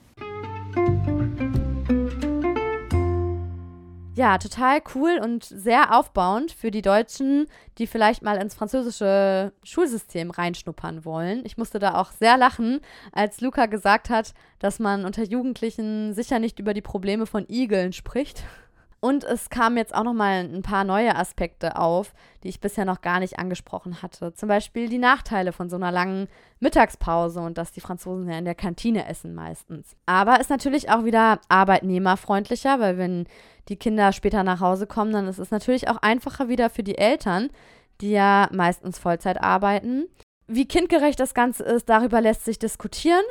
Ja, 4.20 4.36
total 4.36 4.82
cool 4.94 5.18
und 5.24 5.44
sehr 5.44 5.98
aufbauend 5.98 6.52
für 6.52 6.70
die 6.70 6.82
Deutschen, 6.82 7.46
die 7.78 7.86
vielleicht 7.86 8.22
mal 8.22 8.36
ins 8.36 8.54
französische 8.54 9.54
Schulsystem 9.62 10.30
reinschnuppern 10.30 11.06
wollen. 11.06 11.40
Ich 11.46 11.56
musste 11.56 11.78
da 11.78 11.94
auch 11.94 12.12
sehr 12.12 12.36
lachen, 12.36 12.80
als 13.12 13.40
Luca 13.40 13.64
gesagt 13.64 14.10
hat, 14.10 14.34
dass 14.58 14.78
man 14.78 15.06
unter 15.06 15.22
Jugendlichen 15.22 16.12
sicher 16.12 16.38
nicht 16.38 16.58
über 16.58 16.74
die 16.74 16.82
Probleme 16.82 17.24
von 17.24 17.46
Igeln 17.48 17.94
spricht. 17.94 18.44
Und 19.00 19.24
es 19.24 19.48
kamen 19.48 19.78
jetzt 19.78 19.94
auch 19.94 20.04
noch 20.04 20.12
mal 20.12 20.44
ein 20.44 20.62
paar 20.62 20.84
neue 20.84 21.16
Aspekte 21.16 21.76
auf, 21.76 22.12
die 22.42 22.48
ich 22.48 22.60
bisher 22.60 22.84
noch 22.84 23.00
gar 23.00 23.18
nicht 23.20 23.38
angesprochen 23.38 24.02
hatte. 24.02 24.34
Zum 24.34 24.48
Beispiel 24.48 24.90
die 24.90 24.98
Nachteile 24.98 25.52
von 25.52 25.70
so 25.70 25.76
einer 25.76 25.90
langen 25.90 26.28
Mittagspause 26.60 27.40
und 27.40 27.56
dass 27.56 27.72
die 27.72 27.80
Franzosen 27.80 28.28
ja 28.28 28.36
in 28.36 28.44
der 28.44 28.54
Kantine 28.54 29.08
essen 29.08 29.34
meistens. 29.34 29.96
Aber 30.04 30.38
ist 30.38 30.50
natürlich 30.50 30.90
auch 30.90 31.04
wieder 31.04 31.40
arbeitnehmerfreundlicher, 31.48 32.78
weil 32.78 32.98
wenn 32.98 33.26
die 33.70 33.76
Kinder 33.76 34.12
später 34.12 34.44
nach 34.44 34.60
Hause 34.60 34.86
kommen, 34.86 35.12
dann 35.12 35.28
ist 35.28 35.38
es 35.38 35.50
natürlich 35.50 35.88
auch 35.88 35.96
einfacher 35.98 36.48
wieder 36.48 36.68
für 36.68 36.82
die 36.82 36.98
Eltern, 36.98 37.48
die 38.02 38.10
ja 38.10 38.50
meistens 38.52 38.98
Vollzeit 38.98 39.42
arbeiten. 39.42 40.08
Wie 40.52 40.66
kindgerecht 40.66 41.20
das 41.20 41.32
Ganze 41.32 41.62
ist, 41.62 41.88
darüber 41.88 42.20
lässt 42.20 42.44
sich 42.44 42.58
diskutieren. 42.58 43.22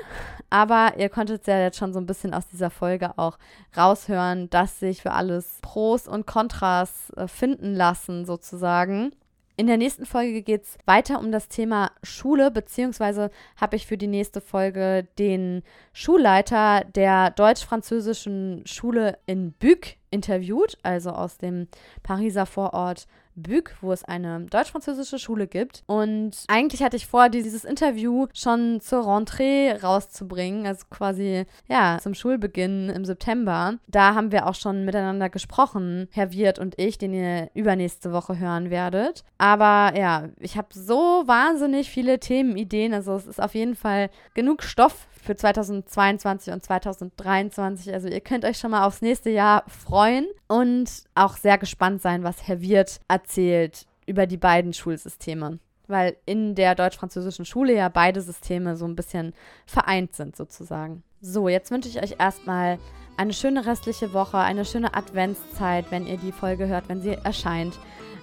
Aber 0.49 0.93
ihr 0.97 1.09
konntet 1.09 1.45
ja 1.47 1.59
jetzt 1.59 1.77
schon 1.77 1.91
so 1.91 1.99
ein 1.99 2.05
bisschen 2.05 2.33
aus 2.33 2.47
dieser 2.47 2.69
Folge 2.69 3.17
auch 3.17 3.37
raushören, 3.75 4.49
dass 4.49 4.79
sich 4.79 5.01
für 5.01 5.11
alles 5.11 5.59
Pros 5.61 6.07
und 6.07 6.25
Kontras 6.25 7.11
äh, 7.17 7.27
finden 7.27 7.75
lassen, 7.75 8.23
sozusagen. 8.23 9.11
In 9.57 9.67
der 9.67 9.75
nächsten 9.75 10.05
Folge 10.05 10.41
geht 10.41 10.63
es 10.63 10.77
weiter 10.85 11.19
um 11.19 11.33
das 11.33 11.49
Thema 11.49 11.91
Schule, 12.03 12.51
beziehungsweise 12.51 13.31
habe 13.57 13.75
ich 13.75 13.85
für 13.85 13.97
die 13.97 14.07
nächste 14.07 14.39
Folge 14.39 15.05
den 15.19 15.63
Schulleiter 15.91 16.85
der 16.95 17.31
deutsch-französischen 17.31 18.63
Schule 18.65 19.17
in 19.25 19.51
Bück 19.51 19.97
interviewt, 20.09 20.77
also 20.83 21.09
aus 21.09 21.37
dem 21.37 21.67
Pariser 22.01 22.45
Vorort 22.45 23.07
Bück, 23.41 23.75
wo 23.81 23.91
es 23.91 24.03
eine 24.03 24.41
deutsch-französische 24.41 25.19
Schule 25.19 25.47
gibt. 25.47 25.83
Und 25.87 26.43
eigentlich 26.47 26.83
hatte 26.83 26.97
ich 26.97 27.07
vor, 27.07 27.29
dieses 27.29 27.63
Interview 27.63 28.27
schon 28.33 28.81
zur 28.81 29.05
Rentrée 29.05 29.81
rauszubringen, 29.81 30.65
also 30.65 30.85
quasi, 30.89 31.45
ja, 31.67 31.97
zum 32.01 32.13
Schulbeginn 32.13 32.89
im 32.89 33.05
September. 33.05 33.75
Da 33.87 34.15
haben 34.15 34.31
wir 34.31 34.47
auch 34.47 34.55
schon 34.55 34.85
miteinander 34.85 35.29
gesprochen, 35.29 36.07
Herr 36.11 36.31
Wirt 36.31 36.59
und 36.59 36.79
ich, 36.79 36.97
den 36.97 37.13
ihr 37.13 37.49
übernächste 37.53 38.11
Woche 38.11 38.39
hören 38.39 38.69
werdet. 38.69 39.23
Aber 39.37 39.97
ja, 39.97 40.29
ich 40.39 40.57
habe 40.57 40.67
so 40.71 41.23
wahnsinnig 41.25 41.89
viele 41.89 42.19
Themenideen, 42.19 42.93
also 42.93 43.15
es 43.15 43.27
ist 43.27 43.41
auf 43.41 43.55
jeden 43.55 43.75
Fall 43.75 44.09
genug 44.33 44.63
Stoff 44.63 45.07
für 45.21 45.35
2022 45.35 46.53
und 46.53 46.63
2023. 46.63 47.93
Also 47.93 48.07
ihr 48.07 48.21
könnt 48.21 48.45
euch 48.45 48.57
schon 48.57 48.71
mal 48.71 48.85
aufs 48.85 49.01
nächste 49.01 49.29
Jahr 49.29 49.63
freuen 49.67 50.25
und 50.49 50.89
auch 51.15 51.37
sehr 51.37 51.57
gespannt 51.57 52.01
sein, 52.01 52.23
was 52.23 52.47
Herr 52.47 52.59
Wirt 52.59 52.99
erzählt 53.07 53.85
über 54.05 54.27
die 54.27 54.37
beiden 54.37 54.73
Schulsysteme. 54.73 55.59
Weil 55.87 56.17
in 56.25 56.55
der 56.55 56.75
deutsch-französischen 56.75 57.45
Schule 57.45 57.73
ja 57.73 57.87
beide 57.89 58.21
Systeme 58.21 58.75
so 58.75 58.85
ein 58.85 58.95
bisschen 58.95 59.33
vereint 59.65 60.15
sind 60.15 60.35
sozusagen. 60.35 61.03
So, 61.21 61.49
jetzt 61.49 61.71
wünsche 61.71 61.89
ich 61.89 62.01
euch 62.01 62.15
erstmal 62.19 62.79
eine 63.17 63.33
schöne 63.33 63.65
restliche 63.65 64.13
Woche, 64.13 64.37
eine 64.37 64.65
schöne 64.65 64.93
Adventszeit, 64.93 65.85
wenn 65.91 66.07
ihr 66.07 66.17
die 66.17 66.31
Folge 66.31 66.67
hört, 66.67 66.89
wenn 66.89 67.01
sie 67.01 67.13
erscheint. 67.23 67.77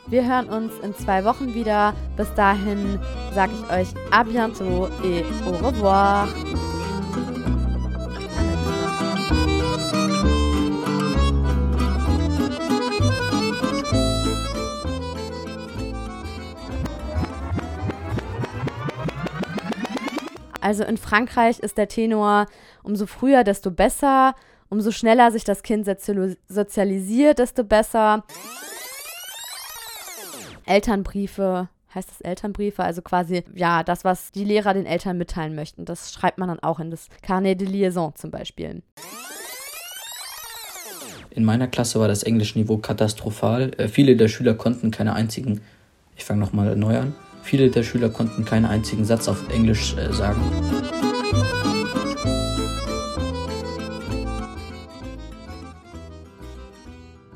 Wir 0.08 0.26
hören 0.26 0.48
uns 0.48 0.72
in 0.82 0.94
zwei 0.94 1.24
Wochen 1.24 1.54
wieder. 1.54 1.94
Bis 2.16 2.32
dahin 2.34 3.00
sage 3.34 3.52
ich 3.54 3.70
euch 3.70 3.88
à 4.10 4.24
bientôt 4.24 4.88
et 5.04 5.24
au 5.44 5.66
revoir. 5.66 6.28
Also 20.60 20.84
in 20.84 20.96
Frankreich 20.96 21.58
ist 21.58 21.78
der 21.78 21.88
Tenor 21.88 22.46
umso 22.82 23.06
früher, 23.06 23.44
desto 23.44 23.70
besser. 23.70 24.34
Umso 24.68 24.90
schneller 24.90 25.30
sich 25.30 25.44
das 25.44 25.62
Kind 25.62 25.86
sozialisiert, 26.48 27.38
desto 27.38 27.62
besser. 27.62 28.24
Elternbriefe, 30.64 31.68
heißt 31.94 32.10
das 32.10 32.20
Elternbriefe, 32.20 32.82
also 32.82 33.00
quasi, 33.00 33.44
ja, 33.54 33.84
das, 33.84 34.04
was 34.04 34.32
die 34.32 34.44
Lehrer 34.44 34.74
den 34.74 34.86
Eltern 34.86 35.18
mitteilen 35.18 35.54
möchten. 35.54 35.84
Das 35.84 36.12
schreibt 36.12 36.38
man 36.38 36.48
dann 36.48 36.60
auch 36.60 36.80
in 36.80 36.90
das 36.90 37.08
Carnet 37.22 37.60
de 37.60 37.68
Liaison 37.68 38.14
zum 38.16 38.32
Beispiel. 38.32 38.82
In 41.30 41.44
meiner 41.44 41.68
Klasse 41.68 42.00
war 42.00 42.08
das 42.08 42.22
Englischniveau 42.22 42.78
katastrophal. 42.78 43.70
Äh, 43.76 43.88
viele 43.88 44.16
der 44.16 44.28
Schüler 44.28 44.54
konnten 44.54 44.90
keine 44.90 45.14
einzigen, 45.14 45.60
ich 46.16 46.24
fange 46.24 46.40
nochmal 46.40 46.74
neu 46.76 46.98
an, 46.98 47.14
viele 47.46 47.70
der 47.70 47.84
Schüler 47.84 48.08
konnten 48.08 48.44
keinen 48.44 48.66
einzigen 48.66 49.04
Satz 49.04 49.28
auf 49.28 49.48
Englisch 49.48 49.96
äh, 49.96 50.12
sagen. 50.12 50.42